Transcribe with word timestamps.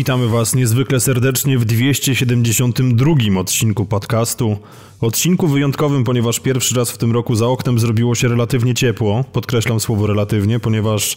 Witamy 0.00 0.28
Was 0.28 0.54
niezwykle 0.54 1.00
serdecznie 1.00 1.58
w 1.58 1.64
272 1.64 3.40
odcinku 3.40 3.84
podcastu. 3.84 4.56
Odcinku 5.00 5.48
wyjątkowym, 5.48 6.04
ponieważ 6.04 6.40
pierwszy 6.40 6.76
raz 6.76 6.90
w 6.90 6.98
tym 6.98 7.12
roku 7.12 7.34
za 7.34 7.46
oknem 7.46 7.78
zrobiło 7.78 8.14
się 8.14 8.28
relatywnie 8.28 8.74
ciepło. 8.74 9.24
Podkreślam 9.32 9.80
słowo 9.80 10.06
relatywnie, 10.06 10.60
ponieważ 10.60 11.16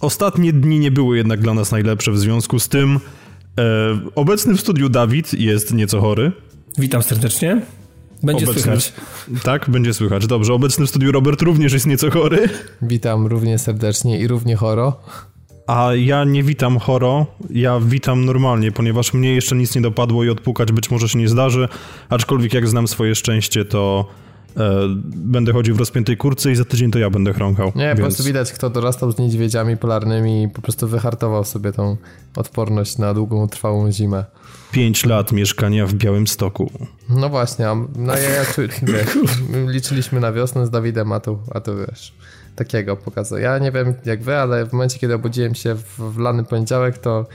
ostatnie 0.00 0.52
dni 0.52 0.78
nie 0.78 0.90
były 0.90 1.16
jednak 1.16 1.40
dla 1.40 1.54
nas 1.54 1.72
najlepsze. 1.72 2.12
W 2.12 2.18
związku 2.18 2.58
z 2.58 2.68
tym 2.68 3.00
e, 3.58 3.62
obecny 4.14 4.54
w 4.54 4.60
studiu 4.60 4.88
Dawid 4.88 5.34
jest 5.34 5.74
nieco 5.74 6.00
chory. 6.00 6.32
Witam 6.78 7.02
serdecznie. 7.02 7.62
Będzie 8.22 8.44
obecny, 8.44 8.62
słychać. 8.62 8.92
Tak, 9.42 9.70
będzie 9.70 9.94
słychać. 9.94 10.26
Dobrze, 10.26 10.54
obecny 10.54 10.86
w 10.86 10.88
studiu 10.88 11.12
Robert 11.12 11.42
również 11.42 11.72
jest 11.72 11.86
nieco 11.86 12.10
chory. 12.10 12.48
Witam 12.82 13.26
równie 13.26 13.58
serdecznie 13.58 14.20
i 14.20 14.26
równie 14.26 14.56
choro. 14.56 15.00
A 15.66 15.94
ja 15.94 16.24
nie 16.24 16.42
witam 16.42 16.78
choro, 16.78 17.26
ja 17.50 17.80
witam 17.80 18.24
normalnie, 18.24 18.72
ponieważ 18.72 19.14
mnie 19.14 19.34
jeszcze 19.34 19.56
nic 19.56 19.74
nie 19.74 19.80
dopadło 19.80 20.24
i 20.24 20.28
odpukać 20.28 20.72
być 20.72 20.90
może 20.90 21.08
się 21.08 21.18
nie 21.18 21.28
zdarzy, 21.28 21.68
aczkolwiek 22.08 22.54
jak 22.54 22.68
znam 22.68 22.88
swoje 22.88 23.14
szczęście, 23.14 23.64
to 23.64 24.04
e, 24.56 24.70
będę 25.06 25.52
chodził 25.52 25.74
w 25.74 25.78
rozpiętej 25.78 26.16
kurce 26.16 26.52
i 26.52 26.56
za 26.56 26.64
tydzień 26.64 26.90
to 26.90 26.98
ja 26.98 27.10
będę 27.10 27.32
chrąkał. 27.32 27.72
Nie, 27.74 27.86
więc... 27.86 27.98
po 27.98 28.02
prostu 28.02 28.22
widać, 28.22 28.52
kto 28.52 28.70
dorastał 28.70 29.12
z 29.12 29.18
niedźwiedziami 29.18 29.76
polarnymi 29.76 30.42
i 30.42 30.48
po 30.48 30.62
prostu 30.62 30.88
wyhartował 30.88 31.44
sobie 31.44 31.72
tą 31.72 31.96
odporność 32.36 32.98
na 32.98 33.14
długą, 33.14 33.48
trwałą 33.48 33.92
zimę. 33.92 34.24
Pięć 34.72 35.06
lat 35.06 35.32
mieszkania 35.32 35.86
w 35.86 35.94
Białym 35.94 36.26
Stoku. 36.26 36.70
No 37.08 37.28
właśnie, 37.28 37.66
no 37.96 38.16
ja, 38.16 38.30
ja, 38.30 38.44
wiesz, 38.82 39.16
liczyliśmy 39.66 40.20
na 40.20 40.32
wiosnę 40.32 40.66
z 40.66 40.70
Dawidem, 40.70 41.12
a 41.12 41.20
tu, 41.20 41.38
a 41.54 41.60
tu 41.60 41.76
wiesz 41.76 42.12
takiego 42.56 42.96
pokazał. 42.96 43.38
Ja 43.38 43.58
nie 43.58 43.72
wiem 43.72 43.94
jak 44.04 44.22
wy, 44.22 44.36
ale 44.36 44.66
w 44.66 44.72
momencie, 44.72 44.98
kiedy 44.98 45.14
obudziłem 45.14 45.54
się 45.54 45.74
w, 45.74 45.98
w 45.98 46.18
lany 46.18 46.44
poniedziałek, 46.44 46.98
to 46.98 47.26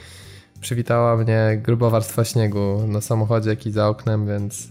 przywitała 0.61 1.17
mnie 1.17 1.61
gruba 1.63 1.89
warstwa 1.89 2.23
śniegu 2.23 2.87
na 2.87 3.01
samochodzie, 3.01 3.49
jak 3.49 3.65
i 3.65 3.71
za 3.71 3.87
oknem, 3.87 4.27
więc 4.27 4.67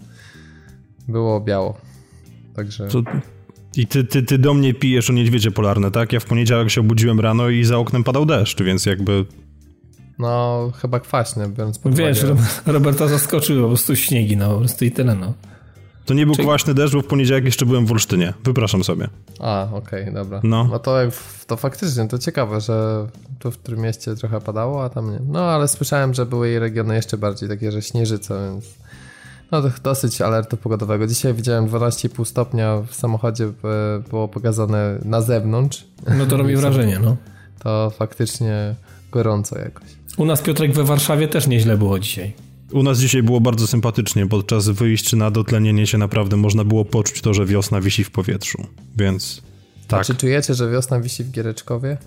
było 1.09 1.41
biało. 1.41 1.79
Także... 2.57 2.89
To... 2.89 3.03
I 3.77 3.87
ty, 3.87 4.05
ty, 4.05 4.23
ty 4.23 4.39
do 4.39 4.55
mnie 4.55 4.75
pijesz 4.75 5.11
o 5.11 5.13
niedźwiedzie 5.13 5.51
polarne, 5.51 5.91
tak? 5.91 6.13
Ja 6.13 6.21
w 6.21 6.25
poniedziałek 6.25 6.71
się 6.71 6.81
obudziłem 6.81 7.21
rano 7.21 7.49
i 7.49 7.65
za 7.65 7.79
oknem 7.79 8.05
padał 8.05 8.27
deszcz, 8.27 8.63
więc 8.63 8.87
jakby... 8.87 9.25
No, 10.19 10.73
chyba 10.77 11.01
kwaśny, 11.01 11.49
biorąc 11.49 11.79
pod 11.79 11.95
Wiesz, 11.95 12.25
uwagę. 12.25 12.43
Roberta 12.67 13.09
zaskoczył 13.09 13.63
po 13.63 13.69
prostu 13.69 13.97
śniegi, 13.97 14.37
no, 14.37 14.51
po 14.51 14.59
prostu 14.59 14.85
i 14.85 14.91
tyle, 14.91 15.15
no. 15.15 15.35
To 16.09 16.15
nie 16.15 16.27
był 16.27 16.35
Czy... 16.35 16.43
kwaśny 16.43 16.75
deszcz, 16.75 16.95
bo 16.95 17.03
w 17.03 17.07
poniedziałek 17.07 17.45
jeszcze 17.45 17.67
byłem 17.67 17.87
w 17.87 17.93
Olsztynie. 17.93 18.35
Wypraszam 18.45 18.85
sobie. 18.85 19.09
A, 19.41 19.69
okej, 19.73 20.03
okay, 20.03 20.15
dobra. 20.15 20.41
No. 20.43 20.69
no 20.71 20.79
to, 20.79 20.97
to 21.47 21.57
faktycznie, 21.57 22.09
to 22.09 22.19
ciekawe, 22.19 22.61
że 22.61 23.07
tu 23.39 23.51
w 23.51 23.57
tym 23.57 23.79
mieście 23.79 24.15
trochę 24.15 24.41
padało, 24.41 24.85
a 24.85 24.89
tam 24.89 25.13
nie. 25.13 25.19
No, 25.29 25.41
ale 25.41 25.69
słyszałem, 25.69 26.15
że 26.15 26.27
były 26.27 26.49
jej 26.49 26.59
regiony 26.59 26.95
jeszcze 26.95 27.19
bardziej 27.19 27.49
takie, 27.49 27.73
że 27.73 27.83
śnieżyce, 27.83 28.51
więc... 28.53 28.65
No 29.51 29.63
to 29.63 29.71
dosyć 29.83 30.21
alertu 30.21 30.57
pogodowego. 30.57 31.07
Dzisiaj 31.07 31.35
widziałem 31.35 31.67
12,5 31.67 32.25
stopnia 32.25 32.83
w 32.87 32.95
samochodzie, 32.95 33.45
e, 33.45 33.51
było 34.11 34.29
pokazane 34.29 34.99
na 35.05 35.21
zewnątrz. 35.21 35.85
No 36.19 36.27
to 36.27 36.37
robi 36.37 36.57
wrażenie, 36.63 36.99
no. 36.99 37.17
To 37.59 37.91
faktycznie 37.91 38.75
gorąco 39.13 39.59
jakoś. 39.59 39.89
U 40.17 40.25
nas 40.25 40.43
Piotrek 40.43 40.73
we 40.73 40.85
Warszawie 40.85 41.29
też 41.29 41.47
nieźle 41.47 41.77
było 41.77 41.99
dzisiaj. 41.99 42.48
U 42.73 42.83
nas 42.83 42.99
dzisiaj 42.99 43.23
było 43.23 43.41
bardzo 43.41 43.67
sympatycznie. 43.67 44.29
Podczas 44.29 44.69
wyjść 44.69 45.13
na 45.13 45.31
dotlenienie 45.31 45.87
się 45.87 45.99
naprawdę 45.99 46.37
można 46.37 46.65
było 46.65 46.85
poczuć 46.85 47.21
to, 47.21 47.35
że 47.35 47.47
wiosna 47.47 47.81
wisi 47.81 48.05
w 48.05 48.11
powietrzu. 48.11 48.67
Więc 48.97 49.43
tak. 49.89 50.01
A 50.01 50.05
czy 50.05 50.15
czujecie, 50.15 50.55
że 50.55 50.71
wiosna 50.71 51.01
wisi 51.01 51.25
w 51.25 51.31
Giereczkowie? 51.31 51.99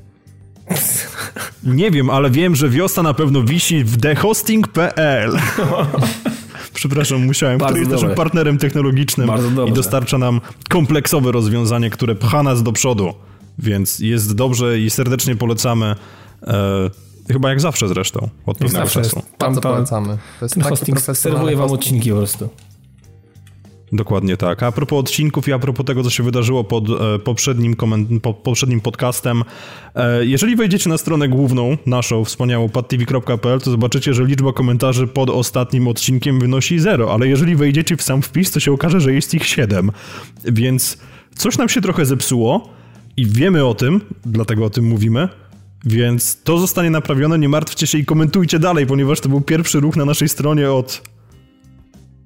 Nie 1.64 1.92
wiem, 1.92 2.10
ale 2.10 2.30
wiem, 2.30 2.56
że 2.56 2.70
wiosna 2.70 3.04
na 3.04 3.14
pewno 3.14 3.44
wisi 3.44 3.84
w 3.84 4.02
thehosting.pl. 4.02 5.32
Przepraszam, 6.74 7.26
musiałem, 7.26 7.58
Bardzo 7.58 7.74
który 7.74 7.80
jest 7.80 7.92
naszym 8.04 8.16
partnerem 8.16 8.58
technologicznym 8.58 9.30
i 9.68 9.72
dostarcza 9.72 10.18
nam 10.18 10.42
kompleksowe 10.70 11.32
rozwiązanie, 11.32 11.90
które 11.90 12.16
pcha 12.16 12.44
nas 12.44 12.64
do 12.64 12.72
przodu. 12.72 13.14
Więc 13.60 14.00
jest 14.00 14.36
dobrze 14.36 14.80
i 14.80 14.90
serdecznie 14.90 15.36
polecamy. 15.36 15.96
Chyba 17.28 17.50
jak 17.50 17.62
zawsze 17.62 17.88
zresztą, 17.88 18.30
od 18.46 18.58
pewnego 18.58 18.86
zawsze 18.86 19.02
czasu. 19.02 19.16
Jest, 19.16 19.38
tam, 19.38 19.54
tam, 19.56 19.74
polecamy. 19.74 20.18
To 20.40 20.46
jest 20.46 20.56
ten 20.56 20.64
hosting 20.64 21.02
serwuje 21.02 21.58
wam 21.58 21.72
odcinki 21.72 22.10
po 22.10 22.16
prostu. 22.16 22.50
Dokładnie 23.94 24.38
tak. 24.38 24.64
A 24.64 24.72
propos 24.72 25.00
odcinków 25.00 25.48
i 25.48 25.54
a 25.54 25.60
propos 25.60 25.86
tego, 25.86 26.04
co 26.04 26.10
się 26.10 26.24
wydarzyło 26.24 26.64
pod 26.64 26.90
e, 26.90 27.20
poprzednim, 27.20 27.76
po, 28.22 28.34
poprzednim 28.34 28.82
podcastem, 28.82 29.44
e, 29.96 30.26
jeżeli 30.26 30.56
wejdziecie 30.56 30.90
na 30.90 30.98
stronę 30.98 31.30
główną, 31.30 31.78
naszą 31.86 32.26
wspaniałą 32.26 32.70
padtv.pl, 32.70 33.62
to 33.62 33.72
zobaczycie, 33.72 34.14
że 34.14 34.26
liczba 34.26 34.54
komentarzy 34.54 35.08
pod 35.08 35.30
ostatnim 35.30 35.88
odcinkiem 35.88 36.40
wynosi 36.40 36.80
zero, 36.80 37.14
ale 37.14 37.28
jeżeli 37.28 37.56
wejdziecie 37.56 37.98
w 37.98 38.02
sam 38.02 38.22
wpis, 38.22 38.52
to 38.52 38.60
się 38.60 38.72
okaże, 38.72 39.02
że 39.02 39.14
jest 39.14 39.34
ich 39.34 39.46
siedem. 39.46 39.92
Więc 40.44 40.98
coś 41.36 41.58
nam 41.58 41.70
się 41.70 41.82
trochę 41.82 42.06
zepsuło 42.06 42.70
i 43.18 43.26
wiemy 43.26 43.66
o 43.66 43.74
tym, 43.74 44.02
dlatego 44.26 44.66
o 44.66 44.70
tym 44.70 44.86
mówimy, 44.86 45.30
więc 45.86 46.44
to 46.44 46.58
zostanie 46.58 46.90
naprawione, 46.90 47.40
nie 47.40 47.50
martwcie 47.50 47.88
się 47.88 47.98
i 47.98 48.06
komentujcie 48.06 48.60
dalej, 48.60 48.88
ponieważ 48.88 49.20
to 49.20 49.30
był 49.30 49.42
pierwszy 49.42 49.80
ruch 49.80 49.96
na 49.96 50.06
naszej 50.06 50.30
stronie 50.30 50.72
od 50.72 51.02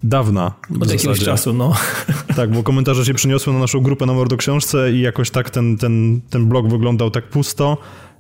dawna. 0.04 0.54
Od 0.82 0.92
jakiegoś 0.92 1.20
czasu, 1.20 1.54
no. 1.54 1.74
Tak, 2.36 2.52
bo 2.52 2.64
komentarze 2.64 3.06
się 3.06 3.14
przyniosły 3.14 3.54
na 3.54 3.60
naszą 3.60 3.80
grupę 3.80 4.06
na 4.06 4.14
Mordoksiążce 4.14 4.92
i 4.92 5.02
jakoś 5.02 5.30
tak 5.30 5.50
ten, 5.50 5.78
ten, 5.78 6.22
ten 6.30 6.46
blog 6.46 6.68
wyglądał 6.68 7.12
tak 7.12 7.30
pusto. 7.30 7.78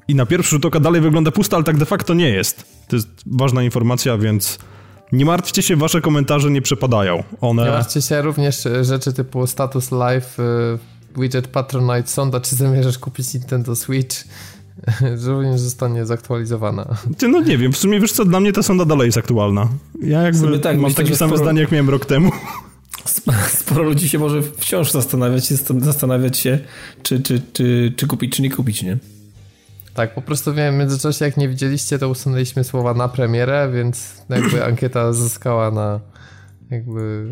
I 0.07 0.16
na 0.16 0.25
pierwszy 0.25 0.50
rzut 0.50 0.66
oka 0.66 0.79
dalej 0.79 1.01
wygląda 1.01 1.31
pusto, 1.31 1.56
ale 1.56 1.63
tak 1.63 1.78
de 1.78 1.85
facto 1.85 2.13
nie 2.13 2.29
jest. 2.29 2.66
To 2.88 2.95
jest 2.95 3.07
ważna 3.25 3.63
informacja, 3.63 4.18
więc 4.18 4.59
nie 5.12 5.25
martwcie 5.25 5.62
się, 5.62 5.75
wasze 5.75 6.01
komentarze 6.01 6.51
nie 6.51 6.62
przepadają. 6.62 7.24
One... 7.41 7.63
Nie 7.63 7.69
martwcie 7.69 8.01
się 8.01 8.22
również 8.22 8.68
rzeczy 8.81 9.13
typu 9.13 9.47
status 9.47 9.91
live, 9.91 10.40
y, 10.40 11.22
widget 11.22 11.47
Patronite, 11.47 12.07
sonda, 12.07 12.40
czy 12.40 12.56
zamierzasz 12.56 12.97
kupić 12.97 13.34
Nintendo 13.34 13.75
Switch 13.75 14.18
również 15.28 15.62
zostanie 15.62 16.06
zaktualizowana. 16.06 16.85
Ty, 17.18 17.28
no 17.28 17.41
nie 17.41 17.57
wiem, 17.57 17.73
w 17.73 17.78
sumie 17.78 18.00
wiesz 18.00 18.12
co, 18.12 18.25
dla 18.25 18.40
mnie 18.40 18.53
ta 18.53 18.63
sonda 18.63 18.85
dalej 18.85 19.06
jest 19.06 19.18
aktualna. 19.18 19.69
Ja 20.01 20.22
jakby 20.22 20.59
tak, 20.59 20.75
mam 20.75 20.84
myślę, 20.84 21.03
takie 21.03 21.16
same 21.16 21.29
sporo... 21.29 21.44
zdanie, 21.44 21.62
jak 21.62 21.72
miałem 21.72 21.90
rok 21.90 22.06
temu. 22.06 22.31
Sporo 23.59 23.84
ludzi 23.84 24.09
się 24.09 24.19
może 24.19 24.41
wciąż 24.41 24.91
zastanawiać, 24.91 25.47
zastanawiać 25.79 26.38
się, 26.38 26.59
czy, 27.03 27.19
czy, 27.19 27.41
czy, 27.53 27.94
czy 27.97 28.07
kupić, 28.07 28.35
czy 28.35 28.41
nie 28.41 28.51
kupić, 28.51 28.84
nie? 28.84 28.97
Tak, 29.94 30.16
po 30.16 30.22
prostu 30.22 30.53
wiem, 30.53 30.75
w 30.75 30.78
międzyczasie 30.78 31.25
jak 31.25 31.38
nie 31.38 31.50
widzieliście, 31.50 32.00
to 32.00 32.09
usunęliśmy 32.09 32.63
słowa 32.63 32.94
na 32.94 33.07
premierę, 33.07 33.72
więc 33.74 34.22
jakby 34.29 34.63
ankieta 34.69 35.13
zyskała 35.13 35.72
na 35.72 36.00
jakby... 36.72 37.25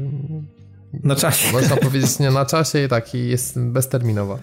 Na 1.04 1.16
czasie. 1.16 1.52
Można 1.52 1.78
powiedzieć 1.78 2.20
nie 2.20 2.32
na 2.32 2.46
czasie 2.46 2.84
i 2.84 2.88
tak, 2.88 3.16
i 3.16 3.28
jest 3.28 3.60
bezterminowa. 3.60 4.38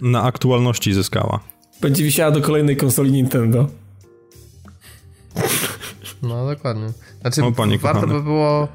Na 0.00 0.22
aktualności 0.22 0.94
zyskała. 0.94 1.40
Będzie 1.80 2.04
wisiała 2.04 2.30
do 2.30 2.40
kolejnej 2.40 2.76
konsoli 2.76 3.12
Nintendo. 3.12 3.68
No 6.22 6.46
dokładnie. 6.46 6.88
Znaczy, 7.20 7.44
o, 7.44 7.50
warto 7.50 7.78
kochany. 7.78 8.06
by 8.06 8.22
było. 8.22 8.68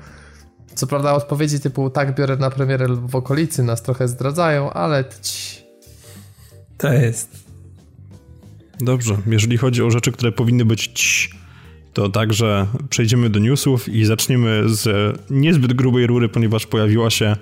Co 0.75 0.87
prawda, 0.87 1.13
odpowiedzi 1.13 1.59
typu 1.59 1.89
tak 1.89 2.15
biorę 2.15 2.37
na 2.37 2.49
premierę 2.49 2.87
w 2.87 3.15
okolicy 3.15 3.63
nas 3.63 3.83
trochę 3.83 4.07
zdradzają, 4.07 4.73
ale. 4.73 5.03
Ci. 5.21 5.59
To 6.77 6.93
jest. 6.93 7.43
Dobrze. 8.79 9.17
Jeżeli 9.27 9.57
chodzi 9.57 9.83
o 9.83 9.91
rzeczy, 9.91 10.11
które 10.11 10.31
powinny 10.31 10.65
być 10.65 10.87
ci, 10.87 11.29
to 11.93 12.09
także 12.09 12.67
przejdziemy 12.89 13.29
do 13.29 13.39
newsów 13.39 13.89
i 13.89 14.05
zaczniemy 14.05 14.63
z 14.65 15.15
niezbyt 15.29 15.73
grubej 15.73 16.07
rury, 16.07 16.29
ponieważ 16.29 16.65
pojawiła 16.65 17.09
się 17.09 17.35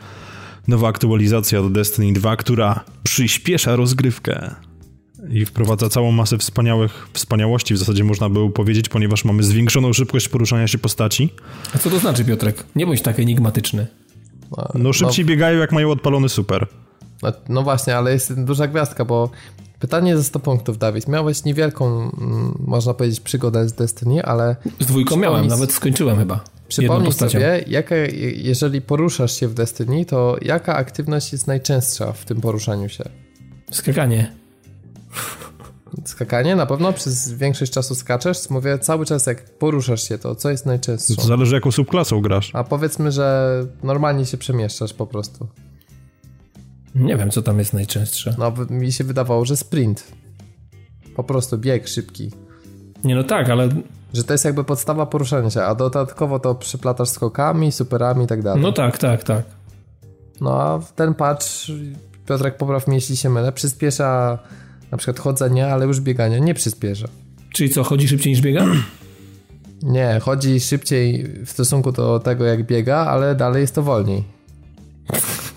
nowa 0.67 0.87
aktualizacja 0.87 1.61
do 1.61 1.69
Destiny 1.69 2.13
2, 2.13 2.35
która 2.35 2.83
przyspiesza 3.03 3.75
rozgrywkę 3.75 4.55
i 5.29 5.45
wprowadza 5.45 5.89
całą 5.89 6.11
masę 6.11 6.37
wspaniałych, 6.37 7.07
wspaniałości, 7.13 7.73
w 7.73 7.77
zasadzie 7.77 8.03
można 8.03 8.29
by 8.29 8.51
powiedzieć, 8.51 8.89
ponieważ 8.89 9.25
mamy 9.25 9.43
zwiększoną 9.43 9.93
szybkość 9.93 10.29
poruszania 10.29 10.67
się 10.67 10.77
postaci. 10.77 11.33
A 11.75 11.77
co 11.77 11.89
to 11.89 11.99
znaczy, 11.99 12.25
Piotrek? 12.25 12.63
Nie 12.75 12.85
bądź 12.85 13.01
tak 13.01 13.19
enigmatyczny. 13.19 13.87
No, 14.57 14.67
no 14.73 14.93
szybciej 14.93 15.25
no, 15.25 15.29
biegają, 15.29 15.59
jak 15.59 15.71
mają 15.71 15.91
odpalony 15.91 16.29
super. 16.29 16.67
No, 17.23 17.31
no, 17.49 17.63
właśnie, 17.63 17.97
ale 17.97 18.11
jest 18.11 18.43
duża 18.43 18.67
gwiazdka, 18.67 19.05
bo 19.05 19.29
pytanie 19.79 20.17
ze 20.17 20.23
100 20.23 20.39
punktów, 20.39 20.77
Dawid. 20.77 21.07
Miałeś 21.07 21.43
niewielką, 21.43 21.85
mm, 21.85 22.57
można 22.59 22.93
powiedzieć, 22.93 23.19
przygodę 23.19 23.69
z 23.69 23.73
Destiny, 23.73 24.23
ale... 24.23 24.55
Z 24.79 24.85
dwójką 24.85 25.15
miałem, 25.15 25.47
nawet 25.47 25.71
skończyłem 25.71 26.17
chyba. 26.17 26.43
Przypomnij 26.67 27.13
sobie, 27.13 27.63
jaka, 27.67 27.95
jeżeli 28.35 28.81
poruszasz 28.81 29.39
się 29.39 29.47
w 29.47 29.53
Destiny, 29.53 30.05
to 30.05 30.37
jaka 30.41 30.75
aktywność 30.75 31.31
jest 31.31 31.47
najczęstsza 31.47 32.11
w 32.11 32.25
tym 32.25 32.41
poruszaniu 32.41 32.89
się? 32.89 33.03
Skakanie. 33.71 34.46
Skakanie 36.05 36.55
na 36.55 36.65
pewno 36.65 36.93
przez 36.93 37.31
większość 37.33 37.71
czasu 37.71 37.95
skaczesz. 37.95 38.49
Mówię 38.49 38.79
cały 38.79 39.05
czas, 39.05 39.25
jak 39.25 39.57
poruszasz 39.57 40.07
się, 40.07 40.17
to 40.17 40.35
co 40.35 40.49
jest 40.49 40.65
najczęstsze? 40.65 41.15
To 41.15 41.21
zależy, 41.21 41.55
jaką 41.55 41.71
subklasą 41.71 42.21
grasz. 42.21 42.51
A 42.53 42.63
powiedzmy, 42.63 43.11
że 43.11 43.65
normalnie 43.83 44.25
się 44.25 44.37
przemieszczasz 44.37 44.93
po 44.93 45.07
prostu. 45.07 45.47
Nie 46.95 47.17
wiem, 47.17 47.31
co 47.31 47.41
tam 47.41 47.59
jest 47.59 47.73
najczęstsze. 47.73 48.35
No, 48.37 48.53
mi 48.69 48.91
się 48.91 49.03
wydawało, 49.03 49.45
że 49.45 49.57
sprint. 49.57 50.03
Po 51.15 51.23
prostu 51.23 51.57
bieg 51.57 51.87
szybki. 51.87 52.31
Nie, 53.03 53.15
no 53.15 53.23
tak, 53.23 53.49
ale 53.49 53.69
Że 54.13 54.23
to 54.23 54.33
jest 54.33 54.45
jakby 54.45 54.63
podstawa 54.63 55.05
poruszania 55.05 55.49
się, 55.49 55.63
a 55.63 55.75
dodatkowo 55.75 56.39
to 56.39 56.55
przyplatasz 56.55 57.09
skokami, 57.09 57.71
superami 57.71 58.23
i 58.23 58.27
tak 58.27 58.41
dalej. 58.43 58.63
No 58.63 58.71
tak, 58.71 58.97
tak, 58.97 59.23
tak. 59.23 59.43
No 60.41 60.61
a 60.61 60.79
ten 60.95 61.13
patch, 61.13 61.47
Piotrek 62.25 62.57
popraw 62.57 62.87
mnie 62.87 62.97
jeśli 62.97 63.17
się 63.17 63.29
mylę, 63.29 63.51
przyspiesza 63.51 64.39
na 64.91 64.97
przykład 64.97 65.19
chodzenie, 65.19 65.67
ale 65.67 65.85
już 65.85 65.99
biegania 65.99 66.39
nie 66.39 66.53
przyspiesza. 66.53 67.07
Czyli 67.53 67.69
co, 67.69 67.83
chodzi 67.83 68.07
szybciej 68.07 68.33
niż 68.33 68.41
biega? 68.41 68.65
Nie, 69.83 70.19
chodzi 70.21 70.59
szybciej 70.59 71.27
w 71.45 71.49
stosunku 71.49 71.91
do 71.91 72.19
tego 72.19 72.45
jak 72.45 72.65
biega, 72.65 72.97
ale 72.97 73.35
dalej 73.35 73.61
jest 73.61 73.75
to 73.75 73.83
wolniej. 73.83 74.23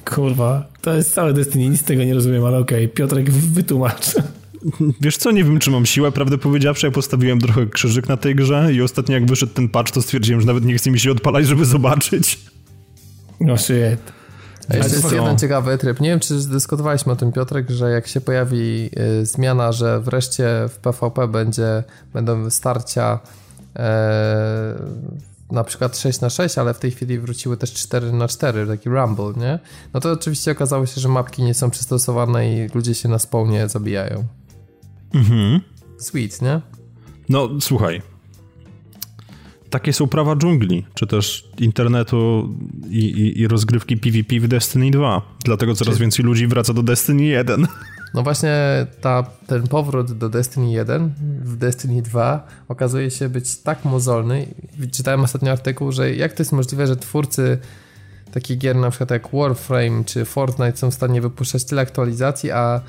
Kurwa, 0.04 0.68
to 0.80 0.94
jest 0.94 1.14
całe 1.14 1.32
Destiny, 1.32 1.68
nic 1.68 1.80
z 1.80 1.84
tego 1.84 2.04
nie 2.04 2.14
rozumiem, 2.14 2.44
ale 2.44 2.58
okej, 2.58 2.84
okay. 2.84 2.94
Piotrek 2.94 3.30
wytłumacz. 3.30 4.14
Wiesz 5.00 5.16
co, 5.16 5.30
nie 5.30 5.44
wiem 5.44 5.58
czy 5.58 5.70
mam 5.70 5.86
siłę, 5.86 6.12
prawdę 6.12 6.38
powiedziawszy, 6.38 6.86
ja 6.86 6.92
postawiłem 6.92 7.40
trochę 7.40 7.66
krzyżyk 7.66 8.08
na 8.08 8.16
tej 8.16 8.34
grze 8.34 8.72
i 8.72 8.82
ostatnio 8.82 9.14
jak 9.14 9.26
wyszedł 9.26 9.52
ten 9.52 9.68
patch, 9.68 9.92
to 9.92 10.02
stwierdziłem, 10.02 10.40
że 10.40 10.46
nawet 10.46 10.64
nie 10.64 10.74
chce 10.74 10.90
mi 10.90 11.00
się 11.00 11.10
odpalać, 11.10 11.46
żeby 11.46 11.64
zobaczyć. 11.64 12.38
No 13.40 13.58
shit. 13.58 14.19
Jeszcze 14.74 14.96
jest 14.96 15.12
jeden 15.12 15.38
ciekawy 15.38 15.78
tryb. 15.78 16.00
Nie 16.00 16.10
wiem, 16.10 16.20
czy 16.20 16.48
dyskutowaliśmy 16.48 17.12
o 17.12 17.16
tym, 17.16 17.32
Piotrek, 17.32 17.70
że 17.70 17.90
jak 17.90 18.06
się 18.06 18.20
pojawi 18.20 18.90
y, 19.20 19.26
zmiana, 19.26 19.72
że 19.72 20.00
wreszcie 20.00 20.48
w 20.68 20.78
PvP 20.78 21.28
będzie, 21.28 21.84
będą 22.12 22.50
starcia 22.50 23.18
e, 23.76 24.74
na 25.52 25.64
przykład 25.64 25.98
6 25.98 26.20
na 26.20 26.30
6, 26.30 26.58
ale 26.58 26.74
w 26.74 26.78
tej 26.78 26.90
chwili 26.90 27.18
wróciły 27.18 27.56
też 27.56 27.72
4 27.72 28.12
na 28.12 28.28
4, 28.28 28.66
taki 28.66 28.88
rumble, 28.88 29.32
nie? 29.36 29.58
No 29.94 30.00
to 30.00 30.12
oczywiście 30.12 30.50
okazało 30.50 30.86
się, 30.86 31.00
że 31.00 31.08
mapki 31.08 31.42
nie 31.42 31.54
są 31.54 31.70
przystosowane 31.70 32.52
i 32.52 32.68
ludzie 32.74 32.94
się 32.94 33.08
na 33.08 33.18
spawnie 33.18 33.68
zabijają. 33.68 34.24
Mhm. 35.14 35.60
Sweet, 35.98 36.42
nie? 36.42 36.60
No, 37.28 37.48
słuchaj. 37.60 38.02
Takie 39.70 39.92
są 39.92 40.06
prawa 40.06 40.36
dżungli, 40.36 40.86
czy 40.94 41.06
też 41.06 41.48
internetu 41.58 42.48
i, 42.88 42.98
i, 42.98 43.40
i 43.40 43.48
rozgrywki 43.48 43.96
PvP 43.96 44.40
w 44.40 44.48
Destiny 44.48 44.90
2. 44.90 45.22
Dlatego 45.44 45.74
coraz 45.74 45.94
czy... 45.94 46.00
więcej 46.00 46.24
ludzi 46.24 46.46
wraca 46.46 46.74
do 46.74 46.82
Destiny 46.82 47.22
1. 47.22 47.66
No 48.14 48.22
właśnie 48.22 48.86
ta, 49.00 49.22
ten 49.46 49.68
powrót 49.68 50.12
do 50.12 50.28
Destiny 50.28 50.72
1 50.72 51.12
w 51.42 51.56
Destiny 51.56 52.02
2 52.02 52.46
okazuje 52.68 53.10
się 53.10 53.28
być 53.28 53.56
tak 53.56 53.84
mozolny. 53.84 54.46
Czytałem 54.92 55.20
ostatnio 55.20 55.52
artykuł, 55.52 55.92
że 55.92 56.14
jak 56.14 56.32
to 56.32 56.42
jest 56.42 56.52
możliwe, 56.52 56.86
że 56.86 56.96
twórcy 56.96 57.58
takich 58.32 58.58
gier 58.58 58.76
na 58.76 58.90
przykład 58.90 59.10
jak 59.10 59.28
Warframe 59.32 60.04
czy 60.04 60.24
Fortnite 60.24 60.76
są 60.76 60.90
w 60.90 60.94
stanie 60.94 61.20
wypuszczać 61.20 61.64
tyle 61.64 61.82
aktualizacji, 61.82 62.50
a 62.50 62.80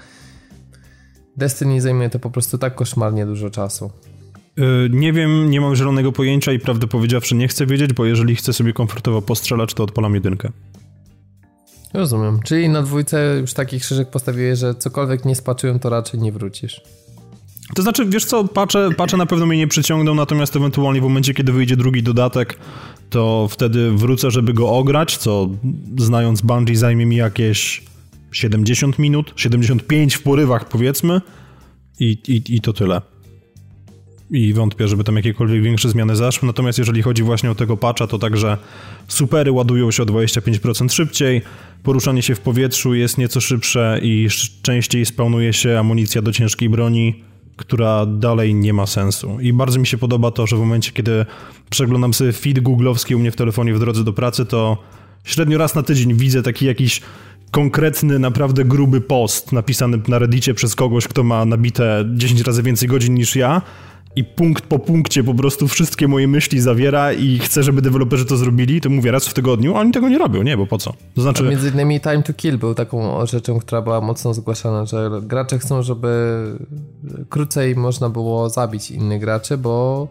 Destiny 1.37 1.81
zajmuje 1.81 2.09
to 2.09 2.19
po 2.19 2.29
prostu 2.29 2.57
tak 2.57 2.75
koszmarnie 2.75 3.25
dużo 3.25 3.49
czasu. 3.49 3.91
Yy, 4.57 4.89
nie 4.89 5.13
wiem, 5.13 5.49
nie 5.49 5.61
mam 5.61 5.75
zielonego 5.75 6.11
pojęcia 6.11 6.51
i 6.51 6.59
prawdę 6.59 6.87
powiedziawszy 6.87 7.35
nie 7.35 7.47
chcę 7.47 7.65
wiedzieć, 7.65 7.93
bo 7.93 8.05
jeżeli 8.05 8.35
chcę 8.35 8.53
sobie 8.53 8.73
komfortowo 8.73 9.21
postrzelać, 9.21 9.73
to 9.73 9.83
odpalam 9.83 10.15
jedynkę. 10.15 10.51
Rozumiem. 11.93 12.39
Czyli 12.43 12.69
na 12.69 12.81
dwójce 12.81 13.37
już 13.41 13.53
taki 13.53 13.79
krzyżyk 13.79 14.09
postawiłeś, 14.09 14.59
że 14.59 14.75
cokolwiek 14.75 15.25
nie 15.25 15.35
spaczują, 15.35 15.79
to 15.79 15.89
raczej 15.89 16.19
nie 16.19 16.31
wrócisz. 16.31 16.81
To 17.75 17.81
znaczy, 17.81 18.05
wiesz 18.05 18.25
co, 18.25 18.43
pacze, 18.43 18.89
pacze 18.97 19.17
na 19.17 19.25
pewno 19.25 19.45
mnie 19.45 19.57
nie 19.57 19.67
przyciągną, 19.67 20.15
natomiast 20.15 20.55
ewentualnie 20.55 21.01
w 21.01 21.03
momencie, 21.03 21.33
kiedy 21.33 21.51
wyjdzie 21.51 21.77
drugi 21.77 22.03
dodatek, 22.03 22.57
to 23.09 23.47
wtedy 23.51 23.91
wrócę, 23.91 24.31
żeby 24.31 24.53
go 24.53 24.69
ograć, 24.69 25.17
co 25.17 25.49
znając 25.97 26.41
Bungie 26.41 26.77
zajmie 26.77 27.05
mi 27.05 27.15
jakieś 27.15 27.83
70 28.31 28.99
minut, 28.99 29.33
75 29.35 30.15
w 30.15 30.23
porywach 30.23 30.69
powiedzmy 30.69 31.21
i, 31.99 32.17
i, 32.27 32.55
i 32.55 32.61
to 32.61 32.73
tyle. 32.73 33.01
I 34.31 34.53
wątpię, 34.53 34.87
żeby 34.87 35.03
tam 35.03 35.15
jakiekolwiek 35.15 35.63
większe 35.63 35.89
zmiany 35.89 36.15
zaszły. 36.15 36.47
Natomiast 36.47 36.79
jeżeli 36.79 37.01
chodzi 37.01 37.23
właśnie 37.23 37.51
o 37.51 37.55
tego 37.55 37.77
patcha, 37.77 38.07
to 38.07 38.19
także 38.19 38.57
supery 39.07 39.51
ładują 39.51 39.91
się 39.91 40.03
o 40.03 40.05
25% 40.05 40.93
szybciej, 40.93 41.41
poruszanie 41.83 42.21
się 42.21 42.35
w 42.35 42.39
powietrzu 42.39 42.93
jest 42.93 43.17
nieco 43.17 43.41
szybsze 43.41 43.99
i 44.03 44.27
częściej 44.61 45.05
spełnuje 45.05 45.53
się 45.53 45.79
amunicja 45.79 46.21
do 46.21 46.31
ciężkiej 46.31 46.69
broni, 46.69 47.23
która 47.55 48.05
dalej 48.05 48.55
nie 48.55 48.73
ma 48.73 48.85
sensu. 48.85 49.39
I 49.41 49.53
bardzo 49.53 49.79
mi 49.79 49.87
się 49.87 49.97
podoba 49.97 50.31
to, 50.31 50.47
że 50.47 50.55
w 50.55 50.59
momencie, 50.59 50.91
kiedy 50.91 51.25
przeglądam 51.69 52.13
sobie 52.13 52.31
feed 52.31 52.59
googlowski 52.59 53.15
u 53.15 53.19
mnie 53.19 53.31
w 53.31 53.35
telefonie 53.35 53.73
w 53.73 53.79
drodze 53.79 54.03
do 54.03 54.13
pracy, 54.13 54.45
to 54.45 54.77
średnio 55.23 55.57
raz 55.57 55.75
na 55.75 55.83
tydzień 55.83 56.13
widzę 56.13 56.43
taki 56.43 56.65
jakiś 56.65 57.01
konkretny, 57.51 58.19
naprawdę 58.19 58.65
gruby 58.65 59.01
post 59.01 59.51
napisany 59.51 59.99
na 60.07 60.19
reddicie 60.19 60.53
przez 60.53 60.75
kogoś, 60.75 61.07
kto 61.07 61.23
ma 61.23 61.45
nabite 61.45 62.05
10 62.15 62.41
razy 62.41 62.63
więcej 62.63 62.89
godzin 62.89 63.13
niż 63.13 63.35
ja 63.35 63.61
i 64.15 64.23
punkt 64.23 64.65
po 64.65 64.79
punkcie 64.79 65.23
po 65.23 65.33
prostu 65.33 65.67
wszystkie 65.67 66.07
moje 66.07 66.27
myśli 66.27 66.61
zawiera 66.61 67.13
i 67.13 67.39
chcę, 67.39 67.63
żeby 67.63 67.81
deweloperzy 67.81 68.25
to 68.25 68.37
zrobili, 68.37 68.81
to 68.81 68.89
mówię 68.89 69.11
raz 69.11 69.27
w 69.27 69.33
tygodniu, 69.33 69.75
a 69.75 69.79
oni 69.79 69.91
tego 69.91 70.09
nie 70.09 70.17
robią, 70.17 70.43
nie, 70.43 70.57
bo 70.57 70.67
po 70.67 70.77
co? 70.77 70.93
To 71.15 71.21
znaczy... 71.21 71.43
A 71.47 71.49
między 71.49 71.69
innymi 71.69 71.99
Time 71.99 72.23
to 72.23 72.33
Kill 72.33 72.57
był 72.57 72.75
taką 72.75 73.25
rzeczą, 73.25 73.59
która 73.59 73.81
była 73.81 74.01
mocno 74.01 74.33
zgłaszana, 74.33 74.85
że 74.85 75.09
gracze 75.21 75.59
chcą, 75.59 75.83
żeby 75.83 76.43
krócej 77.29 77.75
można 77.75 78.09
było 78.09 78.49
zabić 78.49 78.91
innych 78.91 79.19
graczy, 79.21 79.57
bo 79.57 80.07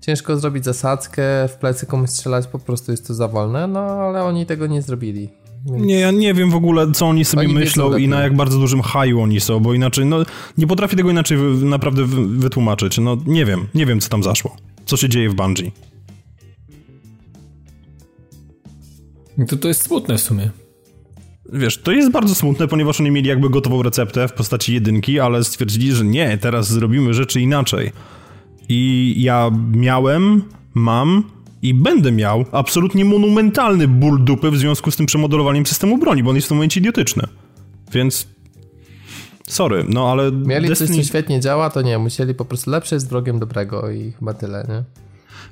ciężko 0.00 0.36
zrobić 0.36 0.64
zasadzkę, 0.64 1.22
w 1.48 1.56
plecy 1.56 1.86
komuś 1.86 2.10
strzelać, 2.10 2.46
po 2.46 2.58
prostu 2.58 2.90
jest 2.90 3.06
to 3.06 3.14
za 3.14 3.28
wolne, 3.28 3.66
no 3.66 3.80
ale 3.80 4.24
oni 4.24 4.46
tego 4.46 4.66
nie 4.66 4.82
zrobili. 4.82 5.39
Więc... 5.66 5.86
Nie, 5.86 5.94
ja 5.94 6.10
nie 6.10 6.34
wiem 6.34 6.50
w 6.50 6.54
ogóle, 6.54 6.92
co 6.92 7.06
oni 7.06 7.24
sobie 7.24 7.42
oni 7.42 7.54
myślą 7.54 7.96
i 7.96 8.08
na 8.08 8.20
jak 8.20 8.36
bardzo 8.36 8.58
dużym 8.58 8.82
haju 8.82 9.20
oni 9.20 9.40
są, 9.40 9.60
bo 9.60 9.74
inaczej, 9.74 10.06
no 10.06 10.24
nie 10.58 10.66
potrafię 10.66 10.96
tego 10.96 11.10
inaczej 11.10 11.38
naprawdę 11.62 12.04
wytłumaczyć. 12.26 12.98
No 12.98 13.16
nie 13.26 13.44
wiem, 13.44 13.66
nie 13.74 13.86
wiem, 13.86 14.00
co 14.00 14.08
tam 14.08 14.22
zaszło. 14.22 14.56
Co 14.84 14.96
się 14.96 15.08
dzieje 15.08 15.30
w 15.30 15.34
Bungie. 15.34 15.70
To 19.48 19.56
to 19.56 19.68
jest 19.68 19.82
smutne 19.82 20.18
w 20.18 20.20
sumie. 20.20 20.50
Wiesz, 21.52 21.78
to 21.78 21.92
jest 21.92 22.10
bardzo 22.10 22.34
smutne, 22.34 22.68
ponieważ 22.68 23.00
oni 23.00 23.10
mieli 23.10 23.28
jakby 23.28 23.50
gotową 23.50 23.82
receptę 23.82 24.28
w 24.28 24.32
postaci 24.32 24.74
jedynki, 24.74 25.20
ale 25.20 25.44
stwierdzili, 25.44 25.92
że 25.92 26.04
nie, 26.04 26.38
teraz 26.38 26.68
zrobimy 26.68 27.14
rzeczy 27.14 27.40
inaczej. 27.40 27.92
I 28.68 29.14
ja 29.18 29.50
miałem, 29.72 30.42
mam 30.74 31.24
i 31.62 31.74
będę 31.74 32.12
miał 32.12 32.44
absolutnie 32.52 33.04
monumentalny 33.04 33.88
ból 33.88 34.24
dupy 34.24 34.50
w 34.50 34.56
związku 34.56 34.90
z 34.90 34.96
tym 34.96 35.06
przemodelowaniem 35.06 35.66
systemu 35.66 35.98
broni, 35.98 36.22
bo 36.22 36.30
on 36.30 36.36
jest 36.36 36.46
w 36.46 36.48
tym 36.48 36.56
momencie 36.56 36.80
idiotyczny. 36.80 37.22
Więc 37.92 38.26
sorry, 39.48 39.84
no 39.88 40.10
ale... 40.10 40.32
Mieli 40.32 40.68
Destiny... 40.68 40.88
coś, 40.88 40.96
co 40.96 41.08
świetnie 41.08 41.40
działa, 41.40 41.70
to 41.70 41.82
nie, 41.82 41.98
musieli 41.98 42.34
po 42.34 42.44
prostu 42.44 42.70
lepsze 42.70 42.96
jest 42.96 43.08
wrogiem 43.08 43.38
dobrego 43.38 43.90
i 43.90 44.12
chyba 44.12 44.34
tyle, 44.34 44.66
nie? 44.68 44.84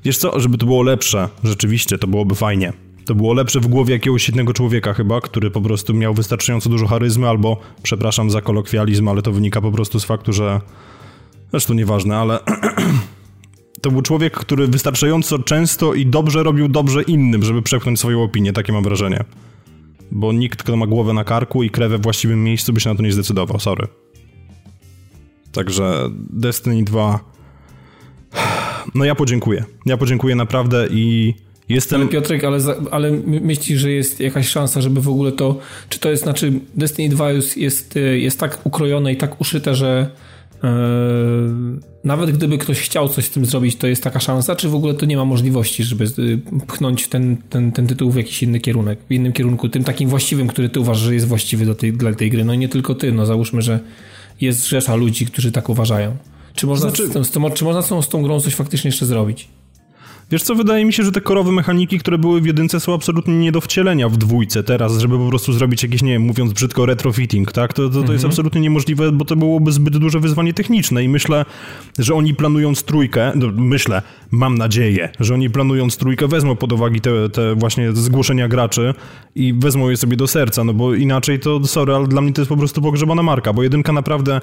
Wiesz 0.04 0.18
co, 0.18 0.40
żeby 0.40 0.58
to 0.58 0.66
było 0.66 0.82
lepsze, 0.82 1.28
rzeczywiście, 1.44 1.98
to 1.98 2.06
byłoby 2.06 2.34
fajnie. 2.34 2.72
To 3.04 3.14
było 3.14 3.34
lepsze 3.34 3.60
w 3.60 3.66
głowie 3.66 3.94
jakiegoś 3.94 4.28
jednego 4.28 4.52
człowieka 4.52 4.94
chyba, 4.94 5.20
który 5.20 5.50
po 5.50 5.60
prostu 5.60 5.94
miał 5.94 6.14
wystarczająco 6.14 6.70
dużo 6.70 6.86
charyzmy, 6.86 7.28
albo, 7.28 7.60
przepraszam 7.82 8.30
za 8.30 8.40
kolokwializm, 8.40 9.08
ale 9.08 9.22
to 9.22 9.32
wynika 9.32 9.60
po 9.60 9.72
prostu 9.72 10.00
z 10.00 10.04
faktu, 10.04 10.32
że... 10.32 10.60
Zresztą 11.50 11.74
nieważne, 11.74 12.16
ale 12.16 12.38
to 13.80 13.90
był 13.90 14.02
człowiek, 14.02 14.32
który 14.32 14.66
wystarczająco 14.66 15.38
często 15.38 15.94
i 15.94 16.06
dobrze 16.06 16.42
robił 16.42 16.68
dobrze 16.68 17.02
innym, 17.02 17.42
żeby 17.42 17.62
przepchnąć 17.62 17.99
swoją 17.99 18.23
opinię, 18.23 18.52
takie 18.52 18.73
mam 18.73 18.85
wrażenie. 18.85 19.25
Bo 20.11 20.32
nikt, 20.32 20.62
kto 20.62 20.76
ma 20.76 20.87
głowę 20.87 21.12
na 21.12 21.25
karku 21.25 21.62
i 21.62 21.70
krewę 21.70 21.99
w 21.99 22.02
właściwym 22.02 22.44
miejscu, 22.44 22.73
by 22.73 22.80
się 22.80 22.90
na 22.90 22.97
to 22.97 23.02
nie 23.02 23.12
zdecydował, 23.12 23.61
sorry. 23.61 23.88
Także 25.52 26.11
Destiny 26.30 26.85
2... 26.85 27.20
No 28.94 29.04
ja 29.04 29.14
podziękuję. 29.14 29.64
Ja 29.87 29.97
podziękuję 29.97 30.35
naprawdę 30.35 30.87
i 30.90 31.35
jestem... 31.68 32.00
Ale 32.00 32.11
Piotrek, 32.11 32.44
ale, 32.44 32.58
ale 32.90 33.11
myślisz, 33.26 33.80
że 33.80 33.90
jest 33.90 34.20
jakaś 34.20 34.49
szansa, 34.49 34.80
żeby 34.80 35.00
w 35.00 35.08
ogóle 35.08 35.32
to... 35.32 35.58
Czy 35.88 36.00
to 36.00 36.11
jest, 36.11 36.23
znaczy 36.23 36.52
Destiny 36.75 37.08
2 37.14 37.30
jest, 37.30 37.56
jest, 37.56 38.40
tak 38.40 38.66
ukrojone 38.66 39.12
i 39.12 39.16
tak 39.16 39.40
uszyte, 39.40 39.75
że 39.75 40.11
nawet 42.04 42.30
gdyby 42.30 42.58
ktoś 42.58 42.80
chciał 42.80 43.08
coś 43.08 43.24
z 43.24 43.30
tym 43.30 43.46
zrobić, 43.46 43.76
to 43.76 43.86
jest 43.86 44.02
taka 44.02 44.20
szansa, 44.20 44.56
czy 44.56 44.68
w 44.68 44.74
ogóle 44.74 44.94
to 44.94 45.06
nie 45.06 45.16
ma 45.16 45.24
możliwości, 45.24 45.84
żeby 45.84 46.04
y, 46.04 46.38
pchnąć 46.66 47.08
ten, 47.08 47.36
ten, 47.50 47.72
ten 47.72 47.86
tytuł 47.86 48.10
w 48.10 48.16
jakiś 48.16 48.42
inny 48.42 48.60
kierunek, 48.60 48.98
w 49.08 49.12
innym 49.12 49.32
kierunku, 49.32 49.68
tym 49.68 49.84
takim 49.84 50.08
właściwym, 50.08 50.48
który 50.48 50.68
ty 50.68 50.80
uważasz, 50.80 51.02
że 51.02 51.14
jest 51.14 51.26
właściwy 51.26 51.66
do 51.66 51.74
tej, 51.74 51.92
dla 51.92 52.14
tej 52.14 52.30
gry. 52.30 52.44
No 52.44 52.52
i 52.52 52.58
nie 52.58 52.68
tylko 52.68 52.94
ty, 52.94 53.12
no 53.12 53.26
załóżmy, 53.26 53.62
że 53.62 53.80
jest 54.40 54.68
rzesza 54.68 54.94
ludzi, 54.94 55.26
którzy 55.26 55.52
tak 55.52 55.68
uważają. 55.68 56.16
Czy 56.54 56.66
można, 56.66 56.88
znaczy... 56.88 57.06
z, 57.06 57.12
tym, 57.12 57.24
z 57.24 57.30
tym, 57.30 57.44
czy 57.54 57.64
można 57.64 57.82
tą, 57.82 58.02
z 58.02 58.08
tą 58.08 58.22
grą 58.22 58.40
coś 58.40 58.54
faktycznie 58.54 58.88
jeszcze 58.88 59.06
zrobić? 59.06 59.48
Wiesz 60.30 60.42
co, 60.42 60.54
wydaje 60.54 60.85
mi 60.85 60.92
się, 60.92 61.02
że 61.02 61.12
te 61.12 61.20
korowe 61.20 61.52
mechaniki, 61.52 61.99
które 61.99 62.18
były 62.18 62.40
w 62.40 62.47
jedynce 62.47 62.80
są 62.80 62.94
absolutnie 62.94 63.38
nie 63.38 63.52
do 63.52 63.61
wcielenia 63.61 64.08
w 64.08 64.16
dwójce 64.16 64.62
teraz, 64.62 64.99
żeby 64.99 65.18
po 65.18 65.28
prostu 65.28 65.52
zrobić 65.52 65.82
jakieś, 65.82 66.02
nie 66.02 66.12
wiem, 66.12 66.23
mówiąc 66.23 66.52
brzydko, 66.52 66.87
retrofitting, 66.87 67.52
tak? 67.52 67.73
To, 67.73 67.82
to, 67.82 67.90
to 67.90 67.99
mhm. 67.99 68.12
jest 68.12 68.25
absolutnie 68.25 68.61
niemożliwe, 68.61 69.12
bo 69.12 69.25
to 69.25 69.37
byłoby 69.37 69.73
zbyt 69.73 69.97
duże 69.97 70.20
wyzwanie 70.20 70.54
techniczne 70.54 71.04
i 71.04 71.08
myślę, 71.08 71.44
że 71.99 72.14
oni 72.14 72.35
planując 72.35 72.82
trójkę, 72.82 73.32
no, 73.35 73.47
myślę, 73.56 74.02
mam 74.30 74.58
nadzieję, 74.58 75.08
że 75.20 75.35
oni 75.35 75.50
planując 75.50 75.97
trójkę 75.97 76.28
wezmą 76.28 76.56
pod 76.56 76.73
uwagę 76.73 77.00
te, 77.00 77.28
te 77.28 77.54
właśnie 77.54 77.92
zgłoszenia 77.92 78.49
graczy 78.49 78.94
i 79.35 79.54
wezmą 79.54 79.88
je 79.88 79.97
sobie 79.97 80.16
do 80.16 80.26
serca, 80.26 80.64
no 80.64 80.75
bo 80.75 80.94
inaczej 80.94 81.40
to, 81.40 81.66
sorry, 81.66 81.94
ale 81.94 82.06
dla 82.06 82.20
mnie 82.20 82.32
to 82.32 82.40
jest 82.40 82.49
po 82.49 82.56
prostu 82.56 82.82
pogrzebana 82.82 83.23
marka, 83.23 83.52
bo 83.52 83.62
jedynka 83.62 83.92
naprawdę 83.92 84.40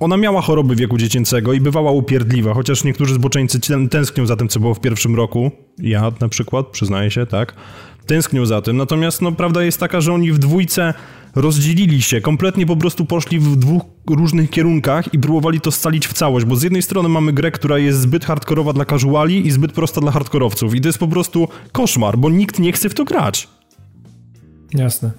ona 0.00 0.16
miała 0.16 0.40
choroby 0.40 0.76
wieku 0.76 0.98
dziecięcego 0.98 1.52
i 1.52 1.60
bywała 1.60 1.90
upierdliwa, 1.90 2.54
chociaż 2.54 2.84
niektórzy 2.84 3.14
zboczeńcy 3.14 3.60
tęsknią 3.90 4.26
za 4.26 4.36
tym, 4.36 4.48
co 4.48 4.60
było 4.60 4.74
w 4.74 4.80
pierwszym 4.80 5.16
roku. 5.16 5.50
Ja 5.78 6.12
na 6.20 6.28
przykład, 6.28 6.66
przyznaję 6.66 7.10
się, 7.10 7.26
tak. 7.26 7.54
Tęsknią 8.06 8.46
za 8.46 8.62
tym. 8.62 8.76
Natomiast 8.76 9.22
no, 9.22 9.32
prawda 9.32 9.62
jest 9.62 9.80
taka, 9.80 10.00
że 10.00 10.12
oni 10.12 10.32
w 10.32 10.38
dwójce 10.38 10.94
rozdzielili 11.34 12.02
się, 12.02 12.20
kompletnie 12.20 12.66
po 12.66 12.76
prostu 12.76 13.04
poszli 13.04 13.38
w 13.38 13.56
dwóch 13.56 13.82
różnych 14.10 14.50
kierunkach 14.50 15.14
i 15.14 15.18
próbowali 15.18 15.60
to 15.60 15.70
scalić 15.70 16.06
w 16.06 16.12
całość, 16.12 16.46
bo 16.46 16.56
z 16.56 16.62
jednej 16.62 16.82
strony 16.82 17.08
mamy 17.08 17.32
grę, 17.32 17.50
która 17.50 17.78
jest 17.78 18.00
zbyt 18.00 18.24
hardkorowa 18.24 18.72
dla 18.72 18.84
casuali 18.84 19.46
i 19.46 19.50
zbyt 19.50 19.72
prosta 19.72 20.00
dla 20.00 20.12
hardkorowców 20.12 20.74
i 20.74 20.80
to 20.80 20.88
jest 20.88 20.98
po 20.98 21.08
prostu 21.08 21.48
koszmar, 21.72 22.18
bo 22.18 22.30
nikt 22.30 22.58
nie 22.58 22.72
chce 22.72 22.88
w 22.88 22.94
to 22.94 23.04
grać. 23.04 23.48
Jasne. 24.74 25.10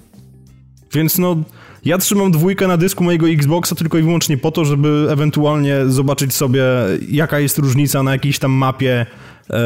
Więc 0.92 1.18
no, 1.18 1.36
ja 1.86 1.98
trzymam 1.98 2.32
dwójkę 2.32 2.68
na 2.68 2.76
dysku 2.76 3.04
mojego 3.04 3.28
Xboxa 3.28 3.74
tylko 3.74 3.98
i 3.98 4.02
wyłącznie 4.02 4.38
po 4.38 4.50
to, 4.50 4.64
żeby 4.64 5.06
ewentualnie 5.10 5.76
zobaczyć 5.86 6.34
sobie, 6.34 6.62
jaka 7.08 7.38
jest 7.38 7.58
różnica 7.58 8.02
na 8.02 8.12
jakiejś 8.12 8.38
tam 8.38 8.52
mapie 8.52 9.06
e, 9.50 9.56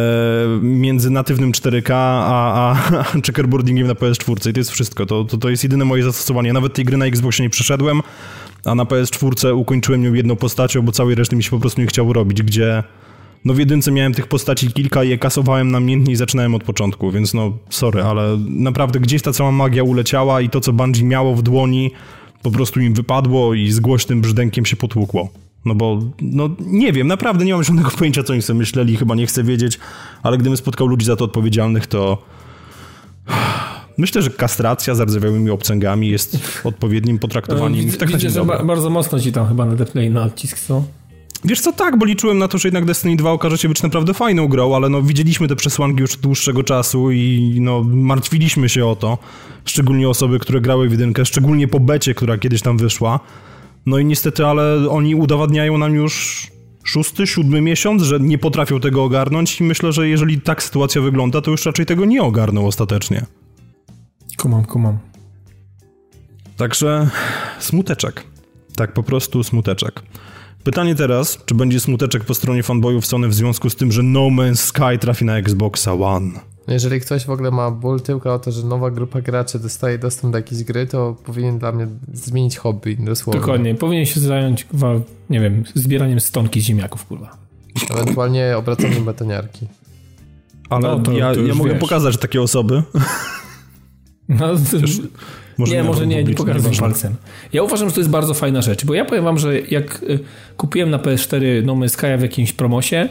między 0.63 1.11
natywnym 1.11 1.53
4K 1.53 1.93
a, 1.93 2.73
a, 2.99 3.05
checkerboardingiem 3.27 3.87
na 3.87 3.95
PS4 3.95 4.51
i 4.51 4.53
to 4.53 4.61
jest 4.61 4.71
wszystko. 4.71 5.07
To, 5.07 5.25
to, 5.25 5.37
to 5.37 5.49
jest 5.49 5.63
jedyne 5.63 5.85
moje 5.85 6.03
zastosowanie. 6.03 6.53
Nawet 6.53 6.75
tej 6.75 6.85
gry 6.85 6.97
na 6.97 7.07
Xboxie 7.07 7.43
nie 7.43 7.51
przeszedłem, 7.51 8.01
a 8.65 8.75
na 8.75 8.85
PS4 8.85 9.57
ukończyłem 9.57 10.05
ją 10.05 10.13
jedną 10.13 10.37
postacią, 10.37 10.83
bo 10.83 10.93
całej 10.93 11.15
reszty 11.15 11.37
mi 11.37 11.43
się 11.43 11.51
po 11.51 11.59
prostu 11.59 11.81
nie 11.81 11.87
chciało 11.87 12.13
robić, 12.13 12.43
gdzie 12.43 12.83
no 13.45 13.55
w 13.55 13.59
jedynce 13.59 13.93
miałem 13.93 14.15
tych 14.15 14.27
postaci 14.27 14.73
kilka 14.73 15.05
i 15.05 15.09
je 15.09 15.19
kasowałem 15.19 15.71
namiętnie 15.71 16.13
i 16.13 16.17
zaczynałem 16.17 16.55
od 16.55 16.65
początku, 16.65 17.11
więc 17.11 17.35
no 17.35 17.53
sorry, 17.71 18.03
ale 18.03 18.39
naprawdę 18.49 19.01
gdzieś 19.01 19.23
ta 19.23 19.33
cała 19.33 19.53
magia 19.53 19.85
uleciała 19.85 20.41
i 20.41 20.49
to, 20.51 20.61
co 20.61 20.73
Bungie 20.73 21.05
miało 21.05 21.35
w 21.35 21.43
dłoni, 21.43 21.91
po 22.43 22.51
prostu 22.51 22.81
im 22.81 22.95
wypadło 22.95 23.55
i 23.55 23.71
z 23.71 23.81
głośnym 23.81 24.21
brzdękiem 24.21 24.67
się 24.67 24.77
potłukło. 24.77 25.29
No 25.65 25.75
bo, 25.75 26.03
no 26.21 26.49
nie 26.61 26.93
wiem, 26.93 27.07
naprawdę 27.07 27.45
nie 27.45 27.53
mam 27.53 27.65
żadnego 27.65 27.91
pojęcia, 27.99 28.23
co 28.23 28.33
oni 28.33 28.43
sobie 28.43 28.59
myśleli, 28.59 28.97
chyba 28.97 29.15
nie 29.15 29.27
chcę 29.27 29.45
wiedzieć, 29.45 29.79
ale 30.23 30.39
gdybym 30.39 30.57
spotkał 30.57 30.87
ludzi 30.87 31.07
za 31.07 31.17
to 31.17 31.25
odpowiedzialnych, 31.25 31.87
to 31.87 32.23
myślę, 33.99 34.23
że 34.23 34.31
kastracja 34.31 34.95
z 34.95 35.01
rdzewiałymi 35.01 35.51
obcęgami 35.51 36.09
jest 36.09 36.39
odpowiednim 36.65 37.19
potraktowaniem. 37.19 37.85
Widzę, 37.85 37.99
tak 37.99 38.09
widzę 38.09 38.31
że 38.31 38.45
ba 38.45 38.65
bardzo 38.65 38.91
mocno 38.91 39.21
ci 39.21 39.33
tam 39.33 39.49
chyba 39.49 39.67
nadepnęli 39.67 40.11
na 40.11 40.23
odcisk, 40.23 40.59
co? 40.59 40.85
Wiesz 41.45 41.61
co, 41.61 41.73
tak, 41.73 41.99
bo 41.99 42.05
liczyłem 42.05 42.39
na 42.39 42.49
to, 42.49 42.59
że 42.59 42.69
jednak 42.69 42.85
Destiny 42.85 43.17
2 43.17 43.31
okaże 43.31 43.59
się 43.59 43.69
być 43.69 43.83
naprawdę 43.83 44.15
fajną 44.15 44.49
grą, 44.49 44.77
ale 44.77 44.89
no 44.89 45.03
widzieliśmy 45.03 45.49
te 45.49 45.57
przesłanki 45.57 46.01
już 46.01 46.15
od 46.15 46.21
dłuższego 46.21 46.63
czasu 46.63 47.11
i 47.11 47.57
no 47.61 47.83
martwiliśmy 47.85 48.69
się 48.69 48.87
o 48.87 48.97
to, 48.97 49.19
szczególnie 49.65 50.09
osoby, 50.09 50.39
które 50.39 50.61
grały 50.61 50.89
w 50.89 50.93
jedynkę, 50.93 51.25
szczególnie 51.25 51.69
po 51.69 51.81
becie, 51.81 52.15
która 52.15 52.39
kiedyś 52.39 52.63
tam 52.63 52.79
wyszła. 52.79 53.21
No 53.87 53.99
i 53.99 54.05
niestety, 54.05 54.47
ale 54.47 54.91
oni 54.91 55.15
udowadniają 55.15 55.79
nam 55.79 55.95
już 55.95 56.47
szósty, 56.85 57.27
siódmy 57.27 57.61
miesiąc, 57.61 58.03
że 58.03 58.21
nie 58.21 58.39
potrafią 58.39 58.81
tego 58.81 59.05
ogarnąć 59.05 59.61
i 59.61 59.65
myślę, 59.65 59.93
że 59.93 60.09
jeżeli 60.09 60.41
tak 60.41 60.63
sytuacja 60.63 61.03
wygląda, 61.03 61.41
to 61.41 61.51
już 61.51 61.67
raczej 61.67 61.87
tego 61.87 62.05
nie 62.05 62.23
ogarną 62.23 62.67
ostatecznie. 62.67 63.27
Kumam, 64.39 64.65
kumam. 64.65 64.99
Także 66.57 67.11
smuteczek. 67.59 68.25
Tak 68.77 68.93
po 68.93 69.03
prostu 69.03 69.45
smuteczek. 69.45 70.03
Pytanie 70.65 70.95
teraz, 70.95 71.39
czy 71.47 71.55
będzie 71.55 71.81
smuteczek 71.81 72.25
po 72.25 72.35
stronie 72.35 72.63
fanboyów 72.63 73.07
Sony 73.07 73.29
w 73.29 73.35
związku 73.35 73.71
z 73.71 73.77
tym, 73.77 73.93
że 73.93 74.03
No 74.03 74.21
Man's 74.21 74.57
Sky 74.57 74.99
trafi 75.01 75.25
na 75.25 75.37
Xboxa 75.37 75.95
One? 75.95 76.31
Jeżeli 76.69 77.01
ktoś 77.01 77.27
w 77.27 77.31
ogóle 77.31 77.51
ma 77.51 77.71
ból 77.71 78.01
tyłka 78.01 78.35
o 78.35 78.39
to, 78.39 78.53
że 78.53 78.63
nowa 78.63 78.91
grupa 78.91 79.21
graczy 79.21 79.59
dostaje 79.59 79.99
dostęp 79.99 80.33
do 80.33 80.39
jakiejś 80.39 80.65
gry, 80.65 80.87
to 80.87 81.17
powinien 81.25 81.59
dla 81.59 81.73
mnie 81.73 81.87
zmienić 82.13 82.57
hobby 82.57 82.97
dosłownie. 82.97 83.41
Dokładnie, 83.41 83.75
powinien 83.75 84.07
się 84.07 84.21
zająć, 84.21 84.67
nie 85.31 85.41
wiem, 85.41 85.65
zbieraniem 85.75 86.21
stonki 86.21 86.61
ziemniaków, 86.61 87.07
kurwa. 87.07 87.37
Ewentualnie 87.91 88.57
obracaniem 88.57 89.05
betoniarki. 89.05 89.67
Ale 90.71 90.83
no, 90.83 91.01
to, 91.01 91.13
ja, 91.13 91.35
to 91.35 91.41
ja 91.41 91.55
mogę 91.55 91.75
pokazać 91.75 92.17
takie 92.17 92.43
osoby. 92.43 92.83
No, 94.29 94.57
to, 94.57 94.77
może 95.61 95.75
nie, 95.75 95.85
może 95.85 96.07
nie, 96.07 96.25
nie 96.25 96.35
pokazuj 96.35 96.77
palcem. 96.77 97.15
Ja 97.53 97.63
uważam, 97.63 97.89
że 97.89 97.95
to 97.95 98.01
jest 98.01 98.11
bardzo 98.11 98.35
fajna 98.35 98.63
rzecz, 98.63 98.85
bo 98.85 98.95
ja 98.95 99.05
powiem 99.05 99.25
wam, 99.25 99.39
że 99.39 99.61
jak 99.61 100.03
y, 100.03 100.19
kupiłem 100.57 100.91
na 100.91 100.99
PS4 100.99 101.65
No 101.65 101.73
Man's 101.73 101.89
Sky 101.89 102.07
w 102.19 102.23
jakimś 102.23 102.53
promosie, 102.53 103.09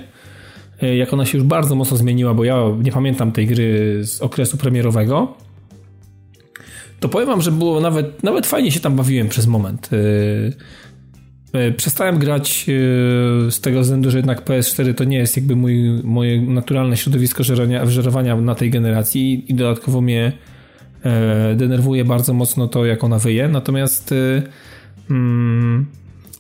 y, 0.84 0.96
jak 0.96 1.14
ona 1.14 1.26
się 1.26 1.38
już 1.38 1.48
bardzo 1.48 1.76
mocno 1.76 1.98
zmieniła, 1.98 2.34
bo 2.34 2.44
ja 2.44 2.64
nie 2.84 2.92
pamiętam 2.92 3.32
tej 3.32 3.48
gry 3.48 4.00
z 4.04 4.22
okresu 4.22 4.58
premierowego, 4.58 5.34
to 7.00 7.10
powiem 7.10 7.28
wam, 7.28 7.42
że 7.42 7.52
było 7.52 7.82
nawet, 7.82 8.24
nawet 8.24 8.48
fajnie 8.48 8.72
się 8.72 8.80
tam 8.80 8.96
bawiłem 8.96 9.30
przez 9.30 9.48
moment. 9.48 9.90
Y, 9.94 10.54
przestałem 11.78 12.20
grać 12.20 12.66
z 13.50 13.62
tego 13.62 13.82
względu, 13.82 14.12
że 14.12 14.18
jednak 14.18 14.46
PS4 14.46 14.94
to 14.94 15.04
nie 15.04 15.18
jest 15.18 15.38
jakby 15.38 15.56
mój, 15.56 16.02
moje 16.04 16.42
naturalne 16.42 16.98
środowisko 16.98 17.44
żerowania 17.86 18.36
na 18.36 18.56
tej 18.56 18.70
generacji 18.70 19.52
i 19.52 19.54
dodatkowo 19.54 20.02
mnie 20.02 20.32
denerwuje 21.56 22.06
bardzo 22.06 22.34
mocno 22.34 22.68
to, 22.68 22.86
jak 22.86 23.04
ona 23.04 23.20
wyje. 23.20 23.48
Natomiast 23.48 24.12
e, 24.12 24.42
mm, 25.10 25.86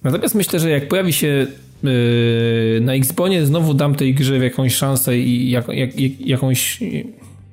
natomiast 0.04 0.36
myślę, 0.36 0.60
że 0.60 0.70
jak 0.70 0.88
pojawi 0.88 1.14
się 1.14 1.48
e, 1.84 2.80
na 2.80 2.94
Xbonie 2.94 3.46
znowu 3.46 3.74
dam 3.74 3.96
tej 3.96 4.14
grze 4.14 4.40
w 4.40 4.44
jakąś 4.44 4.76
szansę 4.76 5.18
i 5.18 5.50
jak, 5.50 5.68
jak, 5.68 5.90
jakąś 6.20 6.80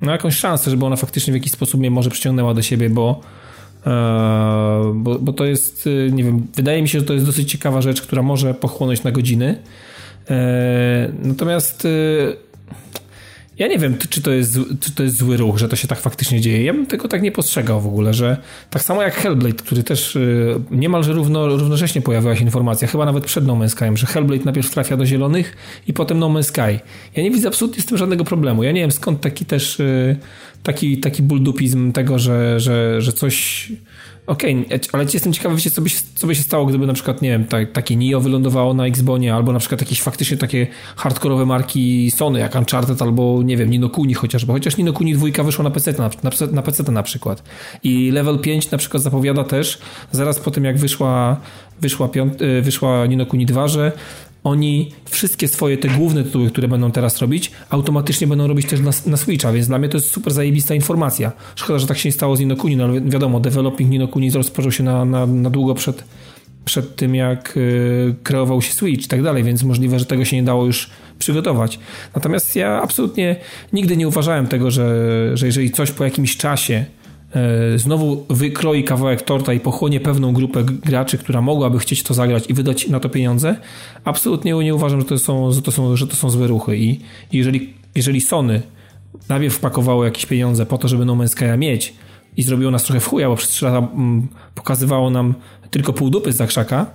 no 0.01 0.11
jakąś 0.11 0.35
szansę, 0.35 0.71
żeby 0.71 0.85
ona 0.85 0.95
faktycznie 0.95 1.33
w 1.33 1.35
jakiś 1.35 1.51
sposób 1.51 1.79
mnie 1.79 1.91
może 1.91 2.09
przyciągnęła 2.09 2.53
do 2.53 2.61
siebie, 2.61 2.89
bo 2.89 3.21
bo, 4.93 5.19
bo 5.19 5.33
to 5.33 5.45
jest, 5.45 5.89
nie 6.11 6.23
wiem, 6.23 6.47
wydaje 6.55 6.81
mi 6.81 6.89
się, 6.89 6.99
że 6.99 7.05
to 7.05 7.13
jest 7.13 7.25
dosyć 7.25 7.51
ciekawa 7.51 7.81
rzecz, 7.81 8.01
która 8.01 8.21
może 8.21 8.53
pochłonąć 8.53 9.03
na 9.03 9.11
godziny. 9.11 9.57
Natomiast 11.23 11.87
ja 13.59 13.67
nie 13.67 13.79
wiem, 13.79 13.97
czy 14.09 14.21
to, 14.21 14.31
jest, 14.31 14.59
czy 14.79 14.91
to 14.91 15.03
jest 15.03 15.17
zły 15.17 15.37
ruch, 15.37 15.57
że 15.57 15.69
to 15.69 15.75
się 15.75 15.87
tak 15.87 15.99
faktycznie 15.99 16.41
dzieje. 16.41 16.63
Ja 16.63 16.73
bym 16.73 16.85
tego 16.85 17.07
tak 17.07 17.21
nie 17.21 17.31
postrzegał 17.31 17.81
w 17.81 17.87
ogóle, 17.87 18.13
że 18.13 18.37
tak 18.69 18.83
samo 18.83 19.03
jak 19.03 19.15
Hellblade, 19.15 19.55
który 19.55 19.83
też 19.83 20.15
y, 20.15 20.59
niemalże 20.71 21.13
równo, 21.13 21.47
równocześnie 21.47 22.01
pojawiła 22.01 22.35
się 22.35 22.43
informacja, 22.43 22.87
chyba 22.87 23.05
nawet 23.05 23.25
przed 23.25 23.47
No 23.47 23.53
Man's 23.53 23.69
Sky, 23.69 23.85
że 23.97 24.07
Hellblade 24.07 24.45
najpierw 24.45 24.69
trafia 24.69 24.97
do 24.97 25.05
zielonych 25.05 25.55
i 25.87 25.93
potem 25.93 26.19
No 26.19 26.29
Man's 26.29 26.43
Sky. 26.43 26.79
Ja 27.15 27.23
nie 27.23 27.31
widzę 27.31 27.47
absolutnie 27.47 27.83
z 27.83 27.85
tym 27.85 27.97
żadnego 27.97 28.23
problemu. 28.23 28.63
Ja 28.63 28.71
nie 28.71 28.81
wiem 28.81 28.91
skąd 28.91 29.21
taki 29.21 29.45
też 29.45 29.79
y, 29.79 30.17
taki, 30.63 30.97
taki 30.97 31.23
buldupizm 31.23 31.91
tego, 31.91 32.19
że, 32.19 32.59
że, 32.59 33.01
że 33.01 33.13
coś 33.13 33.67
Okej, 34.27 34.65
okay, 34.65 34.79
ale 34.91 35.05
jestem 35.13 35.33
ciekawy, 35.33 35.55
wiecie, 35.55 35.71
co 35.71 35.81
by, 35.81 35.89
się, 35.89 35.99
co 36.15 36.27
by 36.27 36.35
się 36.35 36.43
stało, 36.43 36.65
gdyby 36.65 36.87
na 36.87 36.93
przykład, 36.93 37.21
nie 37.21 37.29
wiem, 37.29 37.45
tak, 37.45 37.71
takie 37.71 37.95
Nio 37.95 38.19
wylądowało 38.19 38.73
na 38.73 38.85
Xbonie, 38.85 39.33
albo 39.33 39.53
na 39.53 39.59
przykład 39.59 39.81
jakieś 39.81 40.01
faktycznie 40.01 40.37
takie 40.37 40.67
hardkorowe 40.95 41.45
marki 41.45 42.11
Sony, 42.11 42.39
jak 42.39 42.55
Uncharted, 42.55 43.01
albo, 43.01 43.41
nie 43.43 43.57
wiem, 43.57 43.69
Nino 43.69 43.89
Kuni 43.89 44.13
chociażby. 44.13 44.53
Chociaż 44.53 44.77
Nino 44.77 44.93
Kuni 44.93 45.15
wyszła 45.15 45.63
na 45.63 45.71
PC, 45.71 45.91
na, 45.91 46.09
na, 46.23 46.47
na 46.51 46.61
PC 46.61 46.91
na 46.91 47.03
przykład. 47.03 47.43
I 47.83 48.11
Level 48.11 48.39
5 48.39 48.71
na 48.71 48.77
przykład 48.77 49.03
zapowiada 49.03 49.43
też, 49.43 49.79
zaraz 50.11 50.39
po 50.39 50.51
tym 50.51 50.63
jak 50.63 50.77
wyszła, 50.77 51.37
wyszła, 51.81 52.07
piąt, 52.07 52.41
y, 52.41 52.61
wyszła 52.61 53.05
Nino 53.05 53.25
Kuni 53.25 53.45
2, 53.45 53.67
że 53.67 53.91
oni 54.43 54.91
wszystkie 55.05 55.47
swoje 55.47 55.77
te 55.77 55.87
główne 55.87 56.23
tytuły, 56.23 56.49
które 56.49 56.67
będą 56.67 56.91
teraz 56.91 57.17
robić, 57.17 57.51
automatycznie 57.69 58.27
będą 58.27 58.47
robić 58.47 58.67
też 58.67 58.79
na, 58.79 58.91
na 59.05 59.17
Switcha, 59.17 59.53
więc 59.53 59.67
dla 59.67 59.79
mnie 59.79 59.89
to 59.89 59.97
jest 59.97 60.11
super 60.11 60.33
zajebista 60.33 60.75
informacja. 60.75 61.31
Szkoda, 61.55 61.79
że 61.79 61.87
tak 61.87 61.97
się 61.97 62.09
nie 62.09 62.13
stało 62.13 62.35
z 62.35 62.39
Ninokuni, 62.39 62.75
no 62.75 62.83
ale 62.83 63.01
wiadomo, 63.01 63.39
developing 63.39 63.89
Ninokuni 63.89 64.31
rozpoczął 64.31 64.71
się 64.71 64.83
na, 64.83 65.05
na, 65.05 65.25
na 65.25 65.49
długo 65.49 65.75
przed, 65.75 66.03
przed 66.65 66.95
tym, 66.95 67.15
jak 67.15 67.57
y, 67.57 68.15
kreował 68.23 68.61
się 68.61 68.73
Switch 68.73 69.05
i 69.05 69.07
tak 69.07 69.23
dalej, 69.23 69.43
więc 69.43 69.63
możliwe, 69.63 69.99
że 69.99 70.05
tego 70.05 70.25
się 70.25 70.35
nie 70.35 70.43
dało 70.43 70.65
już 70.65 70.89
przygotować. 71.19 71.79
Natomiast 72.15 72.55
ja 72.55 72.81
absolutnie 72.81 73.35
nigdy 73.73 73.97
nie 73.97 74.07
uważałem 74.07 74.47
tego, 74.47 74.71
że, 74.71 74.97
że 75.37 75.45
jeżeli 75.45 75.71
coś 75.71 75.91
po 75.91 76.03
jakimś 76.03 76.37
czasie 76.37 76.85
znowu 77.75 78.25
wykroi 78.29 78.83
kawałek 78.83 79.21
torta 79.21 79.53
i 79.53 79.59
pochłonie 79.59 79.99
pewną 79.99 80.33
grupę 80.33 80.63
graczy, 80.63 81.17
która 81.17 81.41
mogłaby 81.41 81.79
chcieć 81.79 82.03
to 82.03 82.13
zagrać 82.13 82.49
i 82.49 82.53
wydać 82.53 82.87
na 82.87 82.99
to 82.99 83.09
pieniądze, 83.09 83.55
absolutnie 84.03 84.53
nie 84.53 84.75
uważam, 84.75 84.99
że 84.99 85.05
to 85.05 85.19
są, 85.19 85.51
że 85.51 85.61
to 85.61 85.71
są, 85.71 85.95
że 85.95 86.07
to 86.07 86.15
są 86.15 86.29
złe 86.29 86.47
ruchy. 86.47 86.77
I 86.77 86.99
jeżeli, 87.31 87.73
jeżeli 87.95 88.21
Sony 88.21 88.61
najpierw 89.29 89.55
wpakowało 89.55 90.05
jakieś 90.05 90.25
pieniądze 90.25 90.65
po 90.65 90.77
to, 90.77 90.87
żeby 90.87 91.05
No 91.05 91.15
Man's 91.15 91.35
Sky'a 91.35 91.57
mieć 91.57 91.93
i 92.37 92.43
zrobiło 92.43 92.71
nas 92.71 92.83
trochę 92.83 92.99
w 92.99 93.07
chuja, 93.07 93.29
bo 93.29 93.35
przez 93.35 93.49
3 93.49 93.65
lata 93.65 93.77
mm, 93.77 94.27
pokazywało 94.55 95.09
nam 95.09 95.33
tylko 95.71 95.93
pół 95.93 96.09
dupy 96.09 96.33
z 96.33 96.35
zakrzaka 96.35 96.85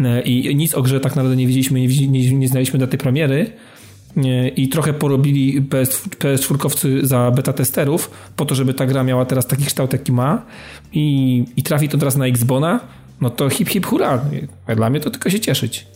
e, 0.00 0.22
i 0.22 0.56
nic 0.56 0.74
o 0.74 0.82
grze 0.82 1.00
tak 1.00 1.16
naprawdę 1.16 1.36
nie 1.36 1.46
widzieliśmy, 1.46 1.80
nie, 1.80 2.08
nie, 2.08 2.32
nie 2.32 2.48
znaliśmy 2.48 2.78
daty 2.78 2.98
premiery, 2.98 3.52
i 4.56 4.68
trochę 4.68 4.92
porobili 4.94 5.62
PS, 5.62 6.08
PS4 6.08 7.04
za 7.06 7.30
beta 7.30 7.52
testerów 7.52 8.10
po 8.36 8.44
to, 8.44 8.54
żeby 8.54 8.74
ta 8.74 8.86
gra 8.86 9.02
miała 9.04 9.24
teraz 9.24 9.46
taki 9.46 9.64
kształt, 9.64 9.92
jaki 9.92 10.12
ma 10.12 10.42
i, 10.92 11.44
i 11.56 11.62
trafi 11.62 11.88
to 11.88 11.98
teraz 11.98 12.16
na 12.16 12.26
Xbona, 12.26 12.80
no 13.20 13.30
to 13.30 13.50
hip 13.50 13.68
hip 13.68 13.86
hura. 13.86 14.24
Dla 14.76 14.90
mnie 14.90 15.00
to 15.00 15.10
tylko 15.10 15.30
się 15.30 15.40
cieszyć. 15.40 15.86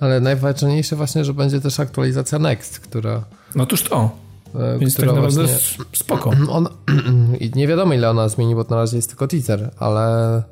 Ale 0.00 0.20
najważniejsze 0.20 0.96
właśnie, 0.96 1.24
że 1.24 1.34
będzie 1.34 1.60
też 1.60 1.80
aktualizacja 1.80 2.38
Next, 2.38 2.80
która... 2.80 3.24
No 3.54 3.66
toż 3.66 3.82
to. 3.82 4.10
E, 4.54 4.78
Więc 4.78 4.96
tak 4.96 5.06
naprawdę 5.06 5.46
właśnie, 5.46 5.84
spoko. 5.92 6.30
On, 6.48 6.68
I 7.40 7.50
nie 7.54 7.68
wiadomo 7.68 7.94
ile 7.94 8.10
ona 8.10 8.28
zmieni, 8.28 8.54
bo 8.54 8.64
na 8.70 8.76
razie 8.76 8.96
jest 8.96 9.08
tylko 9.08 9.28
teaser, 9.28 9.70
ale 9.78 10.42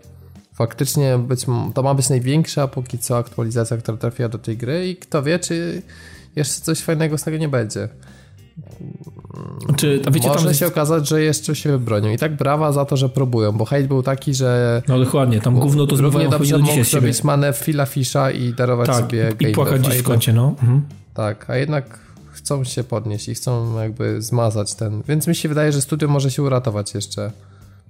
faktycznie 0.54 1.18
być, 1.18 1.46
to 1.74 1.82
ma 1.82 1.94
być 1.94 2.08
największa 2.08 2.68
póki 2.68 2.98
co 2.98 3.18
aktualizacja, 3.18 3.76
która 3.76 3.98
trafiła 3.98 4.28
do 4.28 4.38
tej 4.38 4.56
gry 4.56 4.88
i 4.88 4.96
kto 4.96 5.22
wie, 5.22 5.38
czy 5.38 5.82
jeszcze 6.38 6.60
coś 6.60 6.80
fajnego 6.80 7.18
z 7.18 7.22
tego 7.22 7.36
nie 7.36 7.48
będzie. 7.48 7.88
Czy, 9.76 10.00
wiecie, 10.12 10.28
Może 10.28 10.44
tam 10.44 10.54
się 10.54 10.66
okazać, 10.66 11.08
że 11.08 11.22
jeszcze 11.22 11.56
się 11.56 11.70
wybronią. 11.70 12.10
I 12.10 12.18
tak 12.18 12.36
brawa 12.36 12.72
za 12.72 12.84
to, 12.84 12.96
że 12.96 13.08
próbują, 13.08 13.52
bo 13.52 13.64
hejt 13.64 13.86
był 13.86 14.02
taki, 14.02 14.34
że... 14.34 14.82
No 14.88 14.98
dokładnie, 14.98 15.40
tam 15.40 15.58
gówno 15.58 15.86
to 15.86 15.96
zbywają 15.96 16.30
dobrze 16.30 16.58
mógł 16.58 16.84
zrobić 16.84 17.24
manewr 17.24 17.58
fila 17.58 17.86
fisza 17.86 18.30
i 18.30 18.52
darować 18.52 18.86
tak, 18.86 18.96
sobie 18.96 19.32
i 19.40 19.46
płakać 19.46 19.80
gdzieś 19.80 19.98
w 19.98 20.02
kącie, 20.02 20.32
no. 20.32 20.48
Mhm. 20.48 20.82
Tak, 21.14 21.50
a 21.50 21.56
jednak 21.56 21.98
chcą 22.32 22.64
się 22.64 22.84
podnieść 22.84 23.28
i 23.28 23.34
chcą 23.34 23.80
jakby 23.80 24.22
zmazać 24.22 24.74
ten... 24.74 25.02
Więc 25.08 25.26
mi 25.26 25.34
się 25.34 25.48
wydaje, 25.48 25.72
że 25.72 25.80
studio 25.80 26.08
może 26.08 26.30
się 26.30 26.42
uratować 26.42 26.94
jeszcze. 26.94 27.30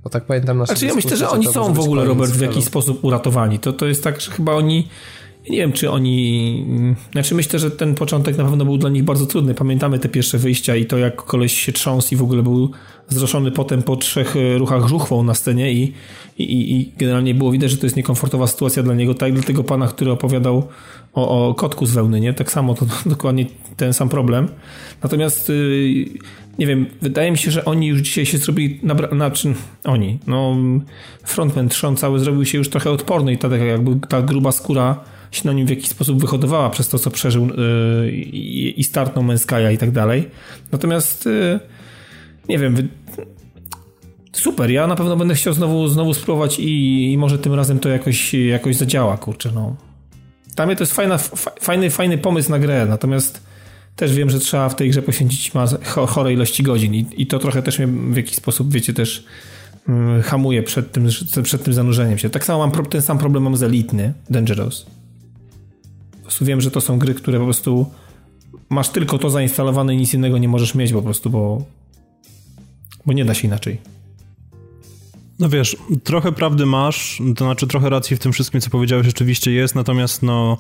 Bo 0.05 0.11
tak 0.11 0.25
pamiętam 0.25 0.59
nasze 0.59 0.73
Znaczy 0.73 0.87
ja 0.87 0.95
myślę, 0.95 1.17
że 1.17 1.31
oni 1.31 1.47
są 1.47 1.73
w 1.73 1.81
ogóle, 1.81 2.05
Robert, 2.05 2.33
w 2.33 2.41
jakiś 2.41 2.65
sposób 2.65 3.05
uratowani. 3.05 3.59
To, 3.59 3.73
to 3.73 3.87
jest 3.87 4.05
tak, 4.05 4.21
że 4.21 4.31
chyba 4.31 4.53
oni 4.53 4.89
nie 5.51 5.59
wiem, 5.59 5.73
czy 5.73 5.91
oni. 5.91 6.95
Znaczy, 7.13 7.35
myślę, 7.35 7.59
że 7.59 7.71
ten 7.71 7.95
początek 7.95 8.37
na 8.37 8.45
pewno 8.45 8.65
był 8.65 8.79
dla 8.79 8.91
nich 8.91 9.05
bardzo 9.05 9.27
trudny. 9.27 9.55
Pamiętamy 9.55 9.99
te 9.99 10.09
pierwsze 10.09 10.39
wyjścia 10.39 10.77
i 10.77 10.87
to, 10.87 10.99
jak 10.99 11.17
koleś 11.17 11.53
się 11.53 11.73
trząsł 11.73 12.15
i 12.15 12.17
w 12.17 12.23
ogóle 12.23 12.43
był 12.43 12.71
wzruszony 13.09 13.51
potem 13.51 13.83
po 13.83 13.97
trzech 13.97 14.37
e, 14.37 14.59
ruchach 14.59 14.89
żuchwą 14.89 15.23
na 15.23 15.35
scenie 15.35 15.73
i, 15.73 15.95
i, 16.39 16.77
i 16.77 16.93
generalnie 16.99 17.35
było 17.35 17.53
widać, 17.53 17.71
że 17.71 17.77
to 17.77 17.87
jest 17.87 17.97
niekomfortowa 17.97 18.47
sytuacja 18.47 18.83
dla 18.83 18.95
niego. 18.95 19.15
Tak, 19.15 19.33
dla 19.33 19.43
tego 19.43 19.65
pana, 19.65 19.87
który 19.87 20.11
opowiadał 20.11 20.69
o, 21.15 21.49
o 21.49 21.55
kotku 21.55 21.87
z 21.87 21.93
wełny, 21.93 22.21
nie? 22.21 22.35
Tak 22.35 22.53
samo 22.53 22.75
to 22.75 22.87
dokładnie 23.07 23.47
ten 23.77 23.93
sam 23.93 24.09
problem. 24.09 24.49
Natomiast 25.03 25.51
y, 25.51 26.05
nie 26.59 26.67
wiem, 26.67 26.87
wydaje 27.03 27.31
mi 27.31 27.39
się, 27.39 27.51
że 27.51 27.65
oni 27.65 27.87
już 27.87 28.01
dzisiaj 28.01 28.27
się 28.27 28.39
zrobili, 28.39 28.81
nabra- 28.85 29.15
znaczy 29.15 29.55
oni, 29.85 30.19
no 30.27 30.57
frontman 31.25 31.69
Trzon 31.69 31.97
cały 31.97 32.19
zrobił 32.19 32.45
się 32.45 32.59
już 32.59 32.71
trochę 32.71 32.91
odporny 32.91 33.33
i 33.33 33.39
ta, 33.39 33.57
jakby 33.57 34.07
ta 34.09 34.23
gruba 34.23 34.53
skóra 34.53 35.05
się 35.31 35.43
na 35.45 35.53
nim 35.53 35.67
w 35.67 35.71
jakiś 35.71 35.89
sposób 35.89 36.21
wyhodowała 36.21 36.71
przez 36.71 36.89
to, 36.89 36.99
co 36.99 37.11
przeżył 37.11 37.47
yy, 37.47 38.11
i 38.77 38.85
startnął 38.85 39.25
męskaja 39.25 39.71
i 39.71 39.79
tak 39.79 39.91
dalej. 39.91 40.29
Natomiast 40.73 41.27
yy, 41.27 41.61
nie 42.49 42.59
wiem, 42.59 42.89
super, 44.33 44.71
ja 44.71 44.87
na 44.87 44.97
pewno 44.97 45.17
będę 45.17 45.35
chciał 45.35 45.55
znowu, 45.55 45.89
znowu 45.89 46.15
spróbować 46.15 46.59
i, 46.59 47.13
i 47.13 47.19
może 47.19 47.39
tym 47.39 47.55
razem 47.55 47.79
to 47.79 47.89
jakoś, 47.89 48.35
jakoś 48.35 48.77
zadziała, 48.77 49.17
kurczę, 49.17 49.51
no. 49.55 49.77
Dla 50.57 50.67
mnie 50.67 50.77
to 50.77 50.83
jest 50.83 50.95
fajna, 50.95 51.19
fajny, 51.61 51.91
fajny 51.91 52.19
pomysł 52.19 52.51
na 52.51 52.59
grę, 52.59 52.87
natomiast 52.89 53.43
też 53.97 54.15
wiem, 54.15 54.31
że 54.31 54.39
trzeba 54.39 54.69
w 54.69 54.77
tej 54.77 54.91
grze 54.91 55.03
poświęcić 55.03 55.53
chore 56.07 56.33
ilości 56.33 56.63
godzin 56.63 56.95
i, 56.95 57.07
i 57.17 57.27
to 57.27 57.39
trochę 57.39 57.63
też 57.63 57.79
mnie 57.79 57.87
w 57.87 58.17
jakiś 58.17 58.35
sposób, 58.35 58.73
wiecie, 58.73 58.95
też 58.95 59.25
yy, 59.89 60.23
hamuje 60.23 60.63
przed 60.63 60.93
tym, 60.93 61.09
przed 61.43 61.63
tym 61.63 61.75
zanurzeniem 61.75 62.19
się. 62.19 62.31
Tak 62.31 62.45
samo 62.45 62.59
mam 62.67 62.87
ten 62.87 63.03
sam 63.03 63.19
problem 63.19 63.43
mam 63.43 63.57
z 63.57 63.63
Elitny, 63.63 64.13
Dangerous 64.31 64.98
prostu 66.29 66.45
wiem, 66.45 66.61
że 66.61 66.71
to 66.71 66.81
są 66.81 66.99
gry, 66.99 67.15
które 67.15 67.39
po 67.39 67.45
prostu 67.45 67.87
masz 68.69 68.89
tylko 68.89 69.19
to 69.19 69.31
zainstalowane 69.31 69.95
i 69.95 69.97
nic 69.97 70.15
innego 70.15 70.39
nie 70.39 70.49
możesz 70.49 70.75
mieć 70.75 70.93
po 70.93 71.03
prostu, 71.03 71.31
bo, 71.31 71.63
bo 73.07 73.13
nie 73.13 73.25
da 73.25 73.35
się 73.35 73.49
inaczej. 73.49 73.79
No 75.39 75.49
wiesz, 75.49 75.77
trochę 76.05 76.33
prawdy 76.33 76.67
masz, 76.67 77.23
to 77.37 77.45
znaczy 77.45 77.67
trochę 77.67 77.91
racji 77.91 78.17
w 78.17 78.19
tym 78.19 78.33
wszystkim, 78.33 78.61
co 78.61 78.71
powiedziałeś, 78.71 79.07
rzeczywiście 79.07 79.53
jest, 79.53 79.75
natomiast 79.75 80.23
no 80.23 80.59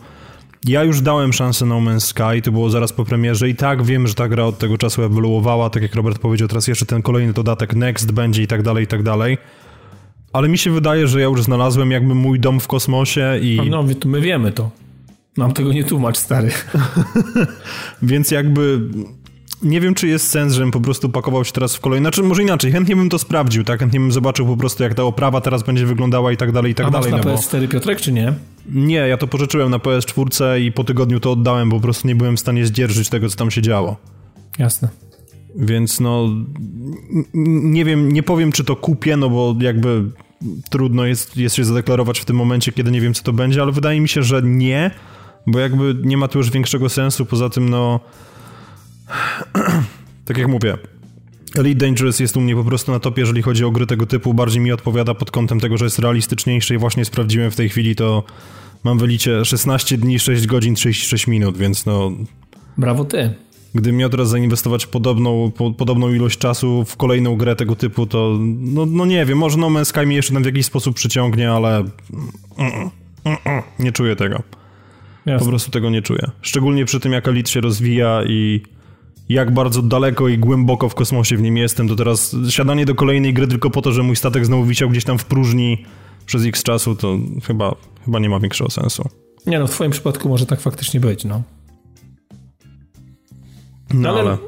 ja 0.66 0.84
już 0.84 1.00
dałem 1.00 1.32
szansę 1.32 1.66
No 1.66 1.80
Man's 1.80 2.00
Sky, 2.00 2.42
to 2.42 2.52
było 2.52 2.70
zaraz 2.70 2.92
po 2.92 3.04
premierze 3.04 3.48
i 3.48 3.54
tak 3.54 3.82
wiem, 3.82 4.06
że 4.06 4.14
ta 4.14 4.28
gra 4.28 4.44
od 4.44 4.58
tego 4.58 4.78
czasu 4.78 5.02
ewoluowała, 5.02 5.70
tak 5.70 5.82
jak 5.82 5.94
Robert 5.94 6.18
powiedział, 6.18 6.48
teraz 6.48 6.68
jeszcze 6.68 6.86
ten 6.86 7.02
kolejny 7.02 7.32
dodatek 7.32 7.74
Next 7.74 8.12
będzie 8.12 8.42
i 8.42 8.46
tak 8.46 8.62
dalej, 8.62 8.84
i 8.84 8.86
tak 8.86 9.02
dalej. 9.02 9.38
Ale 10.32 10.48
mi 10.48 10.58
się 10.58 10.70
wydaje, 10.70 11.08
że 11.08 11.20
ja 11.20 11.26
już 11.26 11.42
znalazłem 11.42 11.90
jakby 11.90 12.14
mój 12.14 12.40
dom 12.40 12.60
w 12.60 12.66
kosmosie 12.66 13.38
i... 13.42 13.60
No, 13.70 13.84
my 14.04 14.20
wiemy 14.20 14.52
to. 14.52 14.70
Nam 15.38 15.52
tego 15.52 15.72
nie 15.72 15.84
tłumacz, 15.84 16.18
stary. 16.18 16.50
Więc 18.02 18.30
jakby 18.30 18.80
nie 19.62 19.80
wiem, 19.80 19.94
czy 19.94 20.08
jest 20.08 20.30
sens, 20.30 20.52
żebym 20.52 20.70
po 20.70 20.80
prostu 20.80 21.08
pakował 21.08 21.44
się 21.44 21.52
teraz 21.52 21.76
w 21.76 21.80
kolejne. 21.80 22.04
Znaczy, 22.04 22.22
może 22.22 22.42
inaczej, 22.42 22.72
chętnie 22.72 22.96
bym 22.96 23.08
to 23.08 23.18
sprawdził, 23.18 23.64
tak? 23.64 23.80
Chętnie 23.80 24.00
bym 24.00 24.12
zobaczył 24.12 24.46
po 24.46 24.56
prostu, 24.56 24.82
jak 24.82 24.94
ta 24.94 25.02
oprawa 25.02 25.40
teraz 25.40 25.62
będzie 25.62 25.86
wyglądała 25.86 26.32
i 26.32 26.36
tak 26.36 26.52
dalej, 26.52 26.72
i 26.72 26.74
tak 26.74 26.86
A 26.86 26.90
dalej. 26.90 27.12
Masz 27.12 27.24
na 27.24 27.30
no 27.30 27.36
PS4 27.36 27.60
bo... 27.60 27.68
Piotrek, 27.68 28.00
czy 28.00 28.12
nie? 28.12 28.32
Nie, 28.72 28.96
ja 28.96 29.16
to 29.16 29.26
pożyczyłem 29.26 29.70
na 29.70 29.78
PS4 29.78 30.60
i 30.60 30.72
po 30.72 30.84
tygodniu 30.84 31.20
to 31.20 31.32
oddałem, 31.32 31.68
bo 31.68 31.76
po 31.76 31.82
prostu 31.82 32.08
nie 32.08 32.14
byłem 32.14 32.36
w 32.36 32.40
stanie 32.40 32.66
zdzierżyć 32.66 33.08
tego, 33.08 33.28
co 33.28 33.36
tam 33.36 33.50
się 33.50 33.62
działo. 33.62 33.96
Jasne. 34.58 34.88
Więc 35.56 36.00
no, 36.00 36.28
nie 37.34 37.84
wiem, 37.84 38.12
nie 38.12 38.22
powiem, 38.22 38.52
czy 38.52 38.64
to 38.64 38.76
kupię, 38.76 39.16
no 39.16 39.30
bo 39.30 39.56
jakby 39.60 40.04
trudno 40.70 41.06
jest, 41.06 41.36
jest 41.36 41.56
się 41.56 41.64
zadeklarować 41.64 42.20
w 42.20 42.24
tym 42.24 42.36
momencie, 42.36 42.72
kiedy 42.72 42.90
nie 42.90 43.00
wiem, 43.00 43.14
co 43.14 43.22
to 43.22 43.32
będzie, 43.32 43.62
ale 43.62 43.72
wydaje 43.72 44.00
mi 44.00 44.08
się, 44.08 44.22
że 44.22 44.42
nie 44.42 44.90
bo 45.50 45.58
jakby 45.58 45.96
nie 46.02 46.16
ma 46.16 46.28
tu 46.28 46.38
już 46.38 46.50
większego 46.50 46.88
sensu, 46.88 47.26
poza 47.26 47.48
tym 47.48 47.68
no 47.68 48.00
tak 50.26 50.38
jak 50.38 50.48
mówię, 50.48 50.78
Elite 51.56 51.86
Dangerous 51.86 52.20
jest 52.20 52.36
u 52.36 52.40
mnie 52.40 52.54
po 52.54 52.64
prostu 52.64 52.92
na 52.92 53.00
topie, 53.00 53.22
jeżeli 53.22 53.42
chodzi 53.42 53.64
o 53.64 53.70
gry 53.70 53.86
tego 53.86 54.06
typu, 54.06 54.34
bardziej 54.34 54.60
mi 54.60 54.72
odpowiada 54.72 55.14
pod 55.14 55.30
kątem 55.30 55.60
tego, 55.60 55.78
że 55.78 55.84
jest 55.84 55.98
realistyczniejsze 55.98 56.74
i 56.74 56.78
właśnie 56.78 57.04
sprawdziłem 57.04 57.50
w 57.50 57.56
tej 57.56 57.68
chwili 57.68 57.96
to 57.96 58.24
mam 58.84 58.98
wylicie 58.98 59.44
16 59.44 59.98
dni, 59.98 60.18
6 60.18 60.46
godzin, 60.46 60.74
36 60.74 61.26
minut, 61.26 61.56
więc 61.56 61.86
no... 61.86 62.12
Brawo 62.78 63.04
ty. 63.04 63.34
Gdybym 63.74 63.96
miał 63.96 64.10
teraz 64.10 64.28
zainwestować 64.28 64.86
podobną, 64.86 65.50
po, 65.50 65.70
podobną 65.70 66.14
ilość 66.14 66.38
czasu 66.38 66.84
w 66.84 66.96
kolejną 66.96 67.36
grę 67.36 67.56
tego 67.56 67.76
typu, 67.76 68.06
to 68.06 68.38
no, 68.58 68.86
no 68.86 69.06
nie 69.06 69.26
wiem, 69.26 69.38
może 69.38 69.58
No 69.58 69.66
Man's 69.66 69.84
Sky 69.84 70.06
mi 70.06 70.14
jeszcze 70.14 70.32
tam 70.34 70.42
w 70.42 70.46
jakiś 70.46 70.66
sposób 70.66 70.96
przyciągnie, 70.96 71.50
ale 71.50 71.76
mm, 71.78 71.90
mm, 73.24 73.38
mm, 73.44 73.62
nie 73.78 73.92
czuję 73.92 74.16
tego. 74.16 74.42
Jasne. 75.28 75.44
Po 75.44 75.50
prostu 75.50 75.70
tego 75.70 75.90
nie 75.90 76.02
czuję. 76.02 76.30
Szczególnie 76.42 76.84
przy 76.84 77.00
tym, 77.00 77.12
jak 77.12 77.28
Elite 77.28 77.50
się 77.50 77.60
rozwija 77.60 78.22
i 78.26 78.62
jak 79.28 79.54
bardzo 79.54 79.82
daleko 79.82 80.28
i 80.28 80.38
głęboko 80.38 80.88
w 80.88 80.94
kosmosie 80.94 81.36
w 81.36 81.42
nim 81.42 81.56
jestem, 81.56 81.88
to 81.88 81.96
teraz 81.96 82.36
siadanie 82.48 82.86
do 82.86 82.94
kolejnej 82.94 83.34
gry 83.34 83.46
tylko 83.46 83.70
po 83.70 83.82
to, 83.82 83.92
że 83.92 84.02
mój 84.02 84.16
statek 84.16 84.46
znowu 84.46 84.64
wisiał 84.64 84.90
gdzieś 84.90 85.04
tam 85.04 85.18
w 85.18 85.24
próżni 85.24 85.84
przez 86.26 86.46
x 86.46 86.62
czasu, 86.62 86.96
to 86.96 87.18
chyba, 87.44 87.74
chyba 88.04 88.18
nie 88.18 88.28
ma 88.28 88.40
większego 88.40 88.70
sensu. 88.70 89.08
Nie 89.46 89.58
no, 89.58 89.66
w 89.66 89.70
twoim 89.70 89.90
przypadku 89.90 90.28
może 90.28 90.46
tak 90.46 90.60
faktycznie 90.60 91.00
być, 91.00 91.24
no. 91.24 91.42
No 93.94 94.08
ale... 94.08 94.20
ale... 94.20 94.38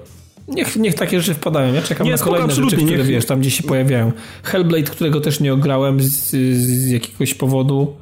Niech, 0.49 0.77
niech 0.77 0.95
takie 0.95 1.21
rzeczy 1.21 1.35
wpadają. 1.35 1.75
Ja 1.75 1.83
czekam 1.83 2.07
nie, 2.07 2.13
na 2.13 2.19
kolejne 2.19 2.55
rzeczy, 2.55 2.77
które 2.77 2.99
niech... 2.99 3.07
wiesz, 3.07 3.27
tam 3.27 3.41
gdzieś 3.41 3.55
się 3.55 3.63
pojawiają. 3.63 4.13
Hellblade, 4.43 4.91
którego 4.91 5.21
też 5.21 5.41
nie 5.41 5.53
ograłem 5.53 6.01
z, 6.01 6.31
z 6.57 6.91
jakiegoś 6.91 7.35
powodu. 7.35 7.97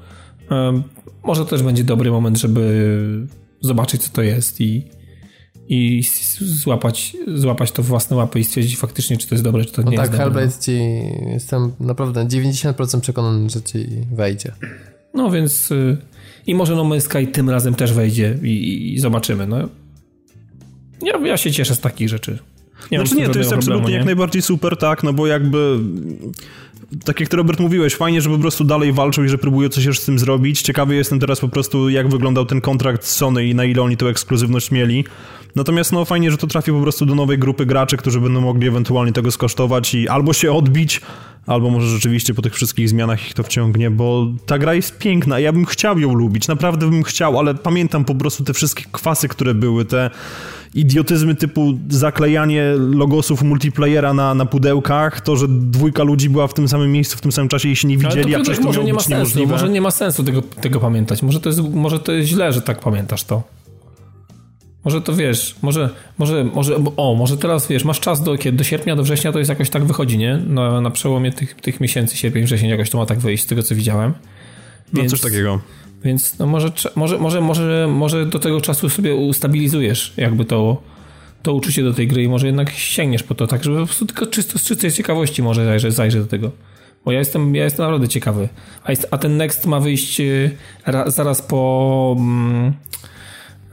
Może 1.29 1.47
też 1.47 1.63
będzie 1.63 1.85
dobry 1.85 2.11
moment, 2.11 2.39
żeby 2.39 3.27
zobaczyć, 3.61 4.03
co 4.03 4.11
to 4.13 4.23
jest 4.23 4.61
i, 4.61 4.85
i 5.69 6.03
złapać, 6.41 7.17
złapać 7.35 7.73
to 7.73 7.83
w 7.83 7.87
własne 7.87 8.17
łapy 8.17 8.41
i 8.41 8.45
stwierdzić 8.45 8.77
faktycznie, 8.77 9.17
czy 9.17 9.29
to 9.29 9.35
jest 9.35 9.45
dobre, 9.45 9.65
czy 9.65 9.73
to 9.73 9.83
no 9.83 9.91
nie 9.91 9.97
tak, 9.97 10.07
jest 10.07 10.23
dobre. 10.23 10.47
Tak, 10.47 10.53
Hellblade 10.53 10.65
ci, 10.65 10.79
jestem 11.33 11.73
naprawdę 11.81 12.27
90% 12.27 13.01
przekonany, 13.01 13.51
że 13.51 13.63
ci 13.63 13.87
wejdzie. 14.13 14.53
No 15.15 15.31
więc 15.31 15.71
y, 15.71 15.97
i 16.47 16.55
może 16.55 16.77
No 16.77 16.85
Man's 16.85 17.01
Sky 17.01 17.27
tym 17.27 17.51
razem 17.51 17.75
też 17.75 17.93
wejdzie 17.93 18.39
i, 18.43 18.95
i 18.95 18.99
zobaczymy. 18.99 19.47
No. 19.47 19.69
Ja, 21.03 21.19
ja 21.27 21.37
się 21.37 21.53
cieszę 21.53 21.75
z 21.75 21.81
takich 21.81 22.09
rzeczy. 22.09 22.39
Nie 22.91 22.99
znaczy 22.99 23.15
nie, 23.17 23.29
to 23.29 23.39
jest 23.39 23.53
absolutnie 23.53 23.95
jak 23.95 24.05
najbardziej 24.05 24.43
super, 24.43 24.77
tak, 24.77 25.03
no 25.03 25.13
bo 25.13 25.27
jakby 25.27 25.79
tak 27.05 27.21
jak 27.21 27.29
ty 27.29 27.37
Robert 27.37 27.61
mówiłeś, 27.61 27.95
fajnie, 27.95 28.21
że 28.21 28.31
po 28.31 28.39
prostu 28.39 28.65
dalej 28.65 28.93
walczą 28.93 29.25
i 29.25 29.29
że 29.29 29.39
próbują 29.39 29.69
coś 29.69 29.85
jeszcze 29.85 30.03
z 30.03 30.07
tym 30.07 30.19
zrobić. 30.19 30.63
Ciekawy 30.63 30.95
jestem 30.95 31.21
teraz 31.21 31.41
po 31.41 31.49
prostu, 31.49 31.89
jak 31.89 32.09
wyglądał 32.09 32.47
ten 32.47 32.61
kontrakt 32.61 33.05
z 33.05 33.17
Sony 33.17 33.47
i 33.47 33.55
na 33.55 33.65
ile 33.65 33.83
oni 33.83 33.97
tę 33.97 34.07
ekskluzywność 34.07 34.71
mieli. 34.71 35.05
Natomiast 35.57 35.93
no 35.93 36.05
fajnie, 36.05 36.31
że 36.31 36.37
to 36.37 36.47
trafi 36.47 36.73
po 36.73 36.81
prostu 36.81 37.07
do 37.07 37.15
nowej 37.15 37.39
grupy 37.39 37.67
graczy, 37.67 37.97
którzy 37.97 38.21
będą 38.21 38.41
mogli 38.41 38.69
ewentualnie 38.69 39.13
tego 39.13 39.31
skosztować 39.31 39.95
i 39.95 40.09
albo 40.09 40.33
się 40.33 40.53
odbić, 40.53 41.01
albo 41.47 41.71
może 41.71 41.87
rzeczywiście 41.87 42.35
po 42.35 42.43
tych 42.43 42.55
wszystkich 42.55 42.89
zmianach 42.89 43.27
ich 43.27 43.35
to 43.35 43.43
wciągnie, 43.43 43.91
bo 43.91 44.27
ta 44.47 44.59
gra 44.59 44.75
jest 44.75 44.99
piękna. 44.99 45.39
Ja 45.39 45.53
bym 45.53 45.65
chciał 45.65 45.99
ją 45.99 46.15
lubić, 46.15 46.49
naprawdę 46.49 46.91
bym 46.91 47.03
chciał, 47.03 47.39
ale 47.39 47.55
pamiętam 47.55 48.05
po 48.05 48.15
prostu 48.15 48.45
te 48.45 48.55
wszystkie 48.55 48.85
kwasy, 48.93 49.29
które 49.29 49.55
były, 49.55 49.85
te 49.85 50.11
idiotyzmy 50.75 51.35
typu 51.35 51.79
zaklejanie 51.89 52.65
logosów 52.77 53.43
multiplayera 53.43 54.15
na, 54.15 54.35
na 54.35 54.47
pudełkach, 54.47 55.21
to, 55.21 55.37
że 55.37 55.47
dwójka 55.49 56.03
ludzi 56.03 56.31
była 56.31 56.47
w 56.47 56.55
tym 56.55 56.69
samym 56.69 56.93
miejscu 56.93 57.17
w 57.17 57.21
tym 57.21 57.33
samym 57.33 57.49
czasie 57.49 57.69
i 57.69 57.77
się 57.77 57.89
nie 57.89 57.99
widzieli, 57.99 58.35
a 58.35 58.41
przecież 58.41 58.59
to 58.59 58.65
może 58.65 58.85
nie 58.85 58.95
ma 58.95 59.01
sensu, 59.01 59.15
niemożliwe. 59.15 59.53
Może 59.53 59.69
nie 59.69 59.81
ma 59.81 59.91
sensu 59.91 60.25
tego, 60.25 60.43
tego 60.43 60.81
pamiętać. 60.81 61.23
Może 61.23 61.41
to, 61.41 61.49
jest, 61.49 61.61
może 61.63 61.99
to 61.99 62.13
jest 62.13 62.29
źle, 62.29 62.53
że 62.53 62.63
tak 62.63 62.81
pamiętasz 62.81 63.25
to. 63.25 63.43
Może 64.85 65.01
to 65.01 65.13
wiesz, 65.13 65.57
może, 65.63 65.91
może, 66.19 66.45
może, 66.45 66.77
o, 66.97 67.15
może 67.15 67.37
teraz 67.37 67.69
wiesz, 67.69 67.85
masz 67.85 68.01
czas 68.01 68.23
do, 68.23 68.35
do 68.53 68.65
sierpnia, 68.65 68.97
do 68.97 69.03
września 69.03 69.33
to 69.33 69.39
jest 69.39 69.49
jakoś 69.49 69.71
tak 69.71 69.85
wychodzi, 69.85 70.19
nie? 70.19 70.37
Na, 70.37 70.81
na 70.81 70.91
przełomie 70.91 71.33
tych, 71.33 71.55
tych 71.55 71.81
miesięcy, 71.81 72.17
sierpień, 72.17 72.45
wrzesień 72.45 72.69
jakoś 72.69 72.91
to 72.91 72.99
ma 72.99 73.07
tak 73.07 73.19
wyjść 73.19 73.45
z 73.45 73.47
tego, 73.47 73.63
co 73.63 73.75
widziałem. 73.75 74.15
Więc, 74.93 75.13
no 75.13 75.19
coś 75.19 75.31
takiego. 75.31 75.61
Więc 76.05 76.39
no 76.39 76.47
może, 76.47 76.73
może, 76.97 77.19
może, 77.19 77.41
może, 77.41 77.89
może 77.91 78.27
do 78.27 78.39
tego 78.39 78.61
czasu 78.61 78.89
sobie 78.89 79.15
ustabilizujesz 79.15 80.15
jakby 80.17 80.45
to, 80.45 80.83
to 81.43 81.55
uczucie 81.55 81.83
do 81.83 81.95
tej 81.95 82.09
gry 82.09 82.23
i 82.23 82.29
może 82.29 82.47
jednak 82.47 82.71
sięgniesz 82.71 83.23
po 83.23 83.35
to, 83.35 83.47
tak 83.47 83.65
żeby 83.65 83.81
po 83.81 83.87
prostu 83.87 84.07
tylko 84.07 84.27
czysto 84.27 84.59
z 84.59 84.63
czystej 84.63 84.93
ciekawości 84.93 85.43
może 85.43 85.65
zajrzeć, 85.65 85.95
zajrzeć 85.95 86.23
do 86.23 86.29
tego. 86.29 86.51
Bo 87.05 87.13
ja 87.13 87.19
jestem, 87.19 87.55
ja 87.55 87.65
jestem 87.65 87.85
naprawdę 87.87 88.09
ciekawy. 88.09 88.49
A, 88.85 88.91
jest, 88.91 89.09
a 89.11 89.19
ten 89.19 89.37
Next 89.37 89.67
ma 89.67 89.81
wyjść 89.81 90.21
y, 90.21 90.51
ra, 90.87 91.11
zaraz 91.11 91.43
po... 91.43 92.17
Mm, 92.19 92.73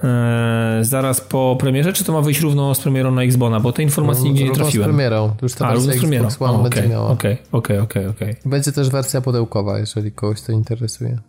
e, 0.04 0.80
zaraz 0.82 1.22
po 1.22 1.58
premierze, 1.60 1.94
czy 1.94 2.04
to 2.04 2.14
ma 2.14 2.22
wyjść 2.22 2.42
równo 2.42 2.76
z 2.76 2.80
premierą 2.80 3.12
na 3.12 3.24
Xbona? 3.24 3.60
Bo 3.60 3.72
te 3.72 3.84
informacji 3.84 4.24
no, 4.24 4.30
nigdzie 4.30 4.44
nie 4.44 4.52
trafiłem. 4.52 4.90
z 4.90 4.90
premierą. 4.90 5.36
Już 5.42 5.54
ta 5.54 5.68
A, 5.68 5.72
wersja 5.72 5.94
z 5.94 5.98
premierą. 5.98 6.26
Xbox 6.26 6.52
One 6.52 6.60
o, 6.60 6.70
będzie 6.70 6.90
miała. 6.90 7.10
Okej, 7.10 7.38
okej, 7.52 7.80
okej, 7.80 8.08
okej. 8.08 8.36
Będzie 8.46 8.72
też 8.72 8.90
wersja 8.90 9.22
pudełkowa, 9.22 9.80
jeżeli 9.80 10.12
kogoś 10.12 10.42
to 10.42 10.52
interesuje. 10.52 11.20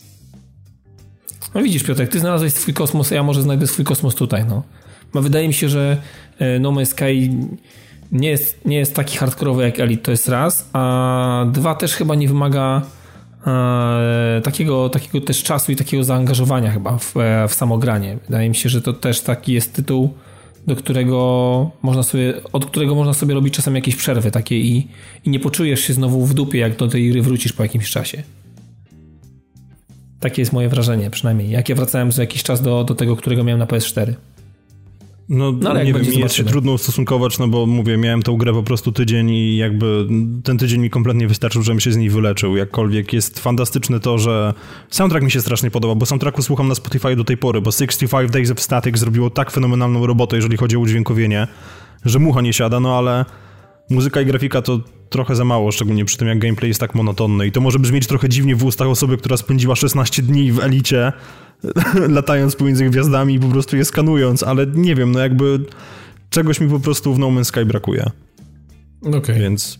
No 1.57 1.63
widzisz 1.63 1.83
Piotrek, 1.83 2.11
ty 2.11 2.21
znalazłeś 2.21 2.53
swój 2.53 2.75
kosmos, 2.75 3.13
a 3.13 3.15
ja 3.15 3.23
może 3.23 3.43
znajdę 3.43 3.67
swój 3.67 3.85
kosmos 3.85 4.15
tutaj, 4.15 4.45
no. 4.49 4.63
Bo 5.15 5.23
wydaje 5.23 5.49
mi 5.49 5.55
się, 5.55 5.69
że 5.69 5.97
e, 6.39 6.59
No 6.59 6.73
Man's 6.73 6.87
Sky 6.87 7.31
nie 8.13 8.29
jest, 8.29 8.65
nie 8.65 8.77
jest 8.77 8.95
taki 8.95 9.17
hardkorowy 9.17 9.63
jak 9.63 9.81
Elite, 9.81 10.03
to 10.03 10.11
jest 10.11 10.29
raz, 10.29 10.71
a 10.73 11.47
dwa 11.53 11.75
też 11.75 11.95
chyba 11.95 12.15
nie 12.15 12.29
wymaga 12.29 12.83
e, 13.47 14.41
takiego, 14.45 14.89
takiego 14.89 15.21
też 15.21 15.43
czasu 15.43 15.73
i 15.73 15.77
takiego 15.77 16.05
zaangażowania 16.05 16.71
chyba 16.71 16.99
w, 16.99 17.17
e, 17.17 17.49
w 17.49 17.55
samogranie. 17.55 18.19
Wydaje 18.27 18.49
mi 18.49 18.55
się, 18.55 18.69
że 18.69 18.83
to 18.83 18.93
też 18.93 19.21
taki 19.21 19.53
jest 19.53 19.73
tytuł, 19.73 20.15
do 20.67 20.77
którego 20.77 21.71
można 21.83 22.03
sobie, 22.03 22.35
od 22.53 22.67
którego 22.67 22.95
można 22.95 23.15
sobie 23.15 23.35
robić 23.35 23.55
czasem 23.55 23.75
jakieś 23.75 23.97
przerwy 23.97 24.31
takie 24.31 24.59
i, 24.59 24.89
i 25.25 25.31
nie 25.31 25.41
poczujesz 25.41 25.81
się 25.81 25.93
znowu 25.93 26.27
w 26.27 26.35
dupie, 26.35 26.59
jak 26.59 26.77
do 26.77 26.89
tej 26.89 27.11
gry 27.11 27.23
wrócisz 27.23 27.53
po 27.53 27.63
jakimś 27.63 27.91
czasie. 27.91 28.23
Takie 30.21 30.43
jest 30.43 30.53
moje 30.53 30.69
wrażenie 30.69 31.11
przynajmniej. 31.11 31.51
Jak 31.51 31.69
ja 31.69 31.75
wracałem 31.75 32.13
za 32.13 32.23
jakiś 32.23 32.43
czas 32.43 32.63
do, 32.63 32.85
do 32.85 32.95
tego, 32.95 33.17
którego 33.17 33.45
miałem 33.45 33.59
na 33.59 33.67
PS4. 33.67 34.15
No, 35.29 35.53
no 35.53 35.71
ale 35.71 35.85
nie 35.85 35.93
wiem, 35.93 36.03
mi 36.03 36.19
jest 36.19 36.35
się 36.35 36.45
trudno 36.45 36.73
ustosunkować, 36.73 37.39
no 37.39 37.49
bo 37.49 37.67
mówię, 37.67 37.97
miałem 37.97 38.23
tą 38.23 38.37
grę 38.37 38.53
po 38.53 38.63
prostu 38.63 38.93
tydzień 38.93 39.31
i 39.31 39.57
jakby 39.57 40.07
ten 40.45 40.59
tydzień 40.59 40.81
mi 40.81 40.91
kompletnie 40.91 41.29
wystarczył, 41.29 41.63
żebym 41.63 41.81
się 41.81 41.93
z 41.93 41.97
niej 41.97 42.11
wyleczył. 42.11 42.57
Jakkolwiek 42.57 43.13
jest 43.13 43.41
fantastyczne 43.41 44.01
to, 44.01 44.19
że 44.19 44.55
soundtrack 44.91 45.25
mi 45.25 45.31
się 45.31 45.41
strasznie 45.41 45.71
podoba, 45.71 45.95
bo 45.95 46.07
soundtracku 46.07 46.43
słucham 46.43 46.69
na 46.69 46.75
Spotify 46.75 47.17
do 47.17 47.25
tej 47.25 47.37
pory, 47.37 47.61
bo 47.61 47.73
65 47.73 48.31
Days 48.31 48.51
of 48.51 48.61
Static 48.61 48.99
zrobiło 48.99 49.31
tak 49.31 49.51
fenomenalną 49.51 50.07
robotę, 50.07 50.37
jeżeli 50.37 50.57
chodzi 50.57 50.77
o 50.77 50.81
udźwiękowienie, 50.81 51.47
że 52.05 52.19
mucha 52.19 52.41
nie 52.41 52.53
siada, 52.53 52.81
no 52.81 52.99
ale 52.99 53.25
muzyka 53.91 54.21
i 54.21 54.27
grafika 54.27 54.63
to 54.63 54.81
trochę 55.11 55.37
za 55.37 55.45
mało, 55.45 55.73
szczególnie 55.73 56.05
przy 56.05 56.17
tym 56.17 56.29
jak 56.29 56.39
gameplay 56.39 56.69
jest 56.69 56.81
tak 56.81 56.95
monotonny 56.95 57.47
i 57.47 57.53
to 57.53 57.61
może 57.61 57.79
brzmieć 57.79 58.07
trochę 58.07 58.29
dziwnie 58.29 58.57
w 58.57 58.65
ustach 58.65 58.89
osoby, 58.89 59.17
która 59.17 59.37
spędziła 59.37 59.77
16 59.77 60.23
dni 60.23 60.53
w 60.53 60.61
Elicie 60.61 61.13
latając 62.09 62.57
pomiędzy 62.57 62.91
gwiazdami 62.91 63.35
i 63.35 63.41
po 63.41 63.49
prostu 63.49 63.77
je 63.77 63.85
skanując, 63.85 64.43
ale 64.43 64.67
nie 64.67 64.95
wiem, 64.95 65.13
no 65.13 65.19
jakby 65.19 65.61
czegoś 66.31 66.61
mi 66.61 66.69
po 66.69 66.81
prostu 66.81 67.15
w 67.15 67.19
No 67.19 67.27
Man's 67.27 67.45
Sky 67.45 67.65
brakuje. 67.65 68.11
Okay. 69.15 69.39
Więc 69.39 69.79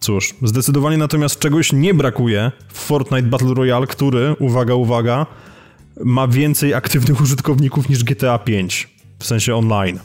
cóż, 0.00 0.34
zdecydowanie 0.42 0.98
natomiast 0.98 1.38
czegoś 1.38 1.72
nie 1.72 1.94
brakuje 1.94 2.52
w 2.68 2.78
Fortnite 2.78 3.22
Battle 3.22 3.54
Royale, 3.54 3.86
który, 3.86 4.36
uwaga, 4.38 4.74
uwaga, 4.74 5.26
ma 6.04 6.28
więcej 6.28 6.74
aktywnych 6.74 7.20
użytkowników 7.20 7.88
niż 7.88 8.04
GTA 8.04 8.38
5, 8.38 8.88
w 9.18 9.26
sensie 9.26 9.56
online. 9.56 9.98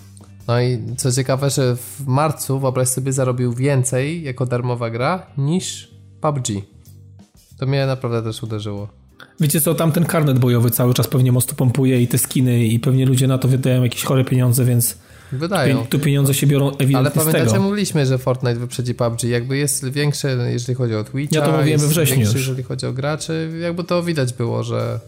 No 0.48 0.62
i 0.62 0.80
co 0.98 1.12
ciekawe, 1.12 1.50
że 1.50 1.76
w 1.76 2.08
marcu, 2.08 2.60
wyobraź 2.60 2.88
sobie, 2.88 3.14
zarobił 3.14 3.54
więcej 3.54 4.24
jako 4.24 4.46
darmowa 4.46 4.90
gra 4.90 5.28
niż 5.38 5.92
PUBG. 6.22 6.48
To 7.60 7.66
mnie 7.66 7.86
naprawdę 7.86 8.24
też 8.24 8.44
uderzyło. 8.44 8.88
Wiecie 9.40 9.62
co, 9.62 9.76
tam 9.76 9.92
ten 9.92 10.06
karnet 10.06 10.40
bojowy 10.40 10.72
cały 10.72 10.94
czas 10.94 11.08
pewnie 11.08 11.32
mocno 11.32 11.54
pompuje 11.54 12.02
i 12.02 12.08
te 12.08 12.18
skiny 12.18 12.66
i 12.66 12.80
pewnie 12.80 13.06
ludzie 13.06 13.28
na 13.28 13.38
to 13.38 13.48
wydają 13.48 13.84
jakieś 13.84 14.04
chore 14.04 14.26
pieniądze, 14.26 14.66
więc 14.66 14.98
Wydają. 15.32 15.86
Tu 15.86 16.00
pieniądze 16.00 16.34
się 16.34 16.48
biorą 16.48 16.68
ewidentnie 16.70 16.98
Ale 16.98 17.12
pamiętacie, 17.12 17.50
z 17.50 17.52
tego. 17.52 17.64
mówiliśmy, 17.64 18.06
że 18.06 18.18
Fortnite 18.18 18.56
wyprzedzi 18.56 18.96
PUBG. 18.96 19.24
Jakby 19.24 19.58
jest 19.58 19.90
większe, 19.90 20.50
jeżeli 20.52 20.76
chodzi 20.76 20.96
o 20.96 21.04
Twitcha. 21.04 21.40
Ja 21.40 21.46
to 21.46 21.58
mówiłem 21.58 21.80
we 21.80 21.88
wrześniu 21.88 22.16
większy, 22.16 22.38
już. 22.38 22.48
jeżeli 22.48 22.64
chodzi 22.64 22.86
o 22.86 22.94
graczy. 22.94 23.52
Jakby 23.62 23.84
to 23.84 24.04
widać 24.04 24.34
było, 24.34 24.64
że 24.64 25.00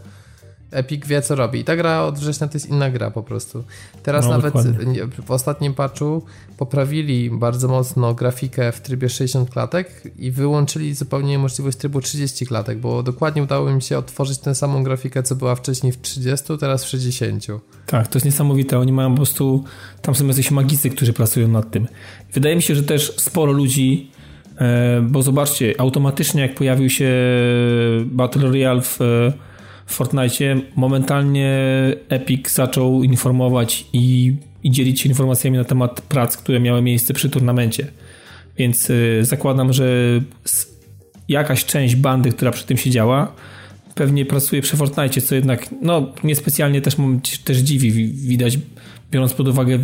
Epic 0.74 1.08
wie, 1.08 1.22
co 1.22 1.36
robi. 1.36 1.60
I 1.60 1.64
ta 1.64 1.76
gra 1.76 2.02
od 2.02 2.20
września 2.20 2.48
to 2.48 2.54
jest 2.54 2.70
inna 2.70 2.90
gra 2.90 3.12
po 3.12 3.24
prostu. 3.24 3.64
Teraz 4.04 4.26
no, 4.26 4.32
nawet 4.32 4.54
dokładnie. 4.54 5.08
w 5.26 5.32
ostatnim 5.32 5.74
patchu 5.74 6.24
poprawili 6.58 7.30
bardzo 7.30 7.68
mocno 7.68 8.14
grafikę 8.14 8.72
w 8.72 8.82
trybie 8.82 9.10
60 9.10 9.50
klatek 9.50 10.04
i 10.20 10.32
wyłączyli 10.32 10.96
zupełnie 10.96 11.40
możliwość 11.40 11.78
trybu 11.78 12.02
30 12.02 12.46
klatek, 12.46 12.80
bo 12.80 13.04
dokładnie 13.04 13.44
udało 13.44 13.70
im 13.70 13.82
się 13.82 13.98
otworzyć 13.98 14.38
tę 14.38 14.56
samą 14.56 14.84
grafikę, 14.84 15.24
co 15.24 15.36
była 15.36 15.56
wcześniej 15.56 15.92
w 15.92 16.02
30, 16.02 16.58
teraz 16.60 16.86
w 16.86 16.88
60. 16.88 17.48
Tak, 17.86 18.08
to 18.08 18.18
jest 18.18 18.26
niesamowite. 18.26 18.80
Oni 18.80 18.92
mają 18.92 19.10
po 19.10 19.16
prostu, 19.16 19.64
tam 20.02 20.16
są 20.16 20.28
jacyś 20.28 20.52
magicy, 20.52 20.90
którzy 20.90 21.14
pracują 21.14 21.48
nad 21.48 21.72
tym. 21.72 21.88
Wydaje 22.34 22.56
mi 22.56 22.62
się, 22.62 22.76
że 22.76 22.84
też 22.84 23.16
sporo 23.18 23.52
ludzi 23.52 24.12
e, 24.58 25.02
bo 25.02 25.22
zobaczcie, 25.22 25.76
automatycznie 25.78 26.42
jak 26.42 26.56
pojawił 26.56 26.90
się 26.90 27.12
Battle 28.06 28.42
Royale 28.42 28.82
w 28.82 29.00
w 29.86 29.94
Fortnite 29.94 30.56
momentalnie 30.76 31.52
Epic 32.10 32.50
zaczął 32.54 33.04
informować 33.04 33.86
i, 33.94 34.36
i 34.64 34.72
dzielić 34.72 35.02
się 35.02 35.10
informacjami 35.10 35.58
na 35.58 35.64
temat 35.64 36.02
prac, 36.02 36.38
które 36.38 36.60
miały 36.60 36.82
miejsce 36.82 37.14
przy 37.14 37.30
turnamencie. 37.30 37.88
Więc 38.58 38.90
y, 38.90 39.20
zakładam, 39.22 39.74
że 39.74 39.88
jakaś 41.28 41.66
część 41.66 41.96
bandy, 41.96 42.32
która 42.32 42.52
przy 42.52 42.66
tym 42.66 42.78
siedziała, 42.78 43.36
pewnie 43.96 44.26
pracuje 44.26 44.62
przy 44.62 44.78
Fortnite, 44.78 45.22
co 45.22 45.36
jednak 45.36 45.70
no, 45.82 46.14
niespecjalnie 46.24 46.82
też, 46.82 46.96
też 47.44 47.58
dziwi. 47.58 47.92
Widać, 48.14 48.58
biorąc 49.12 49.34
pod 49.34 49.48
uwagę, 49.48 49.80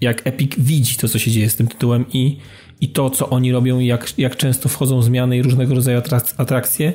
jak 0.00 0.26
Epic 0.26 0.52
widzi 0.58 0.96
to, 0.96 1.08
co 1.08 1.18
się 1.18 1.30
dzieje 1.30 1.50
z 1.50 1.56
tym 1.56 1.68
tytułem 1.68 2.04
i, 2.12 2.36
i 2.80 2.88
to, 2.88 3.10
co 3.10 3.30
oni 3.30 3.52
robią, 3.52 3.78
jak, 3.78 4.18
jak 4.18 4.36
często 4.36 4.68
wchodzą 4.68 5.02
zmiany 5.02 5.36
i 5.36 5.42
różnego 5.42 5.74
rodzaju 5.74 6.02
atrakcje 6.36 6.92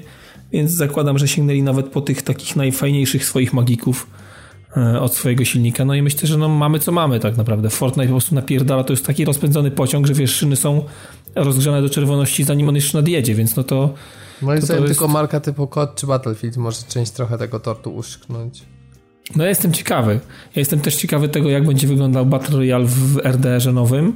więc 0.53 0.71
zakładam, 0.71 1.17
że 1.17 1.27
sięgnęli 1.27 1.63
nawet 1.63 1.87
po 1.87 2.01
tych 2.01 2.21
takich 2.21 2.55
najfajniejszych 2.55 3.25
swoich 3.25 3.53
magików 3.53 4.07
e, 4.77 4.99
od 4.99 5.15
swojego 5.15 5.45
silnika. 5.45 5.85
No 5.85 5.95
i 5.95 6.01
myślę, 6.01 6.27
że 6.27 6.37
no 6.37 6.49
mamy 6.49 6.79
co 6.79 6.91
mamy 6.91 7.19
tak 7.19 7.37
naprawdę. 7.37 7.69
Fortnite 7.69 8.07
po 8.07 8.13
prostu 8.13 8.35
napierdala, 8.35 8.83
to 8.83 8.93
jest 8.93 9.05
taki 9.05 9.25
rozpędzony 9.25 9.71
pociąg, 9.71 10.07
że 10.07 10.13
wiesz, 10.13 10.35
szyny 10.35 10.55
są 10.55 10.85
rozgrzane 11.35 11.81
do 11.81 11.89
czerwoności 11.89 12.43
zanim 12.43 12.69
on 12.69 12.75
jeszcze 12.75 12.97
nadjedzie, 12.97 13.35
więc 13.35 13.55
no 13.55 13.63
to... 13.63 13.93
Moim 14.41 14.61
zdaniem 14.61 14.83
jest... 14.83 14.99
tylko 14.99 15.13
marka 15.13 15.39
typu 15.39 15.67
COD 15.67 15.95
czy 15.95 16.07
Battlefield 16.07 16.57
może 16.57 16.77
część 16.87 17.11
trochę 17.11 17.37
tego 17.37 17.59
tortu 17.59 17.95
uszknąć. 17.95 18.63
No 19.35 19.43
ja 19.43 19.49
jestem 19.49 19.73
ciekawy. 19.73 20.19
Ja 20.55 20.59
jestem 20.59 20.79
też 20.79 20.95
ciekawy 20.95 21.29
tego, 21.29 21.49
jak 21.49 21.65
będzie 21.65 21.87
wyglądał 21.87 22.25
Battle 22.25 22.57
Royale 22.57 22.85
w 22.85 23.17
RDR-ze 23.25 23.71
nowym. 23.71 24.13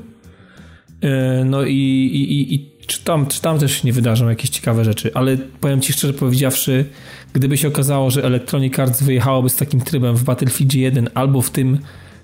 E, 1.01 1.43
no 1.45 1.63
i, 1.63 1.73
i, 1.73 2.53
i 2.55 2.74
czy 2.85 3.03
tam, 3.03 3.27
czy 3.27 3.41
tam 3.41 3.59
też 3.59 3.83
nie 3.83 3.93
wydarzą 3.93 4.29
jakieś 4.29 4.49
ciekawe 4.49 4.85
rzeczy, 4.85 5.11
ale 5.13 5.37
powiem 5.37 5.81
Ci 5.81 5.93
szczerze 5.93 6.13
powiedziawszy, 6.13 6.85
gdyby 7.33 7.57
się 7.57 7.67
okazało, 7.67 8.11
że 8.11 8.23
Electronic 8.23 8.79
Arts 8.79 9.03
wyjechałoby 9.03 9.49
z 9.49 9.55
takim 9.55 9.81
trybem 9.81 10.15
w 10.15 10.23
Battlefield 10.23 10.73
1 10.73 11.09
albo 11.13 11.41
w 11.41 11.49
tym, 11.49 11.79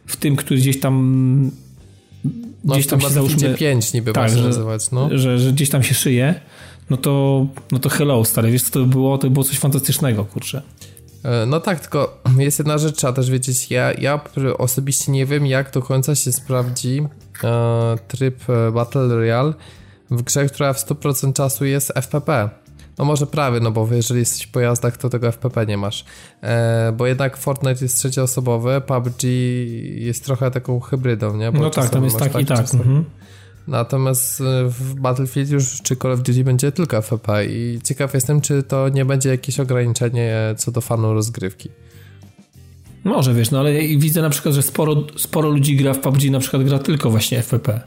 w 0.06 0.16
tym, 0.16 0.36
który 0.36 0.60
gdzieś 0.60 0.80
tam 0.80 1.52
no, 2.64 2.74
gdzieś 2.74 2.88
tam 2.88 3.02
się 3.02 3.10
załóżmy 3.10 3.56
5 3.56 3.94
niby 3.94 4.14
tak, 4.14 4.30
że, 4.30 4.44
nazywać, 4.44 4.92
no. 4.92 5.10
że, 5.12 5.40
że 5.40 5.52
gdzieś 5.52 5.70
tam 5.70 5.84
się 5.84 5.94
szyje, 5.94 6.36
no 6.90 6.98
to, 6.98 7.46
no 7.72 7.80
to 7.80 7.90
hello 7.90 8.26
stary, 8.26 8.52
wiesz 8.52 8.64
co 8.64 8.72
to 8.72 8.80
by 8.80 8.86
było? 8.86 9.18
To 9.18 9.28
by 9.28 9.34
było 9.34 9.44
coś 9.44 9.60
fantastycznego, 9.60 10.26
kurczę. 10.26 10.62
E, 11.24 11.46
no 11.46 11.60
tak, 11.60 11.80
tylko 11.80 12.22
jest 12.38 12.60
jedna 12.60 12.78
rzecz, 12.78 12.96
trzeba 12.96 13.14
też 13.14 13.30
wiedzieć, 13.30 13.72
ja, 13.72 13.94
ja 13.94 14.20
osobiście 14.58 15.12
nie 15.12 15.26
wiem, 15.26 15.46
jak 15.46 15.72
do 15.72 15.82
końca 15.82 16.16
się 16.16 16.32
sprawdzi 16.32 17.02
e, 17.44 17.98
tryb 18.08 18.50
e, 18.50 18.72
Battle 18.72 19.08
Royale, 19.08 19.54
w 20.12 20.22
grze, 20.22 20.46
która 20.46 20.74
w 20.74 20.78
100% 20.78 21.34
czasu 21.34 21.66
jest 21.66 21.92
FPP. 21.96 22.50
No 22.98 23.06
może 23.06 23.28
prawie, 23.28 23.60
no 23.60 23.72
bo 23.72 23.88
jeżeli 23.92 24.20
jesteś 24.20 24.44
w 24.44 24.52
pojazdach, 24.52 24.98
to 24.98 25.10
tego 25.10 25.28
FPP 25.28 25.66
nie 25.66 25.78
masz. 25.78 26.06
E, 26.42 26.94
bo 26.98 27.08
jednak 27.08 27.38
Fortnite 27.38 27.86
jest 27.86 27.98
trzecioosobowy, 27.98 28.82
PUBG 28.82 29.24
jest 29.96 30.26
trochę 30.26 30.52
taką 30.52 30.80
hybrydą, 30.80 31.38
nie? 31.38 31.52
Bo 31.52 31.60
no 31.60 31.70
tak, 31.70 31.90
tam 31.90 32.04
jest 32.04 32.20
tak, 32.20 32.32
tak 32.32 32.42
i 32.42 32.46
tak. 32.46 32.74
Mhm. 32.74 33.06
Natomiast 33.68 34.42
e, 34.42 34.44
w 34.70 34.96
Battlefield 34.96 35.50
już 35.50 35.82
czy 35.82 35.96
Call 35.96 36.12
of 36.12 36.22
Duty 36.22 36.44
będzie 36.44 36.72
tylko 36.72 36.98
FPP 36.98 37.46
i 37.46 37.80
ciekaw 37.84 38.14
jestem, 38.14 38.42
czy 38.42 38.64
to 38.64 38.90
nie 38.90 39.06
będzie 39.06 39.30
jakieś 39.30 39.60
ograniczenie 39.60 40.36
co 40.58 40.72
do 40.72 40.82
fanu 40.82 41.14
rozgrywki. 41.14 41.70
Może, 43.04 43.34
wiesz, 43.34 43.52
no 43.52 43.60
ale 43.60 43.74
widzę 43.74 44.22
na 44.22 44.30
przykład, 44.30 44.56
że 44.56 44.62
sporo, 44.62 45.04
sporo 45.18 45.50
ludzi 45.50 45.76
gra 45.76 45.94
w 45.94 46.00
PUBG, 46.00 46.30
na 46.32 46.40
przykład 46.40 46.64
gra 46.64 46.80
tylko 46.80 47.10
właśnie 47.10 47.40
FPP. 47.40 47.82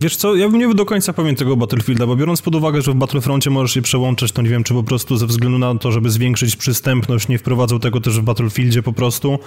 Wiesz 0.00 0.16
co, 0.16 0.34
ja 0.34 0.48
bym 0.48 0.58
nie 0.58 0.74
do 0.74 0.84
końca 0.84 1.12
pamiętał 1.12 1.38
tego 1.38 1.56
Battlefielda, 1.56 2.06
bo 2.06 2.16
biorąc 2.16 2.42
pod 2.42 2.54
uwagę, 2.54 2.82
że 2.82 2.92
w 2.92 2.94
Battlefroncie 2.94 3.50
możesz 3.50 3.74
się 3.74 3.82
przełączać, 3.82 4.32
to 4.32 4.42
nie 4.42 4.48
wiem, 4.48 4.64
czy 4.64 4.74
po 4.74 4.82
prostu 4.82 5.16
ze 5.16 5.26
względu 5.26 5.58
na 5.58 5.74
to, 5.74 5.92
żeby 5.92 6.10
zwiększyć 6.10 6.56
przystępność, 6.56 7.28
nie 7.28 7.38
wprowadzał 7.38 7.78
tego 7.78 8.00
też 8.00 8.20
w 8.20 8.22
Battlefieldzie 8.22 8.82
po 8.82 8.92
prostu. 8.92 9.38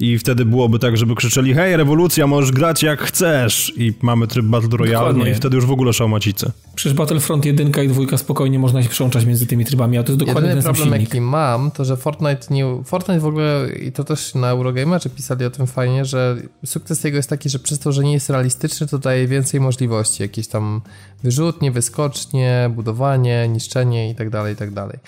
I 0.00 0.18
wtedy 0.18 0.44
byłoby 0.44 0.78
tak, 0.78 0.96
żeby 0.96 1.14
krzyczeli 1.14 1.54
hej, 1.54 1.76
rewolucja, 1.76 2.26
możesz 2.26 2.52
grać 2.52 2.82
jak 2.82 3.02
chcesz 3.02 3.72
i 3.76 3.92
mamy 4.02 4.26
tryb 4.26 4.46
Battle 4.46 4.76
Royale, 4.78 4.98
Dokładnie. 4.98 5.24
no 5.24 5.30
i 5.30 5.34
wtedy 5.34 5.56
już 5.56 5.66
w 5.66 5.70
ogóle 5.70 5.92
szałmacice. 5.92 6.52
Przecież 6.74 6.96
Battlefront 6.96 7.44
1 7.44 7.72
i 7.84 7.88
2 7.88 8.16
spokojnie 8.16 8.58
można 8.58 8.82
się 8.82 8.88
przełączać 8.88 9.24
między 9.24 9.46
tymi 9.46 9.64
trybami, 9.64 9.98
a 9.98 10.02
to 10.02 10.12
jest 10.12 10.24
dokładnie 10.24 10.48
Jedyny 10.48 10.62
ten 10.62 10.74
problem, 10.74 10.94
silnik. 10.94 11.08
jaki 11.08 11.20
mam, 11.20 11.70
to 11.70 11.84
że 11.84 11.96
Fortnite 11.96 12.46
nie... 12.50 12.64
Fortnite 12.84 13.20
w 13.20 13.26
ogóle, 13.26 13.68
i 13.82 13.92
to 13.92 14.04
też 14.04 14.34
na 14.34 14.48
Eurogamerze 14.48 15.10
pisali 15.10 15.44
o 15.44 15.50
tym 15.50 15.66
fajnie, 15.66 16.04
że 16.04 16.36
sukces 16.66 17.04
jego 17.04 17.16
jest 17.16 17.30
taki, 17.30 17.48
że 17.48 17.58
przez 17.58 17.78
to, 17.78 17.92
że 17.92 18.04
nie 18.04 18.12
jest 18.12 18.30
realistyczny, 18.30 18.86
to 18.86 18.98
daje 18.98 19.26
więcej 19.26 19.60
możliwości. 19.60 20.22
Jakieś 20.22 20.48
tam 20.48 20.80
wyrzutnie, 21.22 21.72
wyskocznie, 21.72 22.70
budowanie, 22.74 23.48
niszczenie 23.48 24.10
i 24.10 24.14
tak 24.14 24.30
dalej, 24.30 24.54
i 24.54 24.56
tak 24.56 24.70
dalej. 24.70 24.98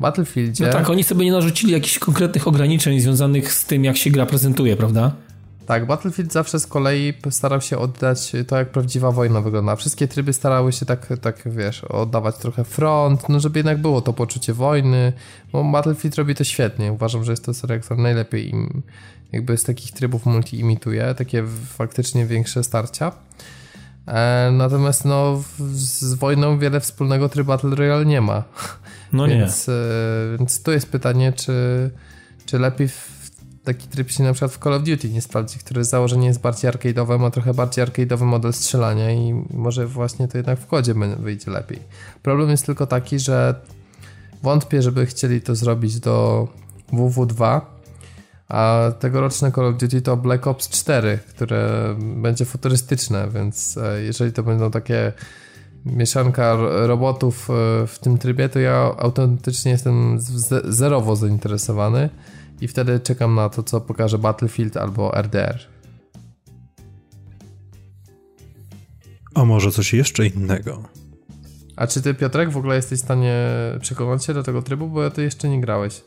Battlefieldzie... 0.00 0.66
No 0.66 0.72
tak, 0.72 0.90
oni 0.90 1.04
sobie 1.04 1.24
nie 1.24 1.32
narzucili 1.32 1.72
jakichś 1.72 1.98
konkretnych 1.98 2.48
ograniczeń 2.48 3.00
związanych 3.00 3.52
z 3.52 3.64
tym, 3.64 3.84
jak 3.84 3.96
się 3.96 4.10
gra 4.10 4.26
prezentuje, 4.26 4.76
prawda? 4.76 5.12
Tak, 5.66 5.86
Battlefield 5.86 6.32
zawsze 6.32 6.60
z 6.60 6.66
kolei 6.66 7.14
starał 7.30 7.60
się 7.60 7.78
oddać 7.78 8.32
to, 8.46 8.56
jak 8.56 8.70
prawdziwa 8.70 9.10
wojna 9.10 9.40
wygląda. 9.40 9.76
Wszystkie 9.76 10.08
tryby 10.08 10.32
starały 10.32 10.72
się 10.72 10.86
tak, 10.86 11.12
tak 11.20 11.42
wiesz, 11.46 11.84
oddawać 11.84 12.36
trochę 12.36 12.64
front, 12.64 13.28
no 13.28 13.40
żeby 13.40 13.58
jednak 13.58 13.78
było 13.78 14.00
to 14.00 14.12
poczucie 14.12 14.52
wojny, 14.54 15.12
bo 15.52 15.64
Battlefield 15.64 16.16
robi 16.16 16.34
to 16.34 16.44
świetnie. 16.44 16.92
Uważam, 16.92 17.24
że 17.24 17.32
jest 17.32 17.44
to 17.44 17.54
seria, 17.54 17.78
która 17.78 18.02
najlepiej 18.02 18.50
im 18.50 18.82
jakby 19.32 19.56
z 19.56 19.62
takich 19.62 19.92
trybów 19.92 20.26
multi 20.26 20.60
imituje, 20.60 21.14
takie 21.14 21.44
faktycznie 21.66 22.26
większe 22.26 22.64
starcia. 22.64 23.12
E, 24.06 24.50
natomiast 24.52 25.04
no, 25.04 25.42
z 25.70 26.14
wojną 26.14 26.58
wiele 26.58 26.80
wspólnego 26.80 27.28
tryb 27.28 27.46
Battle 27.46 27.74
Royale 27.74 28.06
nie 28.06 28.20
ma. 28.20 28.44
No 29.12 29.26
więc, 29.26 29.68
nie. 29.68 29.74
Więc 30.38 30.62
tu 30.62 30.72
jest 30.72 30.90
pytanie, 30.90 31.32
czy, 31.32 31.90
czy 32.46 32.58
lepiej 32.58 32.88
taki 33.64 33.88
tryb 33.88 34.10
się 34.10 34.24
na 34.24 34.32
przykład 34.32 34.52
w 34.52 34.58
Call 34.58 34.74
of 34.74 34.82
Duty 34.82 35.10
nie 35.10 35.22
sprawdzi, 35.22 35.58
który 35.58 35.84
z 35.84 35.90
założenia 35.90 36.26
jest 36.28 36.40
bardziej 36.40 36.70
arcade'owy, 36.70 37.18
ma 37.18 37.30
trochę 37.30 37.54
bardziej 37.54 37.84
arcade'owy 37.84 38.22
model 38.22 38.52
strzelania 38.52 39.10
i 39.10 39.44
może 39.50 39.86
właśnie 39.86 40.28
to 40.28 40.38
jednak 40.38 40.58
w 40.58 40.66
kodzie 40.66 40.94
wyjdzie 41.18 41.50
lepiej. 41.50 41.78
Problem 42.22 42.50
jest 42.50 42.66
tylko 42.66 42.86
taki, 42.86 43.18
że 43.18 43.54
wątpię, 44.42 44.82
żeby 44.82 45.06
chcieli 45.06 45.40
to 45.40 45.54
zrobić 45.54 46.00
do 46.00 46.48
WW2, 46.92 47.60
a 48.48 48.92
tegoroczne 48.98 49.52
Call 49.52 49.66
of 49.66 49.76
Duty 49.76 50.02
to 50.02 50.16
Black 50.16 50.46
Ops 50.46 50.68
4, 50.68 51.18
które 51.28 51.94
będzie 51.98 52.44
futurystyczne, 52.44 53.28
więc 53.34 53.76
e, 53.76 54.02
jeżeli 54.02 54.32
to 54.32 54.42
będą 54.42 54.70
takie 54.70 55.12
mieszanka 55.86 56.56
robotów 56.86 57.50
e, 57.50 57.86
w 57.86 57.98
tym 57.98 58.18
trybie, 58.18 58.48
to 58.48 58.58
ja 58.58 58.94
autentycznie 58.98 59.72
jestem 59.72 60.18
zerowo 60.64 61.16
zainteresowany 61.16 62.10
i 62.60 62.68
wtedy 62.68 63.00
czekam 63.00 63.34
na 63.34 63.48
to, 63.48 63.62
co 63.62 63.80
pokaże 63.80 64.18
Battlefield 64.18 64.76
albo 64.76 65.12
RDR. 65.22 65.58
A 69.34 69.44
może 69.44 69.70
coś 69.70 69.92
jeszcze 69.92 70.26
innego? 70.26 70.82
A 71.76 71.86
czy 71.86 72.02
ty, 72.02 72.14
Piotrek, 72.14 72.50
w 72.50 72.56
ogóle 72.56 72.76
jesteś 72.76 72.98
w 72.98 73.02
stanie 73.02 73.34
przekonać 73.80 74.24
się 74.24 74.34
do 74.34 74.42
tego 74.42 74.62
trybu, 74.62 74.88
bo 74.88 75.10
ty 75.10 75.22
jeszcze 75.22 75.48
nie 75.48 75.60
grałeś? 75.60 76.02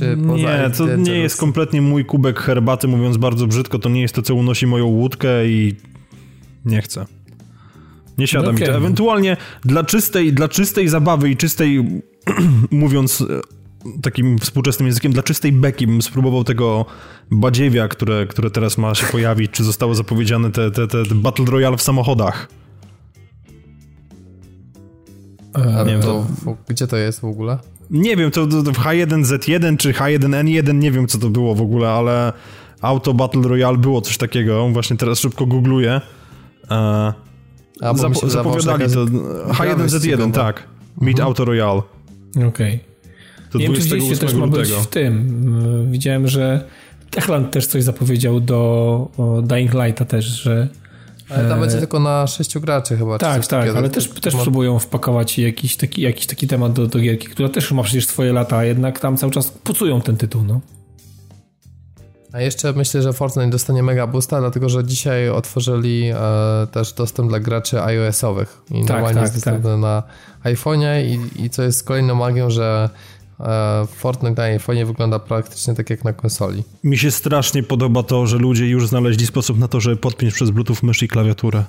Nie, 0.00 0.70
to 0.76 0.96
nie 0.96 1.18
jest 1.18 1.36
kompletnie 1.36 1.82
mój 1.82 2.04
kubek 2.04 2.40
herbaty, 2.40 2.88
mówiąc 2.88 3.16
bardzo 3.16 3.46
brzydko, 3.46 3.78
to 3.78 3.88
nie 3.88 4.02
jest 4.02 4.14
to, 4.14 4.22
co 4.22 4.34
unosi 4.34 4.66
moją 4.66 4.86
łódkę 4.86 5.46
i 5.46 5.76
nie 6.64 6.82
chcę. 6.82 7.06
Nie 8.18 8.26
siada 8.26 8.52
mi 8.52 8.60
to. 8.60 8.72
Ewentualnie 8.72 9.36
dla 9.64 9.84
czystej, 9.84 10.32
dla 10.32 10.48
czystej 10.48 10.88
zabawy 10.88 11.30
i 11.30 11.36
czystej, 11.36 12.02
mówiąc 12.70 13.24
takim 14.02 14.38
współczesnym 14.38 14.86
językiem, 14.86 15.12
dla 15.12 15.22
czystej 15.22 15.52
beki 15.52 15.86
bym 15.86 16.02
spróbował 16.02 16.44
tego 16.44 16.86
badziewia, 17.30 17.88
które, 17.88 18.26
które 18.26 18.50
teraz 18.50 18.78
ma 18.78 18.94
się 18.94 19.06
pojawić, 19.06 19.50
czy 19.50 19.64
zostało 19.64 19.94
zapowiedziane 19.94 20.50
te, 20.50 20.70
te, 20.70 20.86
te 20.86 21.04
Battle 21.14 21.44
Royale 21.44 21.76
w 21.76 21.82
samochodach. 21.82 22.48
A 25.54 25.82
nie 25.82 25.92
wiem, 25.92 26.02
to, 26.02 26.26
gdzie 26.68 26.86
to 26.86 26.96
jest 26.96 27.20
w 27.20 27.24
ogóle? 27.24 27.58
Nie 27.90 28.16
wiem, 28.16 28.30
to, 28.30 28.46
to, 28.46 28.62
to 28.62 28.72
w 28.72 28.78
H1Z1 28.78 29.76
czy 29.76 29.92
H1N1, 29.92 30.74
nie 30.74 30.90
wiem 30.90 31.06
co 31.06 31.18
to 31.18 31.28
było 31.28 31.54
w 31.54 31.60
ogóle, 31.60 31.90
ale 31.90 32.32
Auto 32.80 33.14
Battle 33.14 33.42
Royale 33.42 33.78
było 33.78 34.00
coś 34.00 34.18
takiego, 34.18 34.68
właśnie 34.68 34.96
teraz 34.96 35.18
szybko 35.18 35.46
googluję. 35.46 36.00
E, 36.70 37.12
A, 37.80 37.94
Zap 37.94 38.16
zapowiadali 38.16 38.92
to. 38.92 39.04
H1Z1, 39.04 40.32
tak. 40.32 40.62
Meet 41.00 41.16
mhm. 41.16 41.28
Auto 41.28 41.44
Royale. 41.44 41.82
Okej. 42.30 42.48
Okay. 42.48 42.78
To 43.50 43.58
nie 43.58 43.64
wiem, 43.64 43.74
czy 43.74 43.80
widzieliście 43.80 44.16
też 44.16 44.34
ma 44.34 44.46
być 44.46 44.70
w 44.70 44.86
tym. 44.86 45.88
Widziałem, 45.90 46.28
że 46.28 46.64
Techland 47.10 47.50
też 47.50 47.66
coś 47.66 47.84
zapowiedział 47.84 48.40
do 48.40 49.08
Dying 49.42 49.74
Lighta 49.74 50.04
też, 50.04 50.24
że 50.24 50.68
ale 51.28 51.48
tam 51.48 51.60
będzie 51.60 51.78
tylko 51.78 52.00
na 52.00 52.26
sześciu 52.26 52.60
graczy 52.60 52.96
chyba. 52.96 53.18
Tak, 53.18 53.40
tak, 53.40 53.46
takiego, 53.46 53.78
ale 53.78 53.90
też, 53.90 54.08
też 54.08 54.34
próbują 54.34 54.78
wpakować 54.78 55.38
jakiś 55.38 55.76
taki, 55.76 56.02
jakiś 56.02 56.26
taki 56.26 56.46
temat 56.46 56.72
do, 56.72 56.86
do 56.86 56.98
gierki, 56.98 57.28
która 57.28 57.48
też 57.48 57.72
ma 57.72 57.82
przecież 57.82 58.06
swoje 58.06 58.32
lata, 58.32 58.56
a 58.56 58.64
jednak 58.64 59.00
tam 59.00 59.16
cały 59.16 59.32
czas 59.32 59.50
pucują 59.50 60.00
ten 60.00 60.16
tytuł, 60.16 60.44
no. 60.44 60.60
A 62.32 62.40
jeszcze 62.40 62.72
myślę, 62.72 63.02
że 63.02 63.12
Fortnite 63.12 63.50
dostanie 63.50 63.82
mega 63.82 64.06
boosta, 64.06 64.40
dlatego 64.40 64.68
że 64.68 64.84
dzisiaj 64.84 65.28
otworzyli 65.28 66.10
e, 66.14 66.16
też 66.72 66.92
dostęp 66.92 67.28
dla 67.28 67.40
graczy 67.40 67.82
iOS-owych. 67.82 68.62
I 68.70 68.80
tak, 68.80 68.88
normalnie 68.88 69.14
tak, 69.14 69.22
jest 69.22 69.34
dostępny 69.34 69.70
tak. 69.70 69.80
na 69.80 70.02
iPhone'ie 70.44 71.04
i, 71.04 71.44
i 71.44 71.50
co 71.50 71.62
jest 71.62 71.84
kolejną 71.84 72.14
magią, 72.14 72.50
że 72.50 72.90
E, 73.40 73.86
Fortnite 73.86 74.42
na 74.42 74.48
iPhone 74.48 74.84
wygląda 74.84 75.18
praktycznie 75.18 75.74
tak 75.74 75.90
jak 75.90 76.04
na 76.04 76.12
konsoli. 76.12 76.64
Mi 76.84 76.98
się 76.98 77.10
strasznie 77.10 77.62
podoba 77.62 78.02
to, 78.02 78.26
że 78.26 78.36
ludzie 78.36 78.66
już 78.66 78.88
znaleźli 78.88 79.26
sposób 79.26 79.58
na 79.58 79.68
to, 79.68 79.80
żeby 79.80 79.96
podpiąć 79.96 80.34
przez 80.34 80.50
Bluetooth 80.50 80.76
mysz 80.82 81.02
i 81.02 81.08
klawiaturę. 81.08 81.64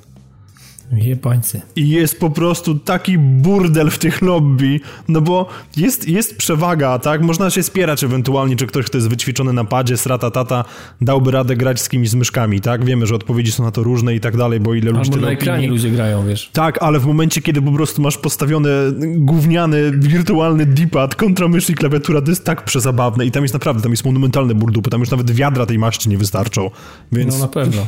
Jebańcy. 0.92 1.62
I 1.76 1.90
jest 1.90 2.20
po 2.20 2.30
prostu 2.30 2.76
taki 2.76 3.18
burdel 3.18 3.90
w 3.90 3.98
tych 3.98 4.22
lobby, 4.22 4.80
no 5.08 5.22
bo 5.22 5.50
jest, 5.78 6.08
jest 6.08 6.38
przewaga, 6.38 7.00
tak? 7.00 7.22
Można 7.22 7.50
się 7.50 7.64
spierać 7.64 8.04
ewentualnie, 8.04 8.56
czy 8.56 8.68
ktoś, 8.68 8.86
kto 8.86 8.98
jest 8.98 9.10
wyćwiczony 9.10 9.54
na 9.54 9.64
padzie, 9.64 9.98
strata 9.98 10.32
tata, 10.32 10.66
dałby 11.02 11.32
radę 11.32 11.56
grać 11.56 11.82
z 11.82 11.90
kimś 11.90 12.10
z 12.10 12.16
myszkami, 12.16 12.62
tak? 12.62 12.86
Wiemy, 12.86 13.08
że 13.08 13.16
odpowiedzi 13.16 13.52
są 13.52 13.64
na 13.64 13.72
to 13.72 13.84
różne 13.84 14.16
i 14.16 14.20
tak 14.20 14.38
dalej, 14.38 14.60
bo 14.60 14.74
ile 14.74 14.92
ludzi... 14.92 15.12
Albo 15.12 15.26
na 15.26 15.32
ekranie 15.32 15.58
opinii. 15.58 15.70
ludzie 15.70 15.92
grają, 15.92 16.28
wiesz. 16.28 16.50
Tak, 16.54 16.84
ale 16.84 17.00
w 17.00 17.06
momencie, 17.06 17.42
kiedy 17.42 17.62
po 17.62 17.72
prostu 17.72 18.02
masz 18.02 18.18
postawiony 18.18 18.70
gówniany, 19.18 19.92
wirtualny 19.92 20.66
D-pad 20.66 21.16
kontra 21.16 21.48
mysz 21.48 21.70
i 21.70 21.74
klawiatura, 21.74 22.22
to 22.22 22.30
jest 22.30 22.46
tak 22.46 22.66
przezabawne 22.66 23.26
i 23.26 23.32
tam 23.32 23.44
jest 23.44 23.54
naprawdę, 23.54 23.84
tam 23.84 23.92
jest 23.92 24.06
monumentalne 24.06 24.56
burdupy, 24.56 24.90
tam 24.90 25.00
już 25.00 25.12
nawet 25.12 25.32
wiadra 25.32 25.66
tej 25.66 25.80
maści 25.80 26.10
nie 26.10 26.18
wystarczą, 26.18 26.70
więc... 27.12 27.34
No 27.34 27.40
na 27.40 27.48
pewno. 27.48 27.88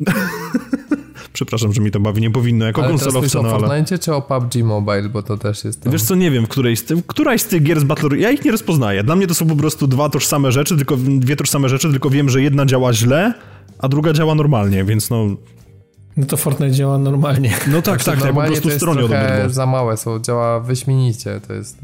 Przepraszam, 1.36 1.72
że 1.72 1.80
mi 1.80 1.90
to 1.90 2.00
bawi, 2.00 2.20
nie 2.20 2.30
powinno 2.30 2.66
jako 2.66 2.80
ale 2.80 2.90
konsolowca, 2.90 3.42
no 3.42 3.48
ale... 3.48 3.56
o 3.56 3.60
Fortnite 3.60 3.98
czy 3.98 4.14
o 4.14 4.22
PUBG 4.22 4.64
Mobile, 4.64 5.08
bo 5.08 5.22
to 5.22 5.36
też 5.36 5.64
jest 5.64 5.82
tam... 5.82 5.92
Wiesz 5.92 6.02
co, 6.02 6.14
nie 6.14 6.30
wiem, 6.30 6.46
w 6.46 6.48
której 6.48 6.76
z 6.76 6.84
tym, 6.84 7.02
któraś 7.06 7.42
z 7.42 7.46
tych 7.46 7.62
gier 7.62 7.80
z 7.80 7.84
Battle 7.84 8.18
ja 8.18 8.30
ich 8.30 8.44
nie 8.44 8.50
rozpoznaję. 8.50 9.04
Dla 9.04 9.16
mnie 9.16 9.26
to 9.26 9.34
są 9.34 9.46
po 9.46 9.56
prostu 9.56 9.86
dwa 9.86 10.08
tożsame 10.08 10.52
rzeczy, 10.52 10.76
tylko 10.76 10.96
dwie 10.96 11.36
tożsame 11.36 11.68
rzeczy, 11.68 11.90
tylko 11.90 12.10
wiem, 12.10 12.28
że 12.28 12.42
jedna 12.42 12.66
działa 12.66 12.92
źle, 12.92 13.34
a 13.78 13.88
druga 13.88 14.12
działa 14.12 14.34
normalnie, 14.34 14.84
więc 14.84 15.10
no... 15.10 15.26
No 16.16 16.26
to 16.26 16.36
Fortnite 16.36 16.72
działa 16.72 16.98
normalnie. 16.98 17.50
No 17.66 17.82
tak, 17.82 18.02
znaczy, 18.02 18.20
tak, 18.20 18.28
tak, 18.28 18.34
po 18.34 18.42
prostu 18.42 18.70
stronie 18.70 19.04
od 19.04 19.12
obydwu. 19.12 19.54
za 19.54 19.66
małe 19.66 19.96
są, 19.96 20.20
działa 20.20 20.60
wyśmienicie, 20.60 21.40
to 21.46 21.52
jest... 21.52 21.78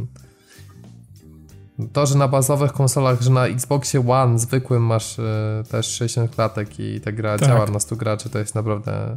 To, 1.92 2.06
że 2.06 2.18
na 2.18 2.28
bazowych 2.28 2.72
konsolach, 2.72 3.22
że 3.22 3.30
na 3.30 3.46
Xboxie 3.46 4.08
One 4.08 4.38
zwykłym 4.38 4.82
masz 4.82 5.18
y, 5.18 5.22
też 5.70 5.86
60 5.86 6.34
klatek 6.34 6.80
i 6.80 7.00
ta 7.00 7.12
gra 7.12 7.38
tak. 7.38 7.48
działa 7.48 7.66
na 7.66 7.80
100 7.80 7.96
graczy, 7.96 8.30
to 8.30 8.38
jest 8.38 8.54
naprawdę 8.54 9.16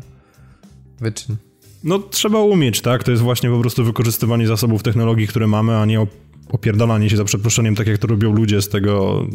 wyczyn. 1.00 1.36
No 1.84 2.00
trzeba 2.00 2.40
umieć, 2.40 2.82
tak? 2.82 3.04
To 3.04 3.12
jest 3.12 3.24
właśnie 3.24 3.50
po 3.50 3.60
prostu 3.60 3.84
wykorzystywanie 3.84 4.48
zasobów 4.48 4.84
technologii, 4.84 5.28
które 5.28 5.48
mamy, 5.48 5.78
a 5.78 5.86
nie 5.86 6.08
opierdalanie 6.50 7.10
się 7.10 7.18
za 7.18 7.26
przeproszeniem, 7.26 7.76
tak 7.76 7.88
jak 7.88 7.98
to 7.98 8.08
robią 8.08 8.34
ludzie 8.34 8.62
z 8.62 8.70
tego... 8.70 9.26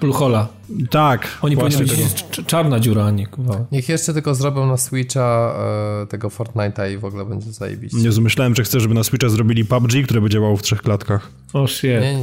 Bluehola. 0.00 0.48
Tak. 0.90 1.38
Oni 1.42 1.56
powinni 1.56 1.84
być 1.84 2.24
czarna 2.46 2.80
dziura, 2.80 3.04
a 3.04 3.10
nie 3.10 3.26
kurwa. 3.26 3.66
Niech 3.72 3.88
jeszcze 3.88 4.14
tylko 4.14 4.34
zrobią 4.34 4.66
na 4.66 4.76
Switcha 4.76 5.54
e, 6.02 6.06
tego 6.06 6.28
Fortnite'a 6.28 6.92
i 6.94 6.98
w 6.98 7.04
ogóle 7.04 7.24
będzie 7.24 7.52
zajebiście. 7.52 7.98
Nie 7.98 8.20
myślałem, 8.20 8.54
że 8.54 8.62
chcę, 8.62 8.80
żeby 8.80 8.94
na 8.94 9.04
Switcha 9.04 9.28
zrobili 9.28 9.64
PUBG, 9.64 9.92
które 10.04 10.20
by 10.20 10.30
działało 10.30 10.56
w 10.56 10.62
trzech 10.62 10.82
klatkach. 10.82 11.30
O 11.52 11.62
oh, 11.62 11.68
shit. 11.68 11.90
Nie, 11.90 12.14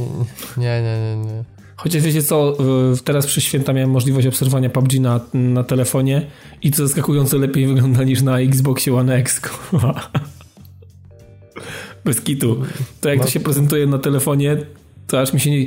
nie, 0.56 0.82
nie, 0.82 1.16
nie. 1.16 1.32
nie. 1.32 1.57
Chociaż 1.78 2.02
wiecie 2.02 2.22
co, 2.22 2.56
teraz 3.04 3.26
przez 3.26 3.44
święta 3.44 3.72
miałem 3.72 3.90
możliwość 3.90 4.26
obserwowania 4.26 4.70
PUBG 4.70 5.00
na, 5.00 5.20
na 5.34 5.64
telefonie 5.64 6.26
i 6.62 6.70
to 6.70 6.76
zaskakująco 6.76 7.38
lepiej 7.38 7.66
wygląda 7.66 8.04
niż 8.04 8.22
na 8.22 8.40
Xboxie 8.40 8.94
One 8.94 9.14
X. 9.14 9.40
Bez 12.04 12.20
kitu. 12.20 12.62
To 13.00 13.08
jak 13.08 13.20
to 13.20 13.30
się 13.30 13.40
prezentuje 13.40 13.86
na 13.86 13.98
telefonie, 13.98 14.56
to 15.06 15.20
aż 15.20 15.32
mi 15.32 15.40
się 15.40 15.50
nie... 15.50 15.66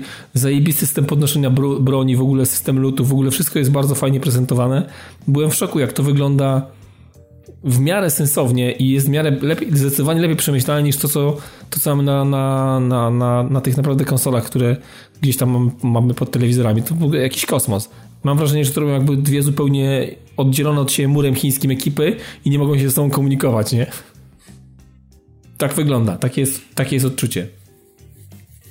System 0.73 1.05
podnoszenia 1.05 1.49
broni, 1.79 2.15
w 2.15 2.21
ogóle 2.21 2.45
system 2.45 2.79
lutu, 2.79 3.05
w 3.05 3.11
ogóle 3.11 3.31
wszystko 3.31 3.59
jest 3.59 3.71
bardzo 3.71 3.95
fajnie 3.95 4.19
prezentowane. 4.19 4.89
Byłem 5.27 5.51
w 5.51 5.55
szoku, 5.55 5.79
jak 5.79 5.93
to 5.93 6.03
wygląda 6.03 6.67
w 7.63 7.79
miarę 7.79 8.09
sensownie 8.09 8.71
i 8.71 8.89
jest 8.89 9.07
w 9.07 9.09
miarę 9.09 9.31
lepiej, 9.41 9.77
zdecydowanie 9.77 10.21
lepiej 10.21 10.35
przemyślane 10.35 10.83
niż 10.83 10.97
to, 10.97 11.07
co, 11.07 11.37
to, 11.69 11.79
co 11.79 11.95
mamy 11.95 12.03
na, 12.03 12.25
na, 12.25 12.79
na, 12.79 13.09
na, 13.09 13.43
na 13.43 13.61
tych 13.61 13.77
naprawdę 13.77 14.05
konsolach, 14.05 14.43
które 14.43 14.77
gdzieś 15.21 15.37
tam 15.37 15.71
mamy 15.83 16.13
pod 16.13 16.31
telewizorami. 16.31 16.83
To 16.83 16.95
był 16.95 17.13
jakiś 17.13 17.45
kosmos. 17.45 17.89
Mam 18.23 18.37
wrażenie, 18.37 18.65
że 18.65 18.71
to 18.71 18.81
robią 18.81 18.93
jakby 18.93 19.17
dwie 19.17 19.43
zupełnie 19.43 20.15
oddzielone 20.37 20.81
od 20.81 20.91
siebie 20.91 21.07
murem 21.07 21.35
chińskim 21.35 21.71
ekipy 21.71 22.15
i 22.45 22.49
nie 22.49 22.59
mogą 22.59 22.77
się 22.77 22.89
ze 22.89 22.95
sobą 22.95 23.09
komunikować, 23.09 23.71
nie? 23.71 23.91
Tak 25.57 25.73
wygląda, 25.73 26.17
takie 26.17 26.41
jest, 26.41 26.61
takie 26.75 26.95
jest 26.95 27.05
odczucie. 27.05 27.47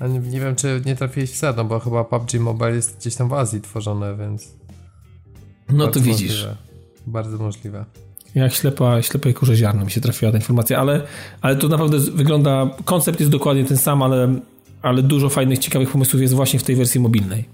A 0.00 0.06
nie, 0.06 0.18
nie 0.18 0.40
wiem, 0.40 0.56
czy 0.56 0.82
nie 0.86 0.96
trafiłeś 0.96 1.30
w 1.30 1.36
sedno, 1.36 1.64
bo 1.64 1.80
chyba 1.80 2.04
PUBG 2.04 2.40
Mobile 2.40 2.74
jest 2.74 2.98
gdzieś 2.98 3.14
tam 3.14 3.28
w 3.28 3.32
Azji 3.32 3.60
tworzone, 3.60 4.16
więc... 4.16 4.48
No 5.68 5.88
to 5.88 6.00
widzisz. 6.00 6.30
Możliwe. 6.30 6.56
Bardzo 7.06 7.38
możliwe. 7.38 7.84
Jak 8.34 8.54
ślepa, 8.54 9.02
ślepej 9.02 9.34
kurze 9.34 9.56
ziarno 9.56 9.84
mi 9.84 9.90
się 9.90 10.00
trafiła 10.00 10.32
ta 10.32 10.38
informacja, 10.38 10.78
ale, 10.78 11.02
ale 11.40 11.56
to 11.56 11.68
naprawdę 11.68 11.98
wygląda, 11.98 12.70
koncept 12.84 13.20
jest 13.20 13.32
dokładnie 13.32 13.64
ten 13.64 13.76
sam, 13.76 14.02
ale, 14.02 14.34
ale 14.82 15.02
dużo 15.02 15.28
fajnych, 15.28 15.58
ciekawych 15.58 15.90
pomysłów 15.90 16.22
jest 16.22 16.34
właśnie 16.34 16.58
w 16.58 16.62
tej 16.62 16.76
wersji 16.76 17.00
mobilnej. 17.00 17.44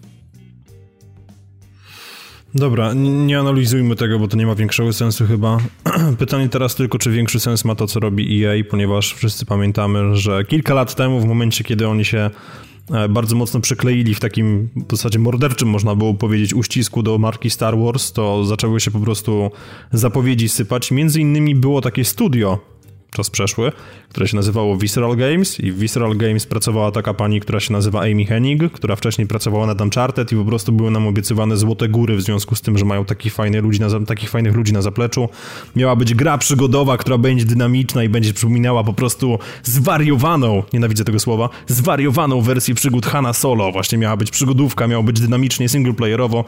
Dobra, 2.55 2.93
nie 2.95 3.39
analizujmy 3.39 3.97
tego, 3.97 4.19
bo 4.19 4.29
to 4.29 4.37
nie 4.37 4.47
ma 4.47 4.55
większego 4.55 4.93
sensu 4.93 5.27
chyba. 5.27 5.59
Pytanie 6.19 6.49
teraz 6.49 6.75
tylko, 6.75 6.99
czy 6.99 7.11
większy 7.11 7.41
sens 7.41 7.65
ma 7.65 7.75
to, 7.75 7.87
co 7.87 8.01
robi 8.01 8.45
EA, 8.45 8.65
ponieważ 8.71 9.15
wszyscy 9.15 9.47
pamiętamy, 9.47 10.17
że 10.17 10.45
kilka 10.45 10.75
lat 10.75 10.95
temu, 10.95 11.21
w 11.21 11.25
momencie, 11.25 11.65
kiedy 11.65 11.89
oni 11.89 12.05
się 12.05 12.31
bardzo 13.09 13.37
mocno 13.37 13.61
przykleili 13.61 14.15
w 14.15 14.21
takim 14.21 14.69
w 14.89 14.91
zasadzie 14.91 15.19
morderczym, 15.19 15.69
można 15.69 15.95
było 15.95 16.15
powiedzieć, 16.15 16.55
uścisku 16.55 17.03
do 17.03 17.19
marki 17.19 17.51
Star 17.51 17.79
Wars, 17.79 18.13
to 18.13 18.45
zaczęły 18.45 18.81
się 18.81 18.91
po 18.91 19.01
prostu 19.01 19.51
zapowiedzi 19.93 20.49
sypać. 20.49 20.91
Między 20.91 21.21
innymi 21.21 21.55
było 21.55 21.81
takie 21.81 22.05
studio, 22.05 22.59
czas 23.17 23.31
przeszły, 23.31 23.73
które 24.09 24.29
się 24.29 24.37
nazywało 24.37 24.77
Visceral 24.77 25.17
Games 25.17 25.61
i 25.61 25.73
w 25.73 25.79
Visceral 25.79 26.17
Games 26.17 26.47
pracowała 26.47 26.91
taka 26.91 27.15
pani, 27.15 27.41
która 27.41 27.61
się 27.61 27.73
nazywa 27.73 28.01
Amy 28.01 28.25
Hennig, 28.25 28.73
która 28.73 28.97
wcześniej 28.97 29.27
pracowała 29.27 29.67
nad 29.67 29.81
Uncharted 29.81 30.33
i 30.33 30.37
po 30.37 30.45
prostu 30.45 30.73
były 30.73 30.91
nam 30.91 31.07
obiecywane 31.07 31.57
złote 31.57 31.89
góry 31.89 32.17
w 32.17 32.23
związku 32.23 32.55
z 32.55 32.61
tym, 32.61 32.79
że 32.79 32.85
mają 32.85 33.05
takich, 33.05 33.35
fajnych 33.35 33.63
ludzi 33.63 33.81
na, 33.81 34.01
takich 34.07 34.31
fajnych 34.31 34.55
ludzi 34.55 34.73
na 34.73 34.83
zapleczu. 34.83 35.29
Miała 35.77 35.97
być 35.97 36.15
gra 36.15 36.39
przygodowa, 36.39 36.97
która 36.97 37.19
będzie 37.19 37.45
dynamiczna 37.45 38.05
i 38.05 38.09
będzie 38.09 38.35
przypominała 38.35 38.85
po 38.85 38.93
prostu 38.93 39.39
zwariowaną, 39.63 40.63
nienawidzę 40.73 41.05
tego 41.05 41.21
słowa, 41.21 41.49
zwariowaną 41.67 42.41
wersję 42.41 42.75
przygód 42.75 43.07
Hanna 43.07 43.33
Solo. 43.33 43.73
Właśnie 43.73 43.99
miała 43.99 44.17
być 44.17 44.31
przygodówka, 44.31 44.87
miało 44.87 45.03
być 45.03 45.21
dynamicznie, 45.21 45.69
singleplayerowo, 45.69 46.45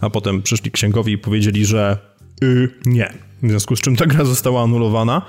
a 0.00 0.10
potem 0.10 0.42
przyszli 0.42 0.70
księgowi 0.70 1.12
i 1.12 1.18
powiedzieli, 1.18 1.66
że 1.66 1.98
yy, 2.40 2.68
nie. 2.86 3.12
W 3.42 3.48
związku 3.48 3.76
z 3.76 3.80
czym 3.80 3.96
ta 3.96 4.06
gra 4.06 4.24
została 4.24 4.62
anulowana. 4.62 5.22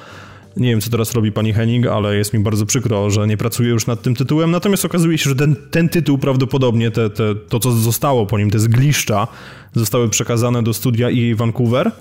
Nie 0.57 0.69
wiem, 0.69 0.81
co 0.81 0.89
teraz 0.89 1.13
robi 1.13 1.31
pani 1.31 1.53
Henning, 1.53 1.87
ale 1.87 2.15
jest 2.15 2.33
mi 2.33 2.39
bardzo 2.39 2.65
przykro, 2.65 3.09
że 3.09 3.27
nie 3.27 3.37
pracuje 3.37 3.69
już 3.69 3.87
nad 3.87 4.01
tym 4.01 4.15
tytułem. 4.15 4.51
Natomiast 4.51 4.85
okazuje 4.85 5.17
się, 5.17 5.29
że 5.29 5.35
ten, 5.35 5.55
ten 5.71 5.89
tytuł 5.89 6.17
prawdopodobnie, 6.17 6.91
te, 6.91 7.09
te, 7.09 7.35
to 7.35 7.59
co 7.59 7.71
zostało 7.71 8.25
po 8.25 8.37
nim, 8.37 8.49
te 8.49 8.59
zgliszcza, 8.59 9.27
zostały 9.73 10.09
przekazane 10.09 10.63
do 10.63 10.73
studia 10.73 11.07
EA 11.07 11.35
Vancouver, 11.35 11.91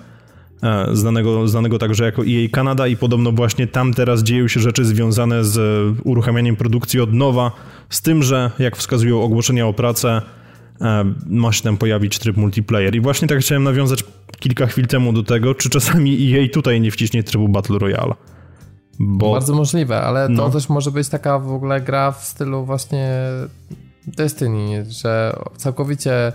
e, 0.63 0.87
znanego, 0.93 1.49
znanego 1.49 1.79
także 1.79 2.05
jako 2.05 2.23
EA 2.23 2.49
Canada 2.53 2.87
i 2.87 2.97
podobno 2.97 3.33
właśnie 3.33 3.67
tam 3.67 3.95
teraz 3.95 4.23
dzieją 4.23 4.49
się 4.49 4.61
rzeczy 4.61 4.85
związane 4.85 5.45
z 5.45 5.59
uruchamianiem 6.05 6.57
produkcji 6.57 7.01
od 7.01 7.13
nowa, 7.13 7.51
z 7.91 8.03
tym, 8.03 8.23
że 8.23 8.51
jak 8.59 8.77
wskazują 8.77 9.23
ogłoszenia 9.23 9.67
o 9.67 9.73
pracę, 9.73 10.23
e, 10.81 11.15
ma 11.27 11.53
się 11.53 11.63
tam 11.63 11.77
pojawić 11.77 12.19
tryb 12.19 12.37
multiplayer. 12.37 12.95
I 12.95 13.01
właśnie 13.01 13.29
tak 13.29 13.39
chciałem 13.39 13.63
nawiązać 13.63 14.05
kilka 14.41 14.67
chwil 14.67 14.87
temu 14.87 15.13
do 15.13 15.23
tego, 15.23 15.55
czy 15.55 15.71
czasami 15.71 16.35
EA 16.35 16.49
tutaj 16.49 16.81
nie 16.81 16.91
wciśnie 16.91 17.23
trybu 17.23 17.49
Battle 17.49 17.79
Royale. 17.79 18.15
Bo... 18.99 19.33
Bardzo 19.33 19.55
możliwe, 19.55 20.01
ale 20.01 20.27
to 20.27 20.33
no. 20.33 20.51
też 20.51 20.69
może 20.69 20.91
być 20.91 21.09
taka 21.09 21.39
w 21.39 21.53
ogóle 21.53 21.81
gra 21.81 22.13
w 22.13 22.25
stylu 22.25 22.65
właśnie 22.65 23.11
Destiny, 24.07 24.85
że 24.89 25.37
całkowicie 25.57 26.33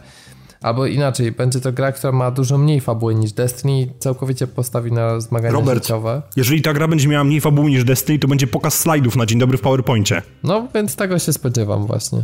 albo 0.61 0.85
inaczej, 0.85 1.31
będzie 1.31 1.59
to 1.59 1.71
gra, 1.71 1.91
która 1.91 2.13
ma 2.13 2.31
dużo 2.31 2.57
mniej 2.57 2.81
fabuły 2.81 3.15
niż 3.15 3.31
Destiny, 3.31 3.93
całkowicie 3.99 4.47
postawi 4.47 4.91
na 4.91 5.19
zmagania 5.19 5.53
Robert, 5.53 5.83
życiowe. 5.83 6.21
jeżeli 6.35 6.61
ta 6.61 6.73
gra 6.73 6.87
będzie 6.87 7.07
miała 7.07 7.23
mniej 7.23 7.41
fabuły 7.41 7.69
niż 7.69 7.83
Destiny, 7.83 8.19
to 8.19 8.27
będzie 8.27 8.47
pokaz 8.47 8.79
slajdów 8.79 9.15
na 9.15 9.25
dzień 9.25 9.39
dobry 9.39 9.57
w 9.57 9.61
PowerPoincie. 9.61 10.21
No, 10.43 10.67
więc 10.75 10.95
tego 10.95 11.19
się 11.19 11.33
spodziewam 11.33 11.87
właśnie. 11.87 12.23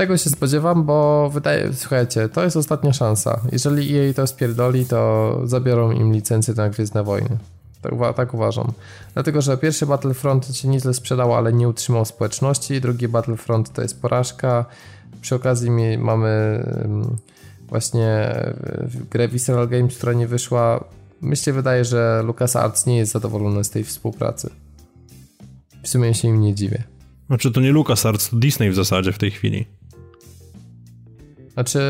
Tego 0.00 0.16
się 0.16 0.30
spodziewam, 0.30 0.84
bo 0.84 1.30
wydaje, 1.30 1.72
słuchajcie, 1.74 2.28
to 2.28 2.44
jest 2.44 2.56
ostatnia 2.56 2.92
szansa. 2.92 3.40
Jeżeli 3.52 3.98
EA 3.98 4.14
to 4.14 4.26
spierdoli, 4.26 4.86
to 4.86 5.40
zabiorą 5.44 5.90
im 5.90 6.12
licencję 6.12 6.54
na 6.54 6.70
Gwiezdne 6.70 7.02
Wojny. 7.02 7.38
Tak, 7.82 8.16
tak, 8.16 8.34
uważam. 8.34 8.72
Dlatego, 9.14 9.40
że 9.40 9.58
pierwszy 9.58 9.86
Battlefront 9.86 10.56
się 10.56 10.68
nieźle 10.68 10.94
sprzedał, 10.94 11.34
ale 11.34 11.52
nie 11.52 11.68
utrzymał 11.68 12.04
społeczności. 12.04 12.80
Drugi 12.80 13.08
Battlefront 13.08 13.72
to 13.72 13.82
jest 13.82 14.02
porażka. 14.02 14.64
Przy 15.20 15.34
okazji 15.34 15.70
mamy 15.98 16.64
właśnie 17.68 18.34
grę 19.10 19.28
Visceral 19.28 19.68
Games, 19.68 19.96
która 19.96 20.12
nie 20.12 20.26
wyszła. 20.26 20.84
Myślę, 21.20 21.52
wydaje, 21.52 21.84
że 21.84 22.22
LucasArts 22.26 22.86
nie 22.86 22.96
jest 22.96 23.12
zadowolony 23.12 23.64
z 23.64 23.70
tej 23.70 23.84
współpracy. 23.84 24.50
W 25.82 25.88
sumie 25.88 26.14
się 26.14 26.28
im 26.28 26.40
nie 26.40 26.54
dziwię. 26.54 26.84
Znaczy 27.26 27.52
to 27.52 27.60
nie 27.60 27.72
LucasArts, 27.72 28.30
to 28.30 28.36
Disney 28.36 28.70
w 28.70 28.74
zasadzie 28.74 29.12
w 29.12 29.18
tej 29.18 29.30
chwili. 29.30 29.79
Znaczy, 31.60 31.80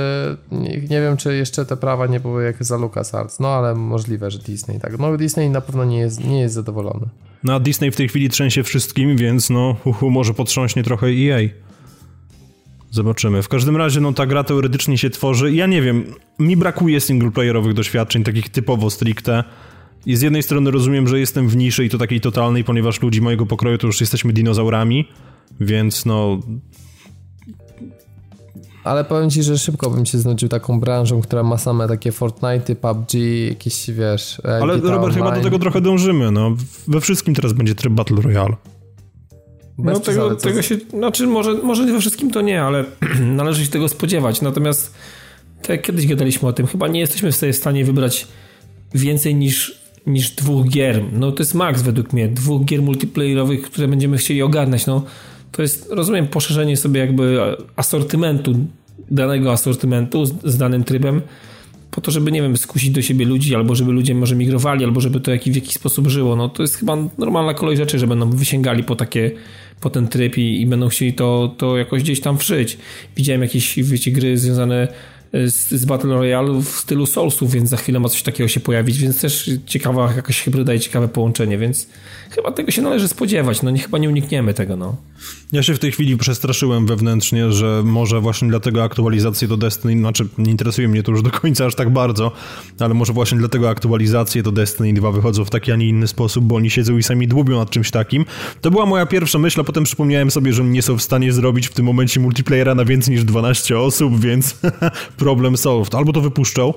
nie, 0.90 1.00
wiem, 1.00 1.16
czy 1.16 1.36
jeszcze 1.36 1.66
te 1.66 1.76
prawa 1.76 2.06
nie 2.06 2.20
były 2.20 2.44
jak 2.44 2.64
za 2.64 2.76
LucasArts, 2.76 3.40
no 3.40 3.48
ale 3.48 3.74
możliwe, 3.74 4.30
że 4.30 4.38
Disney 4.38 4.80
tak. 4.80 4.98
No 4.98 5.16
Disney 5.16 5.50
na 5.50 5.60
pewno 5.60 5.84
nie 5.84 5.98
jest, 5.98 6.24
nie 6.24 6.40
jest 6.40 6.54
zadowolony. 6.54 7.06
No 7.44 7.54
a 7.54 7.60
Disney 7.60 7.90
w 7.90 7.96
tej 7.96 8.08
chwili 8.08 8.28
trzęsie 8.28 8.62
wszystkim, 8.62 9.16
więc 9.16 9.50
no 9.50 9.76
uhu, 9.84 10.10
może 10.10 10.34
potrząśnie 10.34 10.82
trochę 10.82 11.06
EA. 11.06 11.48
Zobaczymy. 12.90 13.42
W 13.42 13.48
każdym 13.48 13.76
razie, 13.76 14.00
no 14.00 14.12
ta 14.12 14.26
gra 14.26 14.44
teoretycznie 14.44 14.98
się 14.98 15.10
tworzy. 15.10 15.54
Ja 15.54 15.66
nie 15.66 15.82
wiem, 15.82 16.04
mi 16.38 16.56
brakuje 16.56 17.00
singleplayerowych 17.00 17.74
doświadczeń, 17.74 18.24
takich 18.24 18.48
typowo 18.48 18.90
stricte. 18.90 19.44
I 20.06 20.16
z 20.16 20.22
jednej 20.22 20.42
strony 20.42 20.70
rozumiem, 20.70 21.08
że 21.08 21.20
jestem 21.20 21.48
w 21.48 21.56
niszy 21.56 21.84
i 21.84 21.90
to 21.90 21.98
takiej 21.98 22.20
totalnej, 22.20 22.64
ponieważ 22.64 23.02
ludzi 23.02 23.20
mojego 23.20 23.46
pokroju 23.46 23.78
to 23.78 23.86
już 23.86 24.00
jesteśmy 24.00 24.32
dinozaurami, 24.32 25.08
więc 25.60 26.06
no 26.06 26.40
ale 28.84 29.04
powiem 29.04 29.30
ci, 29.30 29.42
że 29.42 29.58
szybko 29.58 29.90
bym 29.90 30.06
się 30.06 30.18
znudził 30.18 30.48
taką 30.48 30.80
branżą, 30.80 31.20
która 31.20 31.42
ma 31.42 31.58
same 31.58 31.88
takie 31.88 32.12
Fortnite, 32.12 32.76
PUBG, 32.76 33.14
jakieś, 33.48 33.90
wiesz... 33.90 34.40
E, 34.44 34.58
Ale 34.62 34.76
Robert, 34.76 34.94
online. 34.94 35.14
chyba 35.14 35.36
do 35.36 35.42
tego 35.42 35.58
trochę 35.58 35.80
dążymy, 35.80 36.30
no. 36.30 36.56
We 36.88 37.00
wszystkim 37.00 37.34
teraz 37.34 37.52
będzie 37.52 37.74
tryb 37.74 37.92
Battle 37.92 38.22
Royale. 38.22 38.56
Bez 39.78 39.94
no 39.94 40.00
tego, 40.00 40.36
tego 40.36 40.62
się, 40.62 40.76
znaczy 40.90 41.26
może, 41.26 41.54
może 41.54 41.86
we 41.86 42.00
wszystkim 42.00 42.30
to 42.30 42.40
nie, 42.40 42.62
ale 42.62 42.84
należy 43.20 43.64
się 43.64 43.70
tego 43.70 43.88
spodziewać. 43.88 44.42
Natomiast 44.42 44.94
tak 45.62 45.68
jak 45.68 45.82
kiedyś 45.82 46.06
gadaliśmy 46.06 46.48
o 46.48 46.52
tym, 46.52 46.66
chyba 46.66 46.88
nie 46.88 47.00
jesteśmy 47.00 47.32
w 47.32 47.56
stanie 47.56 47.84
wybrać 47.84 48.26
więcej 48.94 49.34
niż, 49.34 49.80
niż 50.06 50.30
dwóch 50.30 50.68
gier. 50.68 51.02
No 51.12 51.32
to 51.32 51.42
jest 51.42 51.54
maks 51.54 51.82
według 51.82 52.12
mnie. 52.12 52.28
Dwóch 52.28 52.64
gier 52.64 52.82
multiplayerowych, 52.82 53.62
które 53.62 53.88
będziemy 53.88 54.16
chcieli 54.16 54.42
ogarnąć. 54.42 54.86
No 54.86 55.02
to 55.52 55.62
jest, 55.62 55.88
rozumiem, 55.90 56.26
poszerzenie 56.26 56.76
sobie 56.76 57.00
jakby 57.00 57.38
asortymentu, 57.76 58.54
danego 59.10 59.52
asortymentu 59.52 60.26
z, 60.26 60.32
z 60.44 60.58
danym 60.58 60.84
trybem, 60.84 61.22
po 61.90 62.00
to, 62.00 62.10
żeby, 62.10 62.32
nie 62.32 62.42
wiem, 62.42 62.56
skusić 62.56 62.90
do 62.90 63.02
siebie 63.02 63.26
ludzi, 63.26 63.54
albo 63.54 63.74
żeby 63.74 63.92
ludzie 63.92 64.14
może 64.14 64.36
migrowali, 64.36 64.84
albo 64.84 65.00
żeby 65.00 65.20
to 65.20 65.30
w 65.30 65.54
jakiś 65.54 65.74
sposób 65.74 66.08
żyło. 66.08 66.36
No 66.36 66.48
to 66.48 66.62
jest 66.62 66.76
chyba 66.76 66.96
normalna 67.18 67.54
kolej 67.54 67.76
rzeczy, 67.76 67.98
że 67.98 68.06
będą 68.06 68.30
wysięgali 68.30 68.84
po 68.84 68.96
takie, 68.96 69.30
po 69.80 69.90
ten 69.90 70.08
tryb 70.08 70.38
i, 70.38 70.60
i 70.60 70.66
będą 70.66 70.88
chcieli 70.88 71.12
to, 71.12 71.54
to 71.58 71.76
jakoś 71.76 72.02
gdzieś 72.02 72.20
tam 72.20 72.38
wszyć. 72.38 72.78
Widziałem 73.16 73.42
jakieś, 73.42 73.82
wiecie, 73.82 74.10
gry 74.10 74.38
związane 74.38 74.88
z, 75.32 75.70
z 75.70 75.84
Battle 75.84 76.14
Royale 76.14 76.62
w 76.62 76.68
stylu 76.68 77.06
Soulsów, 77.06 77.52
więc 77.52 77.68
za 77.68 77.76
chwilę 77.76 78.00
ma 78.00 78.08
coś 78.08 78.22
takiego 78.22 78.48
się 78.48 78.60
pojawić, 78.60 78.98
więc 78.98 79.20
też 79.20 79.50
ciekawa 79.66 80.12
jakaś 80.16 80.42
hybryda 80.42 80.74
i 80.74 80.80
ciekawe 80.80 81.08
połączenie, 81.08 81.58
więc 81.58 81.88
chyba 82.30 82.52
tego 82.52 82.70
się 82.70 82.82
należy 82.82 83.08
spodziewać, 83.08 83.62
no 83.62 83.70
nie, 83.70 83.78
chyba 83.78 83.98
nie 83.98 84.08
unikniemy 84.08 84.54
tego, 84.54 84.76
no. 84.76 84.96
Ja 85.52 85.62
się 85.62 85.74
w 85.74 85.78
tej 85.78 85.92
chwili 85.92 86.16
przestraszyłem 86.16 86.86
wewnętrznie, 86.86 87.52
że 87.52 87.82
może 87.84 88.20
właśnie 88.20 88.48
dlatego 88.48 88.84
aktualizacje 88.84 89.48
do 89.48 89.56
Destiny, 89.56 89.98
znaczy 89.98 90.28
nie 90.38 90.50
interesuje 90.50 90.88
mnie 90.88 91.02
to 91.02 91.12
już 91.12 91.22
do 91.22 91.30
końca 91.30 91.66
aż 91.66 91.74
tak 91.74 91.90
bardzo, 91.90 92.32
ale 92.78 92.94
może 92.94 93.12
właśnie 93.12 93.38
dlatego 93.38 93.70
aktualizacje 93.70 94.42
do 94.42 94.52
Destiny 94.52 94.94
2 94.94 95.12
wychodzą 95.12 95.44
w 95.44 95.50
taki, 95.50 95.72
a 95.72 95.76
nie 95.76 95.88
inny 95.88 96.06
sposób, 96.06 96.44
bo 96.44 96.56
oni 96.56 96.70
siedzą 96.70 96.98
i 96.98 97.02
sami 97.02 97.28
dłubią 97.28 97.58
nad 97.58 97.70
czymś 97.70 97.90
takim. 97.90 98.24
To 98.60 98.70
była 98.70 98.86
moja 98.86 99.06
pierwsza 99.06 99.38
myśl, 99.38 99.60
a 99.60 99.64
potem 99.64 99.84
przypomniałem 99.84 100.30
sobie, 100.30 100.52
że 100.52 100.64
nie 100.64 100.82
są 100.82 100.98
w 100.98 101.02
stanie 101.02 101.32
zrobić 101.32 101.68
w 101.68 101.74
tym 101.74 101.86
momencie 101.86 102.20
multiplayera 102.20 102.74
na 102.74 102.84
więcej 102.84 103.14
niż 103.14 103.24
12 103.24 103.78
osób, 103.78 104.20
więc 104.20 104.56
problem 105.16 105.56
solved. 105.56 105.94
Albo 105.94 106.12
to 106.12 106.20
wypuszczą 106.20 106.74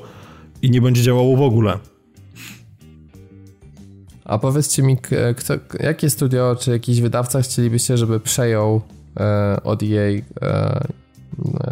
i 0.61 0.71
nie 0.71 0.81
będzie 0.81 1.01
działało 1.01 1.37
w 1.37 1.41
ogóle. 1.41 1.92
A 4.25 4.37
powiedzcie 4.37 4.83
mi, 4.83 4.97
kto, 5.35 5.53
jakie 5.79 6.09
studio 6.09 6.55
czy 6.59 6.71
jakiś 6.71 7.01
wydawca 7.01 7.41
chcielibyście, 7.41 7.97
żeby 7.97 8.19
przejął 8.19 8.81
e, 9.19 9.63
od 9.63 9.83
EA 9.83 10.21
e, 10.41 10.87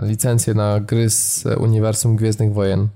licencję 0.01 0.53
na 0.53 0.79
gry 0.79 1.09
z 1.09 1.45
uniwersum 1.57 2.15
Gwiezdnych 2.15 2.53
Wojen? 2.53 2.87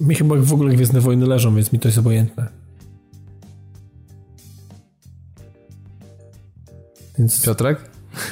Mi 0.00 0.14
chyba 0.14 0.36
w 0.36 0.52
ogóle 0.52 0.74
Gwiezdne 0.74 1.00
Wojny 1.00 1.26
leżą, 1.26 1.54
więc 1.54 1.72
mi 1.72 1.78
to 1.78 1.88
jest 1.88 1.98
obojętne. 1.98 2.48
Więc... 7.18 7.44
Piotrek? 7.44 7.78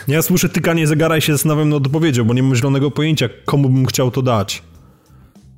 Ja 0.09 0.23
słyszę 0.23 0.49
tykanie 0.49 0.87
zegara 0.87 1.17
i 1.17 1.23
się 1.23 1.33
zastanawiam 1.33 1.69
nad 1.69 1.87
odpowiedzią, 1.87 2.25
bo 2.25 2.35
nie 2.35 2.43
mam 2.43 2.57
zielonego 2.57 2.91
pojęcia, 2.91 3.29
komu 3.45 3.69
bym 3.69 3.87
chciał 3.87 4.11
to 4.11 4.23
dać. 4.23 4.63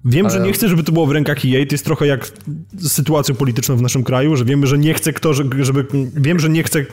Wiem, 0.05 0.26
Ale... 0.26 0.34
że 0.34 0.40
nie 0.40 0.52
chcę, 0.52 0.68
żeby 0.68 0.82
to 0.82 0.92
było 0.92 1.07
w 1.07 1.11
rękach 1.11 1.44
EA. 1.44 1.66
To 1.66 1.74
jest 1.74 1.84
trochę 1.84 2.07
jak 2.07 2.32
sytuacja 2.78 3.34
polityczna 3.34 3.76
w 3.76 3.82
naszym 3.82 4.05
kraju, 4.05 4.36
że 4.36 4.44
wiemy, 4.44 4.66
że 4.66 4.78
nie 4.78 4.94
chce 4.94 5.12
kto, 5.12 5.34
żeby... 5.34 5.86
Wiem, 6.14 6.40
że 6.40 6.48
nie 6.48 6.62
chce... 6.62 6.86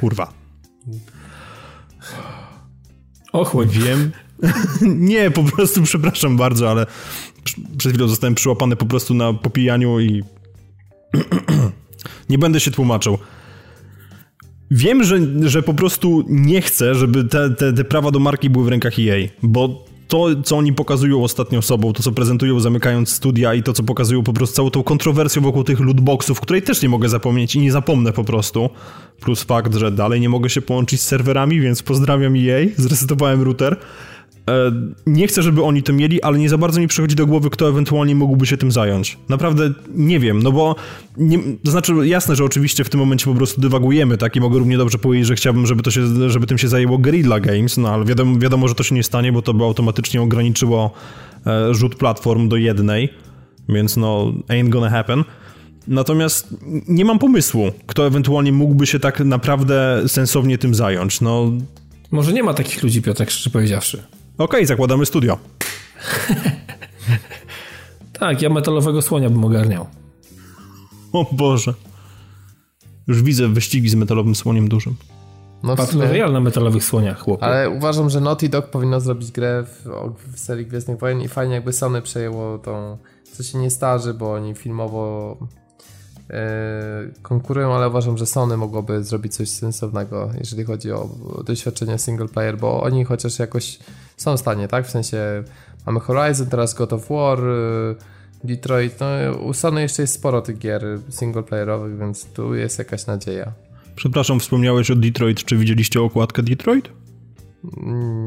Kurwa. 0.00 0.32
Ochłoń. 3.32 3.68
Wiem. 3.68 4.10
nie, 5.10 5.30
po 5.30 5.44
prostu 5.44 5.82
przepraszam 5.82 6.36
bardzo, 6.36 6.70
ale 6.70 6.86
przed 7.78 7.92
chwilą 7.92 8.08
zostałem 8.08 8.34
przyłapany 8.34 8.76
po 8.76 8.86
prostu 8.86 9.14
na 9.14 9.32
popijaniu 9.32 10.00
i 10.00 10.22
nie 12.30 12.38
będę 12.38 12.60
się 12.60 12.70
tłumaczył. 12.70 13.18
Wiem, 14.70 15.04
że, 15.04 15.18
że 15.48 15.62
po 15.62 15.74
prostu 15.74 16.24
nie 16.28 16.62
chcę, 16.62 16.94
żeby 16.94 17.24
te, 17.24 17.50
te, 17.50 17.72
te 17.72 17.84
prawa 17.84 18.10
do 18.10 18.18
marki 18.18 18.50
były 18.50 18.64
w 18.64 18.68
rękach 18.68 18.92
EA, 18.98 19.28
bo 19.42 19.89
to, 20.10 20.26
co 20.44 20.56
oni 20.56 20.72
pokazują 20.72 21.24
ostatnio 21.24 21.62
sobą, 21.62 21.92
to, 21.92 22.02
co 22.02 22.12
prezentują 22.12 22.60
zamykając 22.60 23.12
studia 23.12 23.54
i 23.54 23.62
to, 23.62 23.72
co 23.72 23.82
pokazują 23.82 24.22
po 24.22 24.32
prostu 24.32 24.56
całą 24.56 24.70
tą 24.70 24.82
kontrowersją 24.82 25.42
wokół 25.42 25.64
tych 25.64 25.80
lootboxów, 25.80 26.40
której 26.40 26.62
też 26.62 26.82
nie 26.82 26.88
mogę 26.88 27.08
zapomnieć 27.08 27.56
i 27.56 27.60
nie 27.60 27.72
zapomnę 27.72 28.12
po 28.12 28.24
prostu. 28.24 28.70
Plus 29.20 29.42
fakt, 29.42 29.74
że 29.74 29.90
dalej 29.90 30.20
nie 30.20 30.28
mogę 30.28 30.50
się 30.50 30.62
połączyć 30.62 31.00
z 31.00 31.04
serwerami, 31.04 31.60
więc 31.60 31.82
pozdrawiam 31.82 32.34
EA, 32.36 32.66
zresetowałem 32.76 33.42
router. 33.42 33.76
E, 34.48 34.72
nie 35.06 35.26
chcę, 35.26 35.42
żeby 35.42 35.62
oni 35.62 35.82
to 35.82 35.92
mieli, 35.92 36.22
ale 36.22 36.38
nie 36.38 36.48
za 36.48 36.58
bardzo 36.58 36.80
mi 36.80 36.88
przychodzi 36.88 37.16
do 37.16 37.26
głowy, 37.26 37.50
kto 37.50 37.68
ewentualnie 37.68 38.14
mógłby 38.14 38.46
się 38.46 38.56
tym 38.56 38.72
zająć. 38.72 39.18
Naprawdę 39.28 39.72
nie 39.94 40.20
wiem, 40.20 40.42
no 40.42 40.52
bo 40.52 40.76
nie, 41.16 41.38
to 41.64 41.70
znaczy 41.70 41.92
jasne, 42.04 42.36
że 42.36 42.44
oczywiście 42.44 42.84
w 42.84 42.88
tym 42.88 43.00
momencie 43.00 43.24
po 43.24 43.34
prostu 43.34 43.60
dywagujemy, 43.60 44.18
tak? 44.18 44.36
I 44.36 44.40
mogę 44.40 44.58
równie 44.58 44.78
dobrze 44.78 44.98
powiedzieć, 44.98 45.26
że 45.26 45.34
chciałbym, 45.34 45.66
żeby, 45.66 45.82
to 45.82 45.90
się, 45.90 46.30
żeby 46.30 46.46
tym 46.46 46.58
się 46.58 46.68
zajęło 46.68 46.98
Guerrilla 46.98 47.40
Games, 47.40 47.76
no 47.76 47.88
ale 47.88 48.04
wiadomo, 48.04 48.38
wiadomo, 48.38 48.68
że 48.68 48.74
to 48.74 48.82
się 48.82 48.94
nie 48.94 49.02
stanie, 49.02 49.32
bo 49.32 49.42
to 49.42 49.54
by 49.54 49.64
automatycznie 49.64 50.22
ograniczyło 50.22 50.90
e, 51.46 51.74
rzut 51.74 51.94
platform 51.94 52.48
do 52.48 52.56
jednej, 52.56 53.08
więc 53.68 53.96
no 53.96 54.32
ain't 54.48 54.68
gonna 54.68 54.90
happen. 54.90 55.24
Natomiast 55.88 56.54
nie 56.88 57.04
mam 57.04 57.18
pomysłu, 57.18 57.72
kto 57.86 58.06
ewentualnie 58.06 58.52
mógłby 58.52 58.86
się 58.86 58.98
tak 58.98 59.20
naprawdę 59.20 60.02
sensownie 60.06 60.58
tym 60.58 60.74
zająć. 60.74 61.20
No. 61.20 61.52
Może 62.10 62.32
nie 62.32 62.42
ma 62.42 62.54
takich 62.54 62.82
ludzi, 62.82 63.02
Piotrek, 63.02 63.30
szczerze 63.30 63.50
powiedziawszy. 63.50 64.02
Okej, 64.40 64.60
okay, 64.60 64.66
zakładamy 64.66 65.06
studio. 65.06 65.38
tak, 68.20 68.42
ja 68.42 68.48
metalowego 68.48 69.02
słonia 69.02 69.30
bym 69.30 69.44
ogarniał. 69.44 69.86
O 71.12 71.26
Boże. 71.32 71.74
Już 73.06 73.22
widzę 73.22 73.48
wyścigi 73.48 73.88
z 73.88 73.94
metalowym 73.94 74.34
słoniem 74.34 74.68
dużym. 74.68 74.96
No 75.62 75.76
Battle 75.76 76.08
Royale 76.08 76.32
na 76.32 76.40
metalowych 76.40 76.84
słoniach, 76.84 77.20
chłopie. 77.20 77.44
Ale 77.44 77.70
uważam, 77.70 78.10
że 78.10 78.20
Naughty 78.20 78.48
Dog 78.48 78.70
powinno 78.70 79.00
zrobić 79.00 79.32
grę 79.32 79.64
w, 79.66 79.86
w 80.34 80.38
serii 80.38 80.66
Gwiezdnych 80.66 80.98
Wojen 80.98 81.20
i 81.20 81.28
fajnie 81.28 81.54
jakby 81.54 81.72
Sony 81.72 82.02
przejęło 82.02 82.58
tą, 82.58 82.98
co 83.32 83.42
się 83.42 83.58
nie 83.58 83.70
starzy, 83.70 84.14
bo 84.14 84.32
oni 84.32 84.54
filmowo 84.54 85.36
yy, 86.28 86.36
konkurują, 87.22 87.74
ale 87.74 87.88
uważam, 87.88 88.18
że 88.18 88.26
Sony 88.26 88.56
mogłoby 88.56 89.04
zrobić 89.04 89.34
coś 89.34 89.48
sensownego, 89.48 90.30
jeżeli 90.38 90.64
chodzi 90.64 90.92
o 90.92 91.08
doświadczenie 91.44 91.98
single 91.98 92.28
player, 92.28 92.58
bo 92.58 92.82
oni 92.82 93.04
chociaż 93.04 93.38
jakoś 93.38 93.78
są 94.22 94.36
w 94.36 94.40
stanie, 94.40 94.68
tak? 94.68 94.86
W 94.86 94.90
sensie 94.90 95.18
mamy 95.86 96.00
Horizon, 96.00 96.46
teraz 96.46 96.74
God 96.74 96.92
of 96.92 97.08
War, 97.08 97.38
y, 97.44 97.96
Detroit, 98.44 98.94
no 99.00 99.32
u 99.38 99.52
Sony 99.52 99.82
jeszcze 99.82 100.02
jest 100.02 100.14
sporo 100.14 100.42
tych 100.42 100.58
gier 100.58 100.82
singleplayerowych, 101.10 101.98
więc 101.98 102.24
tu 102.24 102.54
jest 102.54 102.78
jakaś 102.78 103.06
nadzieja. 103.06 103.52
Przepraszam, 103.96 104.40
wspomniałeś 104.40 104.90
o 104.90 104.96
Detroit, 104.96 105.44
czy 105.44 105.56
widzieliście 105.56 106.02
okładkę 106.02 106.42
Detroit? 106.42 106.88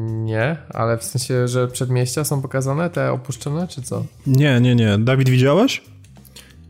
Nie, 0.08 0.56
ale 0.70 0.98
w 0.98 1.04
sensie, 1.04 1.48
że 1.48 1.68
przedmieścia 1.68 2.24
są 2.24 2.42
pokazane, 2.42 2.90
te 2.90 3.12
opuszczone, 3.12 3.68
czy 3.68 3.82
co? 3.82 4.04
Nie, 4.26 4.60
nie, 4.60 4.74
nie. 4.74 4.98
Dawid, 4.98 5.28
widziałeś? 5.28 5.82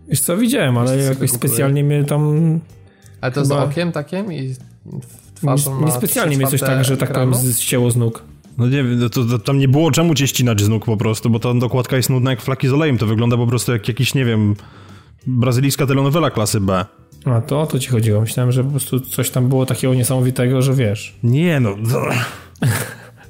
Wiesz 0.08 0.20
co, 0.20 0.36
widziałem, 0.36 0.78
ale 0.78 0.96
jakoś 0.96 1.30
specjalnie 1.30 1.84
mnie 1.84 2.04
tam... 2.04 2.60
Ale 3.20 3.32
to 3.32 3.42
chyba... 3.42 3.66
z 3.66 3.68
okiem 3.70 3.92
takim 3.92 4.32
i 4.32 4.54
twarzą 5.34 5.80
Nie, 5.80 5.86
nie 5.86 5.92
specjalnie 5.92 6.36
mnie 6.36 6.46
coś 6.46 6.60
tak, 6.60 6.84
że 6.84 6.96
tak 6.96 7.12
tam 7.12 7.34
zcięło 7.34 7.90
z 7.90 7.96
nóg. 7.96 8.22
No 8.58 8.68
nie 8.68 8.84
wiem, 8.84 9.10
to, 9.10 9.24
to, 9.24 9.38
tam 9.38 9.58
nie 9.58 9.68
było 9.68 9.90
czemu 9.90 10.14
cię 10.14 10.28
ścinać 10.28 10.60
z 10.60 10.68
nóg 10.68 10.84
po 10.84 10.96
prostu, 10.96 11.30
bo 11.30 11.38
ta 11.38 11.54
dokładka 11.54 11.96
jest 11.96 12.10
nudna 12.10 12.30
jak 12.30 12.42
flaki 12.42 12.68
z 12.68 12.72
olejem, 12.72 12.98
to 12.98 13.06
wygląda 13.06 13.36
po 13.36 13.46
prostu 13.46 13.72
jak 13.72 13.88
jakiś, 13.88 14.14
nie 14.14 14.24
wiem, 14.24 14.54
brazylijska 15.26 15.86
telenowela 15.86 16.30
klasy 16.30 16.60
B. 16.60 16.84
A 17.24 17.40
to 17.40 17.60
o 17.60 17.66
to 17.66 17.78
ci 17.78 17.88
chodziło. 17.88 18.20
Myślałem, 18.20 18.52
że 18.52 18.64
po 18.64 18.70
prostu 18.70 19.00
coś 19.00 19.30
tam 19.30 19.48
było 19.48 19.66
takiego 19.66 19.94
niesamowitego, 19.94 20.62
że 20.62 20.74
wiesz. 20.74 21.14
Nie 21.22 21.60
no. 21.60 21.70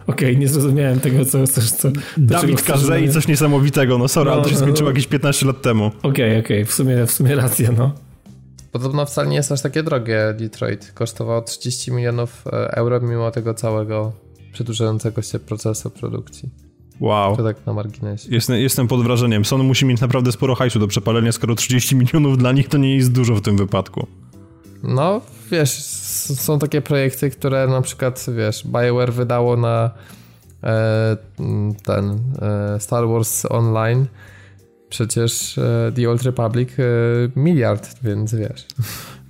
Okej, 0.06 0.28
okay, 0.28 0.36
nie 0.36 0.48
zrozumiałem 0.48 1.00
tego, 1.00 1.24
co 1.24 1.46
chcesz. 1.46 1.72
Co, 1.72 1.88
Dawid 2.16 2.62
Karze 2.62 3.00
i 3.00 3.10
coś 3.10 3.28
niesamowitego. 3.28 3.98
No 3.98 4.08
sorry, 4.08 4.30
no, 4.30 4.34
ale 4.34 4.42
to 4.42 4.48
się 4.48 4.54
no, 4.54 4.60
skończyło 4.60 4.88
no. 4.88 4.90
jakieś 4.90 5.06
15 5.06 5.46
lat 5.46 5.62
temu. 5.62 5.86
Okej, 5.86 6.00
okay, 6.10 6.26
okej, 6.26 6.40
okay. 6.40 6.64
w, 6.64 6.72
sumie, 6.72 7.06
w 7.06 7.10
sumie 7.10 7.34
rację, 7.34 7.74
no. 7.78 7.92
Podobno 8.72 9.06
wcale 9.06 9.28
nie 9.28 9.36
jest 9.36 9.52
aż 9.52 9.62
takie 9.62 9.82
drogie 9.82 10.34
Detroit. 10.38 10.92
Kosztowało 10.94 11.42
30 11.42 11.92
milionów 11.92 12.44
e, 12.46 12.76
euro 12.76 13.00
mimo 13.00 13.30
tego 13.30 13.54
całego 13.54 14.12
przedłużającego 14.54 15.22
się 15.22 15.38
procesu 15.38 15.90
produkcji. 15.90 16.48
Wow. 17.00 17.36
To 17.36 17.42
tak 17.42 17.66
na 17.66 17.72
marginesie. 17.72 18.28
Jestem, 18.30 18.56
jestem 18.56 18.88
pod 18.88 19.02
wrażeniem. 19.02 19.44
Sony 19.44 19.64
musi 19.64 19.86
mieć 19.86 20.00
naprawdę 20.00 20.32
sporo 20.32 20.54
hajsu 20.54 20.78
do 20.78 20.88
przepalenia, 20.88 21.32
skoro 21.32 21.54
30 21.54 21.96
milionów 21.96 22.38
dla 22.38 22.52
nich 22.52 22.68
to 22.68 22.78
nie 22.78 22.96
jest 22.96 23.12
dużo 23.12 23.34
w 23.34 23.40
tym 23.40 23.56
wypadku. 23.56 24.06
No, 24.82 25.20
wiesz, 25.50 25.70
są 26.34 26.58
takie 26.58 26.80
projekty, 26.80 27.30
które 27.30 27.66
na 27.66 27.82
przykład, 27.82 28.26
wiesz, 28.36 28.66
BioWare 28.66 29.12
wydało 29.12 29.56
na 29.56 29.90
e, 30.62 31.16
ten 31.84 32.18
e, 32.42 32.80
Star 32.80 33.08
Wars 33.08 33.46
Online 33.50 34.06
przecież 34.88 35.58
e, 35.58 35.92
The 35.96 36.10
Old 36.10 36.22
Republic 36.22 36.68
e, 36.78 36.82
miliard, 37.36 37.96
więc 38.02 38.34
wiesz. 38.34 38.66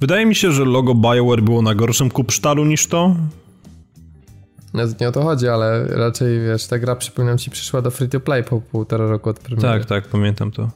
Wydaje 0.01 0.27
mi 0.27 0.35
się, 0.35 0.53
że 0.53 0.65
logo 0.65 0.95
BioWare 0.95 1.43
było 1.43 1.63
na 1.63 1.75
gorszym 1.75 2.11
kupsztalu 2.11 2.65
niż 2.65 2.87
to. 2.87 3.17
Nie 5.01 5.09
o 5.09 5.13
to 5.13 5.23
chodzi, 5.23 5.49
ale 5.49 5.87
raczej 5.87 6.41
wiesz, 6.41 6.67
ta 6.67 6.79
gra 6.79 6.97
przypominam 6.97 7.39
ci 7.39 7.51
przyszła 7.51 7.83
do 7.83 7.91
free 7.91 8.09
to 8.09 8.21
play 8.21 8.45
po 8.45 8.61
półtora 8.61 9.07
roku 9.07 9.31
od 9.31 9.39
premiery. 9.39 9.69
Tak, 9.69 9.85
tak, 9.85 10.09
pamiętam 10.09 10.51
to. 10.51 10.71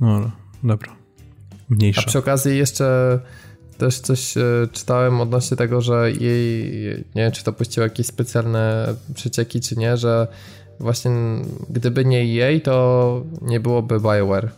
No, 0.00 0.30
dobra. 0.62 0.92
Mniejsza. 1.68 2.00
A 2.00 2.04
przy 2.04 2.18
okazji 2.18 2.58
jeszcze 2.58 3.18
też 3.78 4.00
coś 4.00 4.36
e, 4.36 4.42
czytałem 4.72 5.20
odnośnie 5.20 5.56
tego, 5.56 5.80
że 5.80 6.12
jej, 6.12 6.72
nie 7.14 7.22
wiem, 7.22 7.32
czy 7.32 7.44
to 7.44 7.52
puściło 7.52 7.84
jakieś 7.84 8.06
specjalne 8.06 8.94
przecieki, 9.14 9.60
czy 9.60 9.76
nie, 9.76 9.96
że 9.96 10.28
właśnie 10.80 11.12
gdyby 11.70 12.04
nie 12.04 12.24
jej, 12.24 12.60
to 12.60 13.24
nie 13.42 13.60
byłoby 13.60 14.00
BioWare. 14.00 14.50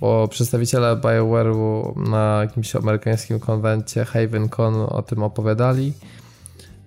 Bo 0.00 0.28
przedstawiciele 0.28 0.96
BioWare'u 0.96 1.96
na 2.08 2.40
jakimś 2.40 2.76
amerykańskim 2.76 3.40
konwencie 3.40 4.04
HavenCon 4.04 4.74
o 4.74 5.02
tym 5.02 5.22
opowiadali 5.22 5.92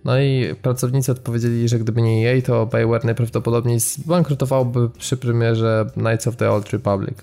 no 0.07 0.19
i 0.19 0.55
pracownicy 0.61 1.11
odpowiedzieli, 1.11 1.67
że 1.67 1.79
gdyby 1.79 2.01
nie 2.01 2.21
jej, 2.21 2.43
to 2.43 2.65
BioWare 2.65 3.05
najprawdopodobniej 3.05 3.79
zbankrutowałby 3.79 4.89
przy 4.89 5.17
premierze 5.17 5.85
Knights 5.93 6.27
of 6.27 6.35
the 6.35 6.51
Old 6.51 6.69
Republic. 6.73 7.17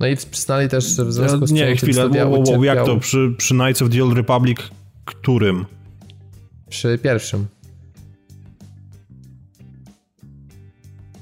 No 0.00 0.06
i 0.06 0.16
przyznali 0.16 0.68
też, 0.68 0.84
że 0.84 1.04
w 1.04 1.12
związku 1.12 1.46
z 1.46 1.48
tym 1.48 1.56
Nie, 1.56 1.76
chwilę, 1.76 2.08
wow, 2.08 2.32
wow, 2.32 2.42
wow, 2.46 2.64
jak 2.64 2.84
to? 2.84 2.96
Przy, 2.96 3.34
przy 3.38 3.54
Knights 3.54 3.82
of 3.82 3.90
the 3.90 4.04
Old 4.04 4.16
Republic 4.16 4.58
którym? 5.04 5.64
Przy 6.68 6.98
pierwszym. 6.98 7.46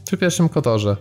Przy 0.05 0.16
pierwszym 0.16 0.48
Kotorze. 0.48 0.96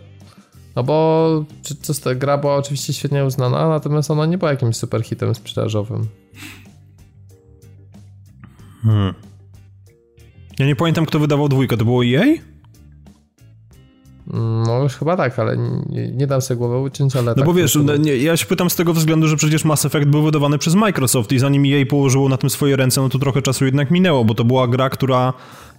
No 0.76 0.82
bo 0.82 1.44
czy, 1.62 1.74
co, 1.74 2.14
gra 2.14 2.38
była 2.38 2.56
oczywiście 2.56 2.92
świetnie 2.92 3.24
uznana, 3.24 3.68
natomiast 3.68 4.10
ona 4.10 4.26
nie 4.26 4.38
była 4.38 4.50
jakimś 4.50 4.76
super 4.76 5.02
hitem 5.02 5.34
sprzedażowym. 5.34 6.08
Hmm. 8.82 9.14
Ja 10.58 10.66
nie 10.66 10.76
pamiętam, 10.76 11.06
kto 11.06 11.18
wydawał 11.18 11.48
dwójkę. 11.48 11.76
To 11.76 11.84
było 11.84 12.04
EA? 12.04 12.51
No 14.32 14.82
już 14.82 14.94
chyba 14.94 15.16
tak, 15.16 15.38
ale 15.38 15.56
nie, 15.88 16.08
nie 16.12 16.26
dam 16.26 16.40
sobie 16.40 16.58
głowy 16.58 16.78
uciąć, 16.78 17.16
ale 17.16 17.26
No 17.26 17.34
tak 17.34 17.44
bo 17.44 17.54
wiesz, 17.54 17.78
no, 17.84 17.96
nie, 17.96 18.16
ja 18.16 18.36
się 18.36 18.46
pytam 18.46 18.70
z 18.70 18.76
tego 18.76 18.94
względu, 18.94 19.28
że 19.28 19.36
przecież 19.36 19.64
Mass 19.64 19.84
Effect 19.84 20.08
był 20.08 20.22
wydawany 20.22 20.58
przez 20.58 20.74
Microsoft 20.74 21.32
i 21.32 21.38
zanim 21.38 21.64
EA 21.66 21.86
położyło 21.86 22.28
na 22.28 22.36
tym 22.36 22.50
swoje 22.50 22.76
ręce, 22.76 23.00
no 23.00 23.08
to 23.08 23.18
trochę 23.18 23.42
czasu 23.42 23.64
jednak 23.64 23.90
minęło, 23.90 24.24
bo 24.24 24.34
to 24.34 24.44
była 24.44 24.68
gra, 24.68 24.90
która 24.90 25.32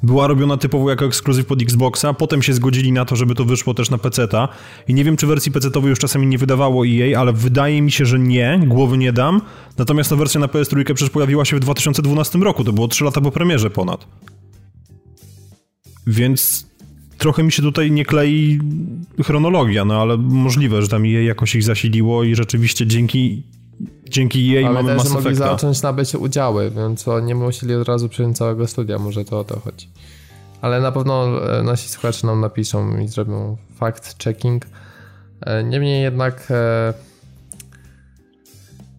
była 0.04 0.28
robiona 0.28 0.58
typowo 0.58 0.90
jako 0.90 1.06
ekskluzyw 1.06 1.46
pod 1.46 1.62
Xboxa, 1.62 2.14
potem 2.14 2.42
się 2.42 2.54
zgodzili 2.54 2.92
na 2.92 3.06
to, 3.06 3.16
żeby 3.16 3.36
to 3.36 3.46
wyszło 3.46 3.74
też 3.74 3.90
na 3.90 3.98
PC-ta 3.98 4.48
i 4.88 4.94
nie 4.94 5.04
wiem, 5.04 5.18
czy 5.18 5.28
wersji 5.28 5.52
PC-towej 5.52 5.88
już 5.88 6.00
czasami 6.00 6.28
nie 6.28 6.38
wydawało 6.38 6.86
EA, 6.88 7.20
ale 7.20 7.34
wydaje 7.34 7.82
mi 7.82 7.92
się, 7.92 8.06
że 8.06 8.20
nie, 8.20 8.60
głowy 8.66 8.98
nie 8.98 9.14
dam, 9.14 9.42
natomiast 9.78 10.10
ta 10.10 10.16
wersja 10.16 10.40
na 10.40 10.48
PS3 10.48 10.84
przecież 10.84 11.10
pojawiła 11.10 11.46
się 11.46 11.56
w 11.56 11.60
2012 11.60 12.40
roku, 12.40 12.64
to 12.64 12.74
było 12.74 12.88
3 12.88 13.04
lata 13.04 13.22
po 13.22 13.32
premierze 13.32 13.70
ponad. 13.70 14.08
Więc 16.08 16.73
trochę 17.24 17.44
mi 17.44 17.52
się 17.52 17.62
tutaj 17.62 17.92
nie 17.92 18.06
klei 18.06 18.60
chronologia, 19.24 19.86
no 19.86 20.02
ale 20.02 20.18
możliwe, 20.18 20.82
że 20.82 20.88
tam 20.88 21.06
jej 21.06 21.28
jakoś 21.28 21.56
ich 21.56 21.64
zasiliło 21.64 22.24
i 22.24 22.36
rzeczywiście 22.36 22.88
dzięki 22.88 23.44
dzięki 24.10 24.48
jej 24.48 24.66
ale 24.66 24.74
mamy 24.74 24.90
też 24.90 24.98
Mass 24.98 25.14
mogli 25.14 25.28
Effecta. 25.28 25.52
zacząć 25.52 25.82
nabyć 25.82 26.16
udziały, 26.16 26.72
więc 26.72 27.06
nie 27.24 27.36
musieli 27.36 27.76
od 27.76 27.88
razu 27.88 28.10
przyjąć 28.10 28.38
całego 28.38 28.68
studia, 28.68 29.00
może 29.00 29.26
to 29.26 29.40
o 29.40 29.44
to 29.44 29.60
chodzi. 29.60 29.90
Ale 30.62 30.82
na 30.82 30.92
pewno 30.92 31.46
e, 31.60 31.64
nasi 31.64 31.90
słuchacze 31.90 32.28
nam 32.28 32.42
napiszą 32.42 33.00
i 33.00 33.08
zrobią 33.08 33.58
fact-checking. 33.80 34.60
E, 35.42 35.64
Niemniej 35.64 36.04
jednak 36.04 36.48
e, 36.50 36.94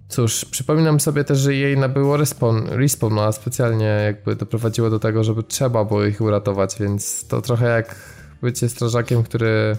cóż, 0.08 0.44
przypominam 0.44 1.00
sobie 1.00 1.24
też, 1.24 1.38
że 1.38 1.54
jej 1.54 1.78
nabyło 1.78 2.16
respawn, 2.16 2.66
respawn, 2.68 3.14
no 3.14 3.22
a 3.24 3.32
specjalnie 3.32 3.84
jakby 3.84 4.36
doprowadziło 4.36 4.90
do 4.90 4.98
tego, 4.98 5.24
żeby 5.24 5.42
trzeba 5.42 5.84
było 5.84 6.04
ich 6.04 6.20
uratować, 6.20 6.76
więc 6.80 7.26
to 7.28 7.42
trochę 7.42 7.68
jak 7.68 8.13
bycie 8.44 8.68
strażakiem, 8.68 9.22
który 9.22 9.76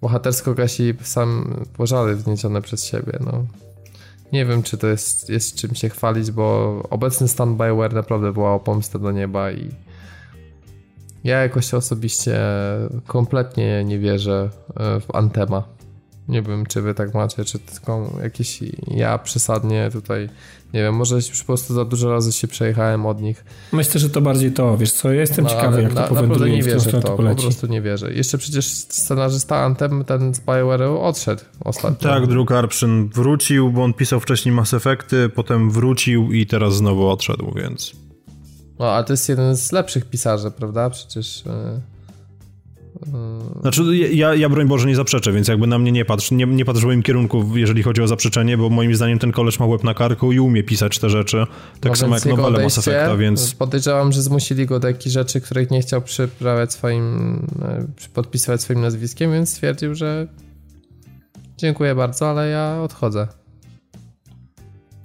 bohatersko 0.00 0.54
gasi 0.54 0.94
sam 1.02 1.54
pożary 1.76 2.16
wzniesione 2.16 2.62
przez 2.62 2.84
siebie, 2.84 3.18
no. 3.20 3.44
Nie 4.32 4.46
wiem, 4.46 4.62
czy 4.62 4.78
to 4.78 4.86
jest, 4.86 5.30
jest 5.30 5.54
czym 5.54 5.74
się 5.74 5.88
chwalić, 5.88 6.30
bo 6.30 6.78
obecny 6.90 7.28
stan 7.28 7.56
Bioware 7.56 7.94
naprawdę 7.94 8.32
wołał 8.32 8.60
pomstę 8.60 8.98
do 8.98 9.12
nieba 9.12 9.52
i 9.52 9.70
ja 11.24 11.42
jakoś 11.42 11.74
osobiście 11.74 12.40
kompletnie 13.06 13.84
nie 13.84 13.98
wierzę 13.98 14.50
e, 14.76 15.00
w 15.00 15.14
Antema. 15.14 15.77
Nie 16.28 16.42
wiem, 16.42 16.66
czy 16.66 16.82
wy 16.82 16.94
tak 16.94 17.14
macie, 17.14 17.44
czy 17.44 17.58
tylko 17.58 18.12
jakieś 18.22 18.60
ja 18.86 19.18
przesadnie 19.18 19.90
tutaj, 19.92 20.28
nie 20.74 20.82
wiem, 20.82 20.94
może 20.94 21.14
już 21.14 21.40
po 21.40 21.46
prostu 21.46 21.74
za 21.74 21.84
dużo 21.84 22.10
razy 22.10 22.32
się 22.32 22.48
przejechałem 22.48 23.06
od 23.06 23.20
nich. 23.20 23.44
Myślę, 23.72 24.00
że 24.00 24.10
to 24.10 24.20
bardziej 24.20 24.52
to, 24.52 24.76
wiesz 24.76 24.92
co, 24.92 25.12
ja 25.12 25.20
jestem 25.20 25.44
No, 25.44 25.50
ciekawy, 25.50 25.82
jak 25.82 25.94
na, 25.94 26.02
to 26.02 26.08
powędruje 26.08 26.52
nie 26.52 26.62
wierzę 26.62 26.92
to, 26.92 27.00
to 27.00 27.16
po 27.16 27.34
prostu 27.34 27.66
nie 27.66 27.82
wierzę. 27.82 28.12
Jeszcze 28.12 28.38
przecież 28.38 28.66
scenarzysta 28.66 29.56
Antem, 29.56 30.04
ten 30.04 30.34
z 30.34 30.40
Bioware 30.40 30.82
odszedł 30.82 31.42
ostatnio. 31.64 32.10
Tak, 32.10 32.26
Drew 32.26 32.46
wrócił, 33.14 33.72
bo 33.72 33.84
on 33.84 33.94
pisał 33.94 34.20
wcześniej 34.20 34.54
Mass 34.54 34.74
Effecty, 34.74 35.28
potem 35.28 35.70
wrócił 35.70 36.32
i 36.32 36.46
teraz 36.46 36.76
znowu 36.76 37.08
odszedł, 37.08 37.52
więc... 37.56 37.92
No, 38.78 38.92
a 38.92 39.02
to 39.02 39.12
jest 39.12 39.28
jeden 39.28 39.56
z 39.56 39.72
lepszych 39.72 40.04
pisarzy, 40.04 40.50
prawda? 40.50 40.90
Przecież... 40.90 41.46
e, 41.46 41.97
Znaczy, 43.60 43.96
ja, 43.96 44.34
ja 44.34 44.48
broń 44.48 44.68
Boże 44.68 44.88
nie 44.88 44.96
zaprzeczę, 44.96 45.32
więc 45.32 45.48
jakby 45.48 45.66
na 45.66 45.78
mnie 45.78 45.92
nie 45.92 46.04
patrz, 46.04 46.30
nie, 46.30 46.46
nie 46.46 46.64
patrz 46.64 46.80
w 46.80 46.84
moim 46.84 47.02
kierunku, 47.02 47.56
jeżeli 47.56 47.82
chodzi 47.82 48.02
o 48.02 48.08
zaprzeczenie, 48.08 48.58
bo 48.58 48.70
moim 48.70 48.94
zdaniem 48.94 49.18
ten 49.18 49.32
koleś 49.32 49.60
ma 49.60 49.66
łeb 49.66 49.84
na 49.84 49.94
karku 49.94 50.32
i 50.32 50.40
umie 50.40 50.62
pisać 50.62 50.98
te 50.98 51.10
rzeczy, 51.10 51.46
tak 51.80 51.92
No 51.92 51.96
samo 51.96 52.14
jak 52.14 52.26
nowele 52.26 52.62
Mass 52.62 52.78
Effecta, 52.78 53.16
więc... 53.16 53.54
Podejrzewam, 53.54 54.12
że 54.12 54.22
zmusili 54.22 54.66
go 54.66 54.80
do 54.80 54.88
jakichś 54.88 55.12
rzeczy, 55.12 55.40
których 55.40 55.70
nie 55.70 55.80
chciał 55.80 56.02
przyprawiać 56.02 56.72
swoim, 56.72 57.36
e, 57.62 57.86
podpisywać 58.14 58.60
swoim 58.60 58.80
nazwiskiem, 58.80 59.32
więc 59.32 59.50
stwierdził, 59.50 59.94
że 59.94 60.26
dziękuję 61.56 61.94
bardzo, 61.94 62.30
ale 62.30 62.48
ja 62.48 62.80
odchodzę. 62.82 63.28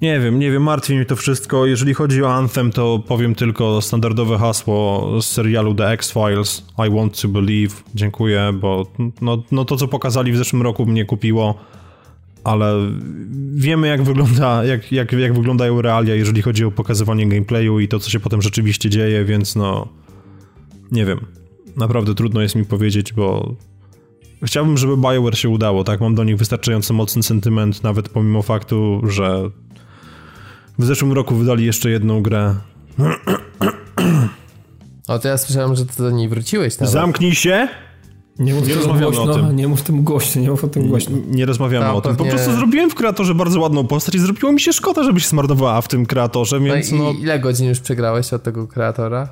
Nie 0.03 0.19
wiem, 0.19 0.39
nie 0.39 0.51
wiem, 0.51 0.63
martwi 0.63 0.95
mnie 0.95 1.05
to 1.05 1.15
wszystko. 1.15 1.65
Jeżeli 1.65 1.93
chodzi 1.93 2.23
o 2.23 2.33
Anthem, 2.33 2.71
to 2.71 3.03
powiem 3.07 3.35
tylko 3.35 3.81
standardowe 3.81 4.37
hasło 4.37 5.09
z 5.21 5.25
serialu 5.25 5.75
The 5.75 5.89
X-Files. 5.89 6.65
I 6.87 6.95
want 6.95 7.21
to 7.21 7.27
believe. 7.27 7.75
Dziękuję, 7.95 8.53
bo 8.53 8.91
no, 9.21 9.43
no 9.51 9.65
to, 9.65 9.77
co 9.77 9.87
pokazali 9.87 10.31
w 10.31 10.37
zeszłym 10.37 10.61
roku 10.61 10.85
mnie 10.85 11.05
kupiło, 11.05 11.55
ale 12.43 12.75
wiemy, 13.53 13.87
jak 13.87 14.03
wygląda, 14.03 14.65
jak, 14.65 14.91
jak, 14.91 15.11
jak 15.11 15.33
wyglądają 15.33 15.81
realia, 15.81 16.15
jeżeli 16.15 16.41
chodzi 16.41 16.65
o 16.65 16.71
pokazywanie 16.71 17.27
gameplayu 17.27 17.79
i 17.79 17.87
to, 17.87 17.99
co 17.99 18.09
się 18.09 18.19
potem 18.19 18.41
rzeczywiście 18.41 18.89
dzieje, 18.89 19.25
więc 19.25 19.55
no... 19.55 19.87
Nie 20.91 21.05
wiem. 21.05 21.19
Naprawdę 21.77 22.15
trudno 22.15 22.41
jest 22.41 22.55
mi 22.55 22.65
powiedzieć, 22.65 23.13
bo 23.13 23.55
chciałbym, 24.43 24.77
żeby 24.77 24.97
BioWare 24.97 25.37
się 25.37 25.49
udało, 25.49 25.83
tak? 25.83 26.01
Mam 26.01 26.15
do 26.15 26.23
nich 26.23 26.37
wystarczająco 26.37 26.93
mocny 26.93 27.23
sentyment, 27.23 27.83
nawet 27.83 28.09
pomimo 28.09 28.41
faktu, 28.41 29.01
że 29.07 29.49
w 30.79 30.85
zeszłym 30.85 31.13
roku 31.13 31.35
wydali 31.35 31.65
jeszcze 31.65 31.89
jedną 31.89 32.21
grę. 32.21 32.55
O, 35.07 35.19
to 35.19 35.27
ja 35.27 35.37
słyszałem, 35.37 35.75
że 35.75 35.85
ty 35.85 36.03
do 36.03 36.11
niej 36.11 36.29
wróciłeś 36.29 36.79
nawet. 36.79 36.93
Zamknij 36.93 37.35
się! 37.35 37.67
Nie 38.39 38.53
mów 38.53 38.67
Nie 38.67 38.75
rozmawiamy 38.75 39.01
głośno, 39.05 39.23
o 39.23 39.35
tym. 39.35 39.55
nie 39.55 39.67
mów 39.67 39.81
tym 39.81 40.03
głośno, 40.03 40.41
nie 40.41 40.49
mów 40.49 40.63
o 40.63 40.67
tym 40.67 40.87
głośno. 40.87 41.17
Nie 41.27 41.45
rozmawiamy 41.45 41.85
Ta, 41.85 41.93
o 41.93 42.01
tym. 42.01 42.15
Po 42.15 42.25
prostu 42.25 42.51
zrobiłem 42.53 42.89
w 42.89 42.95
kreatorze 42.95 43.35
bardzo 43.35 43.59
ładną 43.59 43.87
postać 43.87 44.15
i 44.15 44.19
zrobiło 44.19 44.51
mi 44.51 44.61
się 44.61 44.73
szkoda, 44.73 45.03
żeby 45.03 45.19
się 45.19 45.29
zmarnowała 45.29 45.81
w 45.81 45.87
tym 45.87 46.05
kreatorze, 46.05 46.59
No 46.59 46.65
więc 46.65 46.91
i 46.91 46.95
no, 46.95 47.11
ile 47.11 47.39
godzin 47.39 47.67
już 47.69 47.79
przegrałeś 47.79 48.33
od 48.33 48.43
tego 48.43 48.67
kreatora? 48.67 49.29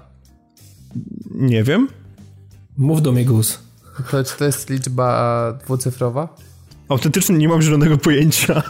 nie 1.36 1.64
wiem. 1.64 1.88
Mów 2.78 3.02
do 3.02 3.12
mnie, 3.12 3.26
Gus. 3.26 3.60
To, 4.12 4.24
czy 4.24 4.38
to 4.38 4.46
jest 4.46 4.70
liczba 4.70 5.54
dwucyfrowa? 5.64 6.36
Autentycznie 6.92 7.38
nie 7.38 7.48
mam 7.48 7.62
zielonego 7.62 7.98
pojęcia. 7.98 8.64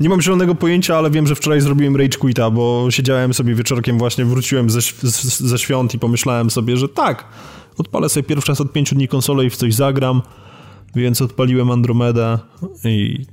Nie 0.00 0.08
mam 0.08 0.20
zielonego 0.22 0.54
pojęcia, 0.54 0.96
ale 0.98 1.10
wiem, 1.10 1.26
że 1.26 1.34
wczoraj 1.34 1.60
zrobiłem 1.60 1.96
rage 1.96 2.18
quita, 2.18 2.50
bo 2.50 2.86
siedziałem 2.90 3.34
sobie 3.34 3.54
wieczorkiem 3.54 3.98
właśnie, 3.98 4.24
wróciłem 4.24 4.70
ze, 4.70 4.78
św- 4.80 5.06
z- 5.08 5.40
ze 5.40 5.58
świąt 5.58 5.94
i 5.94 5.98
pomyślałem 5.98 6.50
sobie, 6.50 6.76
że 6.76 6.88
tak, 6.88 7.24
odpalę 7.78 8.08
sobie 8.08 8.24
pierwszy 8.24 8.52
raz 8.52 8.60
od 8.60 8.72
pięciu 8.72 8.94
dni 8.94 9.08
konsolę 9.08 9.44
i 9.44 9.50
w 9.50 9.56
coś 9.56 9.74
zagram, 9.74 10.22
więc 10.94 11.22
odpaliłem 11.22 11.70
Andromedę 11.70 12.38
i 12.84 13.24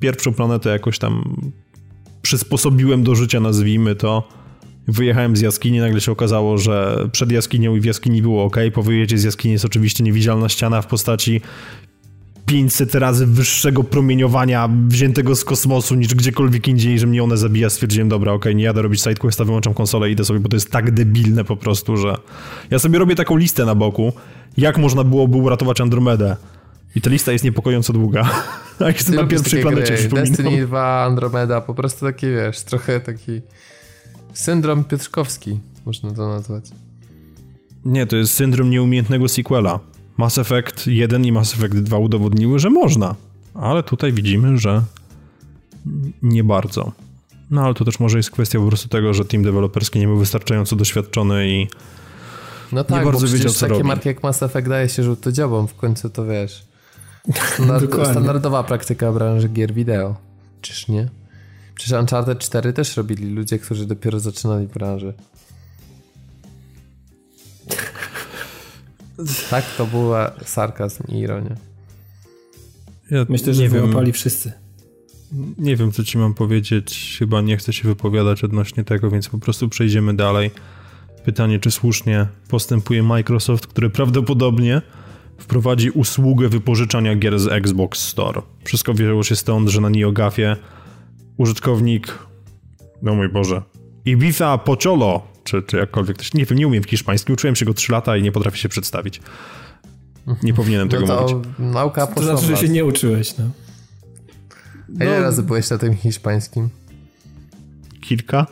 pierwszą 0.00 0.32
planetę 0.34 0.70
jakoś 0.70 0.98
tam 0.98 1.36
przysposobiłem 2.22 3.02
do 3.02 3.14
życia, 3.14 3.40
nazwijmy 3.40 3.94
to. 3.96 4.28
Wyjechałem 4.88 5.36
z 5.36 5.40
jaskini, 5.40 5.78
nagle 5.78 6.00
się 6.00 6.12
okazało, 6.12 6.58
że 6.58 7.08
przed 7.12 7.32
jaskinią 7.32 7.76
i 7.76 7.80
w 7.80 7.84
jaskini 7.84 8.22
było 8.22 8.44
ok. 8.44 8.56
Po 8.74 8.82
wyjeździe 8.82 9.18
z 9.18 9.24
jaskini 9.24 9.52
jest 9.52 9.64
oczywiście 9.64 10.04
niewidzialna 10.04 10.48
ściana 10.48 10.82
w 10.82 10.86
postaci 10.86 11.40
500 12.48 12.94
razy 12.94 13.26
wyższego 13.26 13.84
promieniowania 13.84 14.68
wziętego 14.88 15.36
z 15.36 15.44
kosmosu 15.44 15.94
niż 15.94 16.14
gdziekolwiek 16.14 16.68
indziej, 16.68 16.98
że 16.98 17.06
mnie 17.06 17.24
one 17.24 17.36
zabija. 17.36 17.70
Stwierdziłem, 17.70 18.08
dobra, 18.08 18.32
okej, 18.32 18.56
nie 18.56 18.64
jadę 18.64 18.82
robić 18.82 19.00
sidequesta, 19.00 19.44
wyłączam 19.44 19.74
konsolę 19.74 20.08
i 20.08 20.12
idę 20.12 20.24
sobie, 20.24 20.40
bo 20.40 20.48
to 20.48 20.56
jest 20.56 20.70
tak 20.70 20.90
debilne 20.90 21.44
po 21.44 21.56
prostu, 21.56 21.96
że... 21.96 22.16
Ja 22.70 22.78
sobie 22.78 22.98
robię 22.98 23.14
taką 23.14 23.36
listę 23.36 23.64
na 23.64 23.74
boku, 23.74 24.12
jak 24.56 24.78
można 24.78 25.04
byłoby 25.04 25.36
uratować 25.36 25.80
Andromedę. 25.80 26.36
I 26.96 27.00
ta 27.00 27.10
lista 27.10 27.32
jest 27.32 27.44
niepokojąco 27.44 27.92
długa. 27.92 28.30
A 28.84 28.88
jestem 28.88 29.14
na 29.14 29.26
pierwszej 29.26 29.62
planecie, 29.62 29.94
przypominam. 29.94 30.32
Destiny 30.32 30.66
2, 30.66 31.04
Andromeda, 31.04 31.60
po 31.60 31.74
prostu 31.74 32.06
taki, 32.06 32.26
wiesz, 32.26 32.62
trochę 32.62 33.00
taki 33.00 33.40
syndrom 34.32 34.84
Piotrkowski, 34.84 35.60
można 35.86 36.12
to 36.12 36.28
nazwać. 36.28 36.64
Nie, 37.84 38.06
to 38.06 38.16
jest 38.16 38.34
syndrom 38.34 38.70
nieumiejętnego 38.70 39.28
sequela. 39.28 39.80
Mass 40.18 40.38
Effect 40.38 40.86
1 40.86 41.24
i 41.24 41.32
Mass 41.32 41.54
Effect 41.54 41.74
2 41.76 41.98
udowodniły, 41.98 42.58
że 42.58 42.70
można. 42.70 43.14
Ale 43.54 43.82
tutaj 43.82 44.12
widzimy, 44.12 44.58
że 44.58 44.82
nie 46.22 46.44
bardzo. 46.44 46.92
No 47.50 47.62
ale 47.64 47.74
to 47.74 47.84
też 47.84 48.00
może 48.00 48.16
jest 48.16 48.30
kwestia 48.30 48.58
po 48.58 48.66
prostu 48.66 48.88
tego, 48.88 49.14
że 49.14 49.24
team 49.24 49.42
deweloperski 49.42 49.98
nie 49.98 50.06
był 50.06 50.18
wystarczająco 50.18 50.76
doświadczony 50.76 51.48
i 51.48 51.68
No 52.72 52.84
tak, 52.84 53.04
bardzo 53.04 53.26
bo 53.26 53.32
wiedział, 53.32 53.52
co 53.52 53.60
takie 53.60 53.72
robi. 53.72 53.84
marki 53.84 54.08
jak 54.08 54.22
Mass 54.22 54.42
Effect 54.42 54.68
daje 54.68 54.88
się 54.88 55.02
żółtodziobom, 55.02 55.68
w 55.68 55.74
końcu 55.74 56.10
to 56.10 56.26
wiesz. 56.26 56.64
Standard, 57.54 57.84
Dokładnie. 57.84 58.12
standardowa 58.12 58.62
praktyka 58.62 59.12
branży 59.12 59.48
gier 59.48 59.74
wideo. 59.74 60.16
Czyż 60.60 60.88
nie? 60.88 61.08
Przecież 61.74 62.00
Uncharted 62.00 62.38
4 62.38 62.72
też 62.72 62.96
robili 62.96 63.30
ludzie, 63.34 63.58
którzy 63.58 63.86
dopiero 63.86 64.20
zaczynali 64.20 64.66
w 64.66 64.70
Tak, 69.50 69.64
to 69.76 69.86
była 69.86 70.32
sarkazm 70.44 71.02
i 71.08 71.18
ironia. 71.18 71.56
ja 73.10 73.26
Myślę, 73.28 73.54
że 73.54 73.68
wyłapali 73.68 74.12
wszyscy. 74.12 74.52
nie 75.58 75.76
wiem, 75.76 75.92
co 75.92 76.04
ci 76.04 76.18
mam 76.18 76.34
powiedzieć. 76.34 77.16
Chyba 77.18 77.40
nie 77.40 77.56
chcę 77.56 77.72
się 77.72 77.88
wypowiadać 77.88 78.44
odnośnie 78.44 78.84
tego, 78.84 79.10
więc 79.10 79.28
po 79.28 79.38
prostu 79.38 79.68
przejdziemy 79.68 80.14
dalej. 80.14 80.50
Pytanie, 81.24 81.58
czy 81.58 81.70
słusznie 81.70 82.26
postępuje 82.48 83.02
Microsoft, 83.02 83.66
który 83.66 83.90
prawdopodobnie 83.90 84.82
wprowadzi 85.38 85.90
usługę 85.90 86.48
wypożyczania 86.48 87.16
gier 87.16 87.38
z 87.38 87.48
Xbox 87.48 88.00
Store. 88.00 88.42
Wszystko 88.64 88.94
wzięło 88.94 89.22
się 89.22 89.36
stąd, 89.36 89.68
że 89.68 89.80
na 89.80 89.90
NeoGafie 89.90 90.56
użytkownik, 91.36 92.18
no 93.02 93.14
mój 93.14 93.28
Boże, 93.28 93.62
Ibiza 94.04 94.58
Pocholo, 94.58 95.22
czy, 95.48 95.62
czy 95.62 95.76
jakkolwiek, 95.76 96.16
to 96.16 96.22
się- 96.24 96.30
nie 96.34 96.44
wiem, 96.44 96.58
nie 96.58 96.66
umiem 96.66 96.82
w 96.82 96.86
hiszpańskim, 96.90 97.32
uczyłem 97.32 97.56
się 97.56 97.64
go 97.64 97.74
3 97.74 97.92
lata 97.92 98.16
i 98.16 98.22
nie 98.22 98.32
potrafię 98.32 98.56
się 98.58 98.68
przedstawić. 98.68 99.20
Nie 100.42 100.54
powinienem 100.54 100.88
tego 100.88 101.06
No 101.06 101.16
to 101.16 101.22
mówić. 101.34 101.48
nauka 101.58 102.06
To 102.06 102.22
znaczy, 102.22 102.46
że 102.46 102.56
się 102.56 102.68
nie 102.68 102.84
uczyłeś, 102.84 103.34
no. 103.38 103.44
A 105.00 105.04
ile 105.04 105.16
No- 105.16 105.22
razy 105.22 105.42
byłeś 105.42 105.70
na 105.70 105.78
tym 105.78 105.96
hiszpańskim? 105.96 106.68
Kilka? 108.00 108.46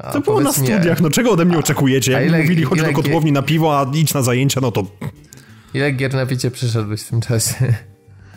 A 0.00 0.12
To 0.12 0.20
było 0.20 0.40
na 0.40 0.52
studiach, 0.52 1.00
no 1.00 1.10
czego 1.10 1.30
ode 1.30 1.44
mnie 1.44 1.58
oczekujecie? 1.58 2.16
a 2.16 2.20
Jak 2.20 2.28
ile- 2.28 2.42
mówili, 2.42 2.64
chodź 2.64 2.82
do 2.82 2.92
kotłowni 2.92 3.32
na 3.32 3.42
piwo, 3.42 3.80
a 3.80 3.90
idź 3.94 4.14
na 4.14 4.22
zajęcia, 4.22 4.60
no 4.60 4.72
to 4.72 4.86
Ile 5.74 5.92
gier 5.92 6.14
na 6.14 6.26
picie 6.26 6.50
przeszedłeś 6.50 7.02
w 7.02 7.08
tym 7.10 7.20
czasie? 7.20 7.74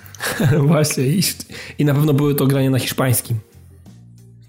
Właśnie. 0.68 1.03
I, 1.07 1.24
I 1.78 1.86
na 1.86 1.93
pewno 1.93 2.13
były 2.13 2.36
to 2.36 2.47
granie 2.47 2.70
na 2.70 2.80
hiszpańskim. 2.80 3.39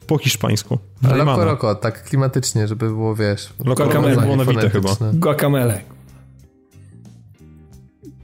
Po 0.09 0.19
hiszpańsku. 0.19 0.79
Raymana. 1.03 1.45
roko, 1.45 1.75
tak 1.75 2.05
klimatycznie, 2.05 2.69
żeby 2.69 2.87
było, 2.87 3.15
wiesz... 3.15 3.49
Loko 3.65 3.85
Guacamole 3.85 4.17
było 4.17 4.37
nabite 4.37 4.71
chyba. 4.71 4.97
Guacamele. 5.13 5.81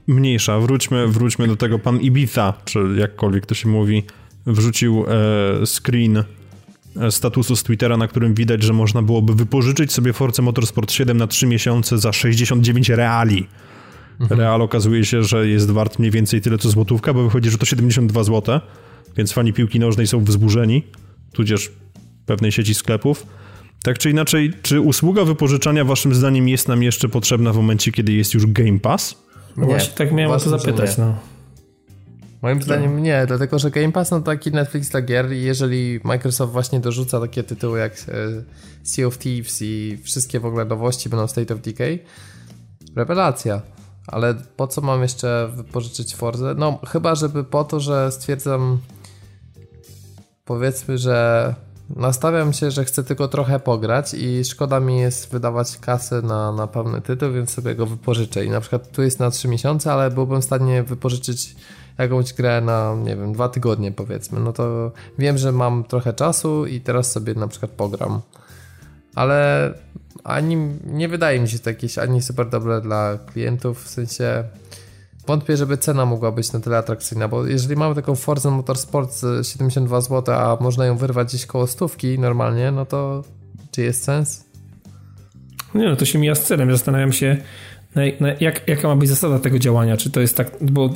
Mniejsza, 0.07 0.59
wróćmy, 0.59 1.07
wróćmy 1.07 1.47
do 1.47 1.55
tego. 1.55 1.79
Pan 1.79 2.01
Ibiza, 2.01 2.53
czy 2.65 2.79
jakkolwiek 2.97 3.45
to 3.45 3.55
się 3.55 3.69
mówi, 3.69 4.03
wrzucił 4.45 5.05
e, 5.07 5.65
screen 5.65 6.23
e, 7.01 7.11
statusu 7.11 7.55
z 7.55 7.63
Twittera, 7.63 7.97
na 7.97 8.07
którym 8.07 8.33
widać, 8.33 8.63
że 8.63 8.73
można 8.73 9.01
byłoby 9.01 9.35
wypożyczyć 9.35 9.93
sobie 9.93 10.13
Force 10.13 10.41
Motorsport 10.41 10.91
7 10.91 11.17
na 11.17 11.27
3 11.27 11.47
miesiące 11.47 11.97
za 11.97 12.13
69 12.13 12.89
reali. 12.89 13.47
Mhm. 14.19 14.41
Real 14.41 14.61
okazuje 14.61 15.05
się, 15.05 15.23
że 15.23 15.47
jest 15.47 15.71
wart 15.71 15.99
mniej 15.99 16.11
więcej 16.11 16.41
tyle 16.41 16.57
co 16.57 16.69
złotówka, 16.69 17.13
bo 17.13 17.23
wychodzi, 17.23 17.49
że 17.49 17.57
to 17.57 17.65
72 17.65 18.23
zł, 18.23 18.59
więc 19.17 19.31
fani 19.31 19.53
piłki 19.53 19.79
nożnej 19.79 20.07
są 20.07 20.23
wzburzeni, 20.23 20.83
tudzież 21.35 21.71
pewnej 22.25 22.51
sieci 22.51 22.75
sklepów. 22.75 23.25
Tak 23.83 23.97
czy 23.97 24.09
inaczej, 24.09 24.53
czy 24.61 24.81
usługa 24.81 25.25
wypożyczania 25.25 25.85
waszym 25.85 26.15
zdaniem 26.15 26.47
jest 26.47 26.67
nam 26.67 26.83
jeszcze 26.83 27.09
potrzebna 27.09 27.53
w 27.53 27.55
momencie, 27.55 27.91
kiedy 27.91 28.13
jest 28.13 28.33
już 28.33 28.45
Game 28.47 28.79
Pass? 28.79 29.15
No 29.57 29.65
nie, 29.65 29.69
właśnie 29.69 29.93
tak 29.93 30.11
miałem 30.11 30.31
o 30.31 30.39
to 30.39 30.49
zapytać, 30.49 30.97
no. 30.97 31.15
Moim 32.41 32.61
zdaniem 32.61 33.03
nie, 33.03 33.25
dlatego 33.27 33.59
że 33.59 33.71
Game 33.71 33.91
Pass 33.91 34.09
to 34.09 34.21
taki 34.21 34.51
Netflix 34.51 34.89
dla 34.89 35.01
gier 35.01 35.33
i 35.33 35.41
jeżeli 35.41 35.99
Microsoft 36.03 36.53
właśnie 36.53 36.79
dorzuca 36.79 37.19
takie 37.19 37.43
tytuły 37.43 37.79
jak 37.79 37.93
e, 37.93 38.03
Sea 38.83 39.07
of 39.07 39.17
Thieves 39.17 39.61
i 39.61 39.97
wszystkie 40.03 40.39
w 40.39 40.45
ogóle 40.45 40.65
nowości 40.65 41.09
będą 41.09 41.27
State 41.27 41.53
of 41.53 41.61
Decay, 41.61 41.99
rewelacja. 42.95 43.61
Ale 44.07 44.35
po 44.57 44.67
co 44.67 44.81
mam 44.81 45.01
jeszcze 45.01 45.49
wypożyczyć 45.55 46.15
Forza? 46.15 46.53
No 46.57 46.79
chyba, 46.87 47.15
żeby 47.15 47.43
po 47.43 47.63
to, 47.63 47.79
że 47.79 48.11
stwierdzam 48.11 48.77
powiedzmy, 50.45 50.97
że 50.97 51.55
nastawiam 51.95 52.53
się, 52.53 52.71
że 52.71 52.85
chcę 52.85 53.03
tylko 53.03 53.27
trochę 53.27 53.59
pograć 53.59 54.13
i 54.13 54.45
szkoda 54.45 54.79
mi 54.79 54.99
jest 54.99 55.31
wydawać 55.31 55.77
kasę 55.77 56.21
na, 56.21 56.51
na 56.51 56.67
pełny 56.67 57.01
tytuł, 57.01 57.31
więc 57.31 57.49
sobie 57.49 57.75
go 57.75 57.85
wypożyczę. 57.85 58.45
I 58.45 58.49
na 58.49 58.61
przykład 58.61 58.91
tu 58.91 59.03
jest 59.03 59.19
na 59.19 59.31
3 59.31 59.47
miesiące, 59.47 59.93
ale 59.93 60.11
byłbym 60.11 60.41
w 60.41 60.45
stanie 60.45 60.83
wypożyczyć 60.83 61.55
jakąś 61.97 62.33
grę 62.33 62.61
na, 62.61 62.95
nie 63.03 63.15
wiem, 63.15 63.33
dwa 63.33 63.49
tygodnie 63.49 63.91
powiedzmy. 63.91 64.39
No 64.39 64.53
to 64.53 64.91
wiem, 65.17 65.37
że 65.37 65.51
mam 65.51 65.83
trochę 65.83 66.13
czasu 66.13 66.65
i 66.65 66.81
teraz 66.81 67.11
sobie 67.11 67.33
na 67.33 67.47
przykład 67.47 67.71
pogram. 67.71 68.21
Ale 69.15 69.73
ani 70.23 70.57
nie 70.85 71.07
wydaje 71.07 71.39
mi 71.39 71.49
się 71.49 71.59
to 71.59 71.69
jakieś 71.69 71.97
ani 71.97 72.21
super 72.21 72.49
dobre 72.49 72.81
dla 72.81 73.17
klientów, 73.33 73.83
w 73.83 73.89
sensie 73.89 74.43
wątpię, 75.27 75.57
żeby 75.57 75.77
cena 75.77 76.05
mogła 76.05 76.31
być 76.31 76.53
na 76.53 76.59
tyle 76.59 76.77
atrakcyjna, 76.77 77.27
bo 77.27 77.45
jeżeli 77.45 77.75
mamy 77.75 77.95
taką 77.95 78.15
Forza 78.15 78.51
Motorsport 78.51 79.13
z 79.13 79.47
72 79.47 80.01
zł, 80.01 80.35
a 80.35 80.57
można 80.61 80.85
ją 80.85 80.97
wyrwać 80.97 81.27
gdzieś 81.27 81.45
koło 81.45 81.67
stówki 81.67 82.19
normalnie, 82.19 82.71
no 82.71 82.85
to 82.85 83.23
czy 83.71 83.81
jest 83.81 84.03
sens? 84.03 84.45
Nie 85.75 85.85
no, 85.85 85.95
to 85.95 86.05
się 86.05 86.19
mija 86.19 86.35
z 86.35 86.43
celem. 86.43 86.71
Zastanawiam 86.71 87.13
się, 87.13 87.37
jak, 88.39 88.67
jaka 88.67 88.87
ma 88.87 88.95
być 88.95 89.09
zasada 89.09 89.39
tego 89.39 89.59
działania. 89.59 89.97
Czy 89.97 90.11
to 90.11 90.21
jest 90.21 90.37
tak, 90.37 90.51
bo 90.61 90.89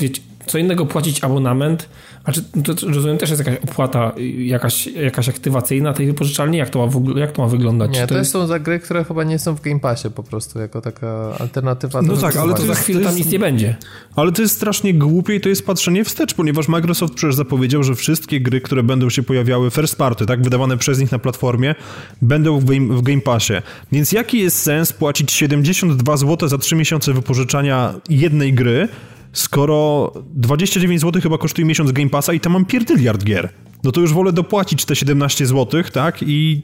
co 0.50 0.58
innego 0.58 0.86
płacić 0.86 1.24
abonament, 1.24 1.89
a 2.24 2.32
czy 2.32 2.41
to, 2.41 2.88
rozumiem 2.88 3.18
też 3.18 3.30
jest 3.30 3.45
jakaś 3.45 3.64
opłata, 3.64 4.12
jakaś, 4.38 4.88
jakaś 4.88 5.30
aktywacyjna 5.30 5.93
tej 5.93 6.08
wypożyczalni? 6.08 6.58
Jak 6.58 6.70
to 6.70 6.80
ma, 6.80 6.88
w 6.88 6.97
ogóle, 6.97 7.20
jak 7.20 7.32
to 7.32 7.41
ma 7.41 7.47
wyglądać? 7.47 7.91
Nie, 7.91 8.02
to, 8.02 8.08
to 8.08 8.18
jest... 8.18 8.32
są 8.32 8.47
za 8.47 8.60
gry, 8.60 8.80
które 8.80 9.04
chyba 9.04 9.24
nie 9.24 9.39
są 9.39 9.56
w 9.56 9.62
Game 9.62 9.80
Passie 9.80 10.10
po 10.10 10.24
prostu, 10.24 10.60
jako 10.60 10.82
taka 10.82 11.34
alternatywa. 11.39 12.02
No 12.02 12.18
tak, 12.18 12.36
ale 12.36 12.54
to 12.54 12.66
za 12.66 12.76
chwilę 12.76 13.06
tam 13.06 13.16
nic 13.16 13.32
nie 13.32 13.39
będzie. 13.39 13.76
Ale 14.16 14.32
to 14.32 14.41
jest 14.41 14.56
strasznie 14.56 14.93
głupie 14.93 15.36
i 15.36 15.41
to 15.41 15.50
jest 15.50 15.66
patrzenie 15.66 16.04
wstecz, 16.04 16.34
ponieważ 16.34 16.68
Microsoft 16.68 17.14
przecież 17.14 17.36
zapowiedział, 17.36 17.84
że 17.84 17.95
wszystkie 17.95 18.41
gry, 18.41 18.62
które 18.62 18.84
będą 18.84 19.10
się 19.10 19.24
pojawiały 19.24 19.72
first 19.72 19.95
party, 19.95 20.26
tak, 20.26 20.43
wydawane 20.43 20.78
przez 20.78 21.00
nich 21.00 21.12
na 21.12 21.20
platformie, 21.20 21.76
będą 22.22 22.60
w 22.60 22.66
Game, 22.66 22.95
w 22.97 23.02
game 23.02 23.22
Passie. 23.22 23.54
Więc 23.91 24.12
jaki 24.12 24.39
jest 24.39 24.62
sens 24.62 24.93
płacić 24.93 25.32
72 25.32 26.18
zł 26.18 26.50
za 26.50 26.58
3 26.58 26.76
miesiące 26.76 27.14
wypożyczania 27.14 27.93
jednej 28.10 28.54
gry, 28.54 28.88
skoro 29.34 30.12
29 30.34 31.02
zł 31.02 31.22
chyba 31.22 31.38
kosztuje 31.38 31.66
miesiąc 31.66 31.92
Game 31.92 32.10
Passa 32.10 32.34
i 32.34 32.40
tam 32.40 32.54
mam 32.54 32.66
pierdyliard 32.66 33.24
gier. 33.24 33.50
No 33.84 33.92
to 33.92 34.02
już 34.02 34.14
wolę 34.14 34.34
dopłacić 34.34 34.86
te 34.86 34.96
17 34.96 35.46
zł, 35.46 35.84
tak? 35.94 36.18
I 36.22 36.62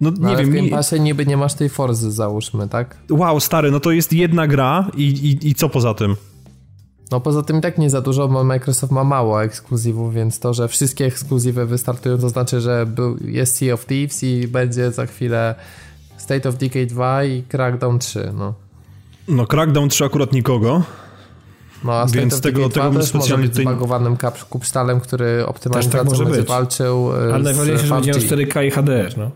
no, 0.00 0.10
no 0.20 0.30
nie 0.30 0.36
wiem. 0.36 0.50
W 0.50 0.54
Game 0.54 0.68
Passie 0.68 1.00
niby 1.00 1.26
nie 1.26 1.36
masz 1.36 1.54
tej 1.54 1.68
Forzy, 1.68 2.10
załóżmy, 2.10 2.68
tak? 2.68 2.96
Wow, 3.10 3.40
stary, 3.40 3.70
no 3.70 3.80
to 3.80 3.90
jest 3.90 4.12
jedna 4.12 4.46
gra 4.46 4.90
i, 4.96 5.04
i, 5.04 5.48
i 5.48 5.54
co 5.54 5.68
poza 5.68 5.94
tym? 5.94 6.16
No 7.10 7.20
poza 7.20 7.42
tym 7.42 7.60
tak 7.60 7.78
nie 7.78 7.90
za 7.90 8.00
dużo, 8.00 8.28
bo 8.28 8.44
Microsoft 8.44 8.92
ma 8.92 9.04
mało 9.04 9.44
ekskluzywów, 9.44 10.14
więc 10.14 10.38
to, 10.38 10.54
że 10.54 10.68
wszystkie 10.68 11.06
ekskluzywy 11.06 11.66
wystartują, 11.66 12.18
to 12.18 12.28
znaczy, 12.28 12.60
że 12.60 12.86
był, 12.86 13.16
jest 13.24 13.56
Sea 13.56 13.74
of 13.74 13.86
Thieves 13.86 14.22
i 14.22 14.48
będzie 14.48 14.92
za 14.92 15.06
chwilę 15.06 15.54
State 16.16 16.48
of 16.48 16.56
Decay 16.56 16.86
2 16.86 17.24
i 17.24 17.42
Crackdown 17.42 17.98
3, 17.98 18.32
no. 18.38 18.54
No 19.28 19.46
Crackdown 19.46 19.88
3 19.88 20.04
akurat 20.04 20.32
nikogo. 20.32 20.82
No, 21.84 21.92
a 21.92 22.06
Więc 22.06 22.40
tego, 22.40 22.68
tego 22.68 22.90
bym 22.90 23.02
specjalnie 23.02 23.46
może 23.46 23.48
być 23.48 23.62
zbagowanym 23.62 24.16
kupsztalem, 24.50 25.00
który 25.00 25.46
optymalizacją 25.46 26.04
tak 26.04 26.24
będzie 26.24 26.42
walczył 26.42 27.12
Ale 27.12 27.38
najważniejsze, 27.38 27.86
że 27.86 27.94
będzie 27.94 28.12
4K 28.12 28.66
i 28.66 28.70
HDR, 28.70 29.18
no. 29.18 29.30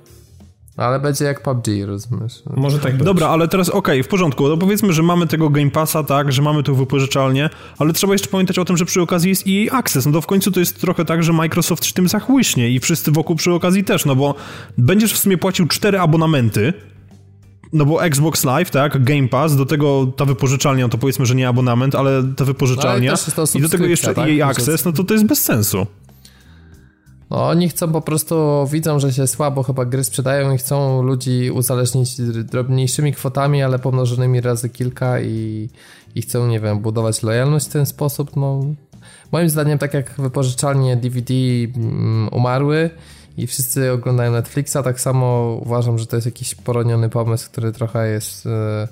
Ale 0.77 1.01
będzie 1.01 1.25
jak 1.25 1.43
PUBG, 1.43 1.67
rozumiesz? 1.87 2.43
Może 2.57 2.79
tak 2.79 2.97
być. 2.97 3.05
Dobra, 3.05 3.29
ale 3.29 3.49
teraz 3.49 3.69
okej, 3.69 3.79
okay, 3.79 4.03
w 4.03 4.09
porządku. 4.09 4.49
No 4.49 4.57
powiedzmy, 4.57 4.93
że 4.93 5.03
mamy 5.03 5.27
tego 5.27 5.51
Game 5.51 5.71
Passa, 5.71 6.03
tak, 6.03 6.33
że 6.33 6.43
mamy 6.43 6.63
tu 6.63 6.77
wypożyczalnię, 6.77 7.51
ale 7.79 7.93
trzeba 7.93 8.13
jeszcze 8.13 8.29
pamiętać 8.29 8.59
o 8.59 8.65
tym, 8.65 8.77
że 8.77 8.85
przy 8.85 9.03
okazji 9.03 9.29
jest 9.29 9.45
EA 9.49 9.79
Access. 9.79 10.07
No 10.07 10.13
to 10.13 10.21
w 10.21 10.27
końcu 10.27 10.51
to 10.51 10.61
jest 10.61 10.81
trochę 10.81 11.05
tak, 11.05 11.23
że 11.23 11.33
Microsoft 11.33 11.95
tym 11.95 12.09
zachłyśnie 12.09 12.71
i 12.71 12.81
wszyscy 12.81 13.13
wokół 13.13 13.37
przy 13.37 13.53
okazji 13.53 13.85
też, 13.85 14.05
no 14.05 14.17
bo 14.17 14.35
będziesz 14.79 15.13
w 15.15 15.19
sumie 15.19 15.39
płacił 15.39 15.67
cztery 15.67 16.01
abonamenty, 16.01 16.73
no 17.75 17.85
bo 17.85 18.05
Xbox 18.05 18.45
Live, 18.45 18.71
tak, 18.71 19.05
Game 19.05 19.29
Pass, 19.29 19.57
do 19.57 19.67
tego 19.67 20.07
ta 20.17 20.25
wypożyczalnia, 20.25 20.89
to 20.89 20.99
powiedzmy, 20.99 21.27
że 21.27 21.35
nie 21.35 21.49
abonament, 21.49 21.95
ale 21.95 22.23
ta 22.37 22.45
wypożyczalnia 22.45 23.15
no, 23.37 23.45
i 23.55 23.63
do 23.63 23.69
tego 23.69 23.87
jeszcze 23.87 24.15
tak? 24.15 24.29
EA 24.29 24.49
Access, 24.49 24.85
no 24.85 24.93
to 24.93 25.05
to 25.05 25.15
jest 25.15 25.27
bez 25.27 25.43
sensu. 25.43 25.87
No, 27.31 27.49
oni 27.49 27.69
chcą 27.69 27.93
po 27.93 28.01
prostu, 28.01 28.67
widzą, 28.73 28.99
że 28.99 29.13
się 29.13 29.27
słabo 29.27 29.63
chyba 29.63 29.85
gry 29.85 30.05
sprzedają 30.05 30.53
i 30.53 30.59
chcą 30.59 31.03
ludzi 31.03 31.51
uzależnić 31.51 32.21
drobniejszymi 32.21 33.13
kwotami, 33.13 33.63
ale 33.63 33.79
pomnożonymi 33.79 34.41
razy 34.41 34.69
kilka 34.69 35.21
i, 35.21 35.69
i 36.15 36.23
chcą, 36.23 36.47
nie 36.47 36.61
wiem, 36.61 36.79
budować 36.79 37.23
lojalność 37.23 37.67
w 37.67 37.73
ten 37.73 37.87
sposób. 37.87 38.37
No, 38.37 38.61
moim 39.33 39.49
zdaniem, 39.49 39.79
tak 39.79 39.95
jak 39.95 40.15
wypożyczalnie 40.19 40.97
DVD 40.97 41.35
mm, 41.35 42.29
umarły, 42.33 42.91
i 43.37 43.47
wszyscy 43.47 43.93
oglądają 43.93 44.33
Netflixa. 44.33 44.77
Tak 44.85 45.01
samo 45.01 45.59
uważam, 45.63 45.99
że 45.99 46.07
to 46.07 46.17
jest 46.17 46.27
jakiś 46.27 46.55
poroniony 46.55 47.09
pomysł, 47.09 47.51
który 47.51 47.73
trochę 47.73 48.09
jest, 48.09 48.47
e, 48.47 48.89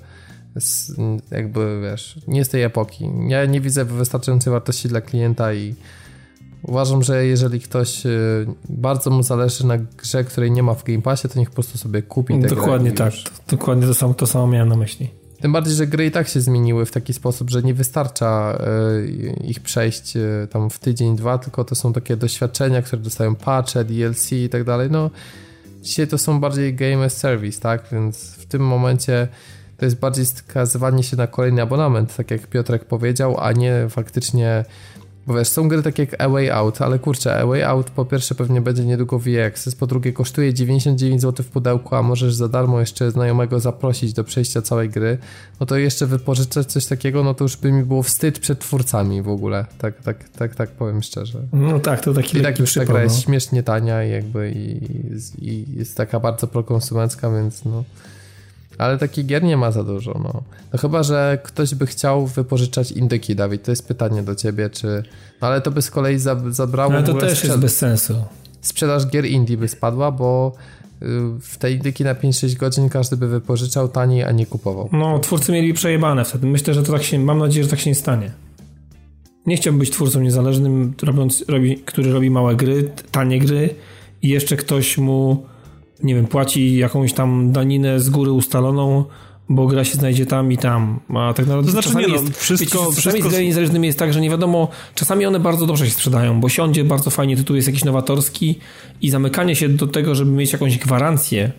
jest 0.55 0.91
jakby, 1.31 1.81
wiesz, 1.81 2.19
nie 2.27 2.45
z 2.45 2.49
tej 2.49 2.63
epoki. 2.63 3.09
Ja 3.27 3.45
nie 3.45 3.61
widzę 3.61 3.85
wystarczającej 3.85 4.51
wartości 4.51 4.87
dla 4.87 5.01
klienta 5.01 5.53
i 5.53 5.75
uważam, 6.63 7.03
że 7.03 7.25
jeżeli 7.25 7.59
ktoś 7.59 8.05
e, 8.05 8.09
bardzo 8.69 9.09
mu 9.09 9.23
zależy 9.23 9.65
na 9.67 9.77
grze, 9.77 10.23
której 10.23 10.51
nie 10.51 10.63
ma 10.63 10.73
w 10.73 10.83
Game 10.83 11.01
Passie, 11.01 11.29
to 11.29 11.39
niech 11.39 11.49
po 11.49 11.55
prostu 11.55 11.77
sobie 11.77 12.01
kupi 12.01 12.39
Dokładnie 12.39 12.91
tak. 12.91 13.13
Dokładnie 13.47 13.87
to 13.87 13.93
samo, 13.93 14.13
to 14.13 14.27
samo 14.27 14.47
miałem 14.47 14.69
na 14.69 14.75
myśli. 14.75 15.22
Tym 15.43 15.51
bardziej, 15.51 15.75
że 15.75 15.87
gry 15.87 16.05
i 16.05 16.11
tak 16.11 16.27
się 16.27 16.41
zmieniły 16.41 16.85
w 16.85 16.91
taki 16.91 17.13
sposób, 17.13 17.49
że 17.49 17.61
nie 17.61 17.73
wystarcza 17.73 18.57
e, 18.59 19.05
ich 19.45 19.59
przejść 19.59 20.17
e, 20.17 20.47
tam 20.49 20.69
w 20.69 20.79
tydzień, 20.79 21.15
dwa, 21.15 21.37
tylko 21.37 21.63
to 21.63 21.75
są 21.75 21.93
takie 21.93 22.17
doświadczenia, 22.17 22.81
które 22.81 23.01
dostają 23.01 23.35
patche, 23.35 23.83
DLC 23.83 24.31
i 24.31 24.49
tak 24.49 24.63
dalej. 24.63 24.91
No, 24.91 25.09
dzisiaj 25.81 26.07
to 26.07 26.17
są 26.17 26.39
bardziej 26.39 26.75
game 26.75 27.05
as 27.05 27.17
service, 27.17 27.59
tak? 27.59 27.83
Więc 27.91 28.35
w 28.35 28.45
tym 28.45 28.61
momencie 28.61 29.27
to 29.77 29.85
jest 29.85 29.99
bardziej 29.99 30.25
skazywanie 30.25 31.03
się 31.03 31.17
na 31.17 31.27
kolejny 31.27 31.61
abonament, 31.61 32.15
tak 32.15 32.31
jak 32.31 32.47
Piotrek 32.47 32.85
powiedział, 32.85 33.35
a 33.39 33.51
nie 33.51 33.85
faktycznie 33.89 34.65
bo 35.27 35.33
wiesz, 35.33 35.47
są 35.47 35.67
gry 35.67 35.83
takie 35.83 36.03
jak 36.03 36.21
A 36.21 36.29
Way 36.29 36.49
Out, 36.49 36.81
ale 36.81 36.99
kurczę, 36.99 37.39
A 37.39 37.45
Way 37.45 37.63
Out 37.63 37.89
po 37.89 38.05
pierwsze 38.05 38.35
pewnie 38.35 38.61
będzie 38.61 38.85
niedługo 38.85 39.19
w 39.19 39.25
Access, 39.47 39.75
po 39.75 39.87
drugie 39.87 40.13
kosztuje 40.13 40.53
99 40.53 41.21
zł 41.21 41.45
w 41.45 41.49
pudełku, 41.49 41.95
a 41.95 42.01
możesz 42.01 42.35
za 42.35 42.47
darmo 42.47 42.79
jeszcze 42.79 43.11
znajomego 43.11 43.59
zaprosić 43.59 44.13
do 44.13 44.23
przejścia 44.23 44.61
całej 44.61 44.89
gry, 44.89 45.17
no 45.59 45.65
to 45.65 45.77
jeszcze 45.77 46.05
wypożyczać 46.05 46.71
coś 46.71 46.85
takiego, 46.85 47.23
no 47.23 47.33
to 47.33 47.45
już 47.45 47.57
by 47.57 47.71
mi 47.71 47.83
było 47.83 48.03
wstyd 48.03 48.39
przed 48.39 48.59
twórcami 48.59 49.21
w 49.21 49.29
ogóle, 49.29 49.65
tak, 49.77 50.01
tak, 50.01 50.29
tak, 50.29 50.55
tak 50.55 50.69
powiem 50.69 51.03
szczerze. 51.03 51.39
No 51.53 51.79
tak, 51.79 52.01
to 52.01 52.13
taki 52.13 52.37
I 52.37 52.41
tak 52.41 52.59
już 52.59 52.73
ta 52.73 52.85
gra 52.85 53.03
jest 53.03 53.15
no. 53.15 53.21
śmiesznie 53.21 53.63
tania 53.63 54.05
i 54.05 54.11
jakby 54.11 54.51
i, 54.51 55.49
i 55.49 55.65
jest 55.77 55.97
taka 55.97 56.19
bardzo 56.19 56.47
prokonsumencka, 56.47 57.31
więc 57.31 57.65
no... 57.65 57.83
Ale 58.77 58.97
takich 58.97 59.25
gier 59.25 59.43
nie 59.43 59.57
ma 59.57 59.71
za 59.71 59.83
dużo, 59.83 60.19
no. 60.23 60.43
No 60.73 60.79
chyba, 60.79 61.03
że 61.03 61.37
ktoś 61.43 61.75
by 61.75 61.85
chciał 61.85 62.27
wypożyczać 62.27 62.91
indyki, 62.91 63.35
Dawid. 63.35 63.63
To 63.63 63.71
jest 63.71 63.87
pytanie 63.87 64.23
do 64.23 64.35
ciebie, 64.35 64.69
czy... 64.69 65.03
No 65.41 65.47
ale 65.47 65.61
to 65.61 65.71
by 65.71 65.81
z 65.81 65.91
kolei 65.91 66.19
zabrało... 66.49 66.93
No 66.93 67.03
to 67.03 67.13
też 67.13 67.43
jest 67.43 67.57
bez 67.57 67.77
sensu. 67.77 68.13
Sprzedaż 68.61 69.07
gier 69.07 69.25
indie 69.25 69.57
by 69.57 69.67
spadła, 69.67 70.11
bo 70.11 70.55
y, 71.01 71.05
w 71.41 71.57
te 71.57 71.71
indyki 71.71 72.03
na 72.03 72.15
5-6 72.15 72.55
godzin 72.55 72.89
każdy 72.89 73.17
by 73.17 73.27
wypożyczał 73.27 73.87
taniej, 73.87 74.23
a 74.23 74.31
nie 74.31 74.45
kupował. 74.45 74.89
No, 74.91 75.19
twórcy 75.19 75.51
mieli 75.51 75.73
przejebane 75.73 76.25
wtedy. 76.25 76.47
Myślę, 76.47 76.73
że 76.73 76.83
to 76.83 76.91
tak 76.91 77.03
się... 77.03 77.19
Mam 77.19 77.39
nadzieję, 77.39 77.63
że 77.63 77.69
tak 77.69 77.79
się 77.79 77.89
nie 77.89 77.95
stanie. 77.95 78.31
Nie 79.45 79.57
chciałbym 79.57 79.79
być 79.79 79.89
twórcą 79.89 80.21
niezależnym, 80.21 80.93
robiąc, 81.03 81.45
robi, 81.47 81.77
który 81.77 82.11
robi 82.11 82.29
małe 82.29 82.55
gry, 82.55 82.91
tanie 83.11 83.39
gry 83.39 83.75
i 84.21 84.29
jeszcze 84.29 84.57
ktoś 84.57 84.97
mu 84.97 85.45
nie 86.03 86.15
wiem, 86.15 86.27
płaci 86.27 86.77
jakąś 86.77 87.13
tam 87.13 87.51
daninę 87.51 87.99
z 87.99 88.09
góry 88.09 88.31
ustaloną, 88.31 89.05
bo 89.49 89.67
gra 89.67 89.83
się 89.83 89.95
znajdzie 89.95 90.25
tam 90.25 90.51
i 90.51 90.57
tam. 90.57 90.99
A 91.09 91.33
tak 91.33 91.45
naprawdę 91.45 91.65
to 91.65 91.71
znaczy, 91.71 91.87
czasami 91.87 92.05
nie, 92.05 92.13
no, 92.13 92.21
jest, 92.21 92.37
wszystko, 92.37 92.79
wiecie, 92.79 92.91
wszystko... 92.91 93.11
czasami 93.11 93.23
z 93.23 93.27
grami 93.27 93.45
niezależnymi 93.45 93.87
jest 93.87 93.99
tak, 93.99 94.13
że 94.13 94.21
nie 94.21 94.29
wiadomo, 94.29 94.67
czasami 94.95 95.25
one 95.25 95.39
bardzo 95.39 95.65
dobrze 95.65 95.85
się 95.85 95.91
sprzedają, 95.91 96.39
bo 96.39 96.49
siądzie 96.49 96.83
bardzo 96.83 97.09
fajnie, 97.09 97.37
tytuł 97.37 97.55
jest 97.55 97.67
jakiś 97.67 97.83
nowatorski 97.83 98.59
i 99.01 99.09
zamykanie 99.09 99.55
się 99.55 99.69
do 99.69 99.87
tego, 99.87 100.15
żeby 100.15 100.31
mieć 100.31 100.53
jakąś 100.53 100.77
gwarancję, 100.77 101.51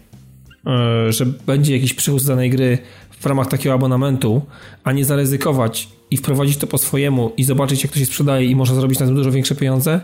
yy, 0.64 1.12
że 1.12 1.26
będzie 1.26 1.74
jakiś 1.74 1.94
przychód 1.94 2.22
z 2.22 2.26
danej 2.26 2.50
gry 2.50 2.78
w 3.20 3.26
ramach 3.26 3.48
takiego 3.48 3.74
abonamentu, 3.74 4.42
a 4.84 4.92
nie 4.92 5.04
zaryzykować 5.04 5.88
i 6.10 6.16
wprowadzić 6.16 6.56
to 6.56 6.66
po 6.66 6.78
swojemu 6.78 7.32
i 7.36 7.44
zobaczyć, 7.44 7.82
jak 7.82 7.92
to 7.92 7.98
się 7.98 8.06
sprzedaje 8.06 8.46
i 8.46 8.56
można 8.56 8.76
zrobić 8.76 8.98
na 8.98 9.06
tym 9.06 9.14
dużo 9.14 9.30
większe 9.30 9.54
pieniądze. 9.54 10.00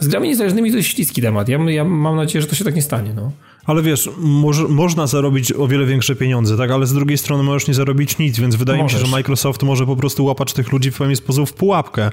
Z 0.00 0.08
grami 0.08 0.28
niezależnymi 0.28 0.70
to 0.70 0.76
jest 0.76 0.88
śliski 0.88 1.22
temat. 1.22 1.48
Ja, 1.48 1.58
ja 1.58 1.84
mam 1.84 2.16
nadzieję, 2.16 2.42
że 2.42 2.48
to 2.48 2.54
się 2.54 2.64
tak 2.64 2.74
nie 2.74 2.82
stanie. 2.82 3.12
No. 3.14 3.32
Ale 3.70 3.82
wiesz, 3.82 4.10
moż, 4.18 4.68
można 4.68 5.06
zarobić 5.06 5.52
o 5.52 5.68
wiele 5.68 5.86
większe 5.86 6.16
pieniądze, 6.16 6.56
tak? 6.56 6.70
Ale 6.70 6.86
z 6.86 6.92
drugiej 6.92 7.18
strony 7.18 7.42
możesz 7.42 7.68
nie 7.68 7.74
zarobić 7.74 8.18
nic, 8.18 8.38
więc 8.38 8.56
wydaje 8.56 8.82
możesz. 8.82 8.94
mi 8.94 9.00
się, 9.00 9.06
że 9.06 9.12
Microsoft 9.12 9.62
może 9.62 9.86
po 9.86 9.96
prostu 9.96 10.24
łapać 10.24 10.52
tych 10.52 10.72
ludzi 10.72 10.90
w 10.90 10.98
pewien 10.98 11.16
sposób 11.16 11.48
w 11.48 11.52
pułapkę, 11.52 12.10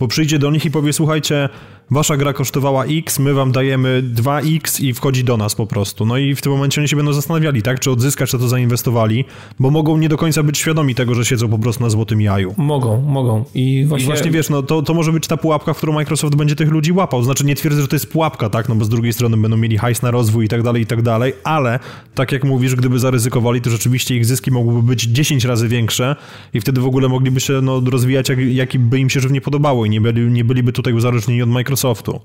bo 0.00 0.08
przyjdzie 0.08 0.38
do 0.38 0.50
nich 0.50 0.64
i 0.64 0.70
powie, 0.70 0.92
słuchajcie, 0.92 1.48
wasza 1.90 2.16
gra 2.16 2.32
kosztowała 2.32 2.84
X, 2.84 3.18
my 3.18 3.34
wam 3.34 3.52
dajemy 3.52 4.02
2X 4.14 4.84
i 4.84 4.94
wchodzi 4.94 5.24
do 5.24 5.36
nas 5.36 5.54
po 5.54 5.66
prostu. 5.66 6.06
No 6.06 6.16
i 6.16 6.34
w 6.34 6.42
tym 6.42 6.52
momencie 6.52 6.80
oni 6.80 6.88
się 6.88 6.96
będą 6.96 7.12
zastanawiali, 7.12 7.62
tak? 7.62 7.80
Czy 7.80 7.90
odzyskać, 7.90 8.30
czy 8.30 8.38
to 8.38 8.48
zainwestowali, 8.48 9.24
bo 9.60 9.70
mogą 9.70 9.96
nie 9.96 10.08
do 10.08 10.16
końca 10.16 10.42
być 10.42 10.58
świadomi 10.58 10.94
tego, 10.94 11.14
że 11.14 11.24
siedzą 11.24 11.48
po 11.48 11.58
prostu 11.58 11.82
na 11.82 11.90
złotym 11.90 12.20
jaju. 12.20 12.54
Mogą, 12.56 13.02
mogą. 13.02 13.44
I 13.54 13.84
właśnie, 13.88 14.04
I 14.04 14.06
właśnie 14.06 14.30
wiesz, 14.30 14.50
no 14.50 14.62
to, 14.62 14.82
to 14.82 14.94
może 14.94 15.12
być 15.12 15.26
ta 15.26 15.36
pułapka, 15.36 15.74
w 15.74 15.76
którą 15.76 15.92
Microsoft 15.92 16.34
będzie 16.34 16.56
tych 16.56 16.70
ludzi 16.70 16.92
łapał. 16.92 17.22
Znaczy 17.22 17.44
nie 17.46 17.54
twierdzę, 17.54 17.82
że 17.82 17.88
to 17.88 17.96
jest 17.96 18.12
pułapka, 18.12 18.50
tak? 18.50 18.68
No 18.68 18.74
bo 18.74 18.84
z 18.84 18.88
drugiej 18.88 19.12
strony 19.12 19.36
będą 19.36 19.56
mieli 19.56 19.78
hajs 19.78 20.02
na 20.02 20.10
rozwój 20.10 20.44
i 20.44 20.48
tak 20.48 20.62
dalej, 20.62 20.82
i 20.82 20.86
tak 20.86 20.99
dalej, 21.02 21.32
ale 21.44 21.78
tak 22.14 22.32
jak 22.32 22.44
mówisz, 22.44 22.74
gdyby 22.74 22.98
zaryzykowali, 22.98 23.60
to 23.60 23.70
rzeczywiście 23.70 24.16
ich 24.16 24.26
zyski 24.26 24.50
mogłyby 24.50 24.82
być 24.82 25.02
10 25.02 25.44
razy 25.44 25.68
większe 25.68 26.16
i 26.54 26.60
wtedy 26.60 26.80
w 26.80 26.86
ogóle 26.86 27.08
mogliby 27.08 27.40
się 27.40 27.60
no, 27.62 27.80
rozwijać, 27.80 28.28
jak, 28.28 28.38
jak 28.38 28.78
by 28.78 28.98
im 28.98 29.10
się 29.10 29.20
żywnie 29.20 29.40
podobało 29.40 29.84
i 29.84 29.90
nie, 29.90 30.00
byli, 30.00 30.30
nie 30.30 30.44
byliby 30.44 30.72
tutaj 30.72 30.92
uzależnieni 30.92 31.42
od 31.42 31.48
Microsoftu. 31.48 32.20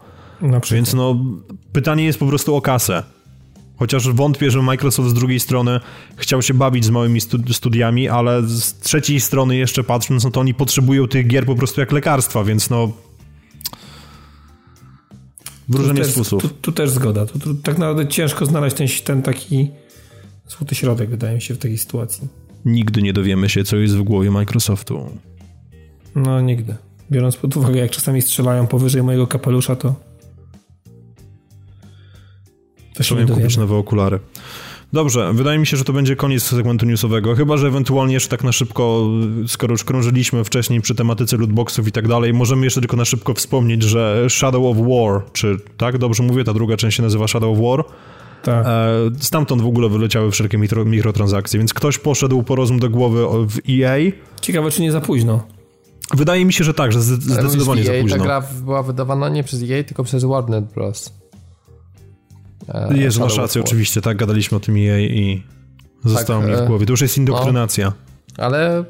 Więc 0.75 0.93
no, 0.93 1.19
pytanie 1.73 2.05
jest 2.05 2.19
po 2.19 2.25
prostu 2.25 2.55
o 2.55 2.61
kasę. 2.61 3.03
Chociaż 3.79 4.09
wątpię, 4.09 4.51
że 4.51 4.61
Microsoft 4.61 5.09
z 5.09 5.13
drugiej 5.13 5.39
strony 5.39 5.79
chciał 6.15 6.41
się 6.41 6.53
bawić 6.53 6.85
z 6.85 6.89
małymi 6.89 7.21
studiami, 7.51 8.09
ale 8.09 8.43
z 8.43 8.79
trzeciej 8.79 9.19
strony 9.19 9.55
jeszcze 9.55 9.83
patrząc, 9.83 10.23
no 10.23 10.31
to 10.31 10.39
oni 10.39 10.53
potrzebują 10.53 11.07
tych 11.07 11.27
gier 11.27 11.45
po 11.45 11.55
prostu 11.55 11.81
jak 11.81 11.91
lekarstwa, 11.91 12.43
więc 12.43 12.69
no... 12.69 12.91
W 15.69 15.75
różny 15.75 16.05
sposób. 16.05 16.41
Tu, 16.41 16.49
tu, 16.49 16.71
też 16.71 16.89
zgoda. 16.89 17.25
Tu, 17.25 17.39
tu, 17.39 17.55
tak 17.55 17.77
naprawdę 17.77 18.07
ciężko 18.07 18.45
znaleźć 18.45 18.75
ten, 18.75 18.87
ten 19.03 19.21
taki 19.21 19.71
złoty 20.47 20.75
środek, 20.75 21.09
wydaje 21.09 21.35
mi 21.35 21.41
się, 21.41 21.53
w 21.53 21.57
takiej 21.57 21.77
sytuacji. 21.77 22.27
Nigdy 22.65 23.01
nie 23.01 23.13
dowiemy 23.13 23.49
się, 23.49 23.63
co 23.63 23.77
jest 23.77 23.95
w 23.95 24.03
głowie 24.03 24.31
Microsoftu. 24.31 25.09
No, 26.15 26.41
nigdy. 26.41 26.75
Biorąc 27.11 27.35
pod 27.37 27.57
uwagę, 27.57 27.79
jak 27.79 27.91
czasami 27.91 28.21
strzelają 28.21 28.67
powyżej 28.67 29.03
mojego 29.03 29.27
kapelusza, 29.27 29.75
to 29.75 29.95
to 32.95 33.03
się 33.03 33.15
nie 33.15 33.25
kupić 33.25 33.57
nowe 33.57 33.75
okulary. 33.75 34.19
Dobrze, 34.95 35.33
wydaje 35.33 35.59
mi 35.59 35.67
się, 35.67 35.77
że 35.77 35.83
to 35.83 35.93
będzie 35.93 36.15
koniec 36.15 36.43
segmentu 36.43 36.85
newsowego, 36.85 37.35
chyba, 37.35 37.57
że 37.57 37.67
ewentualnie 37.67 38.13
jeszcze 38.13 38.29
tak 38.29 38.43
na 38.43 38.51
szybko, 38.51 39.09
skoro 39.47 39.71
już 39.71 39.83
krążyliśmy 39.83 40.43
wcześniej 40.43 40.81
przy 40.81 40.95
tematyce 40.95 41.37
lootboxów 41.37 41.87
i 41.87 41.91
tak 41.91 42.07
dalej, 42.07 42.33
możemy 42.33 42.63
jeszcze 42.63 42.79
tylko 42.81 42.97
na 42.97 43.05
szybko 43.05 43.33
wspomnieć, 43.33 43.83
że 43.83 44.25
Shadow 44.29 44.65
of 44.65 44.77
War, 44.77 45.31
czy 45.33 45.57
tak 45.77 45.97
dobrze 45.97 46.23
mówię, 46.23 46.43
ta 46.43 46.53
druga 46.53 46.77
część 46.77 46.97
się 46.97 47.03
nazywa 47.03 47.27
Shadow 47.27 47.57
of 47.57 47.63
War, 47.63 47.85
tak. 48.43 48.65
E, 48.67 48.89
stamtąd 49.19 49.61
w 49.61 49.67
ogóle 49.67 49.89
wyleciały 49.89 50.31
wszelkie 50.31 50.57
mikro, 50.57 50.85
mikrotransakcje, 50.85 51.57
więc 51.57 51.73
ktoś 51.73 51.97
poszedł 51.97 52.43
po 52.43 52.55
rozum 52.55 52.79
do 52.79 52.89
głowy 52.89 53.25
w 53.47 53.59
EA. 53.69 54.11
Ciekawe, 54.41 54.71
czy 54.71 54.81
nie 54.81 54.91
za 54.91 55.01
późno. 55.01 55.43
Wydaje 56.13 56.45
mi 56.45 56.53
się, 56.53 56.63
że 56.63 56.73
tak, 56.73 56.91
że 56.91 57.01
zdecydowanie 57.01 57.81
EA, 57.81 57.85
za 57.85 58.01
późno. 58.01 58.17
Ta 58.17 58.23
gra 58.23 58.43
była 58.61 58.83
wydawana 58.83 59.29
nie 59.29 59.43
przez 59.43 59.63
EA, 59.63 59.83
tylko 59.83 60.03
przez 60.03 60.23
Warner 60.23 60.63
Bros. 60.63 61.24
E, 62.69 62.97
jest, 62.97 63.19
masz 63.19 63.37
rację, 63.37 63.61
oczywiście, 63.61 64.01
tak, 64.01 64.17
gadaliśmy 64.17 64.57
o 64.57 64.59
tym 64.59 64.75
EA 64.75 64.99
i 64.99 65.43
zostało 66.03 66.41
tak, 66.41 66.49
mi 66.49 66.55
w 66.55 66.59
e, 66.59 66.67
głowie. 66.67 66.85
To 66.85 66.93
już 66.93 67.01
jest 67.01 67.17
indoktrynacja. 67.17 67.93
No, 68.37 68.43
ale 68.43 68.83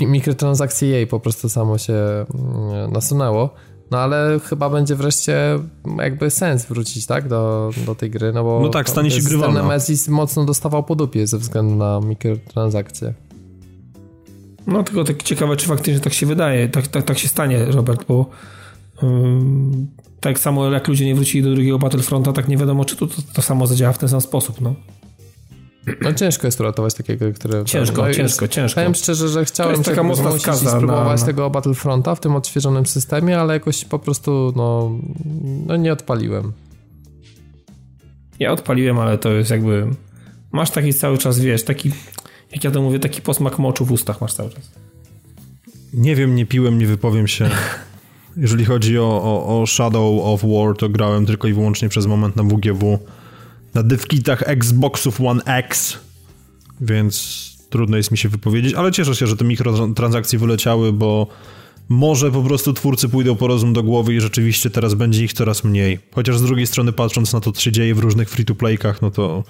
mikrotransakcje 0.00 0.88
jej 0.88 1.06
po 1.06 1.20
prostu 1.20 1.48
samo 1.48 1.78
się 1.78 1.94
mm, 1.94 2.92
nasunęło. 2.92 3.54
No 3.90 3.98
ale 3.98 4.40
chyba 4.44 4.70
będzie 4.70 4.94
wreszcie 4.94 5.58
jakby 5.98 6.30
sens 6.30 6.66
wrócić, 6.66 7.06
tak, 7.06 7.28
do, 7.28 7.70
do 7.86 7.94
tej 7.94 8.10
gry, 8.10 8.32
no 8.32 8.44
bo... 8.44 8.60
No 8.60 8.68
tak, 8.68 8.90
stanie 8.90 9.10
się 9.10 9.22
grywalna. 9.22 9.62
Nemesis 9.62 10.08
mocno 10.08 10.44
dostawał 10.44 10.84
po 10.84 10.94
dupie 10.94 11.26
ze 11.26 11.38
względu 11.38 11.74
na 11.76 12.00
mikrotransakcje. 12.00 13.14
No 14.66 14.82
tylko 14.82 15.04
tak 15.04 15.22
ciekawe, 15.22 15.56
czy 15.56 15.66
faktycznie 15.66 16.00
tak 16.00 16.12
się 16.12 16.26
wydaje, 16.26 16.68
tak, 16.68 16.86
tak, 16.86 17.04
tak 17.04 17.18
się 17.18 17.28
stanie, 17.28 17.64
Robert, 17.64 18.04
bo 18.08 18.26
yy, 19.02 19.08
tak 20.20 20.38
samo 20.38 20.70
jak 20.70 20.88
ludzie 20.88 21.06
nie 21.06 21.14
wrócili 21.14 21.44
do 21.44 21.50
drugiego 21.50 21.78
Battlefronta, 21.78 22.32
tak 22.32 22.48
nie 22.48 22.56
wiadomo, 22.56 22.84
czy 22.84 22.96
to, 22.96 23.06
to, 23.06 23.14
to 23.34 23.42
samo 23.42 23.66
zadziała 23.66 23.92
w 23.92 23.98
ten 23.98 24.08
sam 24.08 24.20
sposób, 24.20 24.60
no. 24.60 24.74
No 26.00 26.12
ciężko 26.12 26.46
jest 26.46 26.60
uratować 26.60 26.94
takiego, 26.94 27.32
które... 27.32 27.64
Ciężko, 27.64 28.02
no, 28.02 28.14
ciężko, 28.14 28.44
jest, 28.44 28.54
ciężko. 28.54 28.80
Powiem 28.80 28.94
szczerze, 28.94 29.28
że 29.28 29.44
chciałem 29.44 29.72
to 29.72 29.78
jest 29.78 29.90
taka 29.90 30.02
mocna 30.02 30.38
skaza 30.38 30.70
spróbować 30.70 31.20
na, 31.20 31.26
na... 31.26 31.26
tego 31.26 31.50
Battlefronta 31.50 32.14
w 32.14 32.20
tym 32.20 32.36
odświeżonym 32.36 32.86
systemie, 32.86 33.38
ale 33.38 33.54
jakoś 33.54 33.84
po 33.84 33.98
prostu 33.98 34.52
no, 34.56 34.98
no 35.66 35.76
nie 35.76 35.92
odpaliłem. 35.92 36.52
Ja 38.38 38.52
odpaliłem, 38.52 38.98
ale 38.98 39.18
to 39.18 39.32
jest 39.32 39.50
jakby... 39.50 39.86
Masz 40.52 40.70
taki 40.70 40.94
cały 40.94 41.18
czas, 41.18 41.40
wiesz, 41.40 41.62
taki, 41.62 41.90
jak 42.52 42.64
ja 42.64 42.70
to 42.70 42.82
mówię, 42.82 42.98
taki 42.98 43.22
posmak 43.22 43.58
moczu 43.58 43.84
w 43.84 43.92
ustach 43.92 44.20
masz 44.20 44.34
cały 44.34 44.50
czas. 44.50 44.70
Nie 45.92 46.16
wiem, 46.16 46.34
nie 46.34 46.46
piłem, 46.46 46.78
nie 46.78 46.86
wypowiem 46.86 47.28
się. 47.28 47.50
Jeżeli 48.36 48.64
chodzi 48.64 48.98
o, 48.98 49.22
o, 49.22 49.60
o, 49.60 49.66
Shadow 49.66 50.20
of 50.24 50.42
War, 50.42 50.76
to 50.76 50.88
grałem 50.88 51.26
tylko 51.26 51.48
i 51.48 51.52
wyłącznie 51.52 51.88
przez 51.88 52.06
moment 52.06 52.36
na 52.36 52.42
WGW, 52.42 52.98
na 53.74 53.82
dywkitach 53.82 54.42
Xboxów 54.46 55.20
One 55.20 55.42
X, 55.44 55.98
więc 56.80 57.38
trudno 57.70 57.96
jest 57.96 58.10
mi 58.10 58.18
się 58.18 58.28
wypowiedzieć, 58.28 58.74
ale 58.74 58.92
cieszę 58.92 59.14
się, 59.14 59.26
że 59.26 59.36
te 59.36 59.44
mikrotransakcje 59.44 60.38
wyleciały, 60.38 60.92
bo 60.92 61.26
może 61.88 62.30
po 62.30 62.42
prostu 62.42 62.72
twórcy 62.72 63.08
pójdą 63.08 63.36
po 63.36 63.46
rozum 63.46 63.72
do 63.72 63.82
głowy 63.82 64.14
i 64.14 64.20
rzeczywiście 64.20 64.70
teraz 64.70 64.94
będzie 64.94 65.24
ich 65.24 65.32
coraz 65.32 65.64
mniej. 65.64 65.98
Chociaż 66.12 66.38
z 66.38 66.42
drugiej 66.42 66.66
strony, 66.66 66.92
patrząc 66.92 67.32
na 67.32 67.40
to, 67.40 67.52
co 67.52 67.60
się 67.60 67.72
dzieje 67.72 67.94
w 67.94 67.98
różnych 67.98 68.30
free-to-playkach, 68.30 69.02
no 69.02 69.10
to 69.10 69.44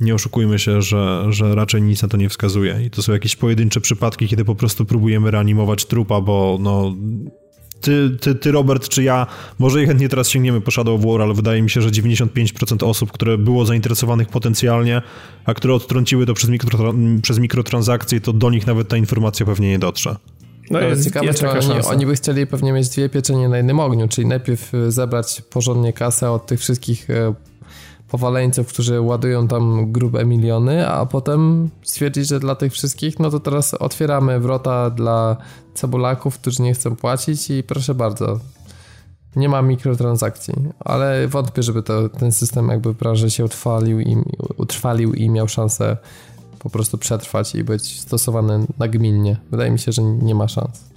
nie 0.00 0.14
oszukujmy 0.14 0.58
się, 0.58 0.82
że, 0.82 1.26
że 1.30 1.54
raczej 1.54 1.82
nic 1.82 2.02
na 2.02 2.08
to 2.08 2.16
nie 2.16 2.28
wskazuje. 2.28 2.82
I 2.86 2.90
to 2.90 3.02
są 3.02 3.12
jakieś 3.12 3.36
pojedyncze 3.36 3.80
przypadki, 3.80 4.28
kiedy 4.28 4.44
po 4.44 4.54
prostu 4.54 4.84
próbujemy 4.84 5.30
reanimować 5.30 5.84
trupa, 5.84 6.20
bo 6.20 6.58
no, 6.60 6.94
ty, 7.80 8.16
ty, 8.20 8.34
ty, 8.34 8.52
Robert, 8.52 8.88
czy 8.88 9.02
ja, 9.02 9.26
może 9.58 9.82
i 9.82 9.86
chętnie 9.86 10.08
teraz 10.08 10.28
sięgniemy 10.28 10.60
po 10.60 10.70
Shadow 10.70 11.00
of 11.00 11.06
War, 11.06 11.22
ale 11.22 11.34
wydaje 11.34 11.62
mi 11.62 11.70
się, 11.70 11.82
że 11.82 11.90
95% 11.90 12.88
osób, 12.88 13.12
które 13.12 13.38
było 13.38 13.66
zainteresowanych 13.66 14.28
potencjalnie, 14.28 15.02
a 15.44 15.54
które 15.54 15.74
odtrąciły 15.74 16.26
to 16.26 16.34
przez, 16.34 16.50
mikro, 16.50 16.94
przez 17.22 17.38
mikrotransakcje, 17.38 18.20
to 18.20 18.32
do 18.32 18.50
nich 18.50 18.66
nawet 18.66 18.88
ta 18.88 18.96
informacja 18.96 19.46
pewnie 19.46 19.68
nie 19.68 19.78
dotrze. 19.78 20.16
No 20.70 20.80
jest, 20.80 21.04
ciekawe, 21.04 21.26
jest 21.26 21.38
czy 21.38 21.48
oni, 21.48 21.82
oni, 21.84 22.06
by 22.06 22.14
chcieli 22.14 22.46
pewnie 22.46 22.72
mieć 22.72 22.88
dwie 22.88 23.08
pieczenie 23.08 23.48
na 23.48 23.56
jednym 23.56 23.80
ogniu, 23.80 24.08
czyli 24.08 24.26
najpierw 24.26 24.72
zebrać 24.88 25.42
porządnie 25.50 25.92
kasę 25.92 26.30
od 26.30 26.46
tych 26.46 26.60
wszystkich 26.60 27.10
e, 27.10 27.34
powaleńców, 28.10 28.66
którzy 28.68 29.00
ładują 29.00 29.48
tam 29.48 29.92
grube 29.92 30.24
miliony, 30.24 30.88
a 30.88 31.06
potem 31.06 31.70
stwierdzić, 31.82 32.28
że 32.28 32.40
dla 32.40 32.54
tych 32.54 32.72
wszystkich, 32.72 33.18
no 33.18 33.30
to 33.30 33.40
teraz 33.40 33.74
otwieramy 33.74 34.40
wrota 34.40 34.90
dla 34.90 35.36
cebulaków, 35.74 36.38
którzy 36.38 36.62
nie 36.62 36.74
chcą 36.74 36.96
płacić 36.96 37.50
i 37.50 37.62
proszę 37.62 37.94
bardzo, 37.94 38.40
nie 39.36 39.48
ma 39.48 39.62
mikrotransakcji, 39.62 40.54
ale 40.80 41.28
wątpię, 41.28 41.62
żeby 41.62 41.82
to, 41.82 42.08
ten 42.08 42.32
system 42.32 42.68
jakby 42.68 42.94
branży 42.94 43.30
się 43.30 43.44
utrwalił 43.44 44.00
i, 44.00 44.16
utrwalił 44.56 45.14
i 45.14 45.30
miał 45.30 45.48
szansę 45.48 45.96
po 46.58 46.70
prostu 46.70 46.98
przetrwać 46.98 47.54
i 47.54 47.64
być 47.64 48.00
stosowany 48.00 48.66
nagminnie. 48.78 49.36
Wydaje 49.50 49.70
mi 49.70 49.78
się, 49.78 49.92
że 49.92 50.02
nie 50.02 50.34
ma 50.34 50.48
szans. 50.48 50.89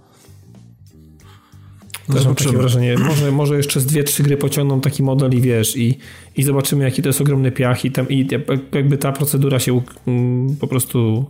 Też 2.08 2.26
mam 2.26 2.36
takie 2.36 2.58
wrażenie, 2.58 2.98
może, 2.98 3.32
może 3.32 3.58
jeszcze 3.58 3.80
z 3.80 3.86
dwie, 3.86 4.04
trzy 4.04 4.24
gry 4.24 4.38
pociągną 4.38 4.82
taki 4.82 5.04
model 5.04 5.32
i 5.32 5.42
wiesz, 5.42 5.78
i, 5.78 5.98
i 6.36 6.44
zobaczymy 6.44 6.84
jaki 6.84 7.02
to 7.02 7.10
jest 7.10 7.22
ogromny 7.22 7.52
piach 7.52 7.86
i, 7.86 7.92
tam, 7.92 8.10
i 8.10 8.28
jakby 8.74 8.98
ta 8.98 9.12
procedura 9.12 9.60
się 9.60 9.82
um, 10.06 10.56
po 10.60 10.68
prostu 10.68 11.26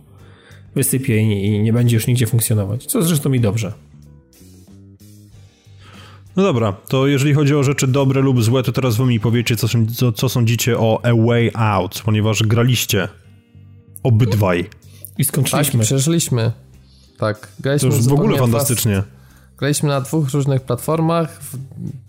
wysypie 0.74 1.22
i, 1.22 1.46
i 1.46 1.62
nie 1.62 1.72
będzie 1.72 1.96
już 1.96 2.06
nigdzie 2.06 2.26
funkcjonować. 2.26 2.86
Co 2.86 3.02
zresztą 3.02 3.30
mi 3.30 3.40
dobrze. 3.40 3.72
No 6.36 6.42
dobra, 6.42 6.72
to 6.72 7.06
jeżeli 7.06 7.34
chodzi 7.34 7.54
o 7.54 7.62
rzeczy 7.62 7.86
dobre 7.86 8.20
lub 8.20 8.42
złe, 8.42 8.62
to 8.62 8.72
teraz 8.72 8.96
wy 8.96 9.04
mi 9.04 9.20
powiecie, 9.20 9.56
co, 9.56 9.68
co, 9.94 10.12
co 10.12 10.28
sądzicie 10.28 10.78
o 10.78 11.00
A 11.02 11.26
Way 11.26 11.50
Out, 11.54 12.02
ponieważ 12.04 12.42
graliście 12.42 13.08
obydwaj. 14.02 14.64
I 15.18 15.24
skończyliśmy. 15.24 15.78
Tak, 15.78 15.86
przeżyliśmy. 15.86 16.52
Tak, 17.18 17.48
graliśmy 17.60 17.90
to 17.90 17.96
już 17.96 18.04
w 18.04 18.12
ogóle 18.12 18.38
fantastycznie. 18.38 19.02
Graliśmy 19.58 19.88
na 19.88 20.00
dwóch 20.00 20.30
różnych 20.30 20.62
platformach, 20.62 21.40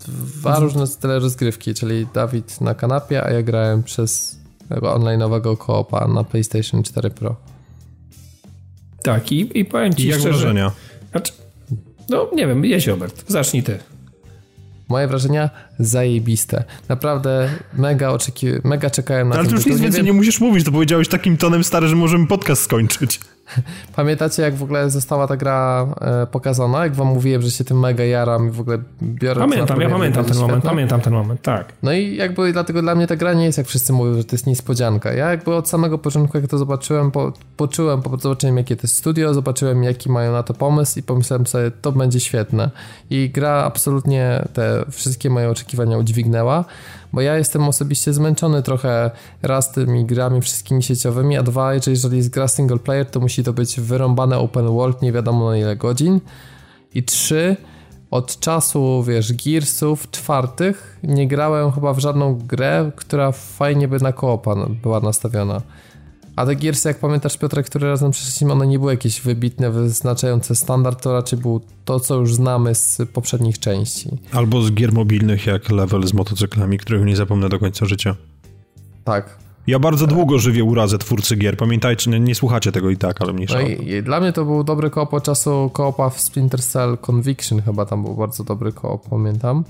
dwa 0.06 0.50
mhm. 0.50 0.64
różne 0.64 0.86
style 0.86 1.18
rozgrywki, 1.18 1.74
czyli 1.74 2.06
Dawid 2.14 2.60
na 2.60 2.74
kanapie, 2.74 3.24
a 3.24 3.30
ja 3.30 3.42
grałem 3.42 3.82
przez 3.82 4.38
tego 4.68 4.98
online'owego 4.98 5.56
koopa 5.56 6.08
na 6.08 6.24
PlayStation 6.24 6.82
4 6.82 7.10
Pro. 7.10 7.36
Tak, 9.02 9.32
i, 9.32 9.58
i 9.58 9.64
powiem 9.64 9.94
ci 9.94 10.02
I 10.02 10.06
jak 10.06 10.20
szczerze... 10.20 10.38
wrażenia? 10.38 10.72
Znaczy, 11.10 11.32
no 12.08 12.30
nie 12.34 12.46
wiem, 12.46 12.64
jeźdź 12.64 12.86
Robert, 12.86 13.24
zacznij 13.28 13.62
ty. 13.62 13.78
Moje 14.88 15.08
wrażenia 15.08 15.50
zajebiste. 15.78 16.64
Naprawdę 16.88 17.50
mega 17.72 18.10
oczeki... 18.10 18.46
mega 18.64 18.90
czekałem 18.90 19.28
na 19.28 19.34
Ale 19.34 19.44
ten 19.44 19.50
to 19.50 19.56
już 19.56 19.66
nic 19.66 19.76
Nie 19.76 19.82
więcej 19.82 19.98
wiem- 19.98 20.06
nie 20.06 20.12
musisz 20.12 20.40
mówić, 20.40 20.64
to 20.64 20.72
powiedziałeś 20.72 21.08
takim 21.08 21.36
tonem 21.36 21.64
stary, 21.64 21.88
że 21.88 21.96
możemy 21.96 22.26
podcast 22.26 22.62
skończyć. 22.62 23.20
Pamiętacie, 23.96 24.42
jak 24.42 24.54
w 24.54 24.62
ogóle 24.62 24.90
została 24.90 25.26
ta 25.26 25.36
gra 25.36 25.86
e, 26.00 26.26
pokazana? 26.26 26.84
Jak 26.84 26.94
wam 26.94 27.06
mówiłem, 27.06 27.42
że 27.42 27.50
się 27.50 27.64
tym 27.64 27.80
mega 27.80 28.04
jaram 28.04 28.48
i 28.48 28.50
w 28.50 28.60
ogóle 28.60 28.78
biorę... 29.02 29.40
Pamiętam, 29.40 29.80
ja 29.80 29.90
pamiętam 29.90 30.24
ten 30.24 30.36
moment, 30.36 30.64
pamiętam 30.64 31.00
ten 31.00 31.12
moment, 31.12 31.42
tak. 31.42 31.72
No 31.82 31.92
i 31.92 32.16
jakby 32.16 32.52
dlatego 32.52 32.82
dla 32.82 32.94
mnie 32.94 33.06
ta 33.06 33.16
gra 33.16 33.34
nie 33.34 33.44
jest, 33.44 33.58
jak 33.58 33.66
wszyscy 33.66 33.92
mówią, 33.92 34.14
że 34.14 34.24
to 34.24 34.34
jest 34.36 34.46
niespodzianka. 34.46 35.12
Ja 35.12 35.30
jakby 35.30 35.54
od 35.54 35.68
samego 35.68 35.98
początku, 35.98 36.38
jak 36.38 36.50
to 36.50 36.58
zobaczyłem, 36.58 37.10
po, 37.10 37.32
poczułem, 37.56 38.02
po, 38.02 38.16
zobaczyłem 38.16 38.56
jakie 38.56 38.76
to 38.76 38.82
jest 38.82 38.96
studio, 38.96 39.34
zobaczyłem 39.34 39.82
jaki 39.82 40.10
mają 40.10 40.32
na 40.32 40.42
to 40.42 40.54
pomysł 40.54 40.98
i 40.98 41.02
pomyślałem 41.02 41.46
sobie, 41.46 41.70
to 41.70 41.92
będzie 41.92 42.20
świetne. 42.20 42.70
I 43.10 43.30
gra 43.30 43.52
absolutnie 43.52 44.44
te 44.52 44.84
wszystkie 44.90 45.30
moje 45.30 45.50
oczekiwania 45.50 45.98
udźwignęła, 45.98 46.64
bo 47.12 47.20
ja 47.20 47.36
jestem 47.36 47.62
osobiście 47.62 48.12
zmęczony 48.12 48.62
trochę 48.62 49.10
raz 49.42 49.72
tymi 49.72 50.04
grami 50.04 50.40
wszystkimi 50.40 50.82
sieciowymi, 50.82 51.36
a 51.36 51.42
dwa, 51.42 51.74
jeżeli 51.74 52.16
jest 52.16 52.30
gra 52.30 52.48
single 52.48 52.78
player, 52.78 53.06
to 53.06 53.20
musi 53.20 53.35
to 53.42 53.52
być 53.52 53.80
wyrąbane 53.80 54.38
open 54.38 54.66
world, 54.66 55.02
nie 55.02 55.12
wiadomo 55.12 55.50
na 55.50 55.56
ile 55.56 55.76
godzin. 55.76 56.20
I 56.94 57.02
trzy, 57.02 57.56
od 58.10 58.40
czasu, 58.40 59.02
wiesz, 59.02 59.32
Gearsów 59.32 60.10
czwartych 60.10 60.98
nie 61.02 61.28
grałem 61.28 61.72
chyba 61.72 61.92
w 61.92 61.98
żadną 61.98 62.38
grę, 62.38 62.90
która 62.96 63.32
fajnie 63.32 63.88
by 63.88 64.00
na 64.00 64.12
koopa 64.12 64.54
była 64.82 65.00
nastawiona. 65.00 65.62
A 66.36 66.46
te 66.46 66.56
Gearsy, 66.56 66.88
jak 66.88 66.98
pamiętasz 66.98 67.38
Piotrek, 67.38 67.66
które 67.66 67.88
razem 67.88 68.10
przeszliśmy, 68.10 68.52
one 68.52 68.66
nie 68.66 68.78
były 68.78 68.92
jakieś 68.92 69.20
wybitne, 69.20 69.70
wyznaczające 69.70 70.54
standard, 70.54 71.02
to 71.02 71.12
raczej 71.12 71.38
było 71.38 71.60
to, 71.84 72.00
co 72.00 72.14
już 72.14 72.34
znamy 72.34 72.74
z 72.74 72.98
poprzednich 73.12 73.58
części. 73.58 74.10
Albo 74.32 74.62
z 74.62 74.72
gier 74.72 74.92
mobilnych 74.92 75.46
jak 75.46 75.70
Level 75.70 76.06
z 76.06 76.12
motocyklami, 76.12 76.78
których 76.78 77.04
nie 77.04 77.16
zapomnę 77.16 77.48
do 77.48 77.58
końca 77.58 77.86
życia. 77.86 78.16
Tak. 79.04 79.45
Ja 79.66 79.78
bardzo 79.78 80.06
długo 80.06 80.38
żywię 80.38 80.64
urazę 80.64 80.98
twórcy 80.98 81.36
gier. 81.36 81.56
Pamiętajcie, 81.56 82.10
nie, 82.10 82.20
nie 82.20 82.34
słuchacie 82.34 82.72
tego 82.72 82.90
i 82.90 82.96
tak, 82.96 83.22
ale 83.22 83.32
mniejsza. 83.32 83.54
No 83.54 83.60
i, 83.60 83.88
i 83.88 84.02
dla 84.02 84.20
mnie 84.20 84.32
to 84.32 84.44
był 84.44 84.64
dobry 84.64 84.90
koop 84.90 85.14
od 85.14 85.24
czasu 85.24 85.70
koopa 85.72 86.10
w 86.10 86.20
Splinter 86.20 86.62
Cell 86.62 86.98
Conviction, 86.98 87.62
chyba 87.62 87.86
tam 87.86 88.02
był 88.02 88.14
bardzo 88.14 88.44
dobry 88.44 88.72
koop, 88.72 89.08
pamiętam. 89.08 89.64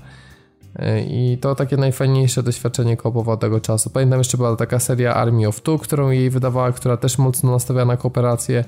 Yy, 0.79 1.05
I 1.09 1.37
to 1.37 1.55
takie 1.55 1.77
najfajniejsze 1.77 2.43
doświadczenie 2.43 2.97
koopowe 2.97 3.37
tego 3.37 3.59
czasu. 3.59 3.89
Pamiętam 3.89 4.19
jeszcze 4.19 4.37
była 4.37 4.55
taka 4.55 4.79
seria 4.79 5.15
Army 5.15 5.47
of 5.47 5.61
Two, 5.61 5.79
którą 5.79 6.09
jej 6.09 6.29
wydawała, 6.29 6.71
która 6.71 6.97
też 6.97 7.17
mocno 7.17 7.51
nastawiała 7.51 7.85
na 7.85 7.97
kooperację, 7.97 8.63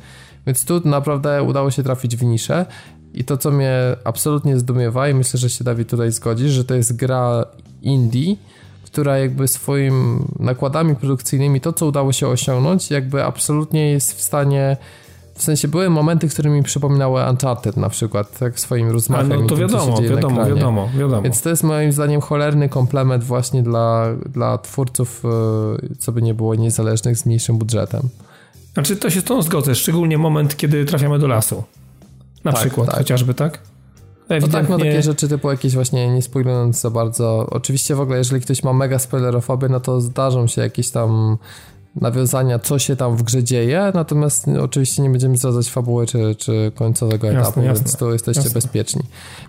więc 0.48 0.66
tu 0.66 0.82
naprawdę 0.86 1.44
udało 1.44 1.72
się 1.72 1.84
trafić 1.84 2.16
w 2.16 2.24
niszę. 2.24 2.66
I 3.14 3.24
to, 3.24 3.38
co 3.38 3.52
mnie 3.52 3.74
absolutnie 4.04 4.60
zdumiewa, 4.60 5.10
i 5.10 5.14
myślę, 5.14 5.40
że 5.40 5.50
się 5.50 5.64
Dawid 5.64 5.90
tutaj 5.90 6.12
zgodzi, 6.12 6.50
że 6.50 6.64
to 6.64 6.76
jest 6.76 6.96
gra 6.96 7.46
indie, 7.82 8.36
która 8.92 9.18
jakby 9.18 9.48
swoim 9.48 10.26
nakładami 10.40 10.96
produkcyjnymi, 10.96 11.62
to 11.62 11.74
co 11.74 11.86
udało 11.86 12.14
się 12.14 12.28
osiągnąć, 12.28 12.92
jakby 12.92 13.24
absolutnie 13.24 13.92
jest 13.92 14.18
w 14.18 14.22
stanie. 14.22 14.78
W 15.36 15.44
sensie 15.44 15.68
były 15.68 15.90
momenty, 15.90 16.28
które 16.30 16.50
mi 16.50 16.64
przypominały 16.64 17.22
Uncharted 17.30 17.78
na 17.78 17.90
przykład, 17.90 18.40
tak 18.40 18.60
swoim 18.60 18.90
rozmachem. 18.92 19.30
no 19.30 19.36
i 19.36 19.42
to 19.42 19.56
tym, 19.56 19.58
wiadomo, 19.58 20.02
na 20.02 20.08
wiadomo, 20.10 20.46
wiadomo, 20.46 20.90
wiadomo. 20.98 21.22
Więc 21.22 21.42
to 21.42 21.50
jest 21.50 21.64
moim 21.64 21.92
zdaniem 21.92 22.22
cholerny 22.22 22.70
komplement 22.70 23.24
właśnie 23.24 23.64
dla, 23.64 24.06
dla 24.30 24.58
twórców, 24.58 25.24
e, 25.26 25.96
co 26.00 26.12
by 26.12 26.22
nie 26.22 26.34
było, 26.34 26.56
niezależnych 26.56 27.18
z 27.18 27.26
mniejszym 27.26 27.58
budżetem. 27.58 28.02
Znaczy 28.74 28.96
to 28.96 29.10
się 29.10 29.22
z 29.22 29.24
tą 29.24 29.42
zgodzę, 29.42 29.76
szczególnie 29.76 30.18
moment, 30.18 30.58
kiedy 30.58 30.86
trafiamy 30.86 31.20
do 31.20 31.28
lasu. 31.28 31.64
Na 32.44 32.52
Tak, 32.52 32.62
przykład, 32.62 32.88
tak. 32.88 32.98
chociażby, 32.98 33.34
tak? 33.34 33.60
No 34.30 34.48
tak, 34.48 34.70
no 34.70 34.76
Ewidentnie- 34.76 34.78
takie 34.92 35.02
rzeczy 35.02 35.28
typu 35.28 35.52
jakieś 35.52 35.74
właśnie 35.74 36.14
nie 36.16 36.22
spoilując 36.22 36.82
za 36.82 36.90
bardzo. 36.90 37.48
Oczywiście 37.52 37.96
w 37.96 38.02
ogóle, 38.02 38.18
jeżeli 38.18 38.42
ktoś 38.42 38.64
ma 38.64 38.74
mega 38.74 39.00
spoilerofobię, 39.00 39.70
no 39.70 39.80
to 39.80 40.02
zdarzą 40.02 40.48
się 40.48 40.62
jakieś 40.62 40.90
tam 40.90 41.38
nawiązania, 41.96 42.60
co 42.60 42.80
się 42.80 42.96
tam 42.96 43.16
w 43.18 43.24
grze 43.24 43.44
dzieje, 43.44 43.92
natomiast 43.94 44.48
oczywiście 44.62 45.02
nie 45.02 45.10
będziemy 45.10 45.38
zdradzać 45.38 45.70
fabuły 45.70 46.06
czy, 46.06 46.36
czy 46.38 46.72
końcowego 46.76 47.28
Jasne, 47.28 47.42
etapu, 47.42 47.62
jasne. 47.62 47.84
więc 47.84 47.98
tu 47.98 48.12
jesteście 48.12 48.42
Jasne. 48.44 48.54
bezpieczni. 48.54 49.02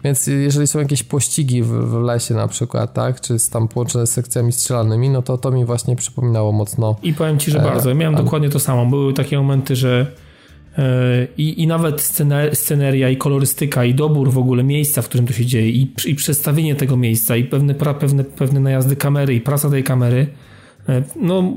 Więc 0.04 0.26
jeżeli 0.26 0.66
są 0.66 0.78
jakieś 0.78 1.02
pościgi 1.02 1.62
w, 1.62 1.68
w 1.68 1.94
lesie 2.02 2.34
na 2.34 2.48
przykład, 2.48 2.92
tak, 2.92 3.20
czy 3.20 3.36
tam 3.52 3.68
połączone 3.68 4.06
z 4.06 4.10
sekcjami 4.12 4.52
strzelanymi, 4.52 5.10
no 5.10 5.22
to 5.22 5.38
to 5.38 5.50
mi 5.50 5.64
właśnie 5.64 5.96
przypominało 5.96 6.52
mocno 6.52 6.96
I 7.02 7.14
powiem 7.14 7.38
ci, 7.38 7.50
że 7.50 7.58
E, 7.58 7.62
bardzo. 7.62 7.94
Miałem 7.94 8.14
dokładnie 8.14 8.50
to 8.50 8.60
samo. 8.60 8.86
Były 8.86 9.14
takie 9.14 9.36
momenty, 9.38 9.76
że 9.76 10.06
i, 11.38 11.62
i 11.62 11.66
nawet 11.66 12.00
sceneria, 12.52 13.08
i 13.08 13.16
kolorystyka, 13.16 13.84
i 13.84 13.94
dobór 13.94 14.30
w 14.30 14.38
ogóle 14.38 14.64
miejsca, 14.64 15.02
w 15.02 15.08
którym 15.08 15.26
to 15.26 15.32
się 15.32 15.46
dzieje, 15.46 15.70
i, 15.70 15.92
i 16.06 16.14
przedstawienie 16.14 16.74
tego 16.74 16.96
miejsca, 16.96 17.36
i 17.36 17.44
pewne, 17.44 17.74
pra, 17.74 17.94
pewne, 17.94 18.24
pewne 18.24 18.60
najazdy 18.60 18.96
kamery, 18.96 19.34
i 19.34 19.40
praca 19.40 19.70
tej 19.70 19.84
kamery, 19.84 20.26
e, 20.88 21.02
no 21.20 21.52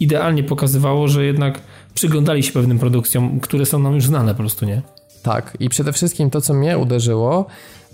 idealnie 0.00 0.42
pokazywało, 0.42 1.08
że 1.08 1.24
jednak 1.24 1.60
przyglądali 1.94 2.42
się 2.42 2.52
pewnym 2.52 2.78
produkcjom, 2.78 3.40
które 3.40 3.66
są 3.66 3.78
nam 3.78 3.94
już 3.94 4.06
znane 4.06 4.32
po 4.32 4.38
prostu, 4.38 4.66
nie? 4.66 4.82
Tak, 5.22 5.56
i 5.60 5.68
przede 5.68 5.92
wszystkim 5.92 6.30
to, 6.30 6.40
co 6.40 6.54
mnie 6.54 6.78
uderzyło, 6.78 7.46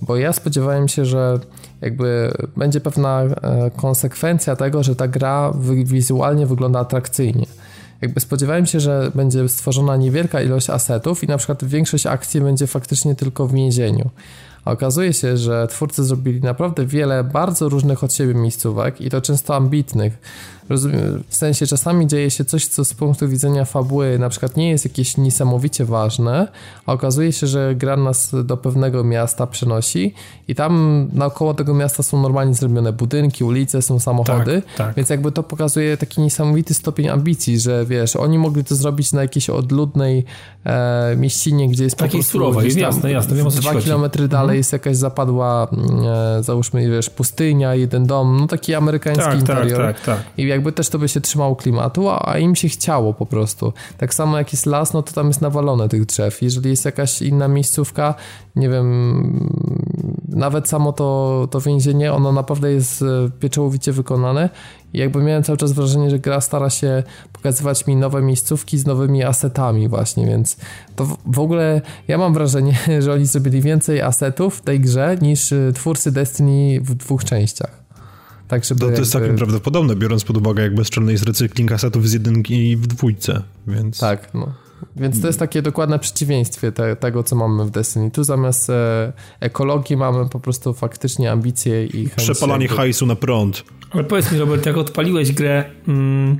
bo 0.02 0.16
ja 0.16 0.32
spodziewałem 0.32 0.88
się, 0.88 1.04
że 1.04 1.40
jakby 1.80 2.32
będzie 2.56 2.80
pewna 2.80 3.22
e, 3.22 3.70
konsekwencja 3.76 4.56
tego, 4.56 4.82
że 4.82 4.96
ta 4.96 5.08
gra 5.08 5.52
wi- 5.60 5.84
wizualnie 5.84 6.46
wygląda 6.46 6.78
atrakcyjnie. 6.78 7.46
Jakby 8.02 8.20
spodziewałem 8.20 8.66
się, 8.66 8.80
że 8.80 9.12
będzie 9.14 9.48
stworzona 9.48 9.96
niewielka 9.96 10.42
ilość 10.42 10.70
asetów 10.70 11.24
i 11.24 11.26
na 11.26 11.38
przykład 11.38 11.64
większość 11.64 12.06
akcji 12.06 12.40
będzie 12.40 12.66
faktycznie 12.66 13.14
tylko 13.14 13.46
w 13.46 13.52
więzieniu. 13.52 14.10
A 14.64 14.70
okazuje 14.70 15.12
się, 15.12 15.36
że 15.36 15.66
twórcy 15.66 16.04
zrobili 16.04 16.40
naprawdę 16.40 16.86
wiele 16.86 17.24
bardzo 17.24 17.68
różnych 17.68 18.04
od 18.04 18.14
siebie 18.14 18.34
miejscówek 18.34 19.00
i 19.00 19.10
to 19.10 19.20
często 19.20 19.56
ambitnych. 19.56 20.18
Rozumiem, 20.72 21.22
w 21.28 21.36
sensie 21.36 21.66
czasami 21.66 22.06
dzieje 22.06 22.30
się 22.30 22.44
coś, 22.44 22.66
co 22.66 22.84
z 22.84 22.94
punktu 22.94 23.28
widzenia 23.28 23.64
fabuły 23.64 24.18
na 24.18 24.28
przykład 24.28 24.56
nie 24.56 24.70
jest 24.70 24.84
jakieś 24.84 25.16
niesamowicie 25.16 25.84
ważne, 25.84 26.48
a 26.86 26.92
okazuje 26.92 27.32
się, 27.32 27.46
że 27.46 27.74
gra 27.74 27.96
nas 27.96 28.30
do 28.44 28.56
pewnego 28.56 29.04
miasta 29.04 29.46
przenosi 29.46 30.14
i 30.48 30.54
tam 30.54 31.08
naokoło 31.12 31.54
tego 31.54 31.74
miasta 31.74 32.02
są 32.02 32.22
normalnie 32.22 32.54
zrobione 32.54 32.92
budynki, 32.92 33.44
ulice, 33.44 33.82
są 33.82 34.00
samochody, 34.00 34.62
Tak, 34.62 34.76
tak. 34.86 34.94
więc 34.96 35.10
jakby 35.10 35.32
to 35.32 35.42
pokazuje 35.42 35.96
taki 35.96 36.20
niesamowity 36.20 36.74
stopień 36.74 37.08
ambicji, 37.08 37.60
że 37.60 37.84
wiesz, 37.86 38.16
oni 38.16 38.38
mogli 38.38 38.64
to 38.64 38.74
zrobić 38.76 39.12
na 39.12 39.22
jakiejś 39.22 39.50
odludnej 39.50 40.24
e, 40.64 41.16
mieścinie, 41.16 41.68
gdzie 41.68 41.84
jest 41.84 41.96
po 41.96 42.04
Takiej 42.04 42.20
prostu 42.20 42.32
surowej, 42.32 42.64
gdzieś 42.66 42.74
tam 42.74 42.82
jasne, 42.82 43.12
jasne, 43.12 43.36
wiem, 43.36 43.46
o 43.46 43.50
co 43.50 43.60
dwa 43.60 43.74
kilometry 43.74 44.28
dalej 44.28 44.44
Mhm. 44.44 44.56
jest 44.56 44.72
jakaś 44.72 44.96
zapadła, 44.96 45.68
mm, 45.72 46.06
e, 46.38 46.42
załóżmy, 46.42 46.90
wiesz, 46.90 47.10
pustynia, 47.10 47.74
jeden 47.74 48.06
dom, 48.06 48.36
no 48.40 48.46
taki 48.46 48.74
amerykański 48.74 49.24
Tak, 49.24 49.32
tak, 49.32 49.40
interior. 49.40 49.82
tak, 49.82 50.00
tak. 50.00 50.18
I 50.36 50.46
jakby 50.62 50.72
też 50.72 50.88
to 50.88 50.98
by 50.98 51.08
się 51.08 51.20
trzymało 51.20 51.56
klimatu, 51.56 52.10
a, 52.10 52.38
im 52.38 52.54
się 52.54 52.68
chciało 52.68 53.14
po 53.14 53.26
prostu. 53.26 53.72
Tak 53.98 54.14
samo 54.14 54.38
jak 54.38 54.52
jest 54.52 54.66
las, 54.66 54.92
no 54.92 55.02
to 55.02 55.12
tam 55.12 55.26
jest 55.26 55.40
nawalone 55.40 55.88
tych 55.88 56.06
drzew. 56.06 56.42
Jeżeli 56.42 56.70
jest 56.70 56.84
jakaś 56.84 57.22
inna 57.22 57.48
miejscówka, 57.48 58.14
nie 58.56 58.68
wiem, 58.68 58.86
nawet 60.28 60.68
samo 60.68 60.92
to, 60.92 61.48
to 61.50 61.60
więzienie, 61.60 62.12
ono 62.12 62.32
naprawdę 62.32 62.72
jest 62.72 63.02
e, 63.02 63.30
pieczołowicie 63.40 63.92
wykonane 63.92 64.48
i 64.92 64.98
jakby 64.98 65.22
miałem 65.22 65.42
cały 65.42 65.58
czas 65.58 65.72
wrażenie, 65.72 66.10
że 66.10 66.18
gra 66.18 66.40
stara 66.40 66.70
się 66.70 67.02
pokazywać 67.32 67.86
mi 67.86 67.96
nowe 67.96 68.22
miejscówki 68.22 68.78
z 68.78 68.86
nowymi 68.86 69.24
asetami 69.24 69.88
właśnie, 69.88 70.26
więc 70.26 70.56
to 70.96 71.04
w, 71.04 71.16
w 71.26 71.38
ogóle 71.38 71.80
ja 72.08 72.18
mam 72.18 72.34
wrażenie, 72.34 72.78
że 73.02 73.12
oni 73.12 73.26
zrobili 73.26 73.62
więcej 73.62 74.00
asetów 74.00 74.56
w 74.56 74.60
tej 74.60 74.80
grze 74.80 75.16
niż 75.22 75.52
e, 75.52 75.72
twórcy 75.74 76.12
Destiny 76.12 76.80
w 76.80 76.94
dwóch 76.94 77.24
częściach. 77.24 77.81
Tak, 78.52 78.64
żeby 78.64 78.80
To, 78.80 78.86
to 78.86 78.90
jest 78.92 79.00
jakby- 79.00 79.12
całkiem 79.12 79.36
prawdopodobne, 79.36 79.96
biorąc 79.96 80.24
pod 80.24 80.36
uwagę, 80.36 80.62
jak 80.62 80.74
bezczelny 80.74 81.12
jest 81.12 81.24
recykling 81.24 81.72
asetów 81.72 82.08
z 82.08 82.12
jedynki 82.12 82.70
i 82.70 82.76
w 82.76 82.86
dwójce, 82.86 83.42
więc... 83.66 83.98
Tak, 83.98 84.34
no. 84.34 84.54
Więc 84.96 85.20
to 85.20 85.26
jest 85.26 85.38
takie 85.38 85.62
dokładne 85.62 85.98
przeciwieństwie 85.98 86.72
te, 86.72 86.96
tego, 86.96 87.22
co 87.22 87.36
mamy 87.36 87.64
w 87.64 87.70
Destiny. 87.70 88.10
Tu 88.10 88.24
zamiast 88.24 88.70
e, 88.70 89.12
ekologii 89.40 89.96
mamy 89.96 90.28
po 90.28 90.40
prostu 90.40 90.74
faktycznie 90.74 91.30
ambicje 91.32 91.86
i 91.86 92.08
chęć 92.08 92.14
Przepalanie 92.30 92.64
jakby- 92.64 92.76
hajsu 92.76 93.06
na 93.06 93.16
prąd. 93.16 93.64
Ale 93.90 94.04
powiedz 94.04 94.32
mi, 94.32 94.38
Robert, 94.38 94.66
jak 94.66 94.76
odpaliłeś 94.76 95.32
grę, 95.32 95.64
mm, 95.88 96.38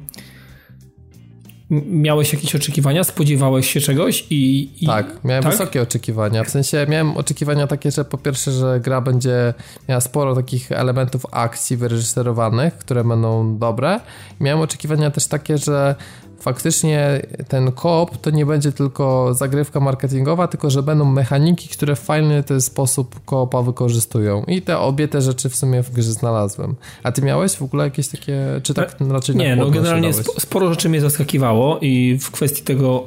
miałeś 1.81 2.33
jakieś 2.33 2.55
oczekiwania? 2.55 3.05
Spodziewałeś 3.05 3.70
się 3.70 3.81
czegoś? 3.81 4.27
I, 4.31 4.70
i 4.81 4.87
Tak, 4.87 5.25
miałem 5.25 5.43
tak? 5.43 5.53
wysokie 5.53 5.83
oczekiwania. 5.83 6.45
W 6.45 6.49
sensie 6.51 6.87
miałem 6.89 7.16
oczekiwania 7.16 7.66
takie, 7.66 7.91
że 7.91 8.05
po 8.05 8.18
pierwsze, 8.18 8.53
że 8.53 8.81
gra 8.81 9.01
będzie 9.01 9.55
miała 9.89 10.01
sporo 10.01 10.35
takich 10.35 10.73
elementów 10.73 11.27
akcji 11.31 11.77
wyreżyserowanych, 11.77 12.75
które 12.75 13.05
będą 13.05 13.59
dobre. 13.59 14.01
Miałem 14.41 14.61
oczekiwania 14.61 15.11
też 15.11 15.27
takie, 15.27 15.59
że 15.59 15.95
faktycznie 16.43 17.22
ten 17.49 17.72
koop 17.72 18.16
to 18.16 18.30
nie 18.30 18.47
będzie 18.47 18.72
tylko 18.72 19.34
zagrywka 19.34 19.80
marketingowa, 19.80 20.49
tylko 20.49 20.70
że 20.70 20.82
będą 20.82 21.05
mechaniki, 21.05 21.68
które 21.68 21.97
w 21.97 22.01
fajny 22.01 22.43
ten 22.43 22.61
sposób 22.61 23.20
koopa 23.24 23.62
wykorzystują. 23.62 24.45
I 24.45 24.62
te 24.62 24.78
obie 24.78 25.09
te 25.09 25.22
rzeczy 25.22 25.49
w 25.49 25.57
sumie 25.57 25.82
w 25.82 25.90
grze 25.90 26.12
znalazłem. 26.12 26.74
A 27.03 27.12
ty 27.12 27.22
miałeś 27.22 27.53
w 27.57 27.62
ogóle 27.62 27.84
jakieś 27.84 28.09
takie, 28.09 28.61
czy 28.62 28.74
tak 28.74 28.97
e, 29.01 29.12
raczej 29.12 29.36
Nie, 29.36 29.57
no 29.57 29.70
generalnie 29.70 30.12
sporo 30.38 30.70
rzeczy 30.70 30.88
mnie 30.88 31.01
zaskakiwało 31.01 31.78
i 31.80 32.18
w 32.20 32.30
kwestii 32.30 32.62
tego, 32.62 33.07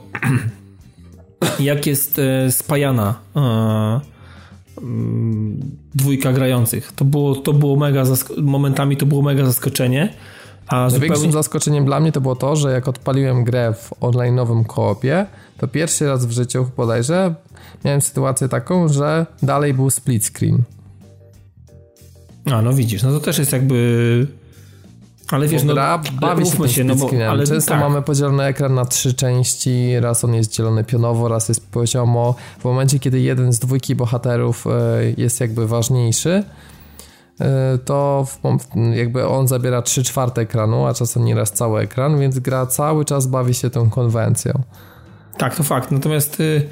jak 1.59 1.85
jest 1.85 2.19
e, 2.19 2.51
spajana 2.51 3.19
mm, 4.81 5.61
dwójka 5.95 6.33
grających. 6.33 6.91
To 6.91 7.05
było, 7.05 7.35
to 7.35 7.53
było 7.53 7.75
mega, 7.75 8.03
momentami 8.37 8.97
to 8.97 9.05
było 9.05 9.21
mega 9.21 9.45
zaskoczenie. 9.45 10.13
A 10.67 10.75
Największym 10.75 11.15
zupełnie... 11.15 11.31
zaskoczeniem 11.31 11.85
dla 11.85 11.99
mnie 11.99 12.11
to 12.11 12.21
było 12.21 12.35
to, 12.35 12.55
że 12.55 12.71
jak 12.71 12.87
odpaliłem 12.87 13.43
grę 13.43 13.73
w 13.73 13.91
online'owym 13.91 14.65
koopie, 14.65 15.25
to 15.57 15.67
pierwszy 15.67 16.07
raz 16.07 16.25
w 16.25 16.31
życiu 16.31 16.69
bodajże 16.77 17.35
miałem 17.85 18.01
sytuację 18.01 18.49
taką, 18.49 18.87
że 18.87 19.25
dalej 19.43 19.73
był 19.73 19.89
split 19.89 20.25
screen. 20.25 20.63
A, 22.51 22.61
no 22.61 22.73
widzisz, 22.73 23.03
no 23.03 23.11
to 23.11 23.19
też 23.19 23.37
jest 23.37 23.51
jakby... 23.51 24.27
Ale 25.27 25.47
wiesz, 25.47 25.61
bo 25.61 25.67
no, 25.67 25.73
gra 25.73 26.01
bawi 26.21 26.45
się, 26.45 26.69
się 26.69 26.83
no 26.83 26.95
bo, 26.95 27.09
ale 27.29 27.43
Często 27.47 27.71
tak. 27.71 27.79
mamy 27.79 28.01
podzielony 28.01 28.43
ekran 28.43 28.73
na 28.73 28.85
trzy 28.85 29.13
części, 29.13 29.99
raz 29.99 30.23
on 30.23 30.33
jest 30.33 30.51
dzielony 30.51 30.83
pionowo, 30.83 31.27
raz 31.27 31.49
jest 31.49 31.71
poziomo. 31.71 32.35
W 32.59 32.63
momencie, 32.63 32.99
kiedy 32.99 33.19
jeden 33.19 33.53
z 33.53 33.59
dwójki 33.59 33.95
bohaterów 33.95 34.67
e, 34.67 34.71
jest 35.17 35.41
jakby 35.41 35.67
ważniejszy, 35.67 36.43
to 37.85 38.27
jakby 38.93 39.27
on 39.27 39.47
zabiera 39.47 39.81
3 39.81 40.03
czwarte 40.03 40.41
ekranu, 40.41 40.85
a 40.85 40.93
czasem 40.93 41.25
nieraz 41.25 41.51
cały 41.51 41.81
ekran, 41.81 42.19
więc 42.19 42.39
gra 42.39 42.65
cały 42.65 43.05
czas 43.05 43.27
bawi 43.27 43.53
się 43.53 43.69
tą 43.69 43.89
konwencją. 43.89 44.63
Tak, 45.37 45.55
to 45.55 45.63
fakt. 45.63 45.91
Natomiast 45.91 46.39
y, 46.39 46.69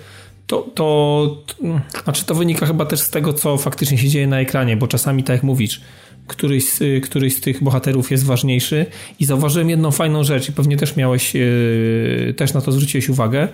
to, 0.47 0.61
to, 0.75 1.43
to, 1.47 1.55
znaczy 2.03 2.25
to 2.25 2.35
wynika 2.35 2.65
chyba 2.65 2.85
też 2.85 2.99
z 2.99 3.09
tego, 3.09 3.33
co 3.33 3.57
faktycznie 3.57 3.97
się 3.97 4.09
dzieje 4.09 4.27
na 4.27 4.39
ekranie, 4.39 4.77
bo 4.77 4.87
czasami, 4.87 5.23
tak 5.23 5.33
jak 5.33 5.43
mówisz, 5.43 5.81
któryś 6.27 6.69
z, 6.69 6.81
y, 6.81 7.01
któryś 7.01 7.37
z 7.37 7.41
tych 7.41 7.63
bohaterów 7.63 8.11
jest 8.11 8.25
ważniejszy 8.25 8.85
i 9.19 9.25
zauważyłem 9.25 9.69
jedną 9.69 9.91
fajną 9.91 10.23
rzecz 10.23 10.49
i 10.49 10.53
pewnie 10.53 10.77
też 10.77 10.95
miałeś, 10.95 11.35
yy, 11.35 12.33
też 12.37 12.53
na 12.53 12.61
to 12.61 12.71
zwróciłeś 12.71 13.09
uwagę, 13.09 13.47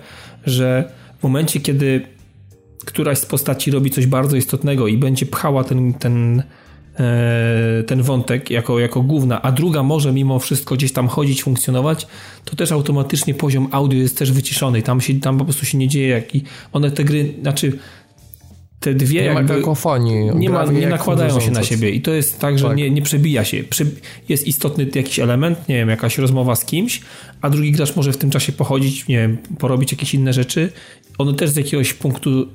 że 0.46 0.92
w 1.18 1.22
momencie, 1.22 1.60
kiedy 1.60 2.06
któraś 2.84 3.18
z 3.18 3.26
postaci 3.26 3.70
robi 3.70 3.90
coś 3.90 4.06
bardzo 4.06 4.36
istotnego 4.36 4.88
i 4.88 4.96
będzie 4.96 5.26
pchała 5.26 5.64
ten, 5.64 5.94
ten 5.94 6.42
E, 6.42 6.59
ten 7.86 8.02
wątek 8.02 8.50
jako, 8.50 8.78
jako 8.78 9.02
główna, 9.02 9.42
a 9.42 9.52
druga 9.52 9.82
może 9.82 10.12
mimo 10.12 10.38
wszystko 10.38 10.74
gdzieś 10.74 10.92
tam 10.92 11.08
chodzić, 11.08 11.42
funkcjonować, 11.42 12.06
to 12.44 12.56
też 12.56 12.72
automatycznie 12.72 13.34
poziom 13.34 13.68
audio 13.70 13.98
jest 13.98 14.18
też 14.18 14.32
wyciszony. 14.32 14.82
Tam, 14.82 15.00
się, 15.00 15.20
tam 15.20 15.38
po 15.38 15.44
prostu 15.44 15.66
się 15.66 15.78
nie 15.78 15.88
dzieje 15.88 16.08
jak 16.08 16.34
i 16.34 16.42
one 16.72 16.90
te 16.90 17.04
gry, 17.04 17.34
znaczy 17.42 17.78
te 18.80 18.94
dwie 18.94 19.20
nie 19.20 19.26
jakby, 19.26 19.42
ma 19.42 19.48
kakofonii. 19.48 20.30
Nie, 20.34 20.50
ma, 20.50 20.64
nie 20.64 20.88
nakładają 20.88 21.40
się 21.40 21.50
na 21.50 21.62
siebie 21.62 21.90
i 21.90 22.00
to 22.00 22.10
jest 22.10 22.40
tak, 22.40 22.58
że 22.58 22.68
tak. 22.68 22.76
Nie, 22.76 22.90
nie 22.90 23.02
przebija 23.02 23.44
się. 23.44 23.64
Jest 24.28 24.46
istotny 24.46 24.86
jakiś 24.94 25.18
element, 25.18 25.68
nie 25.68 25.74
wiem, 25.74 25.88
jakaś 25.88 26.18
rozmowa 26.18 26.56
z 26.56 26.64
kimś, 26.64 27.00
a 27.40 27.50
drugi 27.50 27.72
gracz 27.72 27.96
może 27.96 28.12
w 28.12 28.16
tym 28.16 28.30
czasie 28.30 28.52
pochodzić, 28.52 29.08
nie 29.08 29.16
wiem, 29.16 29.38
porobić 29.58 29.92
jakieś 29.92 30.14
inne 30.14 30.32
rzeczy. 30.32 30.72
One 31.18 31.34
też 31.34 31.50
z 31.50 31.56
jakiegoś 31.56 31.92
punktu 31.92 32.46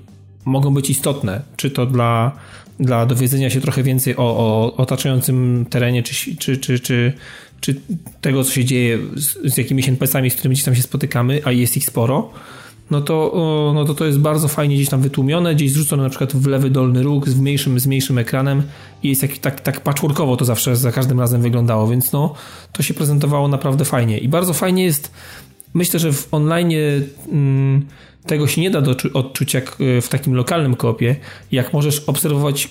mogą 0.46 0.74
być 0.74 0.89
istotne, 0.89 1.41
czy 1.56 1.72
to 1.72 1.86
dla 1.86 2.32
dla 2.80 3.05
dowiedzenia 3.05 3.49
się 3.49 3.61
trochę 3.61 3.84
więcej 3.84 4.15
o, 4.17 4.21
o 4.23 4.73
otaczającym 4.78 5.65
terenie, 5.69 6.03
czy, 6.03 6.36
czy, 6.36 6.57
czy, 6.57 6.80
czy, 6.80 7.13
czy 7.61 7.76
tego, 8.21 8.43
co 8.43 8.51
się 8.51 8.65
dzieje 8.65 8.99
z, 9.15 9.53
z 9.53 9.57
jakimiś 9.57 9.89
NPC-ami, 9.89 10.30
z 10.30 10.34
którymi 10.34 10.53
gdzieś 10.53 10.65
tam 10.65 10.76
się 10.76 10.82
spotykamy, 10.82 11.41
a 11.45 11.51
jest 11.51 11.78
ich 11.78 11.86
sporo, 11.86 12.32
no 12.91 13.01
to, 13.01 13.71
no 13.76 13.86
to 13.86 13.93
to 13.93 14.05
jest 14.05 14.19
bardzo 14.19 14.47
fajnie 14.47 14.76
gdzieś 14.76 14.89
tam 14.89 15.01
wytłumione, 15.01 15.55
gdzieś 15.55 15.71
zrzucone 15.71 16.03
na 16.03 16.09
przykład 16.09 16.34
w 16.34 16.47
lewy 16.47 16.69
dolny 16.69 17.03
róg 17.03 17.30
z 17.30 17.39
mniejszym, 17.39 17.80
z 17.80 17.88
mniejszym 17.88 18.17
ekranem 18.17 18.63
i 19.03 19.09
jest 19.09 19.21
jak, 19.21 19.38
tak, 19.38 19.61
tak 19.61 19.82
patchworkowo 19.82 20.38
to 20.38 20.45
zawsze 20.45 20.76
za 20.76 20.91
każdym 20.91 21.19
razem 21.19 21.41
wyglądało, 21.41 21.88
więc 21.88 22.11
no 22.11 22.34
to 22.71 22.84
się 22.84 22.93
prezentowało 22.93 23.47
naprawdę 23.47 23.86
fajnie 23.86 24.17
i 24.17 24.28
bardzo 24.28 24.53
fajnie 24.53 24.84
jest 24.84 25.11
myślę, 25.76 25.99
że 25.99 26.13
w 26.13 26.34
online 26.34 26.71
mm, 27.32 27.86
tego 28.26 28.47
się 28.47 28.61
nie 28.61 28.71
da 28.71 28.82
odczuć 29.13 29.53
jak 29.53 29.78
e, 29.97 30.01
w 30.01 30.09
takim 30.09 30.34
lokalnym 30.34 30.76
kopie, 30.76 31.15
jak 31.51 31.73
możesz 31.73 31.99
obserwować 31.99 32.69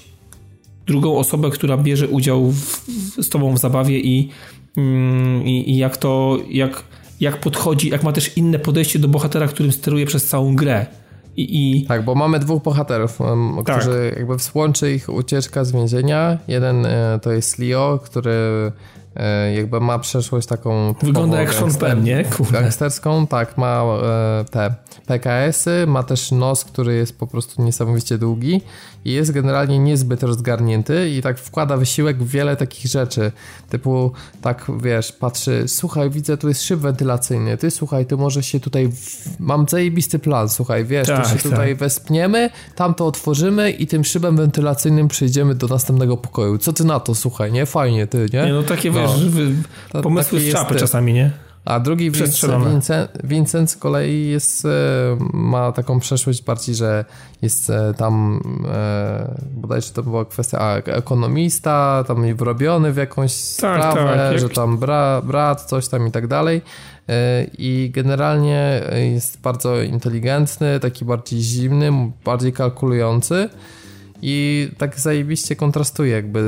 drugą 0.86 1.18
osobę, 1.18 1.50
która 1.50 1.76
bierze 1.76 2.08
udział 2.08 2.50
w, 2.50 2.86
z 3.22 3.28
tobą 3.28 3.54
w 3.54 3.58
zabawie 3.58 4.00
i, 4.00 4.30
mm, 4.76 5.46
i, 5.46 5.70
i, 5.70 5.76
jak 5.76 5.96
to, 5.96 6.38
jak, 6.50 6.84
jak 7.20 7.40
podchodzi, 7.40 7.88
jak 7.88 8.02
ma 8.02 8.12
też 8.12 8.36
inne 8.36 8.58
podejście 8.58 8.98
do 8.98 9.08
bohatera, 9.08 9.48
którym 9.48 9.72
steruje 9.72 10.06
przez 10.06 10.26
całą 10.26 10.56
grę. 10.56 10.86
I, 11.36 11.78
i... 11.80 11.86
Tak, 11.86 12.04
bo 12.04 12.14
mamy 12.14 12.38
dwóch 12.38 12.62
bohaterów, 12.62 13.18
tak. 13.66 13.76
którzy 13.76 14.14
jakby 14.16 14.34
łączy 14.54 14.92
ich 14.92 15.08
ucieczka 15.08 15.64
z 15.64 15.72
więzienia. 15.72 16.38
Jeden 16.48 16.86
e, 16.86 17.20
to 17.22 17.32
jest 17.32 17.58
Leo, 17.58 17.98
który 17.98 18.32
jakby 19.54 19.80
ma 19.80 19.98
przeszłość 19.98 20.46
taką 20.46 20.94
Wygląda 21.02 21.40
jak 21.40 21.54
Sean 21.54 21.74
Penn, 21.74 22.02
nie? 22.02 22.24
Kurde. 22.24 22.52
Gangsterską, 22.52 23.26
tak, 23.26 23.58
ma 23.58 23.82
e, 23.82 24.44
te 24.50 24.74
PKS-y, 25.06 25.86
ma 25.86 26.02
też 26.02 26.32
nos, 26.32 26.64
który 26.64 26.94
jest 26.94 27.18
po 27.18 27.26
prostu 27.26 27.62
niesamowicie 27.62 28.18
długi 28.18 28.60
i 29.04 29.12
jest 29.12 29.30
generalnie 29.30 29.78
niezbyt 29.78 30.22
rozgarnięty 30.22 31.10
i 31.10 31.22
tak 31.22 31.38
wkłada 31.38 31.76
wysiłek 31.76 32.22
w 32.22 32.30
wiele 32.30 32.56
takich 32.56 32.86
rzeczy, 32.90 33.32
typu 33.70 34.12
tak, 34.42 34.70
wiesz, 34.82 35.12
patrzy, 35.12 35.64
słuchaj, 35.66 36.10
widzę, 36.10 36.36
tu 36.36 36.48
jest 36.48 36.62
szyb 36.62 36.80
wentylacyjny, 36.80 37.56
ty 37.56 37.70
słuchaj, 37.70 38.06
ty 38.06 38.16
może 38.16 38.42
się 38.42 38.60
tutaj, 38.60 38.88
w... 38.88 39.40
mam 39.40 39.68
zajebisty 39.68 40.18
plan, 40.18 40.48
słuchaj, 40.48 40.84
wiesz, 40.84 41.08
tak, 41.08 41.22
to 41.22 41.28
się 41.28 41.34
tak. 41.34 41.42
tutaj 41.42 41.74
wespniemy, 41.74 42.50
tam 42.74 42.94
to 42.94 43.06
otworzymy 43.06 43.70
i 43.70 43.86
tym 43.86 44.04
szybem 44.04 44.36
wentylacyjnym 44.36 45.08
przejdziemy 45.08 45.54
do 45.54 45.66
następnego 45.66 46.16
pokoju. 46.16 46.58
Co 46.58 46.72
ty 46.72 46.84
na 46.84 47.00
to, 47.00 47.14
słuchaj, 47.14 47.52
nie? 47.52 47.66
Fajnie, 47.66 48.06
ty, 48.06 48.26
nie? 48.32 48.46
Nie, 48.46 48.52
no 48.52 48.62
takie, 48.62 48.90
no. 48.90 49.14
wiesz, 49.28 50.02
pomysły 50.02 50.40
z 50.40 50.52
czapy 50.52 50.74
czasami, 50.74 51.12
nie? 51.12 51.43
A 51.64 51.80
drugi 51.80 52.10
Vincent, 52.10 53.12
Vincent 53.24 53.70
z 53.70 53.76
kolei 53.76 54.28
jest, 54.28 54.64
e, 54.64 54.68
ma 55.32 55.72
taką 55.72 56.00
przeszłość 56.00 56.42
bardziej, 56.42 56.74
że 56.74 57.04
jest 57.42 57.70
e, 57.70 57.94
tam 57.94 58.40
e, 58.72 59.34
bodajże 59.56 59.90
to 59.90 60.02
była 60.02 60.24
kwestia 60.24 60.58
a, 60.60 60.76
ekonomista, 60.76 62.04
tam 62.06 62.34
wrobiony 62.34 62.92
w 62.92 62.96
jakąś 62.96 63.32
tak, 63.32 63.82
sprawę, 63.82 64.30
tak, 64.30 64.38
że 64.38 64.48
tam 64.48 64.78
bra, 64.78 65.22
brat, 65.22 65.64
coś 65.64 65.88
tam 65.88 66.06
i 66.06 66.10
tak 66.10 66.26
dalej. 66.26 66.62
I 67.58 67.90
generalnie 67.94 68.82
jest 69.14 69.40
bardzo 69.40 69.82
inteligentny, 69.82 70.80
taki 70.80 71.04
bardziej 71.04 71.40
zimny, 71.40 72.12
bardziej 72.24 72.52
kalkulujący 72.52 73.48
i 74.26 74.68
tak 74.78 75.00
zajebiście 75.00 75.56
kontrastuje, 75.56 76.12
jakby 76.12 76.40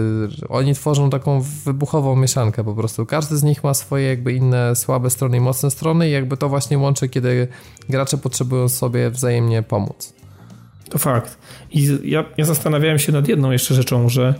oni 0.48 0.74
tworzą 0.74 1.10
taką 1.10 1.40
wybuchową 1.64 2.16
mieszankę 2.16 2.64
po 2.64 2.74
prostu. 2.74 3.06
Każdy 3.06 3.36
z 3.36 3.42
nich 3.42 3.64
ma 3.64 3.74
swoje 3.74 4.08
jakby 4.08 4.32
inne 4.32 4.76
słabe 4.76 5.10
strony 5.10 5.36
i 5.36 5.40
mocne 5.40 5.70
strony 5.70 6.08
i 6.08 6.12
jakby 6.12 6.36
to 6.36 6.48
właśnie 6.48 6.78
łączy, 6.78 7.08
kiedy 7.08 7.48
gracze 7.88 8.18
potrzebują 8.18 8.68
sobie 8.68 9.10
wzajemnie 9.10 9.62
pomóc. 9.62 10.14
To 10.90 10.98
fakt. 10.98 11.38
I 11.70 11.98
ja, 12.04 12.24
ja 12.36 12.44
zastanawiałem 12.44 12.98
się 12.98 13.12
nad 13.12 13.28
jedną 13.28 13.50
jeszcze 13.50 13.74
rzeczą, 13.74 14.08
że 14.08 14.28
e, 14.28 14.34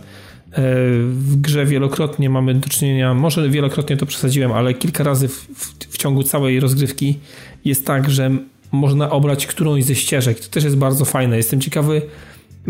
w 1.09 1.35
grze 1.41 1.65
wielokrotnie 1.65 2.29
mamy 2.29 2.55
do 2.55 2.69
czynienia, 2.69 3.13
może 3.13 3.49
wielokrotnie 3.49 3.97
to 3.97 4.05
przesadziłem, 4.05 4.51
ale 4.51 4.73
kilka 4.73 5.03
razy 5.03 5.27
w, 5.27 5.33
w, 5.33 5.93
w 5.93 5.97
ciągu 5.97 6.23
całej 6.23 6.59
rozgrywki 6.59 7.19
jest 7.65 7.85
tak, 7.85 8.09
że 8.09 8.31
można 8.71 9.09
obrać 9.09 9.47
którąś 9.47 9.83
ze 9.83 9.95
ścieżek. 9.95 10.39
To 10.39 10.49
też 10.49 10.63
jest 10.63 10.77
bardzo 10.77 11.05
fajne. 11.05 11.37
Jestem 11.37 11.61
ciekawy, 11.61 12.01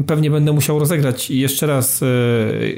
pewnie 0.06 0.32
będę 0.32 0.52
musiał 0.52 0.80
rozegrać 0.80 1.30
jeszcze 1.30 1.68
raz, 1.68 2.04
e, 2.04 2.06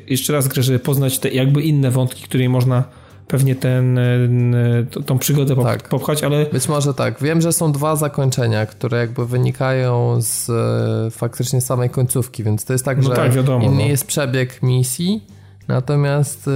jeszcze 0.08 0.34
raz 0.34 0.48
grę, 0.48 0.64
żeby 0.64 0.80
poznać 0.80 1.20
te 1.20 1.30
jakby 1.30 1.62
inne 1.62 1.92
wątki, 1.92 2.24
której 2.24 2.50
można 2.50 2.84
pewnie 3.28 3.56
ten, 3.56 3.98
e, 3.98 4.86
tą 5.06 5.20
przygodę 5.20 5.56
tak. 5.56 5.90
popchać, 5.90 6.24
ale... 6.24 6.46
Być 6.46 6.68
może 6.68 6.94
tak. 6.94 7.22
Wiem, 7.22 7.42
że 7.42 7.54
są 7.54 7.72
dwa 7.72 7.96
zakończenia, 7.96 8.66
które 8.66 8.98
jakby 8.98 9.26
wynikają 9.26 10.22
z 10.22 10.50
e, 10.50 11.12
faktycznie 11.12 11.62
samej 11.62 11.90
końcówki, 11.90 12.44
więc 12.44 12.66
to 12.66 12.74
jest 12.74 12.86
tak, 12.86 12.98
no 12.98 13.04
że 13.04 13.16
tak, 13.16 13.32
wiadomo, 13.34 13.66
inny 13.66 13.84
no. 13.84 13.90
jest 13.90 14.08
przebieg 14.08 14.64
misji, 14.64 15.24
natomiast 15.68 16.50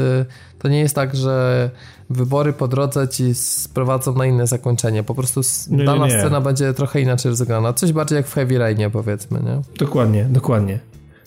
to 0.60 0.68
nie 0.68 0.80
jest 0.80 0.96
tak, 0.96 1.16
że 1.16 1.70
wybory 2.14 2.54
po 2.54 2.68
drodze 2.68 3.08
ci 3.08 3.36
sprowadzą 3.36 4.14
na 4.16 4.26
inne 4.26 4.48
zakończenie. 4.48 5.04
Po 5.04 5.16
prostu 5.16 5.42
nie, 5.70 5.84
dana 5.84 6.08
nie, 6.08 6.14
nie. 6.14 6.20
scena 6.20 6.42
będzie 6.42 6.74
trochę 6.74 7.02
inaczej 7.02 7.30
rozegrana. 7.30 7.74
Coś 7.74 7.92
bardziej 7.92 8.16
jak 8.16 8.28
w 8.28 8.34
Heavy 8.34 8.58
Rainie 8.58 8.90
powiedzmy, 8.90 9.40
nie? 9.44 9.62
Dokładnie, 9.78 10.26
dokładnie. 10.26 10.80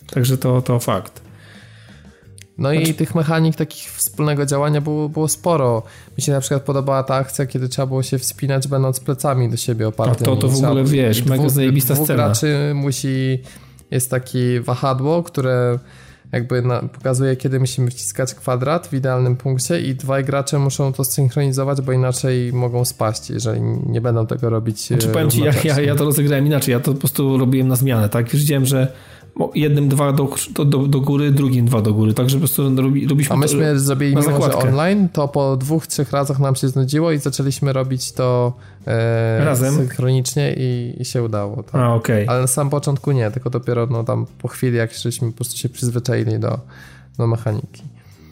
Także 0.09 0.37
to, 0.37 0.61
to 0.61 0.79
fakt. 0.79 1.21
No 2.57 2.71
znaczy... 2.71 2.91
i 2.91 2.93
tych 2.93 3.15
mechanik 3.15 3.55
takich 3.55 3.91
wspólnego 3.91 4.45
działania 4.45 4.81
było, 4.81 5.09
było 5.09 5.27
sporo. 5.27 5.83
Mi 6.17 6.23
się 6.23 6.31
na 6.31 6.39
przykład 6.39 6.61
podobała 6.63 7.03
ta 7.03 7.15
akcja, 7.15 7.45
kiedy 7.45 7.69
trzeba 7.69 7.85
było 7.85 8.03
się 8.03 8.19
wspinać 8.19 8.67
będąc 8.67 8.99
plecami 8.99 9.49
do 9.49 9.57
siebie 9.57 9.87
opartymi. 9.87 10.17
Tak, 10.17 10.25
to, 10.25 10.35
to 10.35 10.47
w 10.47 10.63
ogóle 10.63 10.83
wiesz, 10.83 11.25
mega 11.25 11.49
zajebista 11.49 11.93
dwóch 11.93 12.07
scena. 12.07 12.23
graczy 12.23 12.71
musi, 12.75 13.41
jest 13.91 14.11
takie 14.11 14.61
wahadło, 14.61 15.23
które 15.23 15.79
jakby 16.31 16.61
na, 16.61 16.81
pokazuje, 16.81 17.35
kiedy 17.35 17.59
musimy 17.59 17.91
wciskać 17.91 18.35
kwadrat 18.35 18.87
w 18.87 18.93
idealnym 18.93 19.35
punkcie 19.35 19.81
i 19.81 19.95
dwaj 19.95 20.25
gracze 20.25 20.59
muszą 20.59 20.93
to 20.93 21.03
synchronizować, 21.03 21.81
bo 21.81 21.91
inaczej 21.91 22.53
mogą 22.53 22.85
spaść, 22.85 23.29
jeżeli 23.29 23.61
nie 23.85 24.01
będą 24.01 24.27
tego 24.27 24.49
robić 24.49 24.81
Czy 24.81 24.87
znaczy, 24.87 25.07
powiem 25.07 25.29
ci, 25.29 25.41
ja, 25.41 25.51
ja, 25.63 25.81
ja 25.81 25.95
to 25.95 26.05
rozegrałem 26.05 26.45
inaczej, 26.45 26.71
ja 26.71 26.79
to 26.79 26.93
po 26.93 26.99
prostu 26.99 27.37
robiłem 27.37 27.67
na 27.67 27.75
zmianę, 27.75 28.09
tak? 28.09 28.29
Widziałem, 28.29 28.65
że 28.65 28.93
jednym 29.55 29.89
dwa 29.89 30.13
do, 30.13 30.29
do, 30.65 30.65
do, 30.65 31.01
góry, 31.01 31.31
drugim 31.31 31.65
dwa 31.65 31.81
do 31.81 31.93
góry, 31.93 32.13
także 32.13 32.35
po 32.35 32.39
prostu 32.39 32.75
robi, 32.75 33.07
robiliśmy 33.07 33.35
A 33.35 33.37
myśmy 33.37 33.73
to, 33.73 33.79
zrobili 33.79 34.15
mimo, 34.15 34.41
że 34.41 34.57
online, 34.57 35.09
to 35.09 35.27
po 35.27 35.57
dwóch, 35.57 35.87
trzech 35.87 36.11
razach 36.11 36.39
nam 36.39 36.55
się 36.55 36.67
znudziło 36.67 37.11
i 37.11 37.17
zaczęliśmy 37.17 37.73
robić 37.73 38.11
to 38.11 38.53
e, 38.87 39.45
Razem? 39.45 39.75
synchronicznie 39.75 40.53
i, 40.57 40.95
i 40.99 41.05
się 41.05 41.23
udało. 41.23 41.63
Tak? 41.63 41.75
A, 41.75 41.93
okay. 41.95 42.25
Ale 42.27 42.41
na 42.41 42.47
samym 42.47 42.71
początku 42.71 43.11
nie, 43.11 43.31
tylko 43.31 43.49
dopiero 43.49 43.87
no, 43.87 44.03
tam 44.03 44.25
po 44.41 44.47
chwili, 44.47 44.77
jak 44.77 44.93
żeśmy 44.93 45.31
po 45.31 45.35
prostu 45.35 45.57
się 45.57 45.69
przyzwyczaili 45.69 46.39
do, 46.39 46.59
do 47.17 47.27
mechaniki. 47.27 47.83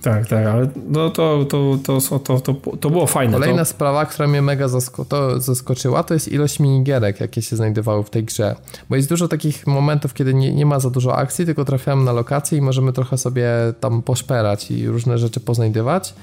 Tak, 0.06 0.28
tak, 0.28 0.46
ale 0.46 0.68
no 0.88 1.10
to, 1.10 1.46
to, 1.50 1.78
to, 1.84 2.20
to, 2.20 2.40
to, 2.40 2.54
to 2.78 2.90
było 2.90 3.08
fajne. 3.08 3.34
Kolejna 3.34 3.60
to... 3.60 3.66
sprawa, 3.66 4.06
która 4.06 4.28
mnie 4.28 4.42
mega 4.42 4.68
zasko 4.68 5.06
to 5.06 5.42
zaskoczyła, 5.42 6.04
to 6.04 6.14
jest 6.14 6.28
ilość 6.28 6.60
minigierek, 6.60 7.20
jakie 7.20 7.42
się 7.42 7.56
znajdowały 7.56 8.04
w 8.04 8.10
tej 8.10 8.24
grze. 8.24 8.56
Bo 8.90 8.96
jest 8.96 9.10
dużo 9.10 9.28
takich 9.28 9.68
momentów, 9.68 10.14
kiedy 10.14 10.34
nie, 10.34 10.54
nie 10.54 10.66
ma 10.66 10.80
za 10.80 10.90
dużo 10.90 11.16
akcji, 11.16 11.46
tylko 11.46 11.66
trafiamy 11.66 12.04
na 12.04 12.12
lokację 12.12 12.58
i 12.58 12.62
możemy 12.62 12.94
trochę 12.94 13.18
sobie 13.18 13.50
tam 13.80 14.02
poszperać 14.02 14.72
i 14.72 14.88
różne 14.88 15.18
rzeczy 15.18 15.40
poznajdywać. 15.40 16.14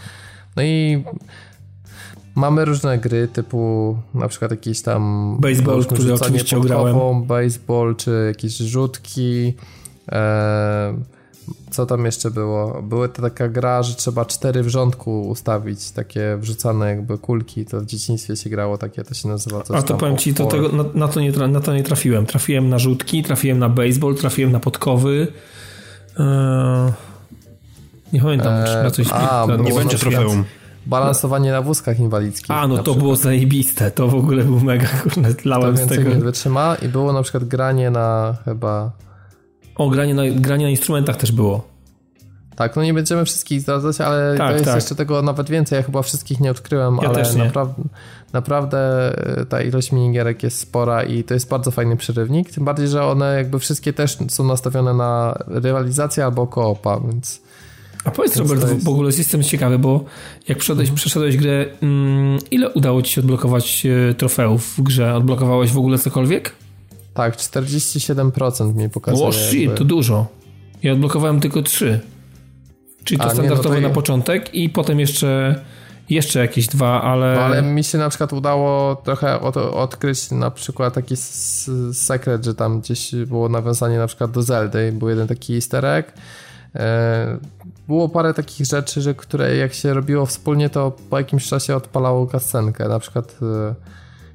No 0.57 0.63
i 0.63 1.05
Mamy 2.35 2.65
różne 2.65 2.99
gry 2.99 3.29
typu 3.29 3.97
na 4.15 4.29
przykład 4.29 4.51
jakieś 4.51 4.83
tam 4.83 5.37
baseball, 5.41 5.85
który 5.85 6.15
oczywiście 6.15 6.61
grałem. 6.61 7.23
baseball 7.23 7.97
czy 7.97 8.25
jakieś 8.27 8.57
rzutki. 8.57 9.55
E, 10.13 10.95
co 11.71 11.87
tam 11.87 12.05
jeszcze 12.05 12.31
było? 12.31 12.83
Była 12.83 13.09
to 13.09 13.23
taka 13.23 13.49
gra, 13.49 13.83
że 13.83 13.95
trzeba 13.95 14.25
cztery 14.25 14.63
w 14.63 14.69
rządku 14.69 15.29
ustawić, 15.29 15.91
takie 15.91 16.37
wrzucane 16.41 16.89
jakby 16.89 17.19
kulki, 17.19 17.65
to 17.65 17.81
w 17.81 17.87
dzieciństwie 17.87 18.37
się 18.37 18.51
grało 18.51 18.79
takie, 18.79 19.05
to 19.05 19.15
się 19.15 19.29
nazywa 19.29 19.63
coś 19.63 19.77
A 19.79 19.83
to 19.83 19.95
powiem 19.95 20.17
ci, 20.17 20.35
to 20.35 20.47
tego, 20.47 20.69
na, 20.69 20.85
na, 20.95 21.09
to 21.09 21.21
nie, 21.21 21.31
na 21.33 21.61
to 21.61 21.75
nie 21.75 21.83
trafiłem. 21.83 22.27
Trafiłem 22.27 22.69
na 22.69 22.79
rzutki, 22.79 23.23
trafiłem 23.23 23.59
na 23.59 23.69
baseball, 23.69 24.15
trafiłem 24.15 24.53
na 24.53 24.61
podkowy. 24.61 25.29
Eee, 26.19 26.93
nie 28.13 28.21
pamiętam, 28.21 28.55
eee, 28.55 28.67
czy 28.67 28.83
na 28.83 28.91
coś... 28.91 29.07
A, 29.13 29.47
na, 29.47 29.57
nie 29.57 29.75
będzie 29.75 29.99
trofeum. 29.99 30.45
Balansowanie 30.87 31.53
na 31.53 31.63
wózkach 31.63 31.99
inwalidzkich. 31.99 32.51
A, 32.51 32.67
no 32.67 32.77
to 32.77 32.83
przykład. 32.83 32.99
było 32.99 33.17
zajebiste. 33.17 33.91
To 33.91 34.09
w 34.09 34.15
ogóle 34.15 34.45
był 34.45 34.61
mega, 34.61 34.89
kurde, 35.03 35.35
lałem 35.45 35.77
to 35.77 35.85
z 35.85 35.89
tego. 35.89 36.11
nie 36.11 36.17
wytrzyma 36.17 36.77
i 36.83 36.89
było 36.89 37.13
na 37.13 37.23
przykład 37.23 37.45
granie 37.45 37.91
na 37.91 38.37
chyba 38.45 38.91
o, 39.75 39.91
granie 39.91 40.15
na, 40.15 40.23
granie 40.35 40.65
na 40.65 40.71
instrumentach 40.71 41.17
też 41.17 41.33
było. 41.33 41.73
Tak, 42.57 42.77
no 42.77 42.83
nie 42.83 42.95
będziemy 42.95 43.25
wszystkich 43.25 43.61
zdradzać, 43.61 44.01
ale 44.01 44.39
tak, 44.39 44.49
to 44.49 44.53
jest 44.53 44.65
tak. 44.65 44.75
jeszcze 44.75 44.95
tego 44.95 45.23
nawet 45.23 45.51
więcej. 45.51 45.77
Ja 45.77 45.83
chyba 45.83 46.03
wszystkich 46.03 46.41
nie 46.41 46.51
odkryłem, 46.51 46.99
ja 47.03 47.09
ale 47.09 47.23
nie. 47.33 47.45
Naprawdę, 47.45 47.83
naprawdę 48.33 48.79
e, 49.39 49.47
ta 49.47 49.63
ilość 49.63 49.93
minigierek 49.93 50.43
jest 50.43 50.59
spora 50.59 51.03
i 51.03 51.25
to 51.25 51.35
jest 51.35 51.49
bardzo 51.49 51.71
fajny 51.71 51.97
przerywnik. 51.97 52.51
Tym 52.51 52.65
bardziej, 52.65 52.89
że 52.89 53.05
one 53.05 53.35
jakby 53.37 53.59
wszystkie 53.59 53.93
też 53.93 54.19
są 54.29 54.45
nastawione 54.45 54.95
na 54.95 55.39
rywalizację 55.47 56.25
albo 56.25 56.47
koopa, 56.47 57.01
więc. 57.01 57.43
A 58.05 58.11
powiedz 58.11 58.37
Robert, 58.37 58.71
jest... 58.71 58.85
w 58.85 58.89
ogóle 58.89 59.13
system 59.13 59.43
ciekawy, 59.43 59.79
bo 59.79 60.05
jak 60.49 60.59
przeszedłeś, 60.59 60.89
mhm. 60.89 60.97
przeszedłeś 60.97 61.37
grę, 61.37 61.67
mm, 61.83 62.39
ile 62.51 62.71
udało 62.71 63.03
ci 63.03 63.13
się 63.13 63.21
odblokować 63.21 63.87
e, 63.87 64.15
trofeów 64.15 64.75
w 64.79 64.83
grze? 64.83 65.15
Odblokowałeś 65.15 65.73
w 65.73 65.79
ogóle 65.79 65.99
cokolwiek? 65.99 66.53
Tak, 67.15 67.37
47% 67.37 68.75
mi 68.75 68.91
pokazuje. 68.91 69.29
O 69.29 69.33
shit, 69.33 69.61
jakby. 69.61 69.77
to 69.77 69.85
dużo. 69.85 70.27
Ja 70.83 70.93
odblokowałem 70.93 71.41
tylko 71.41 71.63
3. 71.63 72.01
Czyli 73.05 73.21
to 73.21 73.27
A, 73.27 73.31
standardowe 73.31 73.69
nie, 73.69 73.81
no 73.81 73.89
to... 73.89 73.89
na 73.89 73.95
początek 73.95 74.55
i 74.55 74.69
potem 74.69 75.01
jeszcze 75.01 75.61
jeszcze 76.11 76.39
jakieś 76.39 76.67
dwa, 76.67 77.03
ale... 77.03 77.35
No, 77.35 77.41
ale 77.41 77.63
mi 77.63 77.85
się 77.85 77.99
na 77.99 78.09
przykład 78.09 78.33
udało 78.33 78.97
trochę 78.97 79.41
od, 79.41 79.57
odkryć 79.57 80.31
na 80.31 80.51
przykład 80.51 80.95
taki 80.95 81.15
sekret, 81.93 82.45
że 82.45 82.55
tam 82.55 82.81
gdzieś 82.81 83.15
było 83.15 83.49
nawiązanie 83.49 83.99
na 83.99 84.07
przykład 84.07 84.31
do 84.31 84.43
Zeldy, 84.43 84.93
był 84.93 85.09
jeden 85.09 85.29
taki 85.29 85.55
easter 85.55 85.85
egg. 85.85 86.13
E, 86.75 87.39
było 87.89 88.09
parę 88.09 88.35
takich 88.35 88.67
rzeczy, 88.67 89.01
że 89.01 89.15
które 89.15 89.57
jak 89.57 89.75
się 89.75 89.95
robiło 89.95 90.27
wspólnie, 90.27 90.71
to 90.71 90.93
po 91.11 91.19
jakimś 91.19 91.47
czasie 91.47 91.77
odpalało 91.77 92.27
kascenkę. 92.27 92.89
Na 92.89 92.99
przykład 92.99 93.39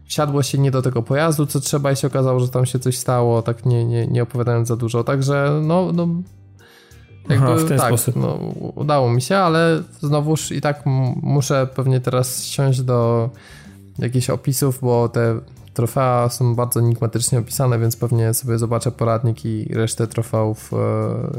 siadło 0.07 0.43
się 0.43 0.57
nie 0.57 0.71
do 0.71 0.81
tego 0.81 1.01
pojazdu, 1.01 1.45
co 1.45 1.59
trzeba 1.59 1.91
i 1.91 1.95
się 1.95 2.07
okazało, 2.07 2.39
że 2.39 2.49
tam 2.49 2.65
się 2.65 2.79
coś 2.79 2.97
stało, 2.97 3.41
tak 3.41 3.65
nie, 3.65 3.85
nie, 3.85 4.07
nie 4.07 4.23
opowiadając 4.23 4.67
za 4.67 4.75
dużo. 4.75 5.03
Także 5.03 5.61
no, 5.63 5.91
no 5.93 6.07
jakby, 7.29 7.45
Aha, 7.45 7.55
w 7.55 7.67
ten 7.67 7.77
tak, 7.77 7.87
sposób. 7.87 8.15
No, 8.15 8.33
udało 8.75 9.09
mi 9.09 9.21
się, 9.21 9.37
ale 9.37 9.83
znowuż 9.99 10.51
i 10.51 10.61
tak 10.61 10.81
muszę 11.21 11.67
pewnie 11.75 11.99
teraz 11.99 12.43
siąść 12.43 12.81
do 12.81 13.29
jakichś 13.99 14.29
opisów, 14.29 14.79
bo 14.81 15.09
te 15.09 15.39
trofea 15.73 16.29
są 16.29 16.55
bardzo 16.55 16.79
enigmatycznie 16.79 17.39
opisane, 17.39 17.79
więc 17.79 17.95
pewnie 17.95 18.33
sobie 18.33 18.57
zobaczę 18.57 18.91
poradnik 18.91 19.45
i 19.45 19.73
resztę 19.73 20.07
trofeów 20.07 20.73
e, 20.73 20.77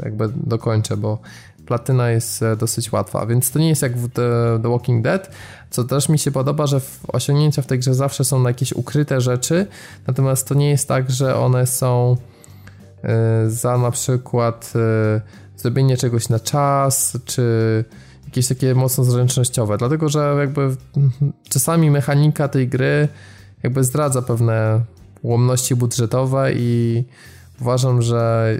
jakby 0.03 0.29
dokończę, 0.35 0.97
bo 0.97 1.17
platyna 1.65 2.09
jest 2.09 2.43
e, 2.43 2.55
dosyć 2.55 2.91
łatwa, 2.91 3.25
więc 3.25 3.51
to 3.51 3.59
nie 3.59 3.69
jest 3.69 3.81
jak 3.81 3.97
w 3.97 4.09
The, 4.09 4.59
The 4.63 4.69
Walking 4.69 5.03
Dead, 5.03 5.31
co 5.69 5.83
też 5.83 6.09
mi 6.09 6.19
się 6.19 6.31
podoba, 6.31 6.67
że 6.67 6.81
osiągnięcia 7.07 7.61
w 7.61 7.67
tej 7.67 7.79
grze 7.79 7.93
zawsze 7.93 8.23
są 8.25 8.39
na 8.39 8.49
jakieś 8.49 8.73
ukryte 8.73 9.21
rzeczy, 9.21 9.67
natomiast 10.07 10.47
to 10.47 10.55
nie 10.55 10.69
jest 10.69 10.87
tak, 10.87 11.11
że 11.11 11.35
one 11.35 11.67
są 11.67 12.17
e, 13.03 13.49
za 13.49 13.77
na 13.77 13.91
przykład 13.91 14.73
e, 14.75 15.21
zrobienie 15.57 15.97
czegoś 15.97 16.29
na 16.29 16.39
czas, 16.39 17.17
czy 17.25 17.43
jakieś 18.25 18.47
takie 18.47 18.75
mocno 18.75 19.03
zręcznościowe, 19.03 19.77
dlatego 19.77 20.09
że 20.09 20.35
jakby 20.39 20.75
czasami 21.49 21.91
mechanika 21.91 22.47
tej 22.47 22.67
gry 22.67 23.07
jakby 23.63 23.83
zdradza 23.83 24.21
pewne 24.21 24.81
ułomności 25.21 25.75
budżetowe 25.75 26.53
i 26.53 27.03
uważam, 27.61 28.01
że 28.01 28.53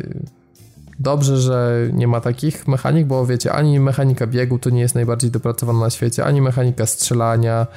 Dobrze, 1.00 1.38
że 1.38 1.88
nie 1.94 2.08
ma 2.08 2.22
takich 2.22 2.68
mechanik, 2.68 3.08
bo 3.08 3.26
wiecie, 3.26 3.52
ani 3.52 3.80
mechanika 3.80 4.28
biegu 4.28 4.60
to 4.60 4.70
nie 4.70 4.82
jest 4.82 4.96
najbardziej 4.96 5.32
dopracowana 5.32 5.80
na 5.80 5.90
świecie, 5.90 6.26
ani 6.26 6.42
mechanika 6.42 6.86
strzelania. 6.86 7.68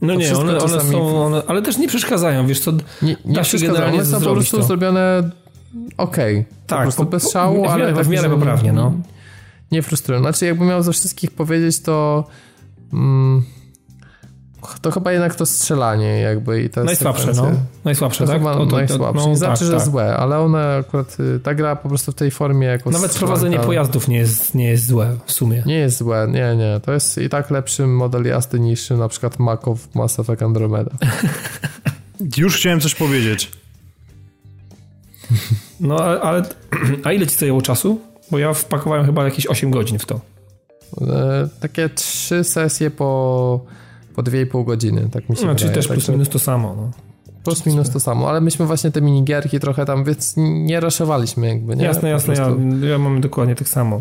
No 0.00 0.14
to 0.14 0.20
nie, 0.20 0.36
one, 0.36 0.58
one 0.58 0.80
są, 0.80 1.24
one, 1.24 1.42
ale 1.46 1.62
też 1.62 1.78
nie 1.78 1.88
przeszkadzają, 1.88 2.46
wiesz 2.46 2.60
co, 2.60 2.72
nie, 3.02 3.16
nie 3.24 3.34
da 3.34 3.44
się 3.44 3.58
generalnie 3.58 3.98
one 3.98 4.06
są 4.06 4.20
po 4.20 4.32
prostu 4.32 4.56
to. 4.56 4.62
zrobione 4.62 5.30
okej, 5.96 6.36
okay, 6.36 6.54
tak, 6.66 6.78
po 6.78 6.82
prostu 6.82 7.04
po, 7.04 7.10
bez 7.10 7.32
szału, 7.32 7.64
w, 7.64 7.68
ale 7.68 7.94
tak, 7.94 8.04
w 8.04 8.08
miarę 8.08 8.30
poprawnie, 8.30 8.72
no. 8.72 8.90
Nie, 8.90 9.02
nie 9.72 9.82
frustrują. 9.82 10.20
Znaczy 10.20 10.46
jakbym 10.46 10.68
miał 10.68 10.82
ze 10.82 10.92
wszystkich 10.92 11.30
powiedzieć, 11.30 11.80
to 11.80 12.24
mm, 12.92 13.42
to 14.80 14.90
chyba 14.90 15.12
jednak 15.12 15.34
to 15.34 15.46
strzelanie 15.46 16.20
jakby 16.20 16.62
i 16.62 16.70
ta 16.70 16.84
Najsłabsze, 16.84 17.32
no. 17.36 17.50
Najsłabsze, 17.84 18.24
to 18.24 18.32
tak? 18.32 18.38
Chyba 18.38 18.54
to, 18.54 18.66
to, 18.66 18.76
najsłabsze. 18.76 19.22
No, 19.22 19.28
nie 19.28 19.36
znaczy, 19.36 19.58
tak, 19.58 19.66
że 19.66 19.72
tak. 19.72 19.86
złe, 19.86 20.16
ale 20.16 20.38
one 20.38 20.76
akurat, 20.76 21.16
y, 21.20 21.40
ta 21.40 21.54
gra 21.54 21.76
po 21.76 21.88
prostu 21.88 22.12
w 22.12 22.14
tej 22.14 22.30
formie 22.30 22.66
jako 22.66 22.90
Nawet 22.90 23.14
prowadzenie 23.14 23.58
pojazdów 23.58 24.08
nie 24.08 24.18
jest, 24.18 24.54
nie 24.54 24.68
jest 24.68 24.86
złe 24.86 25.16
w 25.26 25.32
sumie. 25.32 25.62
Nie 25.66 25.78
jest 25.78 25.98
złe, 25.98 26.28
nie, 26.30 26.56
nie. 26.56 26.80
To 26.80 26.92
jest 26.92 27.18
i 27.18 27.28
tak 27.28 27.50
lepszy 27.50 27.86
model 27.86 28.24
jazdy 28.24 28.60
niż 28.60 28.90
na 28.90 29.08
przykład 29.08 29.38
Mako 29.38 29.74
w 29.74 29.94
Mass 29.94 30.18
Effect 30.18 30.42
Andromeda. 30.42 30.90
Już 32.36 32.56
chciałem 32.56 32.80
coś 32.80 32.94
powiedzieć. 32.94 33.50
No, 35.80 35.96
ale, 35.96 36.42
a 37.04 37.12
ile 37.12 37.26
ci 37.26 37.36
zajęło 37.36 37.62
czasu? 37.62 38.00
Bo 38.30 38.38
ja 38.38 38.54
wpakowałem 38.54 39.06
chyba 39.06 39.24
jakieś 39.24 39.46
8 39.46 39.70
godzin 39.70 39.98
w 39.98 40.06
to. 40.06 40.20
E, 41.00 41.48
takie 41.60 41.88
trzy 41.88 42.44
sesje 42.44 42.90
po 42.90 43.60
po 44.18 44.22
2,5 44.22 44.64
godziny, 44.64 45.08
tak 45.12 45.28
mi 45.28 45.36
się 45.36 45.46
no, 45.46 45.48
wydaje. 45.48 45.56
Czyli 45.58 45.74
też 45.74 45.88
plus 45.88 46.08
minus 46.08 46.28
to 46.28 46.38
samo, 46.38 46.74
no. 46.76 46.90
Plus 47.44 47.66
minus 47.66 47.90
to 47.90 48.00
samo, 48.00 48.28
ale 48.28 48.40
myśmy 48.40 48.66
właśnie 48.66 48.90
te 48.90 49.00
minigierki 49.00 49.60
trochę 49.60 49.84
tam, 49.84 50.04
więc 50.04 50.34
nie 50.36 50.80
raszowaliśmy 50.80 51.48
jakby, 51.48 51.76
nie? 51.76 51.84
Jasne, 51.84 52.08
jasne, 52.08 52.34
ja, 52.34 52.48
ja 52.88 52.98
mam 52.98 53.20
dokładnie 53.20 53.54
tak 53.54 53.68
samo. 53.68 54.00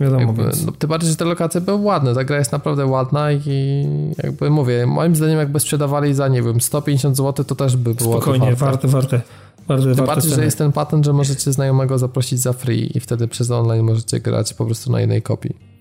Wiadomo, 0.00 0.20
jakby, 0.20 0.42
więc... 0.42 0.66
no, 0.66 0.72
tym 0.72 0.90
bardziej, 0.90 1.10
że 1.10 1.16
te 1.16 1.24
lokacje 1.24 1.60
były 1.60 1.82
ładne, 1.82 2.14
ta 2.14 2.24
gra 2.24 2.38
jest 2.38 2.52
naprawdę 2.52 2.86
ładna 2.86 3.32
i 3.32 3.86
jakby 4.22 4.50
mówię, 4.50 4.86
moim 4.86 5.16
zdaniem 5.16 5.38
jakby 5.38 5.60
sprzedawali 5.60 6.14
za, 6.14 6.28
nie 6.28 6.42
wiem, 6.42 6.60
150 6.60 7.16
zł, 7.16 7.44
to 7.44 7.54
też 7.54 7.76
by 7.76 7.94
było 7.94 8.12
Spokojnie, 8.16 8.54
warte, 8.54 8.88
warte. 8.88 9.20
warte 9.68 9.94
Tym 9.94 10.06
bardziej, 10.06 10.30
ceny. 10.30 10.36
że 10.36 10.44
jest 10.44 10.58
ten 10.58 10.72
patent, 10.72 11.04
że 11.04 11.12
możecie 11.12 11.52
znajomego 11.52 11.98
zaprosić 11.98 12.40
za 12.40 12.52
free 12.52 12.96
i 12.96 13.00
wtedy 13.00 13.28
przez 13.28 13.50
online 13.50 13.84
możecie 13.84 14.20
grać 14.20 14.54
po 14.54 14.64
prostu 14.66 14.92
na 14.92 15.00
jednej 15.00 15.22
kopii. 15.22 15.71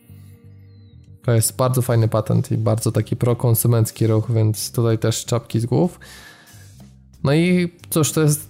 To 1.26 1.32
jest 1.32 1.56
bardzo 1.56 1.82
fajny 1.82 2.08
patent 2.08 2.52
i 2.52 2.58
bardzo 2.58 2.92
taki 2.92 3.16
prokonsumencki 3.16 4.08
ruch, 4.08 4.32
więc 4.32 4.72
tutaj 4.72 4.98
też 4.98 5.26
czapki 5.26 5.60
z 5.60 5.66
głów. 5.66 6.00
No 7.24 7.34
i 7.34 7.74
cóż, 7.90 8.12
to 8.12 8.22
jest, 8.22 8.50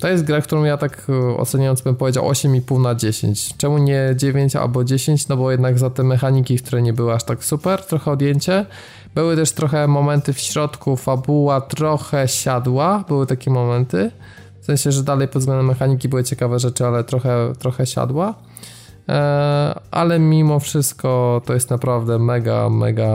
to 0.00 0.08
jest 0.08 0.24
gra, 0.24 0.40
którą 0.40 0.64
ja 0.64 0.76
tak 0.76 1.06
e, 1.08 1.36
oceniając 1.36 1.82
bym 1.82 1.96
powiedział 1.96 2.24
8,5 2.24 2.80
na 2.80 2.94
10. 2.94 3.54
Czemu 3.56 3.78
nie 3.78 4.14
9 4.16 4.56
albo 4.56 4.84
10? 4.84 5.28
No 5.28 5.36
bo 5.36 5.50
jednak 5.50 5.78
za 5.78 5.90
te 5.90 6.02
mechaniki, 6.02 6.58
które 6.58 6.82
nie 6.82 6.92
były 6.92 7.12
aż 7.12 7.24
tak 7.24 7.44
super, 7.44 7.84
trochę 7.84 8.10
odjęcie. 8.10 8.66
Były 9.14 9.36
też 9.36 9.52
trochę 9.52 9.88
momenty 9.88 10.32
w 10.32 10.40
środku, 10.40 10.96
fabuła 10.96 11.60
trochę 11.60 12.28
siadła, 12.28 13.04
były 13.08 13.26
takie 13.26 13.50
momenty. 13.50 14.10
W 14.60 14.64
sensie, 14.64 14.92
że 14.92 15.02
dalej 15.02 15.28
pod 15.28 15.42
względem 15.42 15.66
mechaniki 15.66 16.08
były 16.08 16.24
ciekawe 16.24 16.58
rzeczy, 16.58 16.86
ale 16.86 17.04
trochę, 17.04 17.52
trochę 17.58 17.86
siadła. 17.86 18.34
E, 19.08 19.80
ale 19.90 20.18
mimo 20.18 20.60
wszystko 20.60 21.42
to 21.44 21.54
jest 21.54 21.70
naprawdę 21.70 22.18
mega, 22.18 22.70
mega 22.70 23.10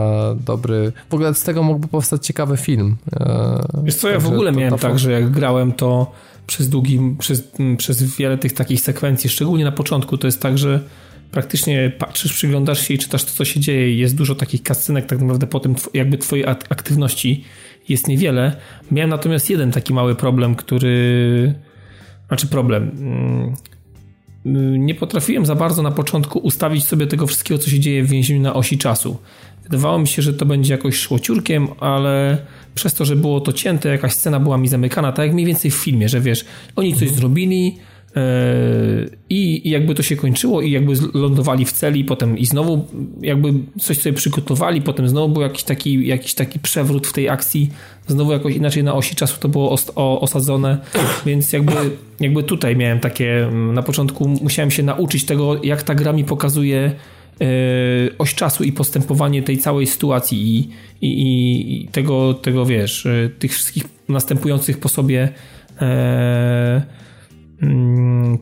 dobry. 0.46 0.92
W 1.10 1.14
ogóle 1.14 1.34
z 1.34 1.42
tego 1.42 1.62
mógłby 1.62 1.88
powstać 1.88 2.26
ciekawy 2.26 2.56
film. 2.56 2.96
E, 3.20 3.82
Wiesz 3.84 3.96
co, 3.96 4.08
ja 4.08 4.18
w 4.18 4.26
ogóle 4.26 4.52
miałem 4.52 4.78
tak, 4.78 4.98
że 4.98 5.12
jak 5.12 5.30
grałem 5.30 5.72
to 5.72 6.12
przez 6.46 6.68
długi, 6.68 7.16
przez, 7.18 7.52
przez 7.78 8.16
wiele 8.16 8.38
tych 8.38 8.52
takich 8.52 8.80
sekwencji, 8.80 9.30
szczególnie 9.30 9.64
na 9.64 9.72
początku, 9.72 10.18
to 10.18 10.26
jest 10.26 10.42
tak, 10.42 10.58
że 10.58 10.80
praktycznie 11.30 11.92
patrzysz, 11.98 12.32
przyglądasz 12.32 12.88
się 12.88 12.94
i 12.94 12.98
czytasz 12.98 13.24
to, 13.24 13.30
co 13.30 13.44
się 13.44 13.60
dzieje. 13.60 13.96
Jest 13.96 14.16
dużo 14.16 14.34
takich 14.34 14.62
kascynek, 14.62 15.06
tak 15.06 15.18
naprawdę 15.18 15.46
po 15.46 15.60
tym 15.60 15.74
jakby 15.94 16.18
twojej 16.18 16.46
aktywności 16.46 17.44
jest 17.88 18.08
niewiele. 18.08 18.56
Miałem 18.90 19.10
natomiast 19.10 19.50
jeden 19.50 19.72
taki 19.72 19.94
mały 19.94 20.14
problem, 20.14 20.54
który... 20.54 21.54
Znaczy 22.28 22.46
problem. 22.46 22.90
Mm, 24.46 24.86
nie 24.86 24.94
potrafiłem 24.94 25.46
za 25.46 25.54
bardzo 25.54 25.82
na 25.82 25.90
początku 25.90 26.38
ustawić 26.38 26.84
sobie 26.84 27.06
tego 27.06 27.26
wszystkiego, 27.26 27.58
co 27.58 27.70
się 27.70 27.80
dzieje 27.80 28.02
w 28.04 28.08
więzieniu 28.08 28.40
na 28.40 28.54
osi 28.54 28.78
czasu. 28.78 29.16
Wydawało 29.62 29.98
mi 29.98 30.08
się, 30.08 30.22
że 30.22 30.34
to 30.34 30.46
będzie 30.46 30.74
jakoś 30.74 30.96
szło 30.96 31.18
ciurkiem, 31.18 31.68
ale 31.80 32.38
przez 32.74 32.94
to, 32.94 33.04
że 33.04 33.16
było 33.16 33.40
to 33.40 33.52
cięte, 33.52 33.88
jakaś 33.88 34.12
scena 34.12 34.40
była 34.40 34.58
mi 34.58 34.68
zamykana, 34.68 35.12
tak 35.12 35.26
jak 35.26 35.34
mniej 35.34 35.46
więcej 35.46 35.70
w 35.70 35.74
filmie, 35.74 36.08
że 36.08 36.20
wiesz, 36.20 36.44
oni 36.76 36.92
coś 36.92 37.02
mhm. 37.02 37.20
zrobili, 37.20 37.78
i 39.30 39.70
jakby 39.70 39.94
to 39.94 40.02
się 40.02 40.16
kończyło 40.16 40.62
i 40.62 40.70
jakby 40.70 40.92
lądowali 41.14 41.64
w 41.64 41.72
celi, 41.72 42.04
potem 42.04 42.38
i 42.38 42.46
znowu 42.46 42.86
jakby 43.20 43.52
coś 43.80 43.98
sobie 43.98 44.12
przygotowali, 44.12 44.82
potem 44.82 45.08
znowu 45.08 45.28
był 45.28 45.42
jakiś 45.42 45.62
taki, 45.62 46.06
jakiś 46.06 46.34
taki 46.34 46.58
przewrót 46.58 47.06
w 47.06 47.12
tej 47.12 47.28
akcji, 47.28 47.70
znowu 48.06 48.32
jakoś 48.32 48.54
inaczej 48.54 48.84
na 48.84 48.94
osi 48.94 49.14
czasu 49.14 49.40
to 49.40 49.48
było 49.48 49.70
os 49.70 49.92
osadzone, 49.96 50.78
więc 51.26 51.52
jakby, 51.52 51.72
jakby 52.20 52.42
tutaj 52.42 52.76
miałem 52.76 53.00
takie, 53.00 53.48
na 53.72 53.82
początku 53.82 54.28
musiałem 54.28 54.70
się 54.70 54.82
nauczyć 54.82 55.24
tego, 55.24 55.64
jak 55.64 55.82
ta 55.82 55.94
gra 55.94 56.12
mi 56.12 56.24
pokazuje 56.24 56.92
e, 57.40 57.44
oś 58.18 58.34
czasu 58.34 58.64
i 58.64 58.72
postępowanie 58.72 59.42
tej 59.42 59.58
całej 59.58 59.86
sytuacji 59.86 60.58
i, 60.58 60.70
i, 61.06 61.82
i 61.82 61.88
tego, 61.88 62.34
tego, 62.34 62.66
wiesz, 62.66 63.06
e, 63.06 63.30
tych 63.38 63.52
wszystkich 63.52 63.84
następujących 64.08 64.78
po 64.78 64.88
sobie 64.88 65.28
e, 65.80 66.82
Mm, 66.82 66.82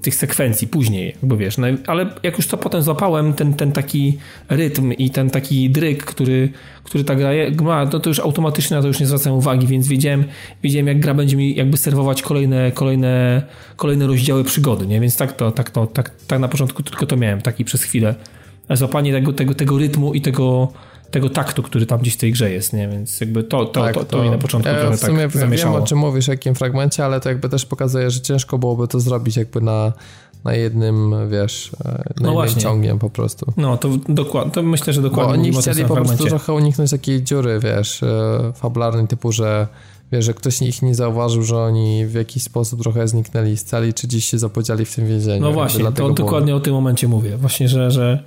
tych 0.03 0.15
sekwencji 0.15 0.69
później, 0.69 1.07
jakby 1.07 1.37
wiesz, 1.37 1.59
no, 1.59 1.67
ale 1.87 2.07
jak 2.23 2.37
już 2.37 2.47
to 2.47 2.57
potem 2.57 2.83
złapałem, 2.83 3.33
ten, 3.33 3.55
ten 3.55 3.73
taki 3.73 4.19
rytm 4.49 4.93
i 4.93 5.11
ten 5.11 5.31
taki 5.31 5.71
dryk, 5.71 6.05
który, 6.05 6.49
który 6.85 7.05
ta 7.05 7.15
gra 7.15 7.31
ma, 7.63 7.85
no 7.85 8.01
to 8.01 8.11
już 8.11 8.19
automatycznie 8.19 8.77
na 8.77 8.83
to 8.83 8.89
już 8.89 9.01
nie 9.01 9.07
zwracam 9.07 9.33
uwagi, 9.33 9.67
więc 9.67 9.89
wiedziałem, 9.89 10.25
wiedziałem 10.63 10.87
jak 10.87 11.01
gra 11.01 11.15
będzie 11.15 11.37
mi 11.37 11.55
jakby 11.55 11.77
serwować 11.77 12.23
kolejne, 12.23 12.73
kolejne, 12.73 13.43
kolejne 13.77 14.07
rozdziały 14.07 14.45
przygody, 14.45 14.87
nie? 14.87 15.01
Więc 15.01 15.17
tak 15.17 15.33
to, 15.33 15.53
tak 15.53 15.71
to, 15.71 15.87
tak, 15.87 16.11
tak 16.27 16.41
na 16.41 16.49
początku 16.49 16.83
tylko 16.83 17.07
to 17.07 17.17
miałem, 17.17 17.41
taki 17.41 17.65
przez 17.65 17.83
chwilę. 17.83 18.15
Złapanie 18.71 19.13
tego, 19.13 19.33
tego, 19.33 19.55
tego 19.55 19.79
rytmu 19.79 20.15
i 20.15 20.21
tego, 20.21 20.73
tego 21.11 21.31
taktu, 21.31 21.63
który 21.63 21.87
tam 21.87 22.01
gdzieś 22.01 22.15
w 22.15 22.17
tej 22.17 22.33
grze 22.33 22.51
jest, 22.51 22.73
nie? 22.73 22.89
Więc 22.89 23.21
jakby 23.21 23.45
to, 23.45 23.65
to, 23.65 23.83
tak, 23.83 23.95
to, 23.95 24.01
to, 24.01 24.17
to 24.17 24.23
mi 24.23 24.31
na 24.31 24.39
początku 24.39 24.69
ja 24.69 24.81
trochę 24.81 24.97
w 24.97 25.01
sumie 25.01 25.23
tak 25.23 25.33
zamieszało. 25.33 25.75
Wiem, 25.75 25.83
o 25.83 25.87
czym 25.87 25.99
mówisz, 25.99 26.25
w 26.25 26.29
jakim 26.29 26.55
fragmencie, 26.55 27.05
ale 27.05 27.21
to 27.21 27.29
jakby 27.29 27.49
też 27.49 27.67
pokazuje, 27.67 28.11
że 28.11 28.21
ciężko 28.21 28.59
byłoby 28.59 28.89
to 28.89 29.01
zrobić 29.01 29.37
jakby 29.37 29.61
na, 29.61 29.93
na 30.45 30.55
jednym, 30.55 31.15
wiesz, 31.31 31.71
e, 31.85 31.89
na 32.21 32.33
no 32.33 32.45
jednym 32.45 32.61
ciągiem 32.61 32.99
po 32.99 33.11
prostu. 33.11 33.53
No, 33.57 33.77
to 33.77 33.89
dokładnie, 34.09 34.53
to 34.53 34.63
myślę, 34.63 34.93
że 34.93 35.03
dokładnie. 35.03 35.35
Bo 35.35 35.59
oni 35.59 35.63
chcieli 35.63 35.85
po 35.85 35.95
prostu 35.95 36.25
trochę 36.25 36.53
uniknąć 36.53 36.91
takiej 36.91 37.23
dziury, 37.23 37.61
wiesz, 37.63 38.03
e, 38.03 38.53
fabularnej 38.55 39.09
typu, 39.09 39.33
że 39.33 39.67
wiesz, 40.13 40.25
że 40.25 40.35
ktoś 40.35 40.63
ich 40.63 40.83
nie 40.83 40.95
zauważył, 40.95 41.43
że 41.43 41.59
oni 41.59 42.07
w 42.07 42.15
jakiś 42.15 42.43
sposób 42.43 42.83
trochę 42.83 43.09
zniknęli 43.09 43.57
z 43.57 43.65
celi, 43.65 43.95
czy 43.95 44.09
dziś 44.09 44.25
się 44.25 44.39
zapodziali 44.39 44.85
w 44.85 44.95
tym 44.95 45.07
więzieniu. 45.07 45.43
No 45.43 45.53
właśnie, 45.53 45.93
to 45.93 46.11
dokładnie 46.11 46.57
o 46.57 46.61
tym 46.61 46.75
momencie 46.75 47.09
mówię. 47.09 47.37
Właśnie, 47.37 47.69
że, 47.69 47.91
że 47.91 48.25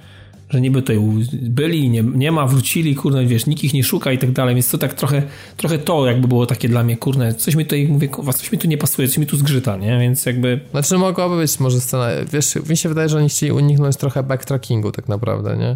że 0.49 0.61
niby 0.61 0.81
tutaj 0.81 0.99
byli, 1.33 1.89
nie, 1.89 2.03
nie 2.03 2.31
ma, 2.31 2.47
wrócili, 2.47 2.95
kurde, 2.95 3.25
wiesz, 3.25 3.45
nikt 3.45 3.63
ich 3.63 3.73
nie 3.73 3.83
szuka 3.83 4.11
i 4.11 4.17
tak 4.17 4.31
dalej, 4.31 4.55
więc 4.55 4.71
to 4.71 4.77
tak 4.77 4.93
trochę, 4.93 5.23
trochę 5.57 5.77
to 5.77 6.05
jakby 6.05 6.27
było 6.27 6.45
takie 6.45 6.69
dla 6.69 6.83
mnie, 6.83 6.97
kurde, 6.97 7.33
coś 7.33 7.55
mi 7.55 7.65
tutaj, 7.65 7.87
mówię, 7.87 8.09
coś 8.35 8.51
mi 8.51 8.57
tu 8.57 8.67
nie 8.67 8.77
pasuje, 8.77 9.07
coś 9.07 9.17
mi 9.17 9.25
tu 9.25 9.37
zgrzyta, 9.37 9.77
nie, 9.77 9.99
więc 9.99 10.25
jakby... 10.25 10.59
Znaczy 10.71 10.97
mogłaby 10.97 11.37
być 11.37 11.59
może 11.59 11.81
scena, 11.81 12.07
wiesz, 12.33 12.55
mi 12.69 12.77
się 12.77 12.89
wydaje, 12.89 13.09
że 13.09 13.17
oni 13.17 13.29
chcieli 13.29 13.51
uniknąć 13.51 13.97
trochę 13.97 14.23
backtrackingu 14.23 14.91
tak 14.91 15.07
naprawdę, 15.07 15.57
nie? 15.57 15.75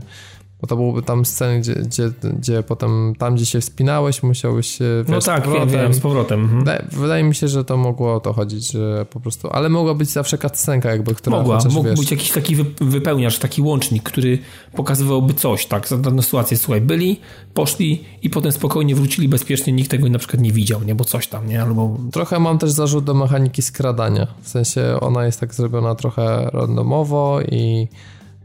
Bo 0.62 0.68
to 0.68 0.76
byłby 0.76 1.02
tam 1.02 1.26
sceny, 1.26 1.60
gdzie, 1.60 1.76
gdzie, 1.76 2.12
gdzie 2.24 2.64
potem 2.64 3.14
tam, 3.18 3.36
gdzie 3.36 3.46
się 3.46 3.62
wspinałeś, 3.62 4.24
musiałeś 4.24 4.80
wiesz, 4.80 5.08
No 5.08 5.20
tak, 5.22 5.44
z 5.44 5.46
powrotem. 5.46 5.70
Wiem, 5.70 5.94
z 5.94 6.00
powrotem. 6.00 6.42
Mhm. 6.42 6.60
Wydaje, 6.60 6.86
wydaje, 6.92 7.24
mi 7.24 7.36
się, 7.36 7.48
że 7.48 7.66
to 7.66 7.78
mogło 7.78 8.14
o 8.14 8.20
to 8.20 8.34
chodzić, 8.34 8.72
że 8.72 9.06
po 9.10 9.20
prostu... 9.20 9.50
Ale 9.52 9.70
mogła 9.70 9.94
być 9.94 10.10
zawsze 10.10 10.38
cutscenka 10.38 10.92
jakby, 10.92 11.16
która... 11.16 11.38
Mogła, 11.38 11.58
chociaż, 11.58 11.74
mógł 11.74 11.90
wiesz... 11.90 12.00
być 12.00 12.12
jakiś 12.12 12.32
taki 12.32 12.56
wypełniacz, 12.82 13.40
taki 13.40 13.62
łącznik, 13.62 14.04
który 14.04 14.40
pokazywałby 14.76 15.34
coś, 15.34 15.66
tak, 15.66 15.88
za 15.88 15.98
daną 15.98 16.22
sytuację. 16.22 16.58
Słuchaj, 16.58 16.82
byli, 16.82 17.20
poszli 17.54 18.04
i 18.22 18.30
potem 18.30 18.52
spokojnie 18.52 18.96
wrócili 18.96 19.30
bezpiecznie, 19.30 19.74
nikt 19.74 19.92
tego 19.92 20.10
na 20.10 20.20
przykład 20.20 20.42
nie 20.42 20.52
widział, 20.52 20.84
nie, 20.84 20.96
bo 20.96 21.04
coś 21.04 21.28
tam, 21.28 21.48
nie, 21.48 21.62
albo... 21.62 21.98
Trochę 22.12 22.40
mam 22.40 22.58
też 22.58 22.72
zarzut 22.72 23.04
do 23.04 23.14
mechaniki 23.14 23.62
skradania. 23.62 24.28
W 24.42 24.50
sensie 24.50 24.98
ona 25.02 25.26
jest 25.26 25.40
tak 25.40 25.54
zrobiona 25.54 25.96
trochę 25.96 26.50
randomowo 26.54 27.40
i 27.42 27.88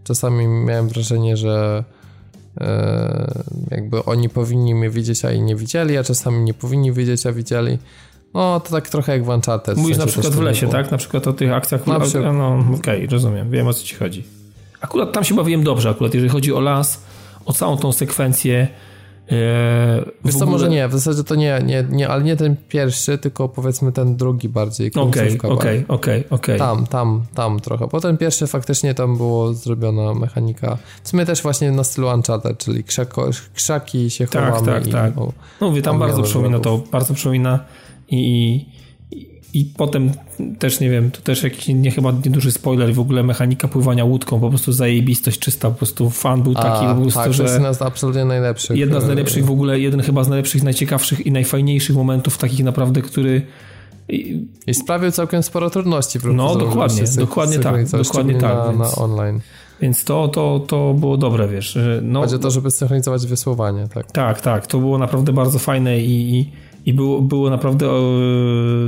czasami 0.05 0.47
miałem 0.47 0.89
wrażenie, 0.89 1.37
że 1.37 1.85
jakby 3.71 4.05
oni 4.05 4.29
powinni 4.29 4.75
mnie 4.75 4.91
widzieć, 4.91 5.25
a 5.25 5.33
i 5.33 5.43
nie 5.43 5.57
widzieli, 5.57 5.97
a 5.97 6.05
czasami 6.05 6.41
nie 6.45 6.55
powinni 6.55 6.93
widzieć, 6.93 7.27
a 7.27 7.33
widzieli. 7.33 7.79
No, 8.35 8.61
to 8.61 8.71
tak 8.71 8.89
trochę 8.89 9.13
jak 9.13 9.25
w 9.25 9.29
Uncharted. 9.29 9.77
Mówisz 9.77 9.99
na 9.99 10.07
przykład 10.07 10.33
w 10.33 10.41
lesie, 10.41 10.69
tak? 10.69 10.91
Na 10.91 10.99
przykład 10.99 11.27
o 11.27 11.33
tych 11.33 11.53
akcjach. 11.53 11.87
Na 11.87 12.01
przykład... 12.01 12.35
No, 12.35 12.59
okej, 12.59 12.97
okay, 12.97 13.07
rozumiem. 13.07 13.51
Wiem, 13.51 13.67
o 13.67 13.75
co 13.75 13.85
ci 13.85 13.95
chodzi. 13.95 14.25
Akurat 14.81 15.13
tam 15.13 15.25
się 15.25 15.35
bawiłem 15.35 15.65
dobrze, 15.65 15.91
akurat 15.91 16.15
jeżeli 16.15 16.31
chodzi 16.31 16.53
o 16.53 16.61
las, 16.61 17.03
o 17.45 17.53
całą 17.53 17.77
tą 17.77 17.93
sekwencję 17.93 18.69
Eee, 19.33 20.05
Wiesz 20.25 20.35
co, 20.35 20.47
może 20.47 20.69
nie, 20.69 20.89
w 20.89 20.93
zasadzie 20.93 21.25
to 21.25 21.35
nie, 21.35 21.61
nie, 21.65 21.87
nie, 21.91 22.09
ale 22.09 22.25
nie 22.25 22.37
ten 22.37 22.57
pierwszy, 22.69 23.19
tylko 23.19 23.49
powiedzmy 23.49 23.93
ten 23.93 24.17
drugi 24.17 24.49
bardziej. 24.49 24.91
Okej, 24.95 25.39
okej, 25.43 25.85
okej, 25.89 26.25
okej. 26.31 26.59
Tam, 26.59 26.87
tam, 26.87 27.23
tam 27.35 27.61
trochę. 27.61 27.89
Potem 27.89 28.17
pierwszy 28.19 28.47
faktycznie 28.47 28.95
tam 28.95 29.17
było 29.17 29.55
zrobiona 29.55 30.15
mechanika. 30.15 30.79
W 31.03 31.09
sumie 31.09 31.27
też 31.27 31.43
właśnie 31.43 31.71
na 31.71 31.85
stylu 31.85 32.09
Uncharted, 32.09 32.59
czyli 32.59 32.85
krzako, 32.85 33.31
krzaki 33.55 34.11
się 34.11 34.27
tak, 34.27 34.55
chowamy. 34.55 34.67
Tak, 34.67 34.85
tak, 34.85 34.93
tak. 34.93 35.17
No 35.61 35.69
mówię, 35.69 35.83
tam 35.83 35.99
bardzo 35.99 36.23
przypomina 36.23 36.59
to, 36.61 36.81
bardzo 36.93 37.15
przypomina 37.15 37.59
i 38.09 38.23
i 38.23 38.67
potem 39.77 40.11
też, 40.59 40.81
nie 40.81 40.91
wiem, 40.91 41.11
to 41.11 41.21
też 41.21 41.43
jakiś 41.43 41.69
nie 41.69 41.91
chyba 41.91 42.13
nieduży 42.25 42.53
spoiler, 42.53 42.95
w 42.95 43.01
ogóle 43.01 43.23
mechanika 43.23 43.69
pływania 43.69 44.05
łódką, 44.05 44.41
po 44.41 44.49
prostu 44.49 44.73
zajebistość 44.73 45.39
czysta, 45.39 45.71
po 45.71 45.77
prostu 45.77 46.11
fan 46.11 46.43
był 46.43 46.55
taki 46.55 46.85
A, 46.85 46.95
po 46.95 47.01
prostu, 47.01 47.21
tak, 47.21 47.33
że... 47.33 47.39
to 47.39 47.43
jest 47.43 47.55
jedna 47.55 47.73
z 47.73 47.83
absolutnie 47.83 48.25
najlepszych. 48.25 48.77
Jedna 48.77 49.01
z 49.01 49.05
e, 49.05 49.07
najlepszych 49.07 49.45
w 49.45 49.51
ogóle, 49.51 49.81
jeden 49.81 50.03
chyba 50.03 50.25
z 50.25 50.29
najlepszych, 50.29 50.63
najciekawszych 50.63 51.27
i 51.27 51.33
najfajniejszych 51.33 51.97
momentów 51.97 52.39
takich 52.39 52.65
naprawdę, 52.65 53.03
który... 53.03 53.43
I 54.67 54.75
sprawił 54.75 55.11
całkiem 55.11 55.43
sporo 55.43 55.71
trudności. 55.71 56.19
No, 56.35 56.57
dokładnie, 56.57 57.03
dokładnie 57.17 57.59
tak, 57.59 57.89
dokładnie 57.89 58.35
tak. 58.35 58.57
Na, 58.57 58.69
więc... 58.69 58.79
na 58.79 59.03
online. 59.03 59.41
Więc 59.83 60.05
to, 60.05 60.29
to, 60.29 60.65
to 60.67 60.95
było 60.95 61.17
dobre, 61.17 61.49
wiesz. 61.49 61.79
No, 62.03 62.21
Chodzi 62.21 62.35
o 62.35 62.39
to, 62.39 62.51
żeby 62.51 62.71
synchronizować 62.71 63.27
wysłowanie, 63.27 63.89
tak? 63.95 64.13
Tak, 64.13 64.41
tak. 64.41 64.67
To 64.67 64.79
było 64.79 64.99
naprawdę 64.99 65.33
bardzo 65.33 65.59
fajne 65.59 66.01
i, 66.01 66.39
i 66.39 66.51
i 66.87 66.93
było, 66.93 67.21
było 67.21 67.51
naprawdę 67.51 67.87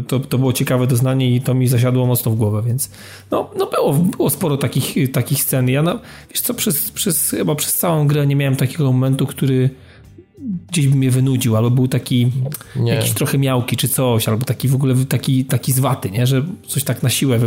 to, 0.07 0.21
to 0.21 0.39
było 0.39 0.53
ciekawe 0.53 0.87
doznanie 0.87 1.37
i 1.37 1.41
to 1.41 1.55
mi 1.55 1.69
zasiadło 1.69 2.07
mocno 2.07 2.33
w 2.33 2.37
głowę, 2.37 2.63
więc 2.67 2.91
no, 3.31 3.51
no 3.59 3.67
było, 3.67 3.93
było 3.93 4.31
sporo 4.31 4.57
takich, 4.57 5.13
takich 5.13 5.43
scen. 5.43 5.69
Ja 5.69 5.83
na, 5.83 5.99
wiesz 6.31 6.41
co, 6.41 6.55
przez, 6.55 6.91
przez, 6.91 7.31
chyba 7.31 7.55
przez 7.55 7.77
całą 7.77 8.07
grę 8.07 8.27
nie 8.27 8.37
miałem 8.37 8.57
takiego 8.57 8.93
momentu, 8.93 9.27
który 9.27 9.71
gdzieś 10.69 10.89
by 10.89 10.97
mnie 10.97 11.11
wynudził, 11.11 11.57
albo 11.57 11.71
był 11.71 11.89
taki 11.89 12.31
nie. 12.77 12.93
jakiś 12.93 13.13
trochę 13.13 13.39
miałki 13.39 13.77
czy 13.77 13.89
coś, 13.89 14.29
albo 14.29 14.45
taki 14.45 14.69
w 14.69 14.75
ogóle 14.75 14.95
taki, 15.09 15.45
taki 15.45 15.73
zwaty, 15.73 16.11
nie? 16.11 16.27
że 16.27 16.45
coś 16.67 16.85
tak 16.85 17.03
na 17.03 17.11
siłę 17.11 17.41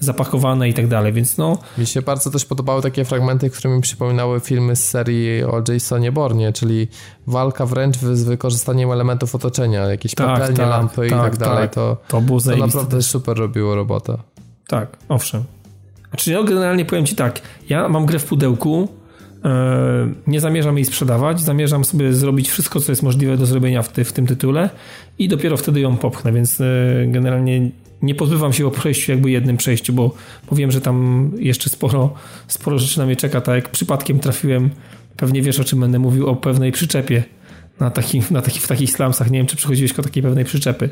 zapakowane 0.00 0.68
i 0.68 0.74
tak 0.74 0.86
dalej, 0.86 1.12
więc 1.12 1.38
no... 1.38 1.58
Mi 1.78 1.86
się 1.86 2.02
bardzo 2.02 2.30
też 2.30 2.44
podobały 2.44 2.82
takie 2.82 3.04
fragmenty, 3.04 3.50
które 3.50 3.74
mi 3.74 3.80
przypominały 3.80 4.40
filmy 4.40 4.76
z 4.76 4.88
serii 4.88 5.44
o 5.44 5.62
Jasonie 5.68 6.12
Bornie, 6.12 6.52
czyli 6.52 6.88
walka 7.26 7.66
wręcz 7.66 7.96
z 7.96 8.24
wykorzystaniem 8.24 8.90
elementów 8.90 9.34
otoczenia, 9.34 9.80
jakieś 9.80 10.14
tak, 10.14 10.26
papelnie, 10.26 10.56
tak, 10.56 10.68
lampy 10.68 10.96
tak, 10.96 11.06
i 11.06 11.10
tak 11.10 11.36
dalej, 11.36 11.62
tak. 11.62 11.74
to, 11.74 11.96
to, 12.08 12.20
było 12.20 12.40
to 12.40 12.56
naprawdę 12.56 13.02
super 13.02 13.36
robiło 13.36 13.74
robotę. 13.74 14.18
Tak, 14.66 14.96
owszem. 15.08 15.44
Znaczy 16.08 16.32
ja 16.32 16.42
generalnie 16.42 16.84
powiem 16.84 17.06
Ci 17.06 17.16
tak, 17.16 17.40
ja 17.68 17.88
mam 17.88 18.06
grę 18.06 18.18
w 18.18 18.24
pudełku, 18.24 18.88
e, 19.44 20.12
nie 20.26 20.40
zamierzam 20.40 20.76
jej 20.76 20.84
sprzedawać, 20.84 21.40
zamierzam 21.40 21.84
sobie 21.84 22.12
zrobić 22.12 22.50
wszystko, 22.50 22.80
co 22.80 22.92
jest 22.92 23.02
możliwe 23.02 23.36
do 23.36 23.46
zrobienia 23.46 23.82
w, 23.82 23.88
ty, 23.88 24.04
w 24.04 24.12
tym 24.12 24.26
tytule 24.26 24.70
i 25.18 25.28
dopiero 25.28 25.56
wtedy 25.56 25.80
ją 25.80 25.96
popchnę, 25.96 26.32
więc 26.32 26.60
e, 26.60 26.64
generalnie 27.06 27.70
nie 28.02 28.14
pozbywam 28.14 28.52
się 28.52 28.66
o 28.66 28.70
przejściu 28.70 29.12
jakby 29.12 29.30
jednym 29.30 29.56
przejściu, 29.56 29.92
bo, 29.92 30.14
bo 30.50 30.56
wiem, 30.56 30.70
że 30.70 30.80
tam 30.80 31.30
jeszcze 31.38 31.70
sporo, 31.70 32.14
sporo 32.48 32.78
rzeczy 32.78 32.98
na 32.98 33.06
mnie 33.06 33.16
czeka, 33.16 33.40
tak 33.40 33.54
jak 33.54 33.68
przypadkiem 33.68 34.18
trafiłem, 34.18 34.70
pewnie 35.16 35.42
wiesz 35.42 35.60
o 35.60 35.64
czym 35.64 35.80
będę 35.80 35.98
mówił, 35.98 36.26
o 36.26 36.36
pewnej 36.36 36.72
przyczepie 36.72 37.24
na, 37.80 37.90
taki, 37.90 38.22
na 38.30 38.42
taki, 38.42 38.60
w 38.60 38.68
takich 38.68 38.90
slumsach, 38.90 39.30
nie 39.30 39.38
wiem 39.38 39.46
czy 39.46 39.56
przychodziłeś 39.56 39.92
do 39.92 40.02
takiej 40.02 40.22
pewnej 40.22 40.44
przyczepy. 40.44 40.90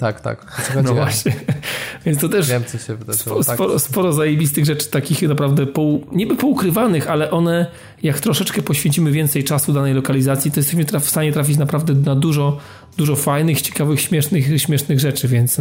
Tak, 0.00 0.20
tak. 0.20 0.62
No 0.84 0.94
właśnie. 0.94 1.32
Więc 2.06 2.18
to 2.20 2.28
też 2.28 2.48
Wiem, 2.48 2.64
co 2.64 2.78
się 2.78 2.96
wydarzyło. 2.96 3.42
sporo, 3.42 3.72
tak. 3.72 3.80
sporo, 3.80 4.12
zajebistych 4.12 4.64
rzeczy, 4.64 4.90
takich 4.90 5.22
naprawdę 5.22 5.66
pół, 5.66 6.06
niby 6.12 6.36
poukrywanych, 6.36 7.10
ale 7.10 7.30
one, 7.30 7.66
jak 8.02 8.20
troszeczkę 8.20 8.62
poświęcimy 8.62 9.12
więcej 9.12 9.44
czasu 9.44 9.72
danej 9.72 9.94
lokalizacji, 9.94 10.50
to 10.50 10.60
jesteśmy 10.60 10.84
traf, 10.84 11.04
w 11.04 11.10
stanie 11.10 11.32
trafić 11.32 11.58
naprawdę 11.58 11.94
na 11.94 12.14
dużo, 12.14 12.58
dużo 12.96 13.16
fajnych, 13.16 13.62
ciekawych, 13.62 14.00
śmiesznych, 14.00 14.62
śmiesznych 14.62 15.00
rzeczy, 15.00 15.28
więc 15.28 15.60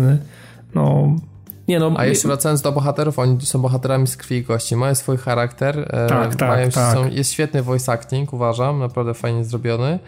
no... 0.76 1.16
Nie 1.68 1.80
no, 1.80 1.94
A 1.98 2.06
jeszcze 2.06 2.28
wracając 2.28 2.62
do 2.62 2.72
bohaterów, 2.72 3.20
oni 3.20 3.46
są 3.46 3.60
bohaterami 3.62 4.08
z 4.08 4.18
krwi 4.18 4.36
i 4.36 4.44
kości, 4.44 4.76
mają 4.76 4.96
swój 4.96 5.18
charakter, 5.18 5.80
e, 5.80 6.08
Tak, 6.08 6.36
tak, 6.36 6.50
mają, 6.50 6.70
tak. 6.70 6.94
Są, 6.94 7.10
jest 7.10 7.32
świetny 7.32 7.64
voice 7.64 7.92
acting, 7.92 8.34
uważam, 8.34 8.80
naprawdę 8.80 9.14
fajnie 9.14 9.46
zrobiony 9.46 10.00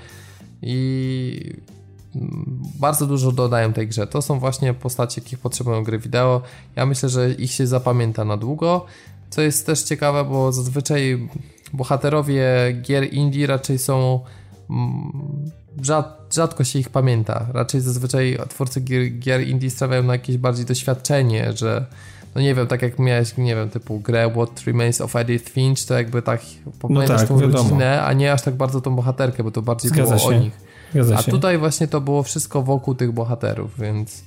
i 0.61 1.53
bardzo 2.79 3.07
dużo 3.07 3.31
dodają 3.31 3.73
tej 3.73 3.87
grze. 3.87 4.07
To 4.07 4.21
są 4.21 4.39
właśnie 4.39 4.73
postacie, 4.73 5.21
jakich 5.21 5.39
potrzebują 5.39 5.83
gry 5.83 5.99
wideo. 5.99 6.41
Ja 6.75 6.85
myślę, 6.85 7.09
że 7.09 7.31
ich 7.31 7.51
się 7.51 7.67
zapamięta 7.67 8.25
na 8.25 8.37
długo, 8.37 8.85
co 9.29 9.41
jest 9.41 9.65
też 9.65 9.83
ciekawe, 9.83 10.25
bo 10.25 10.51
zazwyczaj 10.51 11.29
bohaterowie 11.73 12.45
gier 12.81 13.13
indie 13.13 13.47
raczej 13.47 13.79
są 13.79 14.19
mm, 14.69 15.11
rzad, 15.81 16.27
rzadko 16.33 16.63
się 16.63 16.79
ich 16.79 16.89
pamięta. 16.89 17.45
Raczej 17.53 17.81
zazwyczaj 17.81 18.37
twórcy 18.49 18.81
gier, 18.81 19.19
gier 19.19 19.47
indie 19.47 19.69
stawiają 19.69 20.03
na 20.03 20.13
jakieś 20.13 20.37
bardziej 20.37 20.65
doświadczenie, 20.65 21.53
że 21.53 21.85
no 22.35 22.41
nie 22.41 22.55
wiem, 22.55 22.67
tak 22.67 22.81
jak 22.81 22.99
miałeś, 22.99 23.37
nie 23.37 23.55
wiem, 23.55 23.69
typu 23.69 23.99
grę 23.99 24.31
What 24.31 24.63
Remains 24.65 25.01
of 25.01 25.15
Edith 25.15 25.49
Finch, 25.49 25.85
to 25.87 25.93
jakby 25.93 26.21
tak 26.21 26.41
pamiętasz 26.81 27.19
tak, 27.19 27.27
tą 27.27 27.39
wiadomo. 27.39 27.63
rodzinę, 27.63 28.03
a 28.03 28.13
nie 28.13 28.33
aż 28.33 28.41
tak 28.41 28.55
bardzo 28.55 28.81
tą 28.81 28.95
bohaterkę, 28.95 29.43
bo 29.43 29.51
to 29.51 29.61
bardziej 29.61 29.89
Zgadza 29.89 30.15
było 30.15 30.27
o 30.27 30.31
się. 30.31 30.39
nich. 30.39 30.70
A 31.15 31.23
tutaj 31.23 31.57
właśnie 31.57 31.87
to 31.87 32.01
było 32.01 32.23
wszystko 32.23 32.61
wokół 32.61 32.95
tych 32.95 33.11
bohaterów, 33.11 33.79
więc, 33.79 34.23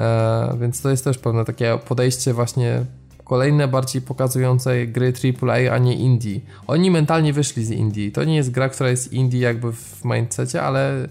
e, 0.00 0.56
więc 0.60 0.82
to 0.82 0.90
jest 0.90 1.04
też 1.04 1.18
pewne 1.18 1.44
takie 1.44 1.78
podejście 1.88 2.32
właśnie 2.32 2.84
kolejne 3.24 3.68
bardziej 3.68 4.02
pokazujące 4.02 4.86
gry 4.86 5.12
AAA, 5.42 5.74
a 5.74 5.78
nie 5.78 5.94
indie. 5.94 6.40
Oni 6.66 6.90
mentalnie 6.90 7.32
wyszli 7.32 7.64
z 7.64 7.70
indie. 7.70 8.12
To 8.12 8.24
nie 8.24 8.36
jest 8.36 8.50
gra, 8.50 8.68
która 8.68 8.90
jest 8.90 9.12
indie 9.12 9.40
jakby 9.40 9.72
w 9.72 10.04
mindsetie, 10.04 10.62
ale, 10.62 11.08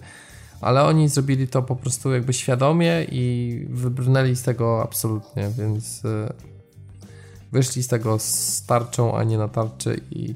ale 0.61 0.84
oni 0.84 1.10
zrobili 1.10 1.48
to 1.48 1.61
po 1.61 1.76
prostu 1.76 2.14
jakby 2.14 2.34
świadomie 2.34 3.06
i 3.11 3.65
wybrnęli 3.70 4.36
z 4.36 4.44
tego 4.44 4.84
absolutnie, 4.84 5.49
więc 5.57 6.06
e, 6.06 6.34
wyszli 7.52 7.84
z 7.84 7.88
tego 7.88 8.20
z 8.20 8.65
tarczą, 8.65 9.18
a 9.18 9.24
nie 9.24 9.38
na 9.38 9.48
tarczy 9.48 10.02
i 10.11 10.36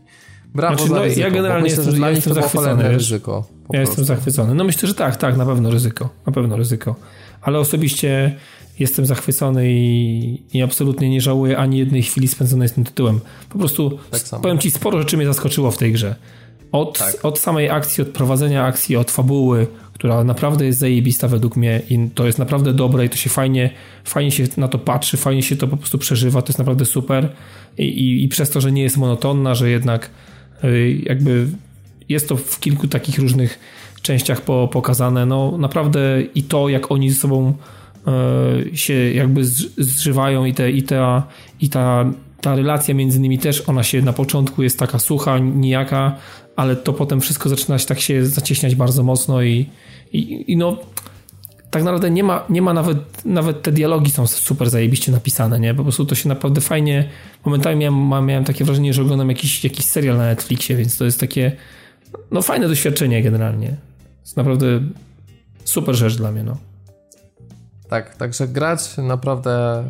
brawo 0.55 0.75
Znaczy, 0.75 0.89
za 0.89 0.95
no, 0.95 1.01
ja 1.01 1.07
ryzyko, 1.07 1.31
generalnie 1.31 1.63
myślę, 1.63 1.77
jestem- 1.77 1.91
że 1.91 1.97
dla 1.97 2.11
nich 2.11 2.23
to 2.23 2.33
było 2.33 2.89
ryzyko. 2.89 3.43
Po 3.67 3.73
Ja 3.75 3.79
prostu. 3.81 4.01
jestem 4.01 4.15
zachwycony. 4.17 4.55
No 4.55 4.63
myślę, 4.63 4.87
że 4.87 4.93
tak, 4.95 5.15
tak, 5.15 5.37
na 5.37 5.45
pewno 5.45 5.71
ryzyko. 5.71 6.09
Na 6.25 6.31
pewno 6.31 6.57
ryzyko. 6.57 6.95
Ale 7.41 7.59
osobiście 7.59 8.35
jestem 8.79 9.05
zachwycony 9.05 9.71
i, 9.71 10.41
i 10.53 10.61
absolutnie 10.61 11.09
nie 11.09 11.21
żałuję 11.21 11.57
ani 11.57 11.77
jednej 11.77 12.03
chwili 12.03 12.27
spędzonej 12.27 12.69
z 12.69 12.73
tym 12.73 12.83
tytułem. 12.83 13.19
Po 13.49 13.59
prostu 13.59 13.99
Tak 14.11 14.41
powiem 14.41 14.59
ci, 14.59 14.71
sporo 14.71 14.99
rzeczy 14.99 15.17
mnie 15.17 15.25
zaskoczyło 15.25 15.71
w 15.71 15.77
tej 15.77 15.91
grze. 15.91 16.15
Od, 16.71 16.97
Tak. 16.99 17.25
od 17.25 17.39
samej 17.39 17.69
akcji, 17.69 18.01
od 18.01 18.07
prowadzenia 18.07 18.63
akcji, 18.65 18.95
od 18.95 19.11
fabuły, 19.11 19.67
która 19.93 20.23
naprawdę 20.23 20.65
jest 20.65 20.79
zajebista 20.79 21.27
według 21.27 21.55
mnie 21.55 21.81
i 21.89 22.09
to 22.15 22.25
jest 22.25 22.39
naprawdę 22.39 22.73
dobre 22.73 23.05
i 23.05 23.09
to 23.09 23.15
się 23.15 23.29
fajnie, 23.29 23.69
fajnie 24.03 24.31
się 24.31 24.43
na 24.57 24.67
to 24.67 24.79
patrzy, 24.79 25.17
fajnie 25.17 25.43
się 25.43 25.55
to 25.55 25.67
po 25.67 25.77
prostu 25.77 25.97
przeżywa, 25.97 26.41
to 26.41 26.49
jest 26.49 26.59
naprawdę 26.59 26.85
super 26.85 27.29
i, 27.77 27.83
i, 27.83 28.23
i 28.23 28.27
przez 28.27 28.49
to, 28.49 28.61
że 28.61 28.71
nie 28.71 28.81
jest 28.81 28.97
monotonna, 28.97 29.55
że 29.55 29.69
jednak 29.69 30.09
y, 30.63 31.01
jakby 31.03 31.47
jest 32.09 32.29
to 32.29 32.35
w 32.35 32.59
kilku 32.59 32.87
takich 32.87 33.19
różnych 33.19 33.59
częściach 34.01 34.41
po, 34.41 34.69
pokazane, 34.71 35.25
no 35.25 35.57
naprawdę 35.57 35.99
i 36.35 36.43
to, 36.43 36.69
jak 36.69 36.91
oni 36.91 37.09
ze 37.09 37.21
sobą 37.21 37.53
e, 38.07 38.77
się 38.77 38.93
jakby 38.93 39.41
zż- 39.41 39.69
zżywają 39.77 40.45
i, 40.45 40.53
te, 40.53 40.71
i, 40.71 40.83
ta, 40.83 41.23
i 41.61 41.69
ta, 41.69 42.05
ta 42.41 42.55
relacja 42.55 42.93
między 42.93 43.19
nimi 43.19 43.39
też, 43.39 43.69
ona 43.69 43.83
się 43.83 44.01
na 44.01 44.13
początku 44.13 44.63
jest 44.63 44.79
taka 44.79 44.99
sucha, 44.99 45.37
nijaka, 45.39 46.15
ale 46.55 46.75
to 46.75 46.93
potem 46.93 47.21
wszystko 47.21 47.49
zaczyna 47.49 47.79
się 47.79 47.85
tak 47.85 47.99
się 47.99 48.25
zacieśniać 48.25 48.75
bardzo 48.75 49.03
mocno 49.03 49.41
i, 49.41 49.69
i, 50.13 50.51
i 50.51 50.57
no 50.57 50.77
tak 51.71 51.83
naprawdę 51.83 52.09
nie 52.11 52.23
ma, 52.23 52.43
nie 52.49 52.61
ma 52.61 52.73
nawet, 52.73 53.25
nawet 53.25 53.61
te 53.61 53.71
dialogi 53.71 54.11
są 54.11 54.27
super 54.27 54.69
zajebiście 54.69 55.11
napisane, 55.11 55.59
nie? 55.59 55.73
Po 55.73 55.83
prostu 55.83 56.05
to 56.05 56.15
się 56.15 56.29
naprawdę 56.29 56.61
fajnie, 56.61 57.09
momentami 57.45 57.75
miałem, 57.77 58.25
miałem 58.25 58.43
takie 58.43 58.65
wrażenie, 58.65 58.93
że 58.93 59.01
oglądam 59.01 59.29
jakiś, 59.29 59.63
jakiś 59.63 59.85
serial 59.85 60.17
na 60.17 60.25
Netflixie, 60.25 60.75
więc 60.75 60.97
to 60.97 61.05
jest 61.05 61.19
takie 61.19 61.51
no 62.31 62.41
fajne 62.41 62.67
doświadczenie 62.67 63.23
generalnie. 63.23 63.77
Jest 64.21 64.37
naprawdę 64.37 64.65
super 65.63 65.95
rzecz 65.95 66.15
dla 66.17 66.31
mnie, 66.31 66.43
no. 66.43 66.57
Tak, 67.89 68.15
także 68.15 68.47
grać 68.47 68.97
naprawdę 68.97 69.83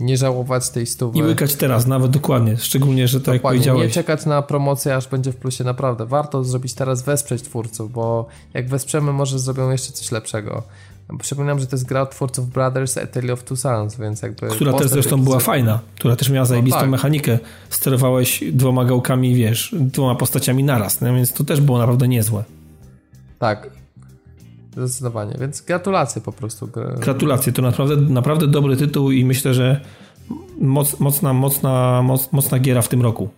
y, 0.00 0.04
nie 0.04 0.16
żałować 0.16 0.70
tej 0.70 0.86
stówy. 0.86 1.18
I 1.18 1.22
łykać 1.22 1.54
teraz, 1.54 1.86
nawet 1.86 2.10
dokładnie, 2.10 2.56
szczególnie, 2.56 3.08
że 3.08 3.20
tak 3.20 3.26
jak 3.26 3.36
Dokładnie, 3.36 3.60
nie 3.60 3.66
powiedziałeś. 3.66 3.94
czekać 3.94 4.26
na 4.26 4.42
promocję, 4.42 4.96
aż 4.96 5.08
będzie 5.08 5.32
w 5.32 5.36
plusie. 5.36 5.64
Naprawdę, 5.64 6.06
warto 6.06 6.44
zrobić 6.44 6.74
teraz, 6.74 7.02
wesprzeć 7.02 7.42
twórców, 7.42 7.92
bo 7.92 8.26
jak 8.54 8.68
wesprzemy, 8.68 9.12
może 9.12 9.38
zrobią 9.38 9.70
jeszcze 9.70 9.92
coś 9.92 10.12
lepszego. 10.12 10.62
Przypominam, 11.20 11.58
że 11.58 11.66
to 11.66 11.76
jest 11.76 11.86
gra 11.86 12.02
od 12.02 12.10
twórców 12.10 12.50
Brothers 12.50 12.98
A 12.98 13.06
Tale 13.06 13.32
of 13.32 13.44
Two 13.44 13.56
Sons, 13.56 13.96
więc 13.96 14.22
jakby... 14.22 14.48
Która 14.48 14.72
też 14.72 14.90
zresztą 14.90 15.20
była 15.20 15.38
fajna, 15.38 15.80
która 15.96 16.16
też 16.16 16.30
miała 16.30 16.46
zajebistą 16.46 16.80
tak. 16.80 16.90
mechanikę. 16.90 17.38
Sterowałeś 17.70 18.44
dwoma 18.52 18.84
gałkami, 18.84 19.34
wiesz, 19.34 19.74
dwoma 19.80 20.14
postaciami 20.14 20.64
naraz, 20.64 21.00
no, 21.00 21.14
więc 21.14 21.32
to 21.32 21.44
też 21.44 21.60
było 21.60 21.78
naprawdę 21.78 22.08
niezłe. 22.08 22.44
Tak, 23.38 23.70
zdecydowanie, 24.72 25.36
więc 25.40 25.60
gratulacje 25.60 26.22
po 26.22 26.32
prostu. 26.32 26.68
Gratulacje, 26.98 27.52
to 27.52 27.62
naprawdę, 27.62 27.96
naprawdę 27.96 28.46
dobry 28.46 28.76
tytuł 28.76 29.10
i 29.10 29.24
myślę, 29.24 29.54
że 29.54 29.80
moc, 30.60 31.00
mocna, 31.00 31.32
mocna, 31.32 32.02
moc, 32.02 32.32
mocna 32.32 32.58
giera 32.58 32.82
w 32.82 32.88
tym 32.88 33.02
roku. 33.02 33.28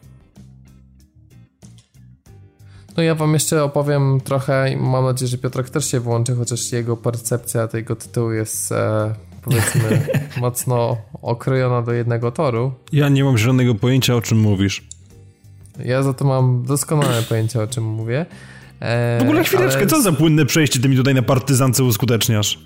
No 2.97 3.03
ja 3.03 3.15
wam 3.15 3.35
jeszcze 3.35 3.65
opowiem 3.65 4.21
trochę 4.25 4.73
i 4.73 4.77
mam 4.77 5.05
nadzieję, 5.05 5.29
że 5.29 5.39
Piotrek 5.39 5.71
też 5.71 5.91
się 5.91 6.01
włączy, 6.01 6.35
chociaż 6.37 6.73
jego 6.73 6.97
percepcja 6.97 7.69
tego 7.69 7.97
tytułu 7.97 8.33
jest 8.33 8.73
e, 8.73 9.15
powiedzmy 9.43 10.07
mocno 10.41 10.97
okrojona 11.23 11.83
do 11.83 11.93
jednego 11.93 12.33
toru. 12.33 12.73
Ja 12.93 13.09
nie 13.09 13.25
mam 13.25 13.39
żadnego 13.39 13.75
pojęcia, 13.75 14.15
o 14.17 14.23
czym 14.23 14.39
mówisz. 14.39 14.85
Ja 15.85 16.03
za 16.03 16.15
to 16.15 16.25
mam 16.25 16.63
doskonałe 16.65 17.23
pojęcie, 17.29 17.63
o 17.63 17.67
czym 17.67 17.85
mówię. 17.85 18.27
E, 18.81 19.19
W 19.19 19.23
ogóle 19.23 19.45
chwileczkę, 19.45 19.79
ale- 19.79 19.87
co 19.87 20.03
za 20.03 20.13
płynne 20.13 20.47
przejście 20.47 20.81
ty 20.81 20.89
mi 20.89 20.97
tutaj 20.97 21.15
na 21.15 21.23
partyzance 21.23 21.85
uskuteczniasz? 21.85 22.59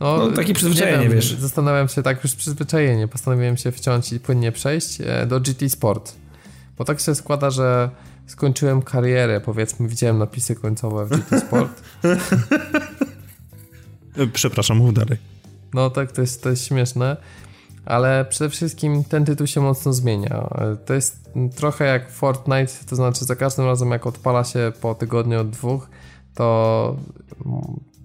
No, 0.00 0.16
No, 0.16 0.32
takie 0.32 0.54
przyzwyczajenie, 0.54 0.98
nie 0.98 1.04
wiem, 1.08 1.14
wiesz. 1.14 1.32
Zastanawiam 1.34 1.88
się, 1.88 2.02
tak 2.02 2.24
już 2.24 2.34
przyzwyczajenie, 2.34 3.08
postanowiłem 3.08 3.56
się 3.56 3.72
wciąć 3.72 4.12
i 4.12 4.20
płynnie 4.20 4.52
przejść 4.52 4.98
e, 5.00 5.26
do 5.26 5.40
GT 5.40 5.68
Sport. 5.70 6.12
Bo 6.78 6.84
tak 6.84 7.00
się 7.00 7.14
składa, 7.14 7.50
że 7.50 7.90
skończyłem 8.26 8.82
karierę, 8.82 9.40
powiedzmy, 9.40 9.88
widziałem 9.88 10.18
napisy 10.18 10.54
końcowe 10.54 11.06
w 11.06 11.10
GT 11.10 11.40
Sport. 11.40 11.82
Przepraszam, 14.32 14.76
mów 14.76 14.94
dalej. 14.94 15.18
No 15.74 15.90
tak, 15.90 16.12
to 16.12 16.20
jest, 16.20 16.42
to 16.42 16.50
jest 16.50 16.64
śmieszne, 16.64 17.16
ale 17.84 18.24
przede 18.24 18.50
wszystkim 18.50 19.04
ten 19.04 19.24
tytuł 19.24 19.46
się 19.46 19.60
mocno 19.60 19.92
zmienia. 19.92 20.48
To 20.86 20.94
jest 20.94 21.30
trochę 21.56 21.84
jak 21.84 22.10
Fortnite, 22.10 22.72
to 22.86 22.96
znaczy 22.96 23.24
za 23.24 23.36
każdym 23.36 23.64
razem 23.64 23.90
jak 23.90 24.06
odpala 24.06 24.44
się 24.44 24.72
po 24.80 24.94
tygodniu 24.94 25.40
od 25.40 25.50
dwóch, 25.50 25.88
to 26.34 26.96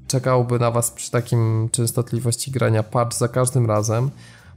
czekałby 0.07 0.59
na 0.59 0.71
was 0.71 0.91
przy 0.91 1.11
takim 1.11 1.69
częstotliwości 1.71 2.51
grania 2.51 2.83
patch 2.83 3.17
za 3.17 3.27
każdym 3.27 3.65
razem. 3.65 4.09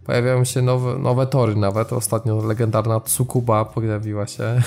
Pojawiają 0.05 0.45
się 0.45 0.63
nowe, 0.63 0.99
nowe 0.99 1.27
tory 1.27 1.57
nawet. 1.57 1.93
Ostatnio 1.93 2.47
legendarna 2.47 3.01
Tsukuba 3.01 3.65
pojawiła 3.65 4.27
się. 4.27 4.63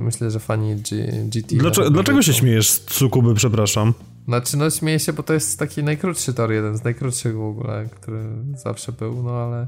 Myślę, 0.00 0.30
że 0.30 0.40
fani 0.40 0.76
G, 0.76 1.12
GT... 1.24 1.56
Dlaczego, 1.56 1.90
dlaczego 1.90 2.22
się 2.22 2.32
śmiejesz 2.34 2.70
z 2.70 2.84
Tsukuby, 2.84 3.34
przepraszam? 3.34 3.94
Znaczy, 4.28 4.56
no 4.56 4.70
śmieję 4.70 4.98
się, 4.98 5.12
bo 5.12 5.22
to 5.22 5.34
jest 5.34 5.58
taki 5.58 5.82
najkrótszy 5.82 6.34
tor, 6.34 6.52
jeden 6.52 6.76
z 6.76 6.84
najkrótszych 6.84 7.36
w 7.36 7.42
ogóle, 7.42 7.88
który 7.90 8.22
zawsze 8.56 8.92
był, 8.92 9.22
no 9.22 9.30
ale... 9.30 9.66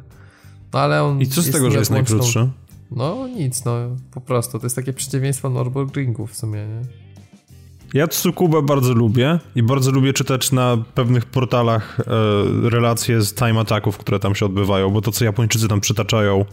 No 0.72 0.78
ale 0.80 1.02
on 1.02 1.20
I 1.20 1.26
co 1.26 1.42
z 1.42 1.50
tego, 1.50 1.70
że 1.70 1.78
jest 1.78 1.90
najkrótszy? 1.90 2.48
No 2.90 3.28
nic, 3.28 3.64
no 3.64 3.76
po 4.10 4.20
prostu. 4.20 4.58
To 4.58 4.66
jest 4.66 4.76
takie 4.76 4.92
przeciwieństwo 4.92 5.50
Nürburgringu 5.50 6.26
w 6.26 6.36
sumie, 6.36 6.66
nie? 6.66 6.80
Ja 7.94 8.08
Tsukubę 8.08 8.62
bardzo 8.62 8.94
lubię 8.94 9.38
i 9.54 9.62
bardzo 9.62 9.90
lubię 9.90 10.12
czytać 10.12 10.52
na 10.52 10.78
pewnych 10.94 11.26
portalach 11.26 12.00
e, 12.00 12.04
relacje 12.70 13.22
z 13.22 13.34
time 13.34 13.60
attacków, 13.60 13.98
które 13.98 14.18
tam 14.18 14.34
się 14.34 14.46
odbywają, 14.46 14.90
bo 14.90 15.00
to, 15.00 15.12
co 15.12 15.24
Japończycy 15.24 15.68
tam 15.68 15.80
przytaczają, 15.80 16.44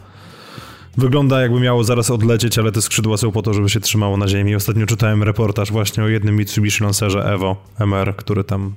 wygląda 0.98 1.41
jakby 1.41 1.60
miało 1.60 1.84
zaraz 1.84 2.11
odlecieć, 2.11 2.57
ale 2.57 2.72
te 2.72 2.82
skrzydła 2.82 3.18
są 3.18 3.32
po 3.32 3.41
to, 3.41 3.53
żeby 3.53 3.69
się 3.69 3.80
trzymało 3.80 4.18
na 4.18 4.28
ziemi. 4.28 4.56
Ostatnio 4.56 4.86
czytałem 4.86 5.24
reportaż 5.24 5.72
właśnie 5.72 6.03
o 6.03 6.07
jednym 6.07 6.36
Mitsubishi 6.36 6.84
Lancerze 6.84 7.34
Evo 7.34 7.56
MR, 7.80 8.15
który 8.15 8.44
tam... 8.44 8.76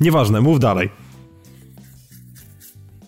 Nieważne, 0.00 0.40
mów 0.40 0.60
dalej. 0.60 0.90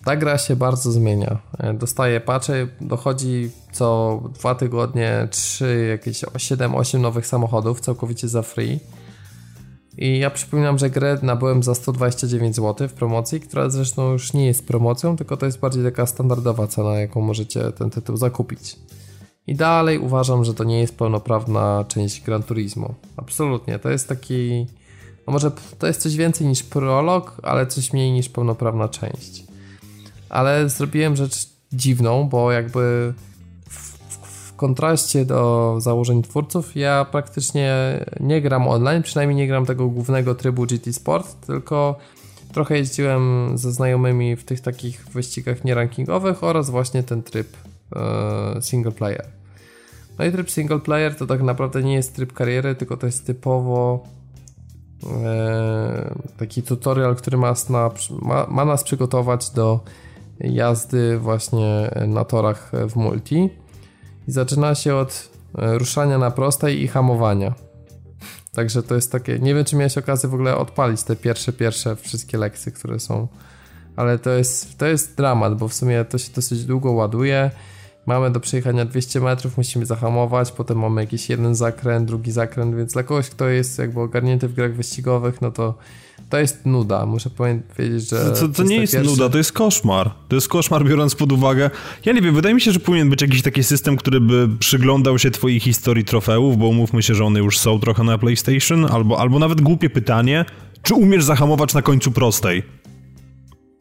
Ta 0.05 0.17
gra 0.17 0.39
się 0.39 0.57
bardzo 0.57 0.93
zmienia. 0.93 1.39
E, 1.59 1.75
Dostaje 1.75 2.21
patche, 2.21 2.69
dochodzi 2.81 3.51
co 3.73 4.21
dwa 4.35 4.55
tygodnie, 4.55 5.29
trzy, 5.31 5.87
jakieś 5.91 6.23
7-8 6.23 7.01
nowych 7.01 7.27
samochodów, 7.27 7.81
całkowicie 7.81 8.29
za 8.29 8.43
free. 8.43 8.81
I 9.99 10.19
ja 10.19 10.31
przypominam, 10.31 10.79
że 10.79 10.91
grę 10.91 11.19
nabyłem 11.23 11.63
za 11.63 11.75
129 11.75 12.57
zł 12.57 12.89
w 12.89 12.93
promocji, 12.93 13.41
która 13.41 13.71
zresztą 13.71 14.13
już 14.13 14.33
nie 14.33 14.47
jest 14.47 14.67
promocją, 14.67 15.17
tylko 15.17 15.37
to 15.37 15.47
jest 15.47 15.61
bardziej 15.61 15.85
taka 15.85 16.07
standardowa 16.07 16.67
cena, 16.67 16.95
jaką 16.95 17.21
możecie 17.21 17.73
ten 17.73 17.91
tytuł 17.91 18.17
zakupić. 18.17 18.77
I 19.47 19.55
dalej 19.55 19.99
uważam, 19.99 20.45
że 20.45 20.55
to 20.55 20.65
nie 20.65 20.81
jest 20.81 20.99
pełnoprawna 20.99 21.85
część 21.89 22.23
Gran 22.23 22.43
Turismo. 22.43 22.95
Absolutnie, 23.17 23.79
to 23.79 23.91
jest 23.91 24.09
taki. 24.09 24.67
No 25.27 25.33
może 25.33 25.51
to 25.79 25.87
jest 25.87 26.01
coś 26.01 26.17
więcej 26.17 26.47
niż 26.47 26.63
prolog, 26.63 27.41
ale 27.43 27.67
coś 27.67 27.93
mniej 27.93 28.13
niż 28.13 28.29
pełnoprawna 28.29 28.89
część. 28.89 29.45
Ale 30.29 30.69
zrobiłem 30.69 31.17
rzecz 31.17 31.49
dziwną, 31.73 32.29
bo 32.29 32.53
jakby 32.53 33.15
kontraście 34.57 35.25
do 35.25 35.75
założeń 35.81 36.23
twórców, 36.23 36.77
ja 36.77 37.07
praktycznie 37.13 37.75
nie 38.21 38.41
gram 38.41 38.69
online, 38.69 39.03
przynajmniej 39.03 39.37
nie 39.37 39.49
gram 39.49 39.67
tego 39.67 39.89
głównego 39.89 40.35
trybu 40.35 40.67
GT 40.67 40.93
Sport, 40.93 41.47
tylko 41.47 41.97
trochę 42.53 42.77
jeździłem 42.79 43.53
ze 43.59 43.73
znajomymi 43.73 44.37
w 44.37 44.45
tych 44.45 44.61
takich 44.61 45.07
wyścigach 45.09 45.65
nierankingowych 45.65 46.45
oraz 46.45 46.71
właśnie 46.71 47.03
ten 47.03 47.23
tryb 47.23 47.57
e, 47.97 48.63
single 48.63 48.93
player. 48.93 49.27
No 50.19 50.25
i 50.25 50.33
tryb 50.33 50.51
single 50.51 50.79
player 50.79 51.17
to 51.17 51.27
tak 51.27 51.43
naprawdę 51.43 51.83
nie 51.83 51.95
jest 51.95 52.17
tryb 52.17 52.33
kariery, 52.33 52.75
tylko 52.75 52.97
to 52.97 53.07
jest 53.07 53.27
typowo 53.27 54.05
e, 55.25 56.15
taki 56.37 56.63
tutorial, 56.63 57.17
który 57.17 57.37
ma, 57.37 57.55
ma, 58.23 58.47
ma 58.49 58.65
nas 58.65 58.85
przygotować 58.85 59.51
do 59.51 59.81
jazdy 60.41 61.19
właśnie 61.19 61.91
na 62.07 62.25
torach 62.25 62.73
w 62.89 62.97
multi 62.97 63.51
i 64.29 64.33
zaczyna 64.33 64.75
się 64.75 64.95
od 64.95 65.29
e, 65.59 65.79
ruszania 65.79 66.19
na 66.19 66.31
prostej 66.31 66.83
i 66.83 66.89
hamowania. 66.89 67.55
Także 68.53 68.83
to 68.83 68.95
jest 68.95 69.13
takie, 69.13 69.39
nie 69.39 69.55
wiem 69.55 69.65
czy 69.65 69.77
miałeś 69.77 69.99
okazję 69.99 70.29
w 70.29 70.35
ogóle 70.35 70.57
odpalić 70.57 71.03
te 71.03 71.17
pierwsze, 71.17 71.53
pierwsze 71.53 71.97
wszystkie 71.97 72.39
lekcje, 72.39 72.73
które 72.73 73.01
są, 73.01 73.29
ale 73.97 74.19
to 74.19 74.31
jest, 74.31 74.79
to 74.79 74.87
jest 74.87 75.17
dramat, 75.17 75.59
bo 75.59 75.69
w 75.69 75.75
sumie 75.75 76.05
to 76.05 76.19
się 76.19 76.33
dosyć 76.33 76.65
długo 76.65 76.93
ładuje, 76.93 77.51
mamy 78.07 78.31
do 78.31 78.41
przejechania 78.41 78.85
200 78.85 79.21
metrów, 79.21 79.57
musimy 79.57 79.87
zahamować, 79.87 80.53
potem 80.53 80.79
mamy 80.79 81.01
jakiś 81.01 81.31
jeden 81.31 81.55
zakręt, 81.55 82.07
drugi 82.07 82.33
zakręt, 82.33 82.77
więc 82.77 82.93
dla 82.93 83.03
kogoś, 83.03 83.31
kto 83.31 83.49
jest 83.49 83.79
jakby 83.79 84.01
ogarnięty 84.01 84.49
w 84.49 84.55
grach 84.55 84.75
wyścigowych, 84.75 85.43
no 85.43 85.51
to 85.51 85.75
to 86.31 86.39
jest 86.39 86.67
nuda, 86.67 87.07
muszę 87.07 87.31
powiedzieć, 87.31 88.11
że... 88.11 88.25
To, 88.25 88.41
to, 88.41 88.49
to 88.49 88.63
nie 88.63 88.77
jest 88.77 88.93
pierwsze... 88.93 89.11
nuda, 89.11 89.29
to 89.29 89.39
jest 89.39 89.53
koszmar. 89.53 90.11
To 90.29 90.37
jest 90.37 90.49
koszmar, 90.49 90.85
biorąc 90.85 91.15
pod 91.15 91.33
uwagę... 91.33 91.71
Ja 92.05 92.13
nie 92.13 92.23
wiem, 92.23 92.35
wydaje 92.35 92.55
mi 92.55 92.61
się, 92.61 92.73
że 92.73 92.81
powinien 92.81 93.11
być 93.11 93.23
jakiś 93.23 93.43
taki 93.43 93.65
system, 93.65 93.97
który 93.97 94.21
by 94.21 94.49
przyglądał 94.59 95.19
się 95.19 95.31
twojej 95.31 95.61
historii 95.61 96.05
trofeów, 96.05 96.57
bo 96.57 96.69
umówmy 96.69 97.03
się, 97.03 97.15
że 97.15 97.25
one 97.25 97.39
już 97.39 97.59
są 97.59 97.81
trochę 97.81 98.05
na 98.05 98.19
PlayStation, 98.19 98.87
albo, 98.93 99.21
albo 99.21 99.39
nawet 99.39 99.61
głupie 99.61 99.91
pytanie, 99.91 100.45
czy 100.83 100.95
umiesz 100.95 101.25
zahamować 101.25 101.75
na 101.75 101.83
końcu 101.83 102.13
prostej? 102.13 102.63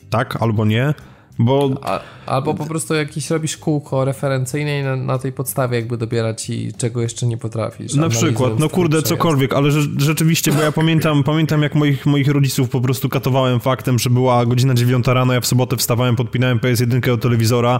Tak 0.09 0.41
albo 0.41 0.65
nie? 0.65 0.93
Bo... 1.39 1.71
A, 1.81 1.99
albo 2.25 2.53
po 2.53 2.65
prostu 2.65 2.93
jakiś 2.93 3.29
robisz 3.29 3.57
kółko 3.57 4.05
referencyjne 4.05 4.79
i 4.79 4.83
na, 4.83 4.95
na, 4.95 5.19
tej 5.19 5.31
podstawie 5.31 5.77
jakby 5.77 5.97
dobierać 5.97 6.49
i 6.49 6.73
czego 6.77 7.01
jeszcze 7.01 7.25
nie 7.25 7.37
potrafisz. 7.37 7.93
Na 7.93 8.09
przykład, 8.09 8.59
no 8.59 8.69
kurde, 8.69 9.01
cokolwiek, 9.01 9.53
ale 9.53 9.71
rzeczywiście, 9.97 10.51
bo 10.51 10.61
ja 10.61 10.71
pamiętam, 10.71 11.23
pamiętam 11.23 11.61
jak 11.61 11.75
moich, 11.75 12.05
moich 12.05 12.27
rodziców 12.27 12.69
po 12.69 12.81
prostu 12.81 13.09
katowałem 13.09 13.59
faktem, 13.59 13.99
że 13.99 14.09
była 14.09 14.45
godzina 14.45 14.73
9 14.73 15.07
rano, 15.07 15.33
ja 15.33 15.41
w 15.41 15.45
sobotę 15.45 15.77
wstawałem, 15.77 16.15
podpinałem 16.15 16.59
PS1 16.59 17.05
do 17.05 17.17
telewizora 17.17 17.79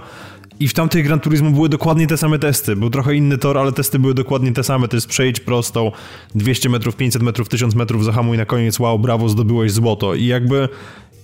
i 0.59 0.67
w 0.67 0.73
tamtej 0.73 1.03
Gran 1.03 1.19
Turismo 1.19 1.51
były 1.51 1.69
dokładnie 1.69 2.07
te 2.07 2.17
same 2.17 2.39
testy. 2.39 2.75
Był 2.75 2.89
trochę 2.89 3.15
inny 3.15 3.37
tor, 3.37 3.57
ale 3.57 3.71
testy 3.71 3.99
były 3.99 4.13
dokładnie 4.13 4.51
te 4.51 4.63
same. 4.63 4.87
To 4.87 4.97
jest 4.97 5.07
przejdź 5.07 5.39
prostą, 5.39 5.91
200 6.35 6.69
metrów, 6.69 6.95
500 6.95 7.21
metrów, 7.21 7.49
1000 7.49 7.75
metrów, 7.75 8.05
zahamuj 8.05 8.37
na 8.37 8.45
koniec, 8.45 8.79
wow, 8.79 8.99
brawo, 8.99 9.29
zdobyłeś 9.29 9.71
złoto. 9.71 10.15
I 10.15 10.25
jakby 10.25 10.69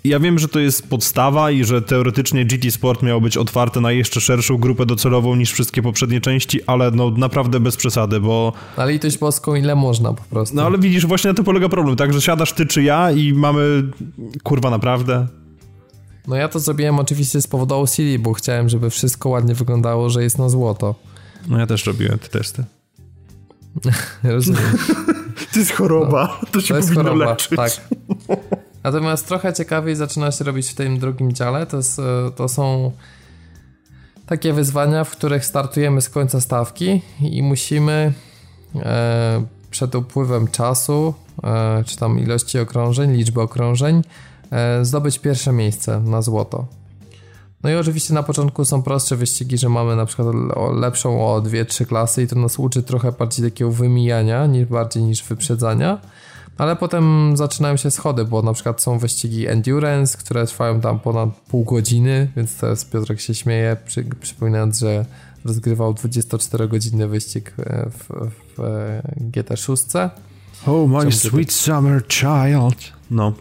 ja 0.04 0.20
wiem, 0.20 0.40
że 0.40 0.48
to 0.48 0.60
jest 0.60 0.90
podstawa 0.90 1.52
i 1.52 1.64
że 1.64 1.82
teoretycznie 1.82 2.46
GT 2.46 2.72
Sport 2.72 3.04
miało 3.04 3.22
być 3.22 3.38
otwarte 3.38 3.82
na 3.82 3.92
jeszcze 3.92 4.22
szerszą 4.22 4.58
grupę 4.58 4.86
docelową 4.86 5.36
niż 5.36 5.52
wszystkie 5.52 5.82
poprzednie 5.82 6.22
części, 6.22 6.60
ale 6.68 6.92
no 6.92 7.10
naprawdę 7.10 7.60
bez 7.60 7.78
przesady, 7.78 8.20
bo... 8.20 8.54
Ale 8.78 8.92
litość 8.92 9.18
boską 9.18 9.56
ile 9.56 9.76
można 9.76 10.14
po 10.14 10.24
prostu. 10.24 10.56
No 10.56 10.66
ale 10.66 10.78
widzisz, 10.78 11.06
właśnie 11.06 11.28
na 11.28 11.34
to 11.34 11.44
polega 11.44 11.70
problem, 11.70 11.96
tak, 11.96 12.14
że 12.14 12.22
siadasz 12.22 12.54
ty 12.54 12.66
czy 12.66 12.84
ja 12.84 13.12
i 13.12 13.34
mamy... 13.34 13.84
Kurwa, 14.44 14.70
naprawdę? 14.70 15.28
No 16.28 16.36
ja 16.36 16.48
to 16.48 16.60
zrobiłem 16.60 17.00
oczywiście 17.00 17.42
z 17.42 17.48
powodu 17.48 17.76
OCD, 17.76 18.20
bo 18.20 18.34
chciałem, 18.34 18.70
żeby 18.70 18.90
wszystko 18.90 19.30
ładnie 19.30 19.56
wyglądało, 19.56 20.10
że 20.10 20.24
jest 20.24 20.38
na 20.38 20.50
złoto. 20.50 20.96
No 21.48 21.60
ja 21.60 21.68
też 21.68 21.86
robiłem 21.86 22.20
te 22.20 22.28
testy. 22.28 22.64
Rozumiem. 24.24 24.78
to 25.54 25.60
jest 25.60 25.72
choroba, 25.72 26.40
no, 26.42 26.48
to 26.52 26.62
się 26.62 26.68
to 26.68 26.78
jest 26.78 26.90
powinno 26.90 27.04
choroba, 27.04 27.32
leczyć. 27.32 27.58
Tak. 27.58 27.72
Natomiast 28.84 29.28
trochę 29.28 29.54
ciekawiej 29.54 29.96
zaczyna 29.96 30.32
się 30.32 30.44
robić 30.44 30.70
w 30.70 30.76
tym 30.76 31.00
drugim 31.00 31.34
dziale. 31.34 31.66
To, 31.66 31.78
jest, 31.78 32.00
e, 32.00 32.32
to 32.36 32.50
są 32.50 32.92
takie 34.26 34.54
wyzwania, 34.54 35.04
w 35.04 35.12
których 35.12 35.46
startujemy 35.46 36.02
z 36.02 36.10
końca 36.10 36.42
stawki 36.42 37.02
i 37.22 37.44
musimy 37.44 38.14
e, 38.76 39.44
przed 39.72 39.96
upływem 39.96 40.48
czasu, 40.48 41.14
e, 41.44 41.84
czy 41.86 41.98
tam 41.98 42.20
ilości 42.20 42.60
okrążeń, 42.60 43.12
liczby 43.12 43.42
okrążeń, 43.42 44.02
e, 44.52 44.86
zdobyć 44.86 45.20
pierwsze 45.20 45.52
miejsce 45.52 46.00
na 46.00 46.22
złoto. 46.22 46.66
No 47.64 47.70
i 47.70 47.76
oczywiście 47.76 48.14
na 48.14 48.24
początku 48.24 48.66
są 48.66 48.82
prostsze 48.82 49.16
wyścigi, 49.16 49.58
że 49.58 49.70
mamy 49.70 49.96
na 49.96 50.06
przykład 50.06 50.28
lepszą 50.74 51.28
o 51.28 51.42
2-3 51.42 51.86
klasy 51.86 52.24
i 52.24 52.28
to 52.28 52.36
nas 52.36 52.60
uczy 52.60 52.84
trochę 52.84 53.12
bardziej 53.12 53.52
takiego 53.52 53.72
wymijania, 53.72 54.46
nie 54.46 54.66
bardziej 54.66 55.04
niż 55.04 55.24
wyprzedzania. 55.24 55.98
Ale 56.62 56.76
potem 56.76 57.38
zaczynają 57.38 57.78
się 57.78 57.92
schody, 57.92 58.26
bo 58.26 58.42
na 58.42 58.54
przykład 58.54 58.82
są 58.82 59.00
wyścigi 59.00 59.48
endurance, 59.48 60.18
które 60.18 60.46
trwają 60.46 60.82
tam 60.82 61.00
ponad 61.00 61.30
pół 61.30 61.64
godziny, 61.64 62.32
więc 62.36 62.58
teraz 62.58 62.86
Piotrek 62.86 63.20
się 63.20 63.36
śmieje, 63.36 63.78
przy, 63.86 64.04
przypominając, 64.04 64.80
że 64.80 65.06
rozgrywał 65.46 65.94
24-godzinny 65.94 67.08
wyścig 67.08 67.54
e, 67.60 67.90
w, 67.90 68.30
w 68.58 68.60
e, 68.60 69.02
GT6. 69.32 70.10
Oh, 70.68 71.04
my 71.04 71.12
sweet 71.12 71.52
summer 71.52 72.08
child. 72.08 72.94
No, 73.12 73.34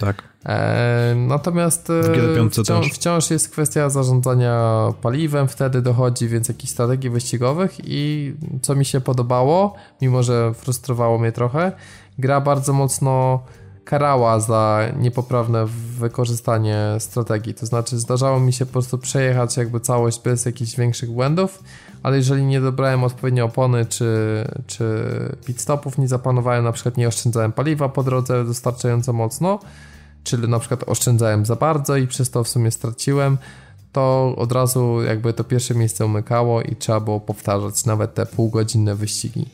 tak. 0.00 0.30
E, 0.46 1.14
natomiast 1.16 1.90
e, 1.90 2.50
wciąż, 2.50 2.92
wciąż, 2.92 3.30
jest 3.30 3.50
kwestia 3.50 3.90
zarządzania 3.90 4.84
paliwem, 5.02 5.48
wtedy 5.48 5.82
dochodzi 5.82 6.28
więc 6.28 6.48
jakichś 6.48 6.72
strategii 6.72 7.10
wyścigowych 7.10 7.76
i 7.84 8.34
co 8.62 8.74
mi 8.74 8.84
się 8.84 9.00
podobało, 9.00 9.74
mimo 10.02 10.22
że 10.22 10.54
frustrowało 10.54 11.18
mnie 11.18 11.32
trochę, 11.32 11.72
gra 12.20 12.40
bardzo 12.40 12.72
mocno 12.72 13.40
karała 13.84 14.40
za 14.40 14.80
niepoprawne 14.98 15.66
wykorzystanie 15.98 16.96
strategii. 16.98 17.54
To 17.54 17.66
znaczy, 17.66 17.98
zdarzało 17.98 18.40
mi 18.40 18.52
się 18.52 18.66
po 18.66 18.72
prostu 18.72 18.98
przejechać 18.98 19.56
jakby 19.56 19.80
całość 19.80 20.22
bez 20.22 20.44
jakichś 20.44 20.76
większych 20.76 21.10
błędów, 21.10 21.62
ale 22.02 22.16
jeżeli 22.16 22.42
nie 22.42 22.60
dobrałem 22.60 23.04
odpowiedniej 23.04 23.42
opony 23.42 23.86
czy, 23.86 24.44
czy 24.66 24.84
pit 25.46 25.60
stopów, 25.60 25.98
nie 25.98 26.08
zaplanowałem, 26.08 26.64
na 26.64 26.72
przykład 26.72 26.96
nie 26.96 27.08
oszczędzałem 27.08 27.52
paliwa 27.52 27.88
po 27.88 28.02
drodze 28.02 28.44
dostarczająco 28.44 29.12
mocno, 29.12 29.58
czyli 30.24 30.48
na 30.48 30.58
przykład 30.58 30.84
oszczędzałem 30.86 31.46
za 31.46 31.56
bardzo 31.56 31.96
i 31.96 32.06
przez 32.06 32.30
to 32.30 32.44
w 32.44 32.48
sumie 32.48 32.70
straciłem, 32.70 33.38
to 33.92 34.34
od 34.36 34.52
razu 34.52 35.02
jakby 35.02 35.32
to 35.32 35.44
pierwsze 35.44 35.74
miejsce 35.74 36.06
umykało 36.06 36.62
i 36.62 36.76
trzeba 36.76 37.00
było 37.00 37.20
powtarzać 37.20 37.84
nawet 37.84 38.14
te 38.14 38.26
półgodzinne 38.26 38.94
wyścigi. 38.94 39.46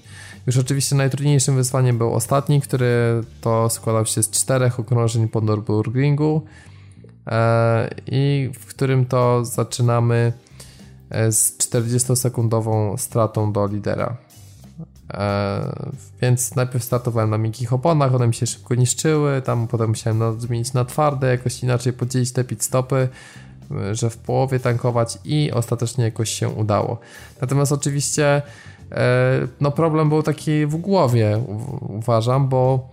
Już 0.46 0.56
oczywiście 0.56 0.96
najtrudniejszym 0.96 1.56
wyzwaniem 1.56 1.98
był 1.98 2.14
ostatni, 2.14 2.60
który 2.60 3.24
to 3.40 3.70
składał 3.70 4.06
się 4.06 4.22
z 4.22 4.30
czterech 4.30 4.80
okrążeń 4.80 5.28
po 5.28 5.40
Nürburgringu 5.40 6.40
e, 7.26 7.90
i 8.06 8.50
w 8.60 8.66
którym 8.66 9.06
to 9.06 9.44
zaczynamy 9.44 10.32
e, 11.10 11.32
z 11.32 11.58
40-sekundową 11.58 12.96
stratą 12.96 13.52
do 13.52 13.66
lidera. 13.66 14.16
E, 15.14 15.92
więc 16.22 16.54
najpierw 16.54 16.84
startowałem 16.84 17.30
na 17.30 17.38
miękkich 17.38 17.72
oponach, 17.72 18.14
one 18.14 18.26
mi 18.26 18.34
się 18.34 18.46
szybko 18.46 18.74
niszczyły, 18.74 19.42
tam 19.42 19.68
potem 19.68 19.88
musiałem 19.88 20.40
zmienić 20.40 20.72
na 20.72 20.84
twarde, 20.84 21.26
jakoś 21.26 21.62
inaczej 21.62 21.92
podzielić 21.92 22.32
te 22.32 22.44
pit 22.44 22.62
stopy, 22.62 23.08
że 23.92 24.10
w 24.10 24.16
połowie 24.18 24.60
tankować 24.60 25.18
i 25.24 25.52
ostatecznie 25.52 26.04
jakoś 26.04 26.30
się 26.30 26.48
udało. 26.48 26.98
Natomiast 27.40 27.72
oczywiście 27.72 28.42
no 29.60 29.70
problem 29.70 30.08
był 30.08 30.22
taki 30.22 30.66
w 30.66 30.76
głowie, 30.76 31.44
uważam, 31.80 32.48
bo 32.48 32.88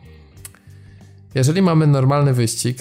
jeżeli 1.36 1.61
mamy 1.61 1.88
normalny 1.88 2.34
wyścig, 2.34 2.78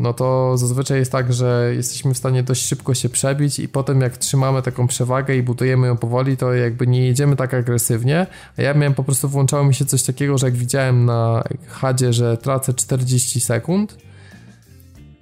no 0.00 0.12
to 0.12 0.58
zazwyczaj 0.58 0.98
jest 0.98 1.12
tak, 1.12 1.32
że 1.32 1.72
jesteśmy 1.76 2.14
w 2.14 2.18
stanie 2.18 2.42
dość 2.42 2.66
szybko 2.66 2.94
się 2.94 3.08
przebić 3.08 3.58
i 3.58 3.68
potem 3.68 4.00
jak 4.00 4.16
trzymamy 4.16 4.62
taką 4.62 4.86
przewagę 4.86 5.36
i 5.36 5.42
budujemy 5.42 5.86
ją 5.86 5.96
powoli, 5.96 6.36
to 6.36 6.54
jakby 6.54 6.86
nie 6.86 7.06
jedziemy 7.06 7.36
tak 7.36 7.54
agresywnie, 7.54 8.26
a 8.58 8.62
ja 8.62 8.74
miałem 8.74 8.94
po 8.94 9.04
prostu, 9.04 9.28
włączało 9.28 9.64
mi 9.64 9.74
się 9.74 9.84
coś 9.84 10.02
takiego, 10.02 10.38
że 10.38 10.46
jak 10.46 10.56
widziałem 10.56 11.04
na 11.04 11.44
hadzie, 11.66 12.12
że 12.12 12.36
tracę 12.36 12.74
40 12.74 13.40
sekund, 13.40 13.98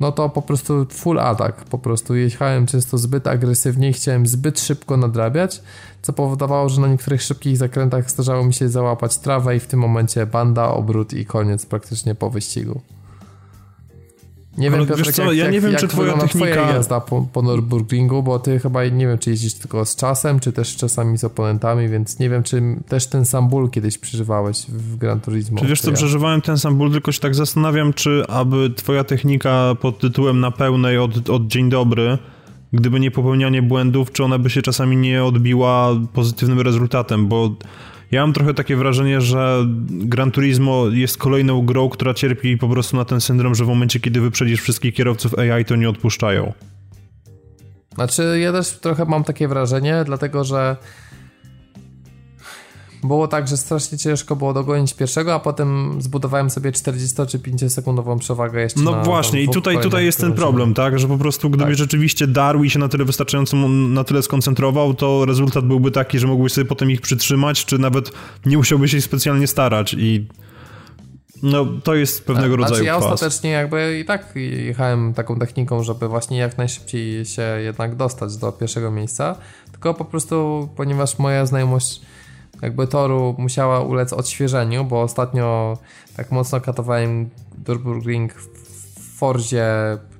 no 0.00 0.12
to 0.12 0.28
po 0.28 0.42
prostu 0.42 0.86
full 0.90 1.20
atak. 1.20 1.64
Po 1.64 1.78
prostu 1.78 2.14
jechałem 2.14 2.66
często 2.66 2.98
zbyt 2.98 3.26
agresywnie 3.26 3.92
chciałem 3.92 4.26
zbyt 4.26 4.60
szybko 4.60 4.96
nadrabiać, 4.96 5.62
co 6.02 6.12
powodowało, 6.12 6.68
że 6.68 6.80
na 6.80 6.88
niektórych 6.88 7.22
szybkich 7.22 7.56
zakrętach 7.56 8.10
zdarzało 8.10 8.44
mi 8.44 8.54
się 8.54 8.68
załapać 8.68 9.18
trawę 9.18 9.56
i 9.56 9.60
w 9.60 9.66
tym 9.66 9.80
momencie 9.80 10.26
banda, 10.26 10.68
obrót 10.68 11.12
i 11.12 11.26
koniec 11.26 11.66
praktycznie 11.66 12.14
po 12.14 12.30
wyścigu. 12.30 12.80
Nie 14.58 14.68
Ale 14.68 14.78
wiem, 14.78 14.86
Piotrek, 14.86 15.14
co, 15.14 15.22
jak, 15.22 15.36
ja 15.36 15.50
nie 15.50 15.60
wiem, 15.60 15.72
jak 15.72 15.80
czy 15.80 15.88
twoja 15.88 16.12
technika... 16.12 16.52
twoja 16.52 16.72
jazda 16.72 17.00
po, 17.00 17.26
po 17.32 17.42
Nürburgringu, 17.42 18.22
bo 18.22 18.38
ty 18.38 18.58
chyba, 18.58 18.84
nie 18.84 19.06
wiem, 19.06 19.18
czy 19.18 19.30
jeździsz 19.30 19.54
tylko 19.54 19.84
z 19.84 19.96
czasem, 19.96 20.40
czy 20.40 20.52
też 20.52 20.76
czasami 20.76 21.18
z 21.18 21.24
oponentami, 21.24 21.88
więc 21.88 22.18
nie 22.18 22.30
wiem, 22.30 22.42
czy 22.42 22.62
też 22.88 23.06
ten 23.06 23.24
sam 23.24 23.48
ból 23.48 23.70
kiedyś 23.70 23.98
przeżywałeś 23.98 24.66
w 24.68 24.96
Gran 24.96 25.20
Turismo. 25.20 25.60
Czy 25.60 25.66
wiesz 25.66 25.80
co, 25.80 25.90
ja. 25.90 25.96
przeżywałem 25.96 26.40
ten 26.40 26.58
sam 26.58 26.76
ból, 26.76 26.92
tylko 26.92 27.12
się 27.12 27.20
tak 27.20 27.34
zastanawiam, 27.34 27.92
czy 27.92 28.24
aby 28.28 28.70
twoja 28.70 29.04
technika 29.04 29.76
pod 29.80 29.98
tytułem 29.98 30.40
na 30.40 30.50
pełnej 30.50 30.98
od, 30.98 31.30
od 31.30 31.46
dzień 31.46 31.70
dobry, 31.70 32.18
gdyby 32.72 33.00
nie 33.00 33.10
popełnianie 33.10 33.62
błędów, 33.62 34.12
czy 34.12 34.24
ona 34.24 34.38
by 34.38 34.50
się 34.50 34.62
czasami 34.62 34.96
nie 34.96 35.24
odbiła 35.24 35.90
pozytywnym 36.12 36.60
rezultatem, 36.60 37.28
bo 37.28 37.50
ja 38.10 38.20
mam 38.20 38.32
trochę 38.32 38.54
takie 38.54 38.76
wrażenie, 38.76 39.20
że 39.20 39.64
Gran 39.88 40.30
Turismo 40.30 40.86
jest 40.88 41.18
kolejną 41.18 41.62
grą, 41.62 41.88
która 41.88 42.14
cierpi 42.14 42.58
po 42.58 42.68
prostu 42.68 42.96
na 42.96 43.04
ten 43.04 43.20
syndrom, 43.20 43.54
że 43.54 43.64
w 43.64 43.68
momencie, 43.68 44.00
kiedy 44.00 44.20
wyprzedzisz 44.20 44.60
wszystkich 44.60 44.94
kierowców 44.94 45.38
AI, 45.38 45.64
to 45.64 45.76
nie 45.76 45.88
odpuszczają. 45.88 46.52
Znaczy, 47.94 48.38
ja 48.40 48.52
też 48.52 48.70
trochę 48.70 49.04
mam 49.04 49.24
takie 49.24 49.48
wrażenie, 49.48 50.02
dlatego 50.06 50.44
że 50.44 50.76
było 53.04 53.28
tak, 53.28 53.48
że 53.48 53.56
strasznie 53.56 53.98
ciężko 53.98 54.36
było 54.36 54.52
dogonić 54.52 54.94
pierwszego, 54.94 55.34
a 55.34 55.40
potem 55.40 55.96
zbudowałem 56.02 56.50
sobie 56.50 56.72
40 56.72 57.16
czy 57.28 57.38
50 57.38 57.72
sekundową 57.72 58.18
przewagę 58.18 58.60
jeszcze 58.60 58.80
No 58.80 59.02
właśnie 59.04 59.42
i 59.42 59.48
tutaj, 59.48 59.80
tutaj 59.80 60.04
jest 60.04 60.20
ten 60.20 60.32
problem, 60.32 60.74
tak, 60.74 60.98
że 60.98 61.08
po 61.08 61.18
prostu 61.18 61.50
gdyby 61.50 61.70
tak. 61.70 61.78
rzeczywiście 61.78 62.26
darł 62.26 62.64
i 62.64 62.70
się 62.70 62.78
na 62.78 62.88
tyle 62.88 63.04
wystarczająco, 63.04 63.56
na 63.68 64.04
tyle 64.04 64.22
skoncentrował, 64.22 64.94
to 64.94 65.24
rezultat 65.24 65.66
byłby 65.66 65.90
taki, 65.90 66.18
że 66.18 66.26
mógłbyś 66.26 66.52
sobie 66.52 66.64
potem 66.64 66.90
ich 66.90 67.00
przytrzymać, 67.00 67.64
czy 67.64 67.78
nawet 67.78 68.10
nie 68.46 68.56
musiałbyś 68.56 68.90
się 68.90 69.00
specjalnie 69.00 69.46
starać 69.46 69.94
i 69.98 70.26
no, 71.42 71.66
to 71.84 71.94
jest 71.94 72.26
pewnego 72.26 72.54
tak, 72.54 72.60
rodzaju 72.60 72.84
znaczy 72.84 72.84
ja 72.84 72.96
ostatecznie 72.96 73.50
jakby 73.50 73.98
i 73.98 74.04
tak 74.04 74.32
jechałem 74.34 75.14
taką 75.14 75.38
techniką, 75.38 75.82
żeby 75.82 76.08
właśnie 76.08 76.38
jak 76.38 76.58
najszybciej 76.58 77.24
się 77.24 77.42
jednak 77.42 77.96
dostać 77.96 78.36
do 78.36 78.52
pierwszego 78.52 78.90
miejsca, 78.90 79.36
tylko 79.72 79.94
po 79.94 80.04
prostu, 80.04 80.68
ponieważ 80.76 81.18
moja 81.18 81.46
znajomość 81.46 82.00
jakby 82.62 82.86
toru 82.86 83.34
musiała 83.38 83.80
ulec 83.80 84.12
odświeżeniu, 84.12 84.84
bo 84.84 85.02
ostatnio 85.02 85.78
tak 86.16 86.32
mocno 86.32 86.60
katowałem 86.60 87.30
Nürburgring 87.64 88.28
w 88.32 89.18
Forzie 89.18 89.66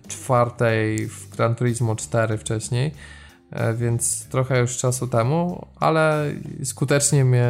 czwartej, 0.09 1.09
w 1.09 1.29
Gran 1.37 1.55
Turismo 1.55 1.97
4 1.97 2.39
wcześniej, 2.39 2.93
e, 3.51 3.75
więc 3.75 4.29
trochę 4.29 4.61
już 4.61 4.77
czasu 4.77 5.07
temu, 5.07 5.67
ale 5.77 6.33
skutecznie 6.65 7.25
mnie 7.25 7.49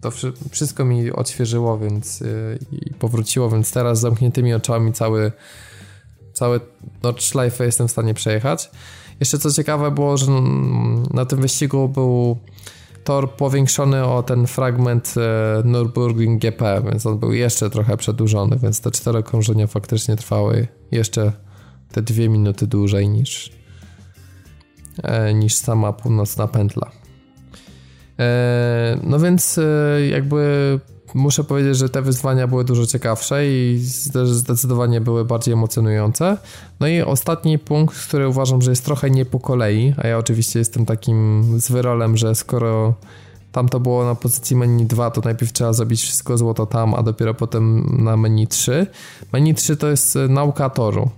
to 0.00 0.10
wszystko 0.50 0.84
mi 0.84 1.12
odświeżyło, 1.12 1.78
więc 1.78 2.22
e, 2.22 2.26
i 2.72 2.94
powróciło, 2.94 3.50
więc 3.50 3.72
teraz 3.72 3.98
z 3.98 4.00
zamkniętymi 4.00 4.54
oczami 4.54 4.92
cały 4.92 5.32
cały 6.32 6.60
Nordschleife 7.02 7.64
jestem 7.64 7.88
w 7.88 7.90
stanie 7.90 8.14
przejechać. 8.14 8.70
Jeszcze 9.20 9.38
co 9.38 9.50
ciekawe 9.50 9.90
było, 9.90 10.16
że 10.16 10.26
na 11.10 11.24
tym 11.26 11.40
wyścigu 11.40 11.88
był 11.88 12.38
tor 13.04 13.30
powiększony 13.30 14.04
o 14.04 14.22
ten 14.22 14.46
fragment 14.46 15.14
e, 15.16 15.62
Nürburgring 15.64 16.38
GP, 16.38 16.82
więc 16.84 17.06
on 17.06 17.18
był 17.18 17.32
jeszcze 17.32 17.70
trochę 17.70 17.96
przedłużony, 17.96 18.58
więc 18.62 18.80
te 18.80 18.90
cztery 18.90 19.18
okrążenia 19.18 19.66
faktycznie 19.66 20.16
trwały 20.16 20.68
jeszcze 20.90 21.32
te 21.92 22.02
dwie 22.02 22.28
minuty 22.28 22.66
dłużej 22.66 23.08
niż, 23.08 23.52
e, 25.02 25.34
niż 25.34 25.54
sama 25.54 25.92
północna 25.92 26.48
pętla. 26.48 26.90
E, 28.18 28.98
no 29.02 29.18
więc 29.18 29.60
jakby 30.10 30.80
muszę 31.14 31.44
powiedzieć, 31.44 31.76
że 31.76 31.88
te 31.88 32.02
wyzwania 32.02 32.46
były 32.46 32.64
dużo 32.64 32.86
ciekawsze 32.86 33.46
i 33.46 33.78
zdecydowanie 34.24 35.00
były 35.00 35.24
bardziej 35.24 35.54
emocjonujące. 35.54 36.36
No 36.80 36.88
i 36.88 37.02
ostatni 37.02 37.58
punkt, 37.58 37.96
który 38.08 38.28
uważam, 38.28 38.62
że 38.62 38.70
jest 38.70 38.84
trochę 38.84 39.10
nie 39.10 39.24
po 39.24 39.40
kolei, 39.40 39.94
a 39.96 40.06
ja 40.06 40.18
oczywiście 40.18 40.58
jestem 40.58 40.86
takim 40.86 41.44
zwyrolem, 41.60 42.16
że 42.16 42.34
skoro 42.34 42.94
tam 43.52 43.68
to 43.68 43.80
było 43.80 44.04
na 44.04 44.14
pozycji 44.14 44.56
menu 44.56 44.86
2, 44.86 45.10
to 45.10 45.20
najpierw 45.20 45.52
trzeba 45.52 45.72
zrobić 45.72 46.02
wszystko 46.02 46.38
złoto 46.38 46.66
tam, 46.66 46.94
a 46.94 47.02
dopiero 47.02 47.34
potem 47.34 47.86
na 48.04 48.16
menu 48.16 48.46
3. 48.46 48.86
Menu 49.32 49.54
3 49.54 49.76
to 49.76 49.88
jest 49.88 50.18
nauka 50.28 50.70
toru. 50.70 51.10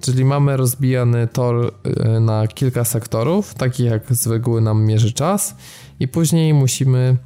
Czyli 0.00 0.24
mamy 0.24 0.56
rozbijany 0.56 1.28
tor 1.28 1.72
e, 1.84 2.20
na 2.20 2.46
kilka 2.46 2.84
sektorów, 2.84 3.54
takich 3.54 3.86
jak 3.86 4.14
z 4.14 4.26
reguły 4.26 4.60
nam 4.60 4.84
mierzy 4.84 5.12
czas, 5.12 5.54
i 6.00 6.08
później 6.08 6.54
musimy 6.54 7.16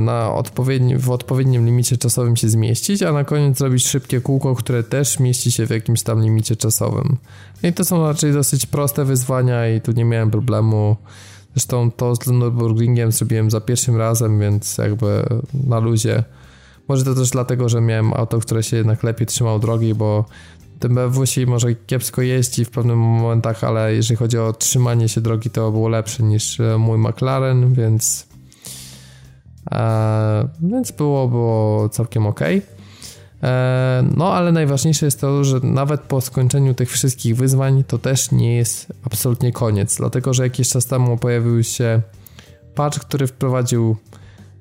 na 0.00 0.34
odpowiedni, 0.34 0.96
w 0.96 1.10
odpowiednim 1.10 1.66
limicie 1.66 1.96
czasowym 1.96 2.36
się 2.36 2.48
zmieścić, 2.48 3.02
a 3.02 3.12
na 3.12 3.24
koniec 3.24 3.58
zrobić 3.58 3.86
szybkie 3.86 4.20
kółko, 4.20 4.54
które 4.54 4.82
też 4.82 5.20
mieści 5.20 5.52
się 5.52 5.66
w 5.66 5.70
jakimś 5.70 6.02
tam 6.02 6.22
limicie 6.22 6.56
czasowym. 6.56 7.16
No 7.62 7.68
I 7.68 7.72
to 7.72 7.84
są 7.84 8.06
raczej 8.06 8.32
dosyć 8.32 8.66
proste 8.66 9.04
wyzwania 9.04 9.68
i 9.68 9.80
tu 9.80 9.92
nie 9.92 10.04
miałem 10.04 10.30
problemu. 10.30 10.96
Zresztą 11.54 11.90
to 11.90 12.14
z 12.14 12.18
Nürburgringiem 12.18 13.12
zrobiłem 13.12 13.50
za 13.50 13.60
pierwszym 13.60 13.96
razem, 13.96 14.40
więc 14.40 14.78
jakby 14.78 15.24
na 15.66 15.78
luzie. 15.78 16.24
Może 16.88 17.04
to 17.04 17.14
też 17.14 17.30
dlatego, 17.30 17.68
że 17.68 17.80
miałem 17.80 18.12
auto, 18.12 18.38
które 18.38 18.62
się 18.62 18.76
jednak 18.76 19.02
lepiej 19.02 19.26
trzymał 19.26 19.58
drogi, 19.58 19.94
bo 19.94 20.24
ten 20.78 20.96
się 21.24 21.46
może 21.46 21.74
kiepsko 21.74 22.22
jeździ 22.22 22.64
w 22.64 22.70
pewnych 22.70 22.96
momentach, 22.96 23.64
ale 23.64 23.94
jeżeli 23.94 24.16
chodzi 24.16 24.38
o 24.38 24.52
trzymanie 24.52 25.08
się 25.08 25.20
drogi, 25.20 25.50
to 25.50 25.70
było 25.70 25.88
lepsze 25.88 26.22
niż 26.22 26.58
mój 26.78 26.98
McLaren, 26.98 27.74
więc 27.74 28.29
E, 28.29 28.29
więc 30.62 30.90
było, 30.90 31.28
było 31.28 31.88
całkiem 31.88 32.26
ok. 32.26 32.40
E, 33.42 34.04
no, 34.16 34.34
ale 34.34 34.52
najważniejsze 34.52 35.06
jest 35.06 35.20
to, 35.20 35.44
że 35.44 35.60
nawet 35.62 36.00
po 36.00 36.20
skończeniu 36.20 36.74
tych 36.74 36.90
wszystkich 36.90 37.36
wyzwań, 37.36 37.84
to 37.84 37.98
też 37.98 38.32
nie 38.32 38.56
jest 38.56 38.92
absolutnie 39.04 39.52
koniec, 39.52 39.96
dlatego 39.96 40.34
że 40.34 40.42
jakiś 40.42 40.68
czas 40.68 40.86
temu 40.86 41.16
pojawił 41.16 41.64
się 41.64 42.02
patch, 42.74 42.98
który 42.98 43.26
wprowadził 43.26 43.96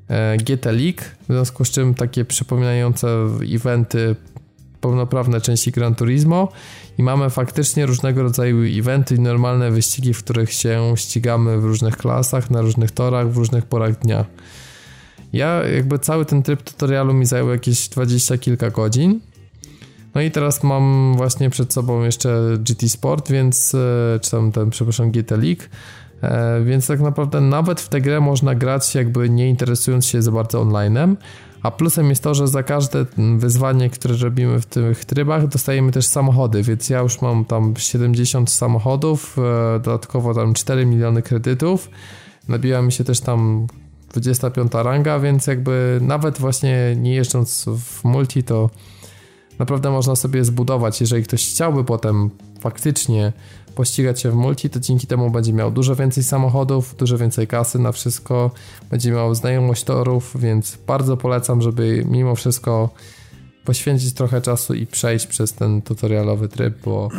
e, 0.07 0.37
GT 0.37 0.65
League, 0.65 1.01
w 1.21 1.25
związku 1.33 1.65
z 1.65 1.69
czym 1.69 1.93
takie 1.93 2.25
przypominające 2.25 3.07
eventy 3.55 4.15
pełnoprawne 4.81 5.41
części 5.41 5.71
Gran 5.71 5.95
Turismo 5.95 6.51
i 6.97 7.03
mamy 7.03 7.29
faktycznie 7.29 7.85
różnego 7.85 8.23
rodzaju 8.23 8.79
eventy 8.79 9.15
i 9.15 9.19
normalne 9.19 9.71
wyścigi, 9.71 10.13
w 10.13 10.23
których 10.23 10.53
się 10.53 10.93
ścigamy 10.95 11.57
w 11.57 11.65
różnych 11.65 11.97
klasach, 11.97 12.49
na 12.49 12.61
różnych 12.61 12.91
torach, 12.91 13.31
w 13.31 13.37
różnych 13.37 13.65
porach 13.65 13.99
dnia. 13.99 14.25
Ja 15.33 15.67
jakby 15.67 15.99
cały 15.99 16.25
ten 16.25 16.43
tryb 16.43 16.61
tutorialu 16.63 17.13
mi 17.13 17.25
zajął 17.25 17.49
jakieś 17.49 17.89
20 17.89 18.37
kilka 18.37 18.69
godzin. 18.69 19.19
No 20.15 20.21
i 20.21 20.31
teraz 20.31 20.63
mam 20.63 21.13
właśnie 21.17 21.49
przed 21.49 21.73
sobą 21.73 22.03
jeszcze 22.03 22.57
GT 22.59 22.89
Sport, 22.89 23.31
więc 23.31 23.75
e, 23.75 24.19
czy 24.21 24.31
tam 24.31 24.51
ten, 24.51 24.69
przepraszam, 24.69 25.11
GT 25.11 25.31
League. 25.31 25.63
E, 26.21 26.63
więc 26.63 26.87
tak 26.87 26.99
naprawdę 26.99 27.41
nawet 27.41 27.81
w 27.81 27.89
tę 27.89 28.01
grę 28.01 28.19
można 28.19 28.55
grać 28.55 28.95
jakby 28.95 29.29
nie 29.29 29.49
interesując 29.49 30.05
się 30.05 30.21
za 30.21 30.31
bardzo 30.31 30.61
onlinem. 30.61 31.17
A 31.63 31.71
plusem 31.71 32.09
jest 32.09 32.23
to, 32.23 32.33
że 32.33 32.47
za 32.47 32.63
każde 32.63 33.05
wyzwanie, 33.37 33.89
które 33.89 34.15
robimy 34.17 34.61
w 34.61 34.65
tych 34.65 35.05
trybach, 35.05 35.47
dostajemy 35.47 35.91
też 35.91 36.05
samochody, 36.05 36.63
więc 36.63 36.89
ja 36.89 36.99
już 36.99 37.21
mam 37.21 37.45
tam 37.45 37.73
70 37.77 38.49
samochodów, 38.49 39.37
e, 39.37 39.79
dodatkowo 39.79 40.33
tam 40.33 40.53
4 40.53 40.85
miliony 40.85 41.21
kredytów. 41.21 41.89
Nabiła 42.47 42.81
mi 42.81 42.91
się 42.91 43.03
też 43.03 43.19
tam 43.19 43.67
25 44.13 44.71
ranga, 44.73 45.19
więc 45.19 45.47
jakby 45.47 45.99
nawet 46.01 46.39
właśnie 46.39 46.95
nie 46.97 47.15
jeżdżąc 47.15 47.65
w 47.79 48.03
multi, 48.03 48.43
to 48.43 48.69
naprawdę 49.59 49.91
można 49.91 50.15
sobie 50.15 50.45
zbudować. 50.45 51.01
Jeżeli 51.01 51.23
ktoś 51.23 51.49
chciałby 51.49 51.83
potem 51.83 52.29
faktycznie 52.59 53.33
pościgać 53.75 54.21
się 54.21 54.31
w 54.31 54.35
multi, 54.35 54.69
to 54.69 54.79
dzięki 54.79 55.07
temu 55.07 55.29
będzie 55.29 55.53
miał 55.53 55.71
dużo 55.71 55.95
więcej 55.95 56.23
samochodów, 56.23 56.95
dużo 56.95 57.17
więcej 57.17 57.47
kasy 57.47 57.79
na 57.79 57.91
wszystko, 57.91 58.51
będzie 58.91 59.11
miał 59.11 59.35
znajomość 59.35 59.83
torów, 59.83 60.35
więc 60.39 60.77
bardzo 60.87 61.17
polecam, 61.17 61.61
żeby 61.61 62.05
mimo 62.09 62.35
wszystko 62.35 62.89
poświęcić 63.65 64.13
trochę 64.13 64.41
czasu 64.41 64.73
i 64.73 64.87
przejść 64.87 65.27
przez 65.27 65.53
ten 65.53 65.81
tutorialowy 65.81 66.47
tryb, 66.47 66.73
bo 66.85 67.09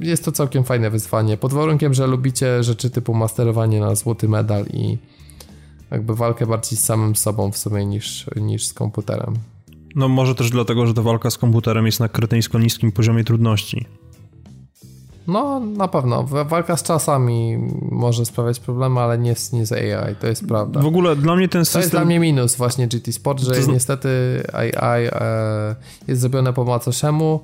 jest 0.00 0.24
to 0.24 0.32
całkiem 0.32 0.64
fajne 0.64 0.90
wyzwanie. 0.90 1.36
Pod 1.36 1.52
warunkiem, 1.52 1.94
że 1.94 2.06
lubicie 2.06 2.62
rzeczy 2.62 2.90
typu 2.90 3.14
masterowanie 3.14 3.80
na 3.80 3.94
złoty 3.94 4.28
medal 4.28 4.66
i 4.72 4.98
jakby 5.90 6.14
walkę 6.14 6.46
bardziej 6.46 6.78
z 6.78 6.84
samym 6.84 7.16
sobą 7.16 7.50
w 7.50 7.58
sumie 7.58 7.86
niż, 7.86 8.26
niż 8.36 8.66
z 8.66 8.74
komputerem. 8.74 9.34
No 9.94 10.08
może 10.08 10.34
też 10.34 10.50
dlatego, 10.50 10.86
że 10.86 10.94
ta 10.94 11.02
walka 11.02 11.30
z 11.30 11.38
komputerem 11.38 11.86
jest 11.86 12.00
na 12.00 12.08
kretyńsko 12.08 12.58
niskim 12.58 12.92
poziomie 12.92 13.24
trudności. 13.24 13.86
No, 15.26 15.60
na 15.60 15.88
pewno. 15.88 16.24
Walka 16.24 16.76
z 16.76 16.82
czasami 16.82 17.58
może 17.90 18.26
sprawiać 18.26 18.60
problemy, 18.60 19.00
ale 19.00 19.18
nie 19.18 19.34
z, 19.34 19.52
nie 19.52 19.66
z 19.66 19.72
AI, 19.72 20.16
to 20.20 20.26
jest 20.26 20.46
prawda. 20.46 20.80
W 20.80 20.86
ogóle 20.86 21.16
dla 21.16 21.36
mnie 21.36 21.48
ten 21.48 21.64
system... 21.64 21.80
To 21.80 21.84
jest 21.84 21.92
dla 21.92 22.04
mnie 22.04 22.20
minus 22.20 22.56
właśnie 22.56 22.88
GT 22.88 23.12
Sport, 23.12 23.40
że 23.40 23.50
to... 23.50 23.72
niestety 23.72 24.08
AI 24.52 25.06
e, 25.06 25.76
jest 26.08 26.20
zrobione 26.20 26.52
po 26.52 26.64
macoszemu, 26.64 27.40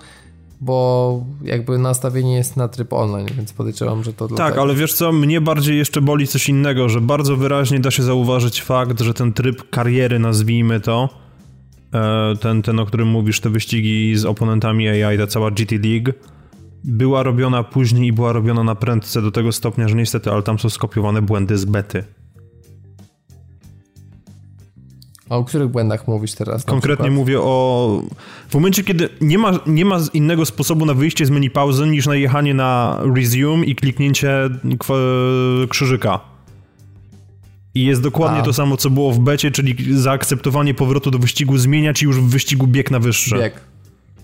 bo 0.63 1.25
jakby 1.45 1.79
nastawienie 1.79 2.35
jest 2.35 2.57
na 2.57 2.69
tryb 2.69 2.93
online, 2.93 3.29
więc 3.37 3.53
podejrzewam, 3.53 4.05
że 4.05 4.13
to 4.13 4.29
Tak, 4.29 4.37
dlatego. 4.37 4.63
ale 4.63 4.75
wiesz 4.75 4.95
co, 4.95 5.13
mnie 5.13 5.41
bardziej 5.41 5.79
jeszcze 5.79 6.01
boli 6.01 6.27
coś 6.27 6.49
innego, 6.49 6.89
że 6.89 7.01
bardzo 7.01 7.37
wyraźnie 7.37 7.81
da 7.81 7.91
się 7.91 8.03
zauważyć 8.03 8.63
fakt, 8.63 9.01
że 9.01 9.15
ten 9.15 9.33
tryb 9.33 9.71
kariery, 9.71 10.19
nazwijmy 10.19 10.81
to, 10.81 11.09
e, 11.95 12.37
ten, 12.41 12.63
ten 12.63 12.81
o 12.81 12.87
którym 12.87 13.09
mówisz, 13.09 13.41
te 13.41 13.51
wyścigi 13.51 14.17
z 14.17 14.25
oponentami 14.25 14.89
AI, 14.89 15.19
ta 15.19 15.27
cała 15.27 15.51
GT 15.51 15.73
League, 15.85 16.13
była 16.85 17.23
robiona 17.23 17.63
później 17.63 18.07
i 18.07 18.13
była 18.13 18.33
robiona 18.33 18.65
na 18.65 18.75
prędce 18.75 19.23
do 19.23 19.31
tego 19.31 19.53
stopnia, 19.53 19.89
że 19.89 19.97
niestety, 19.97 20.31
ale 20.31 20.43
tam 20.43 20.59
są 20.59 20.71
skopiowane 20.71 21.23
błędy 21.23 21.59
z 21.59 21.65
bety. 21.65 22.05
A 25.33 25.37
o 25.37 25.45
których 25.45 25.69
błędach 25.69 26.09
mówisz 26.09 26.35
teraz? 26.35 26.65
Konkretnie 26.65 27.11
mówię 27.11 27.41
o. 27.41 28.03
W 28.49 28.55
momencie, 28.55 28.85
kiedy 28.85 29.09
nie 29.21 29.39
ma, 29.39 29.53
nie 29.67 29.85
ma 29.85 29.99
innego 30.13 30.47
sposobu 30.47 30.87
na 30.87 30.95
wyjście 30.95 31.27
z 31.27 31.31
menu 31.31 31.51
pauzy 31.51 31.87
niż 31.87 32.07
najechanie 32.07 32.55
na 32.55 33.01
resume 33.15 33.65
i 33.65 33.75
kliknięcie 33.75 34.51
krzyżyka. 35.69 36.21
I 37.75 37.85
jest 37.85 38.03
dokładnie 38.03 38.41
A. 38.41 38.43
to 38.43 38.53
samo, 38.53 38.77
co 38.77 38.91
było 38.91 39.13
w 39.13 39.19
becie, 39.19 39.51
czyli 39.51 40.01
zaakceptowanie 40.01 40.75
powrotu 40.75 41.11
do 41.11 41.19
wyścigu 41.19 41.59
zmienia 41.59 41.95
ci 41.95 42.05
już 42.05 42.21
w 42.21 42.29
wyścigu 42.29 42.67
bieg 42.67 42.91
na 42.91 42.99
wyższe. 42.99 43.39
Bieg. 43.39 43.61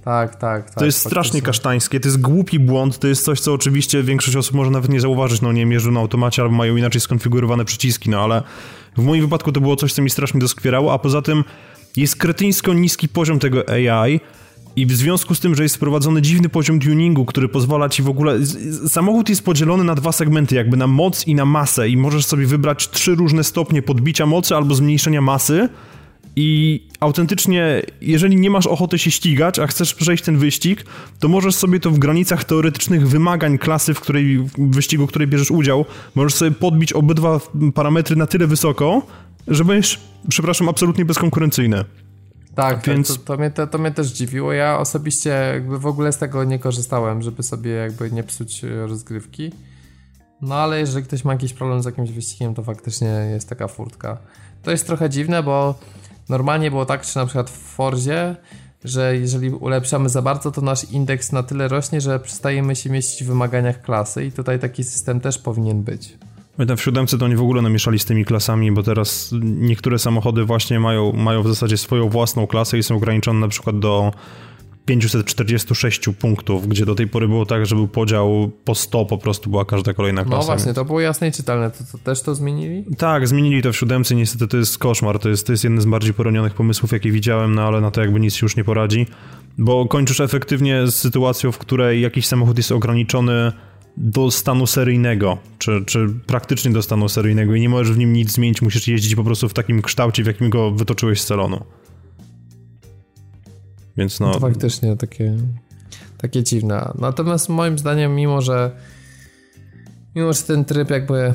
Tak, 0.05 0.37
tak, 0.37 0.65
tak. 0.65 0.75
To 0.75 0.85
jest 0.85 0.99
strasznie 0.99 1.43
kasztańskie, 1.43 2.01
to 2.01 2.09
jest 2.09 2.21
głupi 2.21 2.59
błąd, 2.59 2.99
to 2.99 3.09
jest 3.09 3.25
coś, 3.25 3.41
co 3.41 3.53
oczywiście 3.53 4.03
większość 4.03 4.37
osób 4.37 4.55
może 4.55 4.71
nawet 4.71 4.91
nie 4.91 5.01
zauważyć, 5.01 5.41
no 5.41 5.53
nie 5.53 5.67
mierzą 5.67 5.91
na 5.91 6.01
automacie 6.01 6.43
albo 6.43 6.57
mają 6.57 6.77
inaczej 6.77 7.01
skonfigurowane 7.01 7.65
przyciski, 7.65 8.11
no 8.11 8.21
ale 8.21 8.43
w 8.99 9.05
moim 9.05 9.23
wypadku 9.23 9.53
to 9.53 9.61
było 9.61 9.77
coś, 9.77 9.93
co 9.93 10.03
mi 10.03 10.11
strasznie 10.11 10.41
doskwierało, 10.41 10.93
a 10.93 10.99
poza 10.99 11.23
tym 11.23 11.45
jest 11.97 12.17
kretyńsko 12.17 12.73
niski 12.73 13.09
poziom 13.09 13.39
tego 13.39 13.65
AI 13.69 14.21
i 14.77 14.87
w 14.87 14.93
związku 14.93 15.35
z 15.35 15.41
tym, 15.41 15.55
że 15.55 15.63
jest 15.63 15.77
wprowadzony 15.77 16.23
dziwny 16.23 16.49
poziom 16.49 16.81
tuningu, 16.81 17.25
który 17.25 17.49
pozwala 17.49 17.89
ci 17.89 18.03
w 18.03 18.09
ogóle... 18.09 18.39
Samochód 18.89 19.29
jest 19.29 19.45
podzielony 19.45 19.85
na 19.85 19.95
dwa 19.95 20.13
segmenty, 20.13 20.55
jakby 20.55 20.77
na 20.77 20.87
moc 20.87 21.27
i 21.27 21.35
na 21.35 21.45
masę 21.45 21.89
i 21.89 21.97
możesz 21.97 22.25
sobie 22.25 22.47
wybrać 22.47 22.91
trzy 22.91 23.15
różne 23.15 23.45
stopnie 23.45 23.83
podbicia 23.83 24.27
mocy 24.27 24.57
albo 24.57 24.75
zmniejszenia 24.75 25.21
masy, 25.21 25.69
i 26.37 26.81
autentycznie, 27.01 27.83
jeżeli 28.01 28.37
nie 28.37 28.51
masz 28.51 28.67
ochoty 28.67 28.99
się 28.99 29.11
ścigać, 29.11 29.59
a 29.59 29.67
chcesz 29.67 29.95
przejść 29.95 30.25
ten 30.25 30.39
wyścig, 30.39 30.85
to 31.19 31.29
możesz 31.29 31.55
sobie 31.55 31.81
to 31.81 31.91
w 31.91 31.99
granicach 31.99 32.45
teoretycznych 32.45 33.09
wymagań 33.09 33.59
klasy, 33.59 33.95
w 33.95 34.01
której 34.01 34.39
w 34.39 34.75
wyścigu, 34.75 35.07
w 35.07 35.09
której 35.09 35.29
bierzesz 35.29 35.51
udział, 35.51 35.85
możesz 36.15 36.35
sobie 36.35 36.51
podbić 36.51 36.93
obydwa 36.93 37.41
parametry 37.75 38.17
na 38.17 38.27
tyle 38.27 38.47
wysoko, 38.47 39.03
że 39.49 39.65
będziesz, 39.65 40.01
przepraszam, 40.29 40.69
absolutnie 40.69 41.05
bezkonkurencyjny. 41.05 41.85
Tak, 42.55 42.87
Więc... 42.87 43.09
to, 43.09 43.15
to, 43.15 43.21
to, 43.21 43.37
mnie, 43.37 43.51
to, 43.51 43.67
to 43.67 43.79
mnie 43.79 43.91
też 43.91 44.09
dziwiło. 44.09 44.53
Ja 44.53 44.79
osobiście 44.79 45.31
jakby 45.31 45.79
w 45.79 45.87
ogóle 45.87 46.13
z 46.13 46.19
tego 46.19 46.45
nie 46.45 46.59
korzystałem, 46.59 47.23
żeby 47.23 47.43
sobie 47.43 47.71
jakby 47.71 48.11
nie 48.11 48.23
psuć 48.23 48.63
rozgrywki. 48.63 49.53
No 50.43 50.55
ale 50.55 50.81
jeżeli 50.81 51.05
ktoś 51.05 51.25
ma 51.25 51.33
jakiś 51.33 51.53
problem 51.53 51.83
z 51.83 51.87
jakimś 51.87 52.11
wyścigiem, 52.11 52.55
to 52.55 52.63
faktycznie 52.63 53.09
jest 53.09 53.49
taka 53.49 53.69
furtka. 53.69 54.19
To 54.63 54.71
jest 54.71 54.87
trochę 54.87 55.11
dziwne, 55.11 55.43
bo 55.43 55.79
Normalnie 56.29 56.71
było 56.71 56.87
tak, 56.87 57.07
czy 57.07 57.17
na 57.17 57.27
przykład 57.27 57.51
w 57.51 57.59
Forzie, 57.59 58.37
że 58.85 59.17
jeżeli 59.17 59.51
ulepszamy 59.51 60.09
za 60.09 60.23
bardzo, 60.23 60.51
to 60.51 60.61
nasz 60.61 60.85
indeks 60.85 61.33
na 61.33 61.43
tyle 61.43 61.69
rośnie, 61.69 62.01
że 62.01 62.21
przestajemy 62.21 62.77
się 62.77 62.91
mieścić 62.91 63.25
w 63.25 63.27
wymaganiach 63.27 63.83
klasy 63.83 64.25
i 64.25 64.33
tutaj 64.33 64.59
taki 64.59 64.85
system 64.85 65.21
też 65.21 65.39
powinien 65.39 65.83
być. 65.83 66.19
Pamiętam 66.57 66.77
w 66.77 66.83
siódemce 66.83 67.19
to 67.19 67.25
oni 67.25 67.37
w 67.37 67.43
ogóle 67.43 67.63
namieszali 67.63 67.99
z 67.99 68.05
tymi 68.05 68.25
klasami, 68.25 68.73
bo 68.73 68.83
teraz 68.83 69.35
niektóre 69.43 69.99
samochody 69.99 70.45
właśnie 70.45 70.81
mają, 70.81 71.13
mają 71.13 71.43
w 71.43 71.49
zasadzie 71.49 71.77
swoją 71.77 72.09
własną 72.09 72.47
klasę 72.47 72.79
i 72.79 72.83
są 72.83 72.97
ograniczone 72.97 73.41
na 73.41 73.49
przykład 73.49 73.79
do 73.79 74.13
546 74.89 76.01
punktów, 76.19 76.69
gdzie 76.69 76.87
do 76.87 76.95
tej 76.95 77.07
pory 77.07 77.29
było 77.29 77.47
tak, 77.47 77.67
że 77.67 77.75
był 77.75 77.89
podział 77.89 78.51
po 78.65 78.75
100 78.75 79.05
po 79.05 79.19
prostu 79.19 79.51
była 79.51 79.65
każda 79.65 79.95
kolejna 79.95 80.23
no 80.23 80.29
klasa. 80.29 80.41
No 80.41 80.47
właśnie, 80.47 80.75
to 80.75 80.85
było 80.85 81.01
jasne 81.01 81.29
i 81.29 81.33
czytelne. 81.33 81.71
To, 81.71 81.85
to, 81.93 81.99
też 81.99 82.23
to 82.23 82.35
zmienili? 82.35 82.85
Tak, 82.99 83.29
zmienili 83.29 83.63
to 83.63 83.73
w 83.73 83.77
siódemce. 83.77 84.15
Niestety 84.15 84.49
to 84.49 84.57
jest 84.57 84.79
koszmar. 84.79 85.19
To 85.19 85.29
jest, 85.29 85.47
to 85.47 85.53
jest 85.53 85.65
jeden 85.65 85.81
z 85.81 85.85
bardziej 85.85 86.15
poronionych 86.15 86.55
pomysłów, 86.55 86.93
jakie 86.93 87.11
widziałem, 87.11 87.55
no 87.55 87.63
ale 87.63 87.81
na 87.81 87.91
to 87.91 88.01
jakby 88.01 88.21
nic 88.21 88.35
się 88.35 88.45
już 88.45 88.57
nie 88.57 88.65
poradzi. 88.65 89.07
Bo 89.59 89.87
kończysz 89.87 90.21
efektywnie 90.21 90.87
z 90.87 90.95
sytuacją, 90.95 91.53
w 91.53 91.59
której 91.59 92.01
jakiś 92.01 92.27
samochód 92.27 92.57
jest 92.57 92.73
ograniczony 92.73 93.53
do 93.97 94.31
stanu 94.31 94.67
seryjnego, 94.67 95.39
czy, 95.59 95.85
czy 95.87 96.09
praktycznie 96.27 96.71
do 96.71 96.83
stanu 96.83 97.09
seryjnego 97.09 97.55
i 97.55 97.61
nie 97.61 97.69
możesz 97.69 97.93
w 97.93 97.99
nim 97.99 98.13
nic 98.13 98.33
zmienić, 98.33 98.63
musisz 98.63 98.89
jeździć 98.89 99.15
po 99.15 99.25
prostu 99.25 99.49
w 99.49 99.55
takim 99.55 99.83
kształcie, 99.83 100.23
w 100.23 100.27
jakim 100.27 100.51
go 100.51 100.71
wytoczyłeś 100.71 101.21
z 101.21 101.27
salonu. 101.27 101.65
Więc 103.99 104.21
no... 104.21 104.33
To 104.33 104.41
faktycznie 104.41 104.97
takie, 104.97 105.37
takie 106.19 106.43
dziwne. 106.43 106.93
Natomiast 106.99 107.49
moim 107.49 107.79
zdaniem, 107.79 108.15
mimo 108.15 108.43
że 108.43 108.71
mimo 110.15 110.33
że 110.33 110.43
ten 110.43 110.65
tryb 110.65 110.91
jakby 110.91 111.35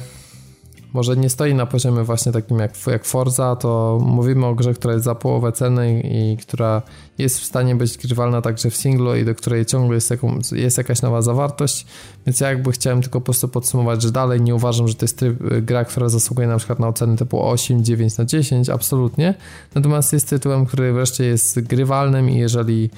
może 0.94 1.18
nie 1.18 1.30
stoi 1.30 1.54
na 1.54 1.66
poziomie 1.66 2.04
właśnie 2.04 2.32
takim 2.32 2.60
jak, 2.60 2.88
jak 2.88 3.06
Forza, 3.06 3.56
to 3.56 4.00
mówimy 4.02 4.46
o 4.46 4.56
grze, 4.56 4.74
która 4.74 4.94
jest 4.94 5.06
za 5.06 5.16
połowę 5.16 5.52
ceny 5.52 6.02
i, 6.02 6.38
która 6.38 6.82
jest 7.18 7.40
w 7.40 7.44
stanie 7.46 7.76
być 7.76 7.98
grywalna 7.98 8.42
także 8.42 8.70
w 8.70 8.76
singlu 8.76 9.16
i 9.16 9.26
do 9.26 9.36
której 9.36 9.66
ciągle 9.66 9.96
jest, 9.96 10.12
jaką, 10.12 10.40
jest 10.52 10.78
jakaś 10.78 11.02
nowa 11.02 11.22
zawartość, 11.22 11.86
więc 12.26 12.40
ja 12.40 12.50
jakby 12.50 12.72
chciałem 12.72 13.02
tylko 13.02 13.22
po 13.22 13.26
prostu 13.26 13.48
podsumować, 13.48 14.02
że 14.02 14.12
dalej 14.12 14.42
nie 14.42 14.56
uważam, 14.56 14.88
że 14.88 14.96
to 14.96 15.04
jest 15.04 15.18
tryb, 15.18 15.38
gra, 15.62 15.86
która 15.86 16.10
zasługuje 16.10 16.48
na 16.48 16.58
przykład 16.58 16.80
na 16.80 16.88
oceny 16.88 17.18
typu 17.18 17.50
8, 17.50 17.84
9 17.84 18.18
na 18.18 18.26
10, 18.26 18.70
absolutnie, 18.70 19.34
natomiast 19.76 20.14
jest 20.14 20.30
tytułem, 20.30 20.66
który 20.66 20.94
wreszcie 20.94 21.26
jest 21.26 21.60
grywalnym 21.60 22.30
i 22.30 22.38
jeżeli 22.38 22.90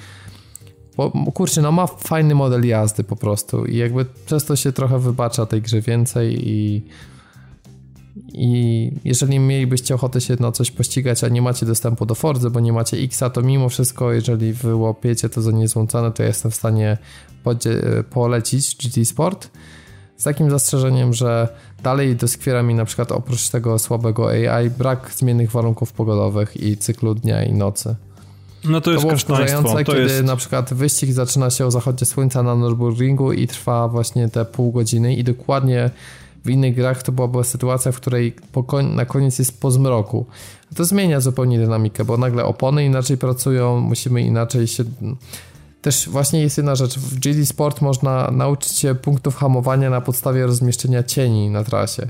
bo 0.96 1.10
kurczę, 1.10 1.62
no 1.62 1.72
ma 1.72 1.86
fajny 1.86 2.34
model 2.34 2.66
jazdy 2.66 3.04
po 3.04 3.16
prostu 3.16 3.64
i 3.64 3.76
jakby 3.76 4.04
przez 4.26 4.44
to 4.44 4.56
się 4.56 4.72
trochę 4.72 4.98
wybacza 4.98 5.46
tej 5.46 5.62
grze 5.62 5.80
więcej 5.80 6.48
i 6.48 6.82
i 8.36 8.92
jeżeli 9.04 9.38
mielibyście 9.38 9.94
ochotę 9.94 10.20
się 10.20 10.36
na 10.40 10.52
coś 10.52 10.70
pościgać, 10.70 11.24
a 11.24 11.28
nie 11.28 11.42
macie 11.42 11.66
dostępu 11.66 12.06
do 12.06 12.14
Forza, 12.14 12.50
bo 12.50 12.60
nie 12.60 12.72
macie 12.72 12.96
Xa, 12.96 13.30
to 13.30 13.42
mimo 13.42 13.68
wszystko, 13.68 14.12
jeżeli 14.12 14.52
wy 14.52 14.76
łapiecie 14.76 15.28
to 15.28 15.42
za 15.42 15.50
niezłą 15.50 15.86
cenę, 15.86 16.12
to 16.12 16.22
ja 16.22 16.28
jestem 16.28 16.50
w 16.50 16.54
stanie 16.54 16.98
polecić 18.10 18.76
GT 18.76 19.04
Sport. 19.04 19.50
Z 20.16 20.24
takim 20.24 20.50
zastrzeżeniem, 20.50 21.14
że 21.14 21.48
dalej 21.82 22.16
doskwiera 22.16 22.62
mi 22.62 22.74
na 22.74 22.84
przykład 22.84 23.12
oprócz 23.12 23.48
tego 23.48 23.78
słabego 23.78 24.28
AI 24.28 24.70
brak 24.70 25.10
zmiennych 25.16 25.50
warunków 25.50 25.92
pogodowych 25.92 26.56
i 26.56 26.76
cyklu 26.76 27.14
dnia 27.14 27.44
i 27.44 27.52
nocy. 27.52 27.94
No 28.64 28.80
to 28.80 28.90
jest 28.90 29.02
to 29.02 29.08
było 29.08 29.74
to 29.74 29.84
kiedy 29.84 30.00
jest... 30.00 30.24
na 30.24 30.36
przykład 30.36 30.74
wyścig 30.74 31.12
zaczyna 31.12 31.50
się 31.50 31.66
o 31.66 31.70
zachodzie 31.70 32.06
słońca 32.06 32.42
na 32.42 32.52
Nürburgringu 32.54 33.34
i 33.34 33.46
trwa 33.46 33.88
właśnie 33.88 34.28
te 34.28 34.44
pół 34.44 34.72
godziny 34.72 35.14
i 35.14 35.24
dokładnie 35.24 35.90
w 36.46 36.50
innych 36.50 36.74
grach 36.74 37.02
to 37.02 37.12
byłaby 37.12 37.44
sytuacja, 37.44 37.92
w 37.92 37.96
której 37.96 38.34
na 38.94 39.04
koniec 39.04 39.38
jest 39.38 39.60
po 39.60 39.70
zmroku. 39.70 40.26
To 40.74 40.84
zmienia 40.84 41.20
zupełnie 41.20 41.58
dynamikę, 41.58 42.04
bo 42.04 42.16
nagle 42.16 42.44
opony 42.44 42.84
inaczej 42.84 43.16
pracują, 43.16 43.80
musimy 43.80 44.22
inaczej 44.22 44.66
się... 44.66 44.84
Też 45.82 46.08
właśnie 46.08 46.40
jest 46.40 46.56
jedna 46.56 46.74
rzecz, 46.74 46.98
w 46.98 47.18
GD 47.18 47.46
Sport 47.46 47.80
można 47.80 48.30
nauczyć 48.30 48.72
się 48.72 48.94
punktów 48.94 49.36
hamowania 49.36 49.90
na 49.90 50.00
podstawie 50.00 50.46
rozmieszczenia 50.46 51.02
cieni 51.02 51.50
na 51.50 51.64
trasie. 51.64 52.08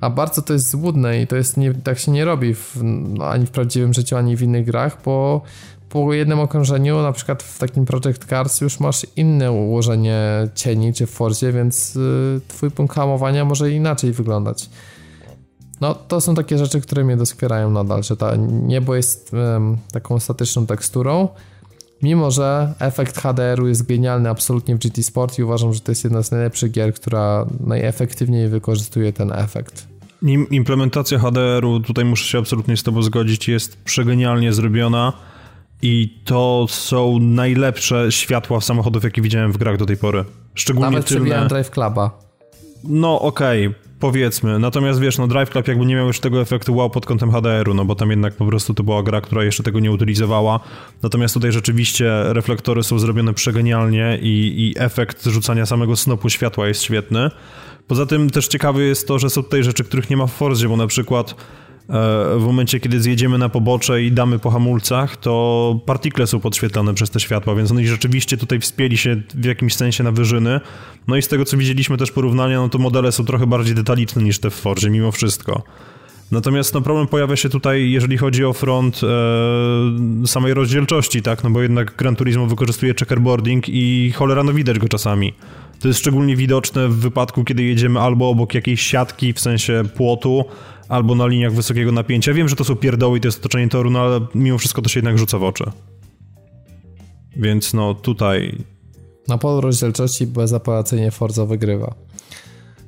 A 0.00 0.10
bardzo 0.10 0.42
to 0.42 0.52
jest 0.52 0.70
złudne 0.70 1.22
i 1.22 1.26
to 1.26 1.36
jest 1.36 1.56
nie, 1.56 1.74
tak 1.74 1.98
się 1.98 2.12
nie 2.12 2.24
robi 2.24 2.54
w, 2.54 2.76
no, 2.82 3.28
ani 3.28 3.46
w 3.46 3.50
prawdziwym 3.50 3.94
życiu, 3.94 4.16
ani 4.16 4.36
w 4.36 4.42
innych 4.42 4.66
grach, 4.66 4.98
bo 5.04 5.42
po 5.90 6.12
jednym 6.12 6.40
okrążeniu, 6.40 7.02
na 7.02 7.12
przykład 7.12 7.42
w 7.42 7.58
takim 7.58 7.84
Project 7.84 8.24
Cars 8.24 8.60
już 8.60 8.80
masz 8.80 9.06
inne 9.16 9.52
ułożenie 9.52 10.48
cieni 10.54 10.94
czy 10.94 11.06
w 11.06 11.10
Forzie, 11.10 11.52
więc 11.52 11.96
y, 11.96 12.40
twój 12.48 12.70
punkt 12.70 12.94
hamowania 12.94 13.44
może 13.44 13.70
inaczej 13.70 14.12
wyglądać. 14.12 14.70
No, 15.80 15.94
to 15.94 16.20
są 16.20 16.34
takie 16.34 16.58
rzeczy, 16.58 16.80
które 16.80 17.04
mnie 17.04 17.16
doskwierają 17.16 17.70
nadal, 17.70 18.02
że 18.02 18.16
ta 18.16 18.36
niebo 18.62 18.94
jest 18.94 19.32
um, 19.32 19.76
taką 19.92 20.20
statyczną 20.20 20.66
teksturą, 20.66 21.28
mimo 22.02 22.30
że 22.30 22.74
efekt 22.78 23.18
HDR-u 23.18 23.68
jest 23.68 23.86
genialny 23.86 24.30
absolutnie 24.30 24.76
w 24.76 24.78
GT 24.78 25.02
Sport 25.02 25.38
i 25.38 25.42
uważam, 25.42 25.74
że 25.74 25.80
to 25.80 25.92
jest 25.92 26.04
jedna 26.04 26.22
z 26.22 26.30
najlepszych 26.30 26.70
gier, 26.70 26.94
która 26.94 27.46
najefektywniej 27.60 28.48
wykorzystuje 28.48 29.12
ten 29.12 29.32
efekt. 29.32 29.86
Implementacja 30.50 31.18
HDR-u, 31.18 31.80
tutaj 31.80 32.04
muszę 32.04 32.24
się 32.28 32.38
absolutnie 32.38 32.76
z 32.76 32.82
tobą 32.82 33.02
zgodzić, 33.02 33.48
jest 33.48 33.76
przegenialnie 33.76 34.52
zrobiona 34.52 35.12
i 35.82 36.18
to 36.24 36.66
są 36.68 37.18
najlepsze 37.18 38.12
światła 38.12 38.60
samochodów, 38.60 39.04
jakie 39.04 39.22
widziałem 39.22 39.52
w 39.52 39.56
grach 39.56 39.76
do 39.76 39.86
tej 39.86 39.96
pory. 39.96 40.24
Szczególnie 40.54 40.90
Nawet 40.90 41.06
tylne. 41.06 41.46
Drive 41.48 41.70
Cluba. 41.70 42.18
No 42.84 43.20
okej, 43.20 43.66
okay. 43.66 43.90
Powiedzmy, 44.00 44.58
natomiast 44.58 45.00
wiesz, 45.00 45.18
no 45.18 45.26
Drive 45.26 45.50
Club 45.50 45.68
jakby 45.68 45.86
nie 45.86 45.94
miał 45.94 46.06
już 46.06 46.20
tego 46.20 46.40
efektu 46.40 46.76
wow 46.76 46.90
pod 46.90 47.06
kątem 47.06 47.32
HDR-u, 47.32 47.74
no 47.74 47.84
bo 47.84 47.94
tam 47.94 48.10
jednak 48.10 48.34
po 48.34 48.46
prostu 48.46 48.74
to 48.74 48.82
była 48.82 49.02
gra, 49.02 49.20
która 49.20 49.44
jeszcze 49.44 49.62
tego 49.62 49.80
nie 49.80 49.90
utylizowała. 49.90 50.60
Natomiast 51.02 51.34
tutaj 51.34 51.52
rzeczywiście 51.52 52.10
reflektory 52.24 52.82
są 52.82 52.98
zrobione 52.98 53.34
przegenialnie 53.34 54.18
i, 54.22 54.54
i 54.58 54.74
efekt 54.78 55.24
rzucania 55.24 55.66
samego 55.66 55.96
snopu 55.96 56.28
światła 56.28 56.68
jest 56.68 56.82
świetny. 56.82 57.30
Poza 57.86 58.06
tym 58.06 58.30
też 58.30 58.48
ciekawe 58.48 58.82
jest 58.82 59.08
to, 59.08 59.18
że 59.18 59.30
są 59.30 59.42
tutaj 59.42 59.64
rzeczy, 59.64 59.84
których 59.84 60.10
nie 60.10 60.16
ma 60.16 60.26
w 60.26 60.32
Forzie, 60.32 60.68
bo 60.68 60.76
na 60.76 60.86
przykład 60.86 61.34
w 62.38 62.42
momencie, 62.46 62.80
kiedy 62.80 63.00
zjedziemy 63.00 63.38
na 63.38 63.48
pobocze 63.48 64.02
i 64.02 64.12
damy 64.12 64.38
po 64.38 64.50
hamulcach, 64.50 65.16
to 65.16 65.80
partikle 65.86 66.26
są 66.26 66.40
podświetlane 66.40 66.94
przez 66.94 67.10
te 67.10 67.20
światła, 67.20 67.54
więc 67.54 67.70
oni 67.70 67.86
rzeczywiście 67.86 68.36
tutaj 68.36 68.60
wspięli 68.60 68.96
się 68.96 69.16
w 69.34 69.44
jakimś 69.44 69.74
sensie 69.74 70.04
na 70.04 70.12
wyżyny. 70.12 70.60
No 71.08 71.16
i 71.16 71.22
z 71.22 71.28
tego, 71.28 71.44
co 71.44 71.56
widzieliśmy 71.56 71.96
też 71.96 72.10
porównania, 72.10 72.60
no 72.60 72.68
to 72.68 72.78
modele 72.78 73.12
są 73.12 73.24
trochę 73.24 73.46
bardziej 73.46 73.74
detaliczne 73.74 74.22
niż 74.22 74.38
te 74.38 74.50
w 74.50 74.54
Forzie, 74.54 74.90
mimo 74.90 75.12
wszystko. 75.12 75.62
Natomiast 76.30 76.74
no, 76.74 76.80
problem 76.80 77.06
pojawia 77.06 77.36
się 77.36 77.48
tutaj, 77.48 77.90
jeżeli 77.90 78.18
chodzi 78.18 78.44
o 78.44 78.52
front 78.52 79.00
e, 79.02 80.26
samej 80.26 80.54
rozdzielczości, 80.54 81.22
tak? 81.22 81.44
No 81.44 81.50
bo 81.50 81.62
jednak 81.62 81.96
Gran 81.96 82.16
Turismo 82.16 82.46
wykorzystuje 82.46 82.94
checkerboarding 82.94 83.64
i 83.68 84.12
cholera 84.16 84.42
no 84.42 84.52
widać 84.52 84.78
go 84.78 84.88
czasami. 84.88 85.34
To 85.80 85.88
jest 85.88 86.00
szczególnie 86.00 86.36
widoczne 86.36 86.88
w 86.88 86.96
wypadku, 86.96 87.44
kiedy 87.44 87.62
jedziemy 87.62 88.00
albo 88.00 88.28
obok 88.28 88.54
jakiejś 88.54 88.80
siatki, 88.82 89.32
w 89.32 89.40
sensie 89.40 89.82
płotu, 89.96 90.44
albo 90.90 91.14
na 91.14 91.26
liniach 91.26 91.52
wysokiego 91.52 91.92
napięcia. 91.92 92.34
Wiem, 92.34 92.48
że 92.48 92.56
to 92.56 92.64
są 92.64 92.76
pierdoły 92.76 93.18
i 93.18 93.20
to 93.20 93.28
jest 93.28 93.38
otoczenie 93.38 93.68
toru, 93.68 93.90
no 93.90 94.00
ale 94.00 94.20
mimo 94.34 94.58
wszystko 94.58 94.82
to 94.82 94.88
się 94.88 94.98
jednak 94.98 95.18
rzuca 95.18 95.38
w 95.38 95.44
oczy. 95.44 95.64
Więc 97.36 97.74
no 97.74 97.94
tutaj... 97.94 98.64
Na 99.28 99.38
polu 99.38 99.60
rozdzielczości 99.60 100.26
bezapelacyjnie 100.26 101.10
Forza 101.10 101.46
wygrywa. 101.46 101.94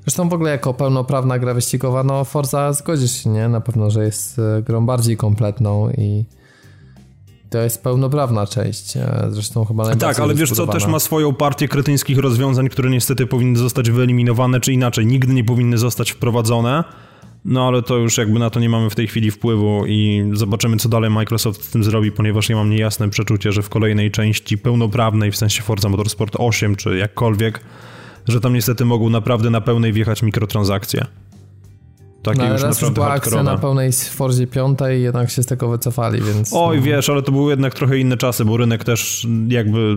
Zresztą 0.03 0.29
w 0.29 0.33
ogóle 0.33 0.51
jako 0.51 0.75
pełnoprawna 0.75 1.39
gra 1.39 1.55
wyścigowa, 1.55 2.05
no 2.05 2.25
Forza 2.25 2.73
zgodzisz 2.73 3.23
się, 3.23 3.31
nie? 3.31 3.49
Na 3.49 3.61
pewno, 3.61 3.91
że 3.91 4.05
jest 4.05 4.39
e, 4.39 4.63
grą 4.63 4.87
bardziej 4.87 5.17
kompletną 5.17 5.91
i 5.91 6.25
to 7.51 7.59
jest 7.59 7.83
pełnoprawna 7.83 8.47
część. 8.47 8.97
E, 8.97 9.27
zresztą 9.31 9.65
chyba 9.65 9.85
najbardziej 9.85 10.09
Tak, 10.09 10.21
ale 10.21 10.35
wiesz 10.35 10.51
co, 10.51 10.67
też 10.67 10.87
ma 10.87 11.01
swoją 11.01 11.35
partię 11.35 11.69
kretyńskich 11.69 12.19
rozwiązań, 12.19 12.69
które 12.69 12.91
niestety 12.91 13.27
powinny 13.27 13.59
zostać 13.59 13.91
wyeliminowane, 13.91 14.61
czy 14.61 14.73
inaczej, 14.73 15.07
nigdy 15.07 15.35
nie 15.35 15.45
powinny 15.45 15.79
zostać 15.79 16.11
wprowadzone. 16.11 16.85
No 17.45 17.67
ale 17.69 17.83
to 17.83 17.97
już 17.97 18.19
jakby 18.19 18.39
na 18.39 18.51
to 18.51 18.61
nie 18.61 18.69
mamy 18.69 18.91
w 18.91 18.95
tej 18.95 19.07
chwili 19.07 19.31
wpływu 19.31 19.87
i 19.87 20.31
zobaczymy, 20.33 20.77
co 20.77 20.89
dalej 20.89 21.11
Microsoft 21.11 21.65
z 21.65 21.71
tym 21.71 21.85
zrobi, 21.85 22.13
ponieważ 22.13 22.49
ja 22.49 22.57
mam 22.57 22.71
niejasne 22.71 23.11
przeczucie, 23.11 23.53
że 23.53 23.63
w 23.63 23.69
kolejnej 23.69 24.11
części 24.11 24.59
pełnoprawnej, 24.59 25.33
w 25.33 25.37
sensie 25.37 25.63
Forza 25.63 25.89
Motorsport 25.89 26.37
8 26.39 26.77
czy 26.77 26.97
jakkolwiek, 26.97 27.61
że 28.29 28.41
tam 28.41 28.55
niestety 28.55 28.85
mogą 28.85 29.11
naprawdę 29.11 29.51
na 29.51 29.61
pełnej 29.61 29.93
wjechać 29.93 30.23
mikrotransakcje. 30.23 31.07
Takie 32.23 32.39
no, 32.39 32.53
już 32.53 32.63
raz 32.63 32.75
naprawdę 32.83 32.95
była 32.95 33.11
akcja 33.11 33.43
na 33.43 33.59
pełnej 33.59 33.93
Forzie 33.93 34.47
5 34.47 34.79
i 34.99 35.03
jednak 35.03 35.31
się 35.31 35.43
z 35.43 35.47
tego 35.47 35.69
wycofali, 35.69 36.21
więc... 36.21 36.51
Oj, 36.53 36.77
no. 36.77 36.83
wiesz, 36.83 37.09
ale 37.09 37.23
to 37.23 37.33
były 37.33 37.51
jednak 37.51 37.75
trochę 37.75 37.99
inne 37.99 38.17
czasy, 38.17 38.45
bo 38.45 38.57
rynek 38.57 38.85
też 38.85 39.27
jakby 39.49 39.97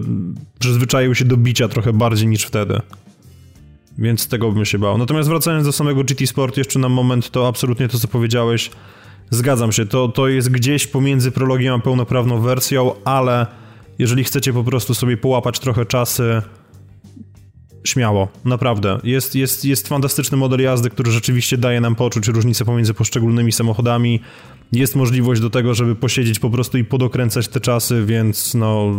przyzwyczaił 0.60 1.16
się 1.16 1.26
do 1.26 1.38
bicia 1.38 1.68
trochę 1.68 1.94
bardziej 1.94 2.28
niż 2.28 2.44
wtedy. 2.44 2.82
Więc 3.98 4.28
tego 4.28 4.52
bym 4.52 4.66
się 4.66 4.80
bał. 4.80 4.98
Natomiast 4.98 5.30
wracając 5.30 5.66
do 5.66 5.72
samego 5.72 6.04
GT 6.04 6.28
Sport 6.28 6.58
jeszcze 6.58 6.80
na 6.80 6.90
moment, 6.90 7.32
to 7.32 7.48
absolutnie 7.48 7.88
to, 7.88 8.00
co 8.00 8.08
powiedziałeś, 8.08 8.72
zgadzam 9.30 9.72
się. 9.72 9.86
To, 9.86 10.08
to 10.08 10.28
jest 10.28 10.52
gdzieś 10.52 10.88
pomiędzy 10.88 11.32
prologiem 11.32 11.74
a 11.74 11.80
pełnoprawną 11.80 12.42
wersją, 12.42 12.92
ale 13.06 13.48
jeżeli 14.00 14.24
chcecie 14.24 14.54
po 14.54 14.64
prostu 14.64 14.94
sobie 14.94 15.18
połapać 15.18 15.60
trochę 15.60 15.86
czasy 15.86 16.42
Śmiało, 17.86 18.28
naprawdę. 18.46 19.00
Jest, 19.04 19.36
jest, 19.36 19.66
jest 19.66 19.88
fantastyczny 19.88 20.38
model 20.38 20.62
jazdy, 20.62 20.90
który 20.90 21.12
rzeczywiście 21.12 21.58
daje 21.58 21.82
nam 21.82 21.96
poczuć 21.96 22.28
różnicę 22.28 22.66
pomiędzy 22.66 22.94
poszczególnymi 22.94 23.52
samochodami. 23.52 24.20
Jest 24.72 24.96
możliwość 24.96 25.42
do 25.42 25.50
tego, 25.50 25.74
żeby 25.74 25.96
posiedzieć 25.96 26.40
po 26.40 26.50
prostu 26.50 26.78
i 26.78 26.84
podokręcać 26.84 27.48
te 27.48 27.60
czasy, 27.60 28.06
więc 28.06 28.54
no. 28.54 28.94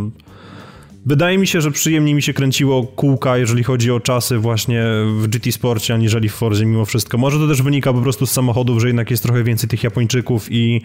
Wydaje 1.07 1.39
mi 1.39 1.47
się, 1.47 1.61
że 1.61 1.71
przyjemniej 1.71 2.15
mi 2.15 2.23
się 2.23 2.33
kręciło 2.33 2.85
kółka, 2.85 3.39
jeżeli 3.39 3.65
chodzi 3.65 3.91
o 3.91 4.01
czasy 4.01 4.39
właśnie 4.39 4.85
w 5.19 5.29
GT 5.29 5.53
Sporcie, 5.53 5.95
aniżeli 5.95 6.29
w 6.29 6.35
Forzie 6.35 6.67
mimo 6.67 6.85
wszystko. 6.85 7.19
Może 7.19 7.39
to 7.39 7.49
też 7.49 7.63
wynika 7.63 7.93
po 7.93 8.01
prostu 8.01 8.27
z 8.27 8.31
samochodów, 8.31 8.81
że 8.81 8.87
jednak 8.87 9.11
jest 9.11 9.23
trochę 9.23 9.45
więcej 9.45 9.69
tych 9.69 9.85
Japończyków 9.85 10.47
i 10.51 10.83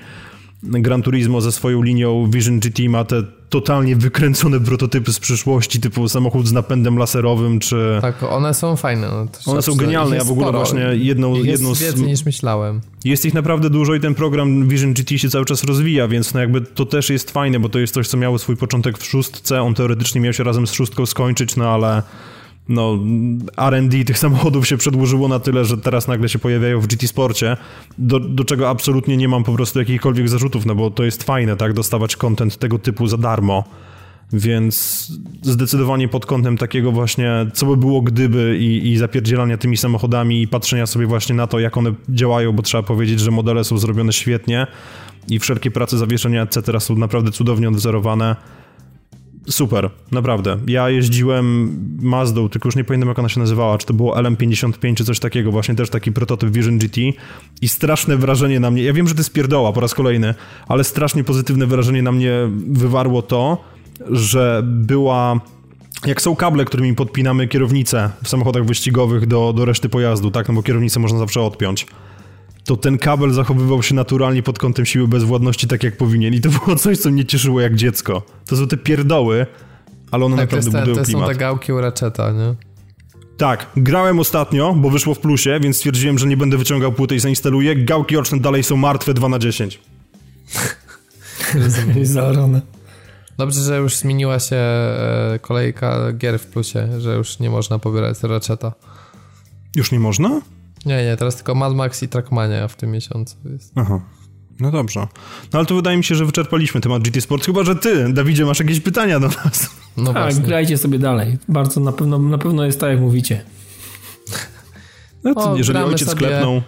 Gran 0.63 1.01
Turismo 1.01 1.41
ze 1.41 1.51
swoją 1.51 1.81
linią 1.81 2.29
Vision 2.31 2.59
GT 2.59 2.79
ma 2.89 3.03
te 3.03 3.23
totalnie 3.49 3.95
wykręcone 3.95 4.59
prototypy 4.59 5.13
z 5.13 5.19
przyszłości, 5.19 5.79
typu 5.79 6.09
samochód 6.09 6.47
z 6.47 6.51
napędem 6.51 6.97
laserowym, 6.97 7.59
czy... 7.59 7.97
Tak, 8.01 8.23
one 8.23 8.53
są 8.53 8.75
fajne. 8.75 9.07
No, 9.07 9.51
one 9.51 9.61
są 9.61 9.75
genialne, 9.75 10.15
ja 10.15 10.23
w 10.23 10.31
ogóle 10.31 10.47
sporo. 10.47 10.59
właśnie 10.59 10.81
jedną... 10.93 11.35
Jest 11.35 11.47
jedną 11.47 11.75
z... 11.75 11.81
więcej 11.81 12.03
niż 12.03 12.25
myślałem. 12.25 12.81
Jest 13.05 13.25
ich 13.25 13.33
naprawdę 13.33 13.69
dużo 13.69 13.95
i 13.95 13.99
ten 13.99 14.15
program 14.15 14.67
Vision 14.67 14.93
GT 14.93 15.17
się 15.17 15.29
cały 15.29 15.45
czas 15.45 15.63
rozwija, 15.63 16.07
więc 16.07 16.33
no 16.33 16.39
jakby 16.39 16.61
to 16.61 16.85
też 16.85 17.09
jest 17.09 17.31
fajne, 17.31 17.59
bo 17.59 17.69
to 17.69 17.79
jest 17.79 17.93
coś, 17.93 18.07
co 18.07 18.17
miało 18.17 18.39
swój 18.39 18.57
początek 18.57 18.97
w 18.97 19.05
szóstce, 19.05 19.61
on 19.61 19.73
teoretycznie 19.73 20.21
miał 20.21 20.33
się 20.33 20.43
razem 20.43 20.67
z 20.67 20.71
szóstką 20.71 21.05
skończyć, 21.05 21.55
no 21.55 21.69
ale 21.69 22.03
no, 22.69 22.99
R&D 23.57 24.05
tych 24.05 24.19
samochodów 24.19 24.67
się 24.67 24.77
przedłużyło 24.77 25.27
na 25.27 25.39
tyle, 25.39 25.65
że 25.65 25.77
teraz 25.77 26.07
nagle 26.07 26.29
się 26.29 26.39
pojawiają 26.39 26.79
w 26.79 26.87
GT 26.87 27.07
Sporcie, 27.07 27.57
do, 27.97 28.19
do 28.19 28.43
czego 28.43 28.69
absolutnie 28.69 29.17
nie 29.17 29.27
mam 29.27 29.43
po 29.43 29.53
prostu 29.53 29.79
jakichkolwiek 29.79 30.29
zarzutów, 30.29 30.65
no 30.65 30.75
bo 30.75 30.91
to 30.91 31.03
jest 31.03 31.23
fajne, 31.23 31.57
tak, 31.57 31.73
dostawać 31.73 32.15
content 32.15 32.57
tego 32.57 32.79
typu 32.79 33.07
za 33.07 33.17
darmo, 33.17 33.63
więc 34.33 35.07
zdecydowanie 35.41 36.07
pod 36.07 36.25
kątem 36.25 36.57
takiego 36.57 36.91
właśnie, 36.91 37.31
co 37.53 37.65
by 37.65 37.77
było 37.77 38.01
gdyby 38.01 38.57
i, 38.59 38.91
i 38.91 38.97
zapierdzielania 38.97 39.57
tymi 39.57 39.77
samochodami 39.77 40.41
i 40.41 40.47
patrzenia 40.47 40.85
sobie 40.85 41.05
właśnie 41.05 41.35
na 41.35 41.47
to, 41.47 41.59
jak 41.59 41.77
one 41.77 41.93
działają, 42.09 42.51
bo 42.53 42.63
trzeba 42.63 42.83
powiedzieć, 42.83 43.19
że 43.19 43.31
modele 43.31 43.63
są 43.63 43.77
zrobione 43.77 44.13
świetnie 44.13 44.67
i 45.29 45.39
wszelkie 45.39 45.71
prace 45.71 45.97
zawieszenia 45.97 46.43
etc. 46.43 46.79
są 46.79 46.95
naprawdę 46.95 47.31
cudownie 47.31 47.69
odwzorowane 47.69 48.35
Super, 49.49 49.89
naprawdę. 50.11 50.57
Ja 50.67 50.89
jeździłem 50.89 51.77
Mazdą, 52.01 52.49
tylko 52.49 52.67
już 52.67 52.75
nie 52.75 52.83
pamiętam 52.83 53.09
jak 53.09 53.19
ona 53.19 53.29
się 53.29 53.39
nazywała, 53.39 53.77
czy 53.77 53.85
to 53.85 53.93
było 53.93 54.15
LM55 54.15 54.95
czy 54.95 55.05
coś 55.05 55.19
takiego, 55.19 55.51
właśnie 55.51 55.75
też 55.75 55.89
taki 55.89 56.11
prototyp 56.11 56.49
Vision 56.49 56.77
GT 56.77 56.97
i 57.61 57.69
straszne 57.69 58.17
wrażenie 58.17 58.59
na 58.59 58.71
mnie, 58.71 58.83
ja 58.83 58.93
wiem, 58.93 59.07
że 59.07 59.13
to 59.13 59.19
jest 59.19 59.33
pierdoła 59.33 59.73
po 59.73 59.79
raz 59.79 59.93
kolejny, 59.93 60.35
ale 60.67 60.83
strasznie 60.83 61.23
pozytywne 61.23 61.65
wrażenie 61.65 62.03
na 62.03 62.11
mnie 62.11 62.33
wywarło 62.67 63.21
to, 63.21 63.63
że 64.09 64.61
była 64.65 65.39
jak 66.05 66.21
są 66.21 66.35
kable, 66.35 66.65
którymi 66.65 66.95
podpinamy 66.95 67.47
kierownicę 67.47 68.09
w 68.23 68.29
samochodach 68.29 68.65
wyścigowych 68.65 69.27
do, 69.27 69.53
do 69.53 69.65
reszty 69.65 69.89
pojazdu, 69.89 70.31
tak, 70.31 70.47
no 70.47 70.53
bo 70.53 70.63
kierownicę 70.63 70.99
można 70.99 71.19
zawsze 71.19 71.41
odpiąć 71.41 71.85
to 72.63 72.77
ten 72.77 72.97
kabel 72.97 73.33
zachowywał 73.33 73.83
się 73.83 73.95
naturalnie 73.95 74.43
pod 74.43 74.59
kątem 74.59 74.85
siły 74.85 75.07
bezwładności 75.07 75.67
tak 75.67 75.83
jak 75.83 75.97
powinien 75.97 76.33
i 76.33 76.41
to 76.41 76.49
było 76.49 76.75
coś, 76.75 76.97
co 76.97 77.11
mnie 77.11 77.25
cieszyło 77.25 77.61
jak 77.61 77.75
dziecko. 77.75 78.21
To 78.45 78.57
są 78.57 78.67
te 78.67 78.77
pierdoły, 78.77 79.45
ale 80.11 80.25
one 80.25 80.37
tak, 80.37 80.51
naprawdę 80.51 80.79
budują 80.79 80.95
te, 80.95 81.03
klimat. 81.03 81.21
To 81.21 81.27
są 81.27 81.33
te 81.33 81.39
gałki 81.39 81.73
u 81.73 81.81
Ratcheta, 81.81 82.31
nie? 82.31 82.55
Tak, 83.37 83.69
grałem 83.77 84.19
ostatnio, 84.19 84.73
bo 84.73 84.89
wyszło 84.89 85.13
w 85.13 85.19
plusie, 85.19 85.59
więc 85.59 85.77
stwierdziłem, 85.77 86.19
że 86.19 86.27
nie 86.27 86.37
będę 86.37 86.57
wyciągał 86.57 86.91
płyty 86.91 87.15
i 87.15 87.19
zainstaluję. 87.19 87.75
Gałki 87.75 88.17
oczne 88.17 88.39
dalej 88.39 88.63
są 88.63 88.77
martwe 88.77 89.13
2 89.13 89.29
na 89.29 89.39
10. 89.39 89.79
Zarone. 92.03 92.61
Dobrze, 93.37 93.61
że 93.61 93.77
już 93.77 93.95
zmieniła 93.95 94.39
się 94.39 94.55
e, 94.55 95.39
kolejka 95.41 96.13
gier 96.13 96.39
w 96.39 96.45
plusie, 96.45 97.01
że 97.01 97.15
już 97.15 97.39
nie 97.39 97.49
można 97.49 97.79
pobierać 97.79 98.23
Ratcheta. 98.23 98.73
Już 99.75 99.91
nie 99.91 99.99
można? 99.99 100.41
Nie, 100.85 101.05
nie, 101.05 101.17
teraz 101.17 101.35
tylko 101.35 101.55
Mad 101.55 101.75
Max 101.75 102.03
i 102.03 102.07
Trackmania 102.07 102.67
w 102.67 102.75
tym 102.75 102.91
miesiącu 102.91 103.35
jest. 103.45 103.71
Aha. 103.75 104.01
No 104.59 104.71
dobrze. 104.71 104.99
No 105.53 105.59
ale 105.59 105.65
to 105.65 105.75
wydaje 105.75 105.97
mi 105.97 106.03
się, 106.03 106.15
że 106.15 106.25
wyczerpaliśmy 106.25 106.81
temat 106.81 107.03
GT 107.03 107.21
Sport, 107.21 107.45
chyba 107.45 107.63
że 107.63 107.75
ty, 107.75 108.13
Dawidzie, 108.13 108.45
masz 108.45 108.59
jakieś 108.59 108.79
pytania 108.79 109.19
do 109.19 109.27
nas. 109.27 109.75
No 109.97 110.13
tak, 110.13 110.23
właśnie. 110.23 110.41
grajcie 110.41 110.77
sobie 110.77 110.99
dalej. 110.99 111.37
Bardzo 111.47 111.79
na 111.79 111.91
pewno, 111.91 112.19
na 112.19 112.37
pewno 112.37 112.65
jest 112.65 112.79
tak, 112.79 112.89
jak 112.89 112.99
mówicie. 112.99 113.45
No 115.23 115.35
to 115.35 115.51
o, 115.51 115.57
jeżeli 115.57 115.79
ojciec 115.79 116.09
sobie... 116.09 116.19
klepnął... 116.19 116.61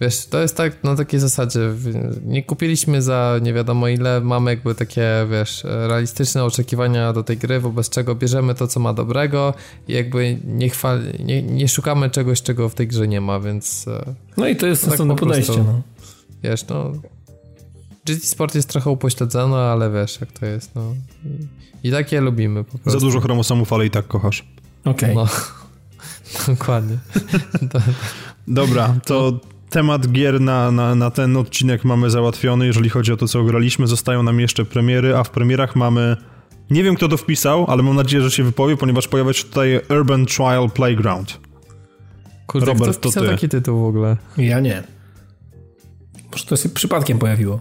Wiesz, 0.00 0.26
to 0.26 0.40
jest 0.40 0.56
tak 0.56 0.84
na 0.84 0.96
takiej 0.96 1.20
zasadzie. 1.20 1.60
Nie 2.24 2.42
kupiliśmy 2.42 3.02
za 3.02 3.38
nie 3.42 3.52
wiadomo 3.52 3.88
ile, 3.88 4.20
mamy 4.20 4.50
jakby 4.50 4.74
takie, 4.74 5.26
wiesz, 5.30 5.64
realistyczne 5.64 6.44
oczekiwania 6.44 7.12
do 7.12 7.22
tej 7.22 7.36
gry, 7.36 7.60
wobec 7.60 7.88
czego 7.88 8.14
bierzemy 8.14 8.54
to, 8.54 8.66
co 8.66 8.80
ma 8.80 8.94
dobrego 8.94 9.54
i 9.88 9.92
jakby 9.92 10.38
nie, 10.44 10.68
chwal, 10.68 11.02
nie, 11.18 11.42
nie 11.42 11.68
szukamy 11.68 12.10
czegoś, 12.10 12.42
czego 12.42 12.68
w 12.68 12.74
tej 12.74 12.88
grze 12.88 13.08
nie 13.08 13.20
ma, 13.20 13.40
więc. 13.40 13.88
E, 13.88 14.14
no 14.36 14.48
i 14.48 14.56
to 14.56 14.66
jest 14.66 14.82
tak 14.82 14.90
sensowne 14.90 15.16
podejście. 15.16 15.56
No. 15.58 15.82
Wiesz, 16.42 16.66
no. 16.68 16.92
GT 18.04 18.24
Sport 18.24 18.54
jest 18.54 18.68
trochę 18.68 18.90
upośledzony, 18.90 19.56
ale 19.56 19.90
wiesz, 19.90 20.20
jak 20.20 20.32
to 20.32 20.46
jest, 20.46 20.74
no. 20.74 20.94
I, 21.24 21.88
i 21.88 21.90
tak 21.90 22.12
je 22.12 22.20
lubimy 22.20 22.64
po 22.64 22.78
prostu. 22.78 22.90
Za 22.90 23.06
dużo 23.06 23.20
chromosomów, 23.20 23.72
ale 23.72 23.86
i 23.86 23.90
tak 23.90 24.06
kochasz. 24.06 24.44
Okej. 24.84 24.92
Okay. 24.92 25.14
No. 25.14 25.26
Dokładnie. 26.54 26.98
Dobra, 28.48 28.96
to 29.06 29.40
temat 29.70 30.12
gier 30.12 30.40
na, 30.40 30.70
na, 30.70 30.94
na 30.94 31.10
ten 31.10 31.36
odcinek 31.36 31.84
mamy 31.84 32.10
załatwiony, 32.10 32.66
jeżeli 32.66 32.90
chodzi 32.90 33.12
o 33.12 33.16
to, 33.16 33.28
co 33.28 33.44
graliśmy. 33.44 33.86
Zostają 33.86 34.22
nam 34.22 34.40
jeszcze 34.40 34.64
premiery, 34.64 35.16
a 35.16 35.24
w 35.24 35.30
premierach 35.30 35.76
mamy... 35.76 36.16
Nie 36.70 36.82
wiem, 36.84 36.94
kto 36.94 37.08
to 37.08 37.16
wpisał, 37.16 37.64
ale 37.68 37.82
mam 37.82 37.96
nadzieję, 37.96 38.22
że 38.22 38.30
się 38.30 38.44
wypowie, 38.44 38.76
ponieważ 38.76 39.08
pojawia 39.08 39.32
się 39.32 39.44
tutaj 39.44 39.80
Urban 39.90 40.26
Trial 40.26 40.70
Playground. 40.70 41.40
Kurde, 42.46 42.66
Robert, 42.66 42.90
kto 42.90 43.08
wpisał 43.08 43.22
to 43.22 43.28
ty. 43.28 43.34
taki 43.34 43.48
tytuł 43.48 43.80
w 43.80 43.84
ogóle? 43.84 44.16
Ja 44.36 44.60
nie. 44.60 44.82
Może 46.32 46.44
to 46.44 46.56
się 46.56 46.68
przypadkiem 46.68 47.18
pojawiło. 47.18 47.60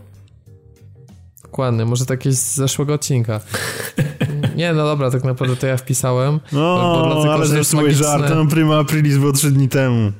Dokładnie, 1.44 1.86
może 1.86 2.06
to 2.06 2.14
jakieś 2.14 2.36
z 2.36 2.56
zeszłego 2.56 2.94
odcinka. 2.94 3.40
Nie, 4.60 4.74
no 4.74 4.86
dobra, 4.86 5.12
tak 5.12 5.24
naprawdę 5.24 5.56
to 5.56 5.68
ja 5.68 5.78
wpisałem. 5.78 6.40
No, 6.52 7.24
ale 7.32 7.46
zepsułeś 7.46 7.96
żart. 7.96 8.24
No, 8.36 8.46
Prima 8.46 8.80
Aprilis 8.80 9.18
było 9.18 9.32
trzy 9.32 9.52
dni 9.52 9.70
temu. 9.70 10.12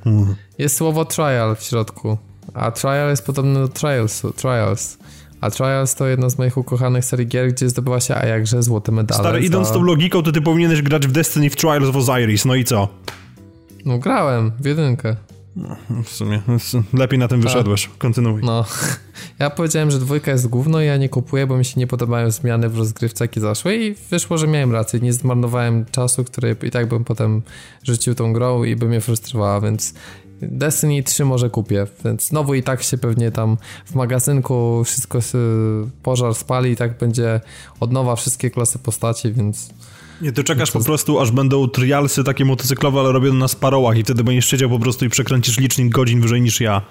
Jest 0.58 0.78
słowo 0.78 1.06
trial 1.06 1.56
w 1.56 1.64
środku, 1.64 2.18
a 2.54 2.72
trial 2.72 3.10
jest 3.10 3.26
podobne 3.26 3.60
do 3.60 3.68
trialsu, 3.68 4.34
trials. 4.34 4.98
A 5.42 5.50
Trials 5.50 5.96
to 5.96 6.08
jedna 6.08 6.30
z 6.30 6.38
moich 6.38 6.58
ukochanych 6.58 7.06
serii 7.06 7.28
gier, 7.28 7.54
gdzie 7.54 7.70
zdobyła 7.70 8.00
się, 8.00 8.16
a 8.16 8.26
jakże, 8.26 8.64
złote 8.64 8.92
medale. 8.92 9.20
Stary, 9.20 9.40
idąc 9.46 9.68
za... 9.68 9.74
tą 9.74 9.84
logiką, 9.84 10.24
to 10.24 10.32
ty 10.32 10.42
powinieneś 10.42 10.82
grać 10.82 11.08
w 11.08 11.12
Destiny 11.12 11.50
w 11.50 11.56
Trials 11.56 11.90
of 11.90 11.96
Osiris, 11.96 12.46
no 12.46 12.56
i 12.56 12.64
co? 12.64 12.88
No 13.86 13.98
grałem, 13.98 14.52
w 14.60 14.66
jedynkę. 14.66 15.16
W 16.04 16.10
sumie, 16.10 16.42
lepiej 16.94 17.20
na 17.20 17.28
tym 17.28 17.42
wyszedłeś. 17.42 17.90
Kontynuuj. 17.98 18.42
No. 18.44 18.66
Ja 19.40 19.50
powiedziałem, 19.50 19.92
że 19.92 20.00
dwójka 20.00 20.32
jest 20.32 20.48
gówno 20.48 20.82
i 20.82 20.86
ja 20.86 20.98
nie 20.98 21.10
kupuję, 21.10 21.48
bo 21.48 21.58
mi 21.58 21.66
się 21.66 21.80
nie 21.80 21.88
podobają 21.88 22.32
zmiany 22.32 22.70
w 22.70 22.78
rozgrywce, 22.78 23.24
jakie 23.24 23.42
zaszły 23.42 23.76
i 23.76 23.96
wyszło, 24.10 24.38
że 24.38 24.48
miałem 24.48 24.72
rację. 24.72 25.00
Nie 25.00 25.14
zmarnowałem 25.14 25.86
czasu, 25.92 26.24
który 26.24 26.56
i 26.64 26.72
tak 26.72 26.88
bym 26.88 27.04
potem 27.04 27.42
rzucił 27.84 28.16
tą 28.16 28.34
grą 28.34 28.64
i 28.64 28.76
by 28.76 28.86
mnie 28.86 29.02
frustrowała, 29.02 29.62
więc 29.62 29.94
Destiny 30.42 31.04
3 31.04 31.26
może 31.26 31.50
kupię, 31.50 31.88
więc 32.06 32.28
znowu 32.28 32.54
i 32.54 32.64
tak 32.64 32.84
się 32.84 32.98
pewnie 32.98 33.32
tam 33.32 33.58
w 33.86 33.96
magazynku 33.96 34.84
wszystko 34.84 35.20
pożar 36.04 36.36
spali 36.36 36.72
i 36.72 36.76
tak 36.76 36.98
będzie 36.98 37.42
od 37.80 37.92
nowa 37.92 38.16
wszystkie 38.16 38.50
klasy 38.50 38.80
postaci, 38.80 39.34
więc 39.34 39.70
Nie, 40.22 40.32
ty 40.32 40.44
czekasz 40.44 40.72
po 40.72 40.84
prostu, 40.84 41.20
aż 41.20 41.32
będą 41.32 41.68
trialsy 41.68 42.24
takie 42.24 42.46
motocyklowe, 42.46 43.00
ale 43.00 43.12
robione 43.12 43.40
na 43.40 43.48
sparołach 43.48 43.98
i 43.98 44.04
wtedy 44.04 44.24
będziesz 44.24 44.46
siedział 44.46 44.70
po 44.70 44.80
prostu 44.80 45.06
i 45.06 45.10
przekręcisz 45.10 45.58
licznik 45.58 45.94
godzin 45.94 46.22
wyżej 46.22 46.42
niż 46.42 46.62
ja. 46.62 46.82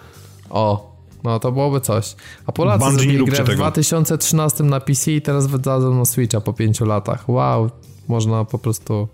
o, 0.51 0.97
no 1.25 1.41
to 1.41 1.53
byłoby 1.53 1.81
coś. 1.81 2.17
A 2.47 2.53
Polacy 2.53 2.85
Bungie, 2.85 2.99
zrobili 2.99 3.25
grę 3.25 3.45
w 3.45 3.47
tego. 3.47 3.57
2013 3.57 4.65
na 4.65 4.81
PC 4.81 5.13
i 5.13 5.23
teraz 5.23 5.47
wydadzą 5.47 5.95
na 5.95 6.05
Switcha 6.05 6.41
po 6.41 6.53
5 6.53 6.81
latach. 6.81 7.29
Wow, 7.29 7.71
można 8.09 8.45
po 8.45 8.59
prostu 8.59 9.09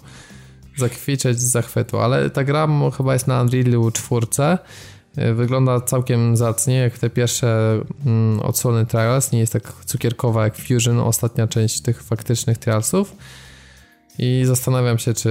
zakwiczeć 0.77 1.41
z 1.41 1.45
zachwytu, 1.45 1.99
ale 1.99 2.31
ta 2.31 2.45
gra 2.45 2.69
chyba 2.97 3.12
jest 3.12 3.27
na 3.27 3.43
Unrealu 3.43 3.91
4. 3.91 4.27
Y, 5.19 5.35
Wygląda 5.35 5.81
całkiem 5.81 6.36
zacnie, 6.36 6.74
jak 6.74 6.99
te 6.99 7.11
pierwsze 7.11 7.81
mm, 8.07 8.41
odsłony 8.41 8.86
Trials. 8.86 9.32
Nie 9.32 9.39
jest 9.39 9.53
tak 9.53 9.73
cukierkowa 9.85 10.45
jak 10.45 10.57
Fusion, 10.57 11.01
ostatnia 11.01 11.47
część 11.47 11.81
tych 11.81 12.03
faktycznych 12.03 12.59
Trialsów. 12.59 13.16
I 14.19 14.43
zastanawiam 14.45 14.99
się, 14.99 15.15
czy 15.15 15.31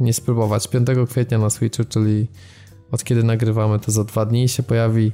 nie 0.00 0.12
spróbować. 0.12 0.68
5 0.68 0.86
kwietnia 1.10 1.38
na 1.38 1.50
Switchu, 1.50 1.84
czyli 1.84 2.26
od 2.92 3.04
kiedy 3.04 3.22
nagrywamy, 3.22 3.78
to 3.78 3.92
za 3.92 4.04
dwa 4.04 4.26
dni 4.26 4.48
się 4.48 4.62
pojawi. 4.62 5.12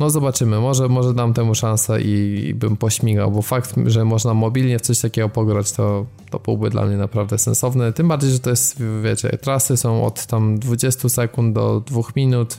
No 0.00 0.10
zobaczymy, 0.10 0.60
może, 0.60 0.88
może 0.88 1.14
dam 1.14 1.34
temu 1.34 1.54
szansę 1.54 2.02
i, 2.02 2.46
i 2.48 2.54
bym 2.54 2.76
pośmigał, 2.76 3.30
bo 3.30 3.42
fakt, 3.42 3.74
że 3.86 4.04
można 4.04 4.34
mobilnie 4.34 4.78
w 4.78 4.82
coś 4.82 5.00
takiego 5.00 5.28
pograć, 5.28 5.72
to, 5.72 6.06
to 6.30 6.38
byłby 6.38 6.70
dla 6.70 6.86
mnie 6.86 6.96
naprawdę 6.96 7.38
sensowne. 7.38 7.92
Tym 7.92 8.08
bardziej, 8.08 8.30
że 8.30 8.38
to 8.38 8.50
jest, 8.50 8.82
wiecie, 9.02 9.28
trasy 9.28 9.76
są 9.76 10.04
od 10.04 10.26
tam 10.26 10.58
20 10.58 11.08
sekund 11.08 11.54
do 11.54 11.82
2 11.86 12.00
minut. 12.16 12.58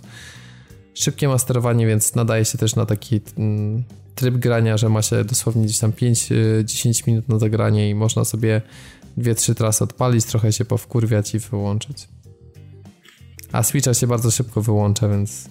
Szybkie 0.94 1.28
masterowanie, 1.28 1.88
więc 1.88 2.16
nadaje 2.16 2.46
się 2.46 2.58
też 2.58 2.76
na 2.76 2.86
taki 2.86 3.22
mm, 3.38 3.84
tryb 4.16 4.36
grania, 4.36 4.78
że 4.78 4.90
ma 4.90 5.02
się 5.02 5.24
dosłownie 5.24 5.64
gdzieś 5.64 5.80
tam 5.80 5.92
5-10 5.92 7.08
minut 7.08 7.30
na 7.30 7.40
zagranie 7.40 7.90
i 7.90 7.96
można 7.96 8.26
sobie 8.26 8.62
dwie, 9.18 9.36
trzy 9.36 9.56
trasy 9.56 9.84
odpalić, 9.84 10.26
trochę 10.26 10.54
się 10.54 10.66
powkurwiać 10.66 11.36
i 11.36 11.40
wyłączyć. 11.40 12.08
A 13.52 13.64
Switcha 13.64 13.94
się 13.94 14.08
bardzo 14.08 14.32
szybko 14.32 14.62
wyłącza, 14.62 15.10
więc 15.10 15.50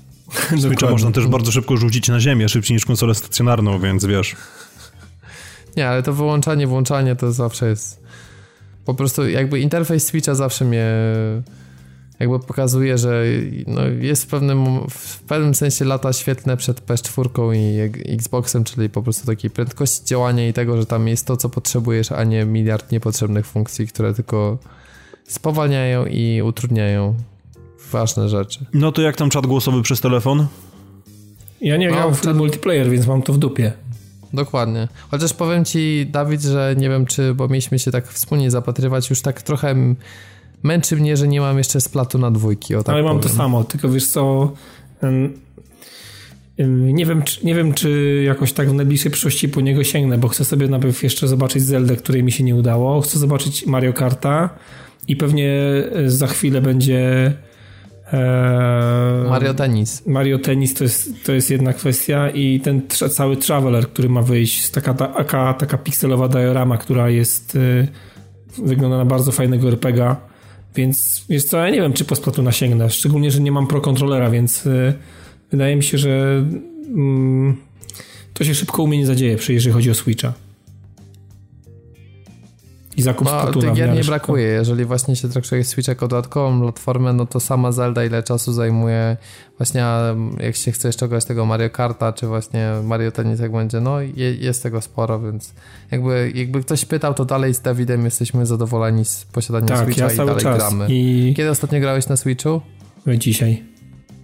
Switcha 0.60 0.90
można 0.90 1.10
też 1.10 1.26
bardzo 1.26 1.52
szybko 1.52 1.76
rzucić 1.76 2.08
na 2.08 2.20
ziemię, 2.20 2.48
szybciej 2.48 2.74
niż 2.74 2.84
konsolę 2.84 3.14
stacjonarną, 3.14 3.80
więc 3.80 4.04
wiesz. 4.04 4.36
Nie, 5.76 5.88
ale 5.88 6.02
to 6.02 6.12
wyłączanie, 6.12 6.66
włączanie 6.66 7.16
to 7.16 7.32
zawsze 7.32 7.68
jest. 7.68 8.02
Po 8.84 8.94
prostu 8.94 9.28
jakby 9.28 9.60
interfejs 9.60 10.06
Switcha 10.06 10.34
zawsze 10.34 10.64
mnie 10.64 10.86
jakby 12.20 12.40
pokazuje, 12.40 12.98
że 12.98 13.24
no 13.66 13.80
jest 13.86 14.24
w 14.24 14.26
pewnym, 14.26 14.66
w 14.90 15.20
pewnym 15.22 15.54
sensie 15.54 15.84
lata 15.84 16.12
świetne 16.12 16.56
przed 16.56 16.86
PS4 16.86 17.54
i 17.56 17.78
Xboxem, 18.12 18.64
czyli 18.64 18.88
po 18.90 19.02
prostu 19.02 19.26
takiej 19.26 19.50
prędkości 19.50 20.04
działania 20.04 20.48
i 20.48 20.52
tego, 20.52 20.76
że 20.76 20.86
tam 20.86 21.08
jest 21.08 21.26
to, 21.26 21.36
co 21.36 21.48
potrzebujesz, 21.48 22.12
a 22.12 22.24
nie 22.24 22.44
miliard 22.44 22.92
niepotrzebnych 22.92 23.46
funkcji, 23.46 23.86
które 23.86 24.14
tylko 24.14 24.58
spowalniają 25.28 26.06
i 26.06 26.42
utrudniają 26.42 27.14
ważne 27.92 28.28
rzeczy. 28.28 28.64
No 28.74 28.92
to 28.92 29.02
jak 29.02 29.16
tam 29.16 29.30
czat 29.30 29.46
głosowy 29.46 29.82
przez 29.82 30.00
telefon? 30.00 30.46
Ja 31.60 31.76
nie 31.76 31.88
No, 31.88 31.94
grałem 31.94 32.14
w 32.14 32.20
to- 32.20 32.34
multiplayer, 32.34 32.90
więc 32.90 33.06
mam 33.06 33.22
to 33.22 33.32
w 33.32 33.38
dupie. 33.38 33.72
Dokładnie. 34.32 34.88
Chociaż 35.10 35.34
powiem 35.34 35.64
ci, 35.64 36.06
Dawid, 36.10 36.42
że 36.42 36.74
nie 36.78 36.88
wiem, 36.88 37.06
czy, 37.06 37.34
bo 37.34 37.48
mieliśmy 37.48 37.78
się 37.78 37.90
tak 37.90 38.08
wspólnie 38.08 38.50
zapatrywać, 38.50 39.10
już 39.10 39.22
tak 39.22 39.42
trochę 39.42 39.74
męczy 40.62 40.96
mnie, 40.96 41.16
że 41.16 41.28
nie 41.28 41.40
mam 41.40 41.58
jeszcze 41.58 41.80
splatu 41.80 42.18
na 42.18 42.30
dwójki. 42.30 42.74
O 42.74 42.82
tak 42.82 42.94
Ale 42.94 43.04
mam 43.04 43.16
to 43.16 43.22
powiem. 43.22 43.36
samo, 43.36 43.64
tylko 43.64 43.88
wiesz 43.88 44.06
co... 44.06 44.52
Nie 46.68 47.06
wiem, 47.06 47.22
czy, 47.22 47.46
nie 47.46 47.54
wiem, 47.54 47.74
czy 47.74 48.22
jakoś 48.26 48.52
tak 48.52 48.70
w 48.70 48.74
najbliższej 48.74 49.12
przyszłości 49.12 49.48
po 49.48 49.60
niego 49.60 49.84
sięgnę, 49.84 50.18
bo 50.18 50.28
chcę 50.28 50.44
sobie 50.44 50.68
najpierw 50.68 51.02
jeszcze 51.02 51.28
zobaczyć 51.28 51.62
Zeldę, 51.62 51.96
której 51.96 52.22
mi 52.22 52.32
się 52.32 52.44
nie 52.44 52.54
udało. 52.54 53.00
Chcę 53.00 53.18
zobaczyć 53.18 53.66
Mario 53.66 53.92
Karta 53.92 54.50
i 55.08 55.16
pewnie 55.16 55.50
e, 55.94 56.10
za 56.10 56.26
chwilę 56.26 56.60
będzie 56.60 57.32
e, 58.12 59.24
Mario 59.28 59.54
Tennis. 59.54 60.06
Mario 60.06 60.38
Tennis 60.38 60.74
to 60.74 60.84
jest, 60.84 61.24
to 61.24 61.32
jest 61.32 61.50
jedna 61.50 61.72
kwestia 61.72 62.30
i 62.30 62.60
ten 62.60 62.80
tra- 62.80 63.10
cały 63.10 63.36
Traveler, 63.36 63.88
który 63.88 64.08
ma 64.08 64.22
wyjść, 64.22 64.70
taka, 64.70 64.94
taka, 64.94 65.54
taka 65.54 65.78
pikselowa 65.78 66.28
diorama, 66.28 66.78
która 66.78 67.10
jest 67.10 67.54
y, 67.56 67.88
wygląda 68.58 68.96
na 68.96 69.04
bardzo 69.04 69.32
fajnego 69.32 69.68
RPGa, 69.68 70.16
więc 70.78 71.24
wiesz 71.28 71.44
co, 71.44 71.58
ja 71.58 71.70
nie 71.70 71.80
wiem, 71.80 71.92
czy 71.92 72.04
po 72.04 72.16
Splatuna 72.16 72.52
sięgnę, 72.52 72.90
szczególnie, 72.90 73.30
że 73.30 73.40
nie 73.40 73.52
mam 73.52 73.66
pro 73.66 73.80
kontrolera, 73.80 74.30
więc 74.30 74.66
y, 74.66 74.94
wydaje 75.50 75.76
mi 75.76 75.82
się, 75.82 75.98
że 75.98 76.44
mm, 76.88 77.56
to 78.34 78.44
się 78.44 78.54
szybko 78.54 78.82
u 78.82 78.86
mnie 78.86 78.98
nie 78.98 79.06
zadzieje, 79.06 79.36
jeżeli 79.48 79.72
chodzi 79.72 79.90
o 79.90 79.94
Switcha. 79.94 80.32
I 82.98 83.02
zakup 83.02 83.24
No, 83.26 83.30
Splatuna 83.40 83.66
tych 83.66 83.74
gier 83.76 83.92
nie 83.94 84.04
brakuje. 84.04 84.46
Jeżeli 84.46 84.84
właśnie 84.84 85.16
się 85.16 85.28
traktuje 85.28 85.64
Switch 85.64 85.88
jako 85.88 86.08
dodatkową 86.08 86.60
platformę, 86.60 87.12
no 87.12 87.26
to 87.26 87.40
sama 87.40 87.72
Zelda 87.72 88.04
ile 88.04 88.22
czasu 88.22 88.52
zajmuje 88.52 89.16
właśnie 89.58 89.84
a 89.84 90.14
jak 90.40 90.56
się 90.56 90.72
chce 90.72 90.92
ściągać 90.92 91.24
tego 91.24 91.46
Mario 91.46 91.70
Karta, 91.70 92.12
czy 92.12 92.26
właśnie 92.26 92.70
Mario 92.84 93.10
Tennis 93.12 93.40
jak 93.40 93.52
będzie, 93.52 93.80
no 93.80 94.00
je, 94.00 94.34
jest 94.34 94.62
tego 94.62 94.80
sporo, 94.80 95.20
więc 95.20 95.54
jakby, 95.90 96.32
jakby 96.34 96.60
ktoś 96.60 96.84
pytał, 96.84 97.14
to 97.14 97.24
dalej 97.24 97.54
z 97.54 97.60
Dawidem 97.60 98.04
jesteśmy 98.04 98.46
zadowoleni 98.46 99.04
z 99.04 99.24
posiadania 99.24 99.66
Tak, 99.66 99.84
Switcha 99.84 100.06
ja 100.06 100.12
i 100.12 100.16
dalej 100.16 100.36
czas 100.36 100.56
gramy. 100.58 100.86
i 100.88 101.34
Kiedy 101.36 101.50
ostatnio 101.50 101.80
grałeś 101.80 102.08
na 102.08 102.16
Switchu? 102.16 102.60
dzisiaj. 103.18 103.62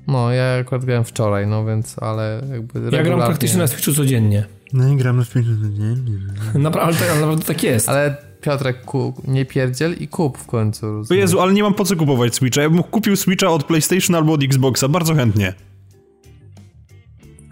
No, 0.07 0.31
ja 0.33 0.59
akurat 0.61 0.85
grałem 0.85 1.05
wczoraj, 1.05 1.47
no 1.47 1.65
więc, 1.67 1.97
ale 1.99 2.43
jakby 2.53 2.81
Ja 2.81 2.91
gram 2.91 2.93
regularnie- 3.05 3.27
praktycznie 3.27 3.59
na 3.59 3.67
Switchu 3.67 3.93
codziennie. 3.93 4.45
No 4.73 4.89
i 4.89 4.97
gramy 4.97 5.25
w 5.25 5.35
Naprawdę, 6.55 7.11
ale 7.11 7.21
naprawdę 7.21 7.45
tak 7.45 7.63
jest. 7.63 7.89
Ale 7.89 8.17
Piotrek, 8.45 8.85
ku, 8.85 9.15
nie 9.29 9.45
pierdziel 9.45 9.97
i 10.01 10.09
kup 10.09 10.39
w 10.39 10.47
końcu. 10.47 10.87
O 10.87 10.93
rozumiem. 10.93 11.21
Jezu, 11.21 11.41
ale 11.41 11.53
nie 11.53 11.63
mam 11.63 11.75
po 11.75 11.85
co 11.85 11.97
kupować 11.97 12.35
Switcha. 12.35 12.63
Ja 12.63 12.71
bym 12.71 12.83
kupił 12.83 13.17
Switcha 13.17 13.49
od 13.49 13.65
PlayStation 13.65 14.17
albo 14.17 14.33
od 14.33 14.43
Xboxa, 14.43 14.89
bardzo 14.89 15.15
chętnie. 15.15 15.55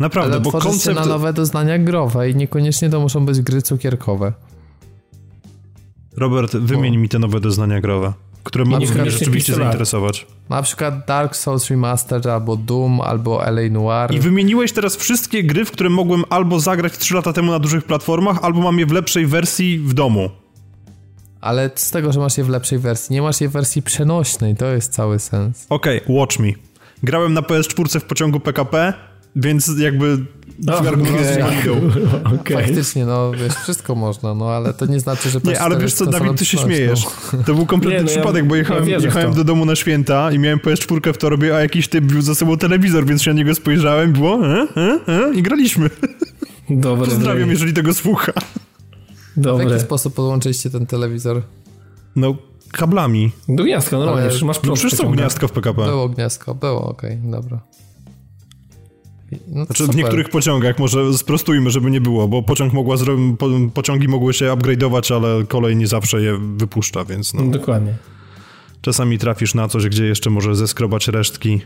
Naprawdę, 0.00 0.32
Ale 0.34 0.40
bo 0.40 0.52
koncept... 0.52 0.84
się 0.84 0.92
na 0.92 1.06
nowe 1.06 1.32
doznania 1.32 1.78
growe 1.78 2.30
i 2.30 2.34
niekoniecznie 2.34 2.90
to 2.90 3.00
muszą 3.00 3.26
być 3.26 3.40
gry 3.40 3.62
cukierkowe. 3.62 4.32
Robert, 6.16 6.56
wymień 6.56 6.96
mi 6.96 7.08
te 7.08 7.18
nowe 7.18 7.40
doznania 7.40 7.80
growe, 7.80 8.12
które 8.44 8.64
mogą 8.64 8.86
mnie 8.86 9.10
rzeczywiście 9.10 9.54
zainteresować. 9.54 10.26
Na 10.48 10.62
przykład 10.62 11.06
Dark 11.06 11.36
Souls 11.36 11.70
Remastered, 11.70 12.26
albo 12.26 12.56
Doom, 12.56 13.00
albo 13.00 13.46
LA 13.46 13.68
Noir. 13.70 14.14
I 14.14 14.20
wymieniłeś 14.20 14.72
teraz 14.72 14.96
wszystkie 14.96 15.44
gry, 15.44 15.64
w 15.64 15.70
które 15.70 15.90
mogłem 15.90 16.24
albo 16.30 16.60
zagrać 16.60 16.98
3 16.98 17.14
lata 17.14 17.32
temu 17.32 17.52
na 17.52 17.58
dużych 17.58 17.84
platformach, 17.84 18.38
albo 18.42 18.60
mam 18.60 18.78
je 18.78 18.86
w 18.86 18.92
lepszej 18.92 19.26
wersji 19.26 19.78
w 19.78 19.94
domu. 19.94 20.41
Ale 21.42 21.70
z 21.74 21.90
tego, 21.90 22.12
że 22.12 22.20
masz 22.20 22.38
je 22.38 22.44
w 22.44 22.48
lepszej 22.48 22.78
wersji, 22.78 23.14
nie 23.14 23.22
masz 23.22 23.40
je 23.40 23.48
w 23.48 23.52
wersji 23.52 23.82
przenośnej, 23.82 24.56
to 24.56 24.66
jest 24.66 24.92
cały 24.92 25.18
sens. 25.18 25.66
Okej, 25.68 26.00
Watch 26.08 26.38
Me. 26.38 26.48
Grałem 27.02 27.34
na 27.34 27.40
PS4 27.40 28.00
w 28.00 28.04
pociągu 28.04 28.40
PKP, 28.40 28.92
więc 29.36 29.70
jakby... 29.78 30.18
Walidą. 30.58 31.90
Okej. 32.40 32.56
Faktycznie, 32.56 33.06
no 33.06 33.32
wiesz, 33.32 33.52
wszystko 33.54 33.94
można, 33.94 34.34
no 34.34 34.50
ale 34.50 34.74
to 34.74 34.86
nie 34.86 35.00
znaczy, 35.00 35.30
że 35.30 35.40
Nie, 35.44 35.60
ale 35.60 35.76
PS4 35.76 35.80
wiesz 35.80 35.94
co, 35.94 36.06
Dawid, 36.06 36.38
ty 36.38 36.44
się 36.44 36.58
śmiejesz. 36.58 37.06
przenośną. 37.06 37.44
To 37.46 37.54
był 37.54 37.66
kompletny 37.66 37.98
Nie, 37.98 38.04
no 38.04 38.10
ja- 38.10 38.16
przypadek, 38.16 38.46
bo 38.46 38.56
jechałem, 38.56 38.88
ja 38.88 38.98
jechałem 38.98 39.34
do 39.34 39.44
domu 39.44 39.64
na 39.64 39.76
święta 39.76 40.32
i 40.32 40.38
miałem 40.38 40.58
PS4 40.58 41.12
w 41.12 41.18
torbie, 41.18 41.56
a 41.56 41.60
jakiś 41.60 41.88
typ 41.88 42.04
wziął 42.04 42.22
za 42.22 42.34
sobą 42.34 42.56
telewizor, 42.58 43.06
więc 43.06 43.22
się 43.22 43.30
na 43.30 43.36
niego 43.36 43.54
spojrzałem, 43.54 44.12
było 44.12 44.46
e, 44.46 44.66
e, 44.76 44.98
e, 45.08 45.34
i 45.34 45.42
graliśmy. 45.42 45.90
Dobre. 46.70 47.06
Pozdrawiam, 47.06 47.50
jeżeli 47.50 47.72
tego 47.72 47.94
słucha. 47.94 48.32
W 49.36 49.40
Dobre. 49.40 49.70
jaki 49.70 49.80
sposób 49.82 50.14
podłączyliście 50.14 50.70
ten 50.70 50.86
telewizor? 50.86 51.42
No, 52.16 52.34
kablami. 52.72 53.30
Do 53.48 53.64
gniazdka, 53.64 53.98
normalnie, 53.98 54.22
Ale- 54.30 54.44
masz 54.44 54.56
No 54.56 54.62
prąd. 54.62 54.78
przecież 54.78 54.98
są 54.98 55.10
gniazdka 55.12 55.48
w 55.48 55.52
PKP. 55.52 55.84
Było 55.84 56.08
gniazdko, 56.08 56.54
było, 56.54 56.88
okej, 56.88 57.18
dobra. 57.24 57.60
I- 59.32 59.36
No 59.48 59.64
Znaczy 59.64 59.86
w 59.86 59.96
niektórych 59.96 60.28
pociągach, 60.28 60.78
może 60.78 61.18
sprostujmy, 61.18 61.70
żeby 61.70 61.90
nie 61.90 62.00
było, 62.00 62.28
bo 62.28 62.42
pociąg 62.42 62.72
mogła 62.72 62.96
zro... 62.96 63.16
po, 63.38 63.48
pociągi 63.74 64.08
mogły 64.08 64.34
się 64.34 64.44
upgrade'ować, 64.46 65.14
ale 65.14 65.44
kolej 65.46 65.76
nie 65.76 65.86
zawsze 65.86 66.22
je 66.22 66.38
wypuszcza, 66.56 67.04
więc 67.04 67.34
no. 67.34 67.42
Dokładnie. 67.42 67.94
Czasami 68.80 69.18
trafisz 69.18 69.54
na 69.54 69.68
coś, 69.68 69.86
gdzie 69.88 70.04
jeszcze 70.06 70.30
może 70.30 70.54
zeskrobać 70.56 71.08
resztki 71.08 71.60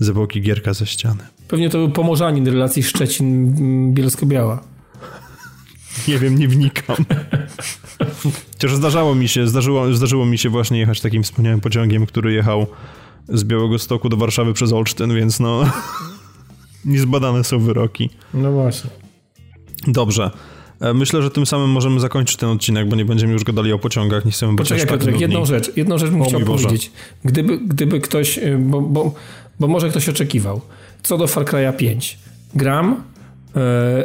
z 0.00 0.08
epoki 0.08 0.40
Gierka 0.42 0.74
ze 0.74 0.86
ściany. 0.86 1.20
Pewnie 1.48 1.70
to 1.70 1.78
był 1.78 1.90
pomorzanin 1.90 2.46
relacji 2.48 2.82
Szczecin-Bielsko-Biała. 2.82 4.58
Nie 6.08 6.18
wiem, 6.18 6.38
nie 6.38 6.48
wnikam. 6.48 6.96
Chociaż 8.52 8.74
zdarzało 8.74 9.14
mi 9.14 9.28
się, 9.28 9.48
zdarzyło, 9.48 9.94
zdarzyło 9.94 10.26
mi 10.26 10.38
się 10.38 10.48
właśnie 10.48 10.78
jechać 10.78 11.00
takim 11.00 11.22
wspaniałym 11.22 11.60
pociągiem, 11.60 12.06
który 12.06 12.32
jechał 12.32 12.66
z 13.28 13.44
Białego 13.44 13.78
Stoku 13.78 14.08
do 14.08 14.16
Warszawy 14.16 14.52
przez 14.52 14.72
Olsztyn, 14.72 15.14
więc 15.14 15.40
no... 15.40 15.62
Niezbadane 16.84 17.44
są 17.44 17.58
wyroki. 17.58 18.10
No 18.34 18.52
właśnie. 18.52 18.90
Dobrze. 19.86 20.30
E, 20.80 20.94
Myślę, 20.94 21.22
że 21.22 21.30
tym 21.30 21.46
samym 21.46 21.70
możemy 21.70 22.00
zakończyć 22.00 22.36
ten 22.36 22.48
odcinek, 22.48 22.88
bo 22.88 22.96
nie 22.96 23.04
będziemy 23.04 23.32
już 23.32 23.44
gadali 23.44 23.72
o 23.72 23.78
pociągach, 23.78 24.24
nie 24.24 24.32
chcemy 24.32 24.52
być 24.52 24.58
Poczekaj 24.58 24.82
aż 24.82 24.88
tak 24.88 24.98
Piotrek, 25.00 25.20
jedną 25.20 25.46
rzecz, 25.46 25.76
jedną 25.76 25.98
rzecz 25.98 26.10
bym 26.10 26.22
O 26.22 26.24
chciał 26.24 26.40
powiedzieć. 26.40 26.92
Gdyby, 27.24 27.58
gdyby 27.58 28.00
ktoś, 28.00 28.38
y, 28.38 28.58
bo, 28.58 28.80
bo, 28.80 29.14
bo 29.60 29.68
może 29.68 29.88
ktoś 29.90 30.08
oczekiwał, 30.08 30.60
co 31.02 31.18
do 31.18 31.26
Far 31.26 31.44
Cry'a 31.44 31.76
5. 31.76 32.18
Gram, 32.54 33.02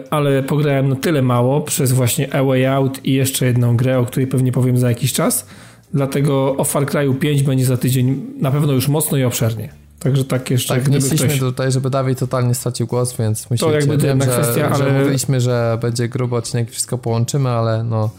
ale 0.10 0.44
pograłem 0.44 0.90
na 0.90 0.96
tyle 0.96 1.22
mało 1.22 1.62
przez 1.62 1.92
właśnie 1.92 2.34
A 2.36 2.44
Way 2.44 2.66
Out 2.66 3.06
i 3.06 3.14
jeszcze 3.14 3.46
jedną 3.46 3.78
grę, 3.78 4.00
o 4.00 4.06
której 4.06 4.28
pewnie 4.28 4.52
powiem 4.52 4.78
za 4.78 4.90
jakiś 4.90 5.14
czas. 5.14 5.46
Dlatego 5.94 6.56
o 6.58 6.64
Far 6.64 6.86
Cry'u 6.86 7.16
5 7.20 7.44
będzie 7.44 7.66
za 7.66 7.78
tydzień 7.78 8.26
na 8.40 8.52
pewno 8.52 8.74
już 8.74 8.88
mocno 8.88 9.18
i 9.18 9.24
obszernie. 9.24 9.70
Także 10.00 10.26
tak 10.26 10.50
jeszcze, 10.52 10.74
Tak, 10.76 10.84
nie 10.84 10.90
gdyby 10.90 11.06
chcieliśmy 11.06 11.28
ktoś... 11.28 11.40
tutaj, 11.40 11.72
żeby 11.72 11.90
Dawid 11.90 12.20
totalnie 12.20 12.56
stracił 12.56 12.88
głos, 12.88 13.18
więc 13.18 13.50
myślę, 13.52 13.72
jakby 13.72 13.98
to 13.98 14.04
wiem, 14.04 14.20
jedna 14.20 14.26
że, 14.36 14.42
kwestia, 14.42 14.76
że 14.76 14.84
ale- 14.84 15.00
mówiliśmy, 15.00 15.42
że 15.42 15.78
będzie 15.82 16.10
gruby 16.10 16.36
odcinek, 16.36 16.72
wszystko 16.72 16.98
połączymy, 16.98 17.50
ale 17.50 17.84
no 17.84 18.10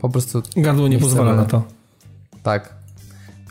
po 0.00 0.08
prostu 0.08 0.42
Gardło 0.56 0.88
nie 0.88 0.96
nie 0.96 1.02
pozwala 1.02 1.30
chcemy. 1.32 1.42
na 1.42 1.48
to. 1.48 1.62
tak. 2.42 2.74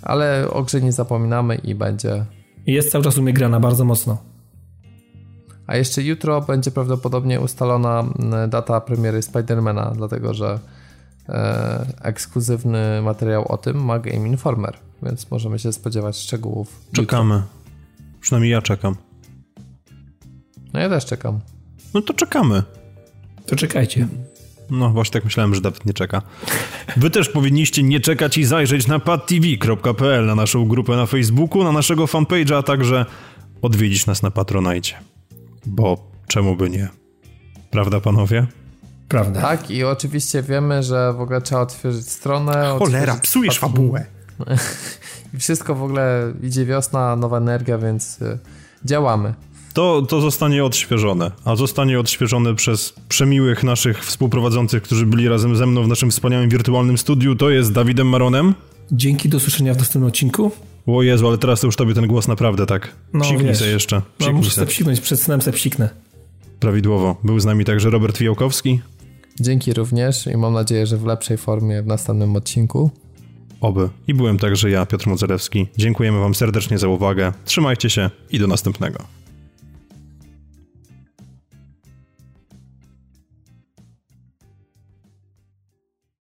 Ale 0.02 0.48
o 0.50 0.64
grze 0.64 0.82
nie 0.82 0.92
zapominamy 0.92 1.56
i 1.56 1.76
będzie. 1.76 2.26
Jest 2.68 2.92
cały 2.92 3.04
czas 3.04 3.18
u 3.18 3.22
mnie 3.22 3.34
grana 3.34 3.60
bardzo 3.60 3.86
mocno. 3.86 4.18
A 5.68 5.76
jeszcze 5.78 6.02
jutro 6.04 6.42
będzie 6.42 6.72
prawdopodobnie 6.72 7.42
ustalona 7.42 8.04
data 8.48 8.82
premiery 8.82 9.22
Spidermana, 9.22 9.94
dlatego 9.96 10.34
że 10.34 10.60
e, 11.30 11.86
ekskluzywny 12.02 13.02
materiał 13.02 13.52
o 13.52 13.58
tym 13.58 13.86
ma 13.86 14.00
Game 14.00 14.28
Informer, 14.28 14.78
więc 15.04 15.32
możemy 15.32 15.60
się 15.60 15.74
spodziewać 15.74 16.18
szczegółów. 16.18 16.80
jutro. 16.88 17.04
Czekamy. 17.04 17.44
Przynajmniej 18.22 18.52
ja 18.52 18.62
czekam. 18.62 18.96
No 20.74 20.80
ja 20.80 20.90
też 20.90 21.06
czekam. 21.06 21.40
No 21.94 22.02
to 22.02 22.14
czekamy. 22.14 22.64
To 23.46 23.56
czekajcie. 23.56 24.08
No 24.70 24.90
właśnie 24.90 25.14
tak 25.14 25.24
myślałem, 25.26 25.56
że 25.56 25.62
Dawid 25.62 25.86
nie 25.86 25.94
czeka. 25.94 26.22
Wy 26.98 27.10
też 27.10 27.30
powinniście 27.30 27.84
nie 27.84 28.00
czekać 28.00 28.38
i 28.38 28.46
zajrzeć 28.46 28.88
na 28.88 29.00
padtv.pl, 29.00 30.26
na 30.26 30.36
naszą 30.36 30.68
grupę 30.68 30.96
na 30.96 31.06
Facebooku, 31.06 31.64
na 31.64 31.72
naszego 31.72 32.06
fanpage'a, 32.06 32.56
a 32.56 32.64
także 32.64 33.06
odwiedzić 33.62 34.06
nas 34.06 34.22
na 34.22 34.32
Patronite. 34.32 34.90
Bo 35.66 36.12
czemu 36.28 36.56
by 36.56 36.70
nie? 36.70 36.90
Prawda, 37.72 38.00
panowie? 38.00 38.48
Prawda. 39.08 39.42
Tak, 39.42 39.72
i 39.72 39.84
oczywiście 39.84 40.42
wiemy, 40.42 40.84
że 40.84 41.14
w 41.14 41.22
ogóle 41.22 41.42
trzeba 41.42 41.62
otworzyć 41.62 42.10
stronę. 42.10 42.76
Cholera, 42.80 43.02
otworzyć 43.02 43.24
psujesz 43.24 43.60
fabułę. 43.60 44.06
I 45.34 45.38
wszystko 45.38 45.76
w 45.76 45.84
ogóle 45.84 46.34
idzie 46.44 46.66
wiosna, 46.66 47.16
nowa 47.16 47.38
energia, 47.38 47.78
więc 47.78 48.22
y, 48.22 48.40
działamy. 48.86 49.34
To, 49.74 50.02
to 50.02 50.22
zostanie 50.22 50.66
odświeżone, 50.66 51.32
a 51.46 51.56
zostanie 51.56 52.00
odświeżone 52.00 52.56
przez 52.56 52.94
przemiłych 53.10 53.64
naszych 53.64 54.06
współprowadzących, 54.06 54.84
którzy 54.84 55.06
byli 55.06 55.30
razem 55.30 55.56
ze 55.56 55.66
mną 55.66 55.84
w 55.84 55.88
naszym 55.88 56.12
wspaniałym 56.12 56.50
wirtualnym 56.50 56.98
studiu. 56.98 57.36
To 57.36 57.50
jest 57.50 57.72
Dawidem 57.72 58.08
Maronem. 58.10 58.54
Dzięki, 58.92 59.30
do 59.30 59.38
usłyszenia 59.38 59.74
w 59.74 59.78
następnym 59.78 60.08
odcinku. 60.08 60.52
O 60.88 61.04
Jezu, 61.04 61.28
ale 61.28 61.38
teraz 61.38 61.62
to 61.62 61.68
już 61.68 61.76
tobie 61.76 61.94
ten 61.94 62.08
głos 62.08 62.28
naprawdę 62.28 62.66
tak. 62.66 62.96
No, 63.14 63.22
Psiknij 63.26 63.48
wiesz. 63.48 63.58
se 63.58 63.68
jeszcze. 63.68 63.96
No, 63.96 64.02
Psiknij 64.18 64.36
muszę 64.38 64.50
se. 64.50 64.56
sobie 64.56 64.68
psiknąć, 64.68 65.02
przed 65.02 65.22
snem 65.22 65.42
se 65.42 65.52
psiknę. 65.52 65.90
Prawidłowo. 66.60 67.16
Był 67.24 67.40
z 67.40 67.46
nami 67.46 67.66
także 67.66 67.90
Robert 67.90 68.18
Fijałkowski. 68.18 68.82
Dzięki 69.40 69.74
również 69.74 70.28
i 70.28 70.38
mam 70.38 70.54
nadzieję, 70.54 70.86
że 70.88 70.98
w 70.98 71.06
lepszej 71.06 71.38
formie 71.38 71.82
w 71.84 71.88
następnym 71.88 72.36
odcinku. 72.36 72.92
Oby. 73.62 73.90
I 74.08 74.14
byłem 74.14 74.38
także 74.40 74.70
ja, 74.70 74.86
Piotr 74.86 75.08
Modzelewski. 75.08 75.68
Dziękujemy 75.78 76.20
wam 76.20 76.36
serdecznie 76.36 76.78
za 76.78 76.88
uwagę. 76.88 77.34
Trzymajcie 77.46 77.90
się 77.90 78.10
i 78.32 78.40
do 78.40 78.48
następnego. 78.48 79.00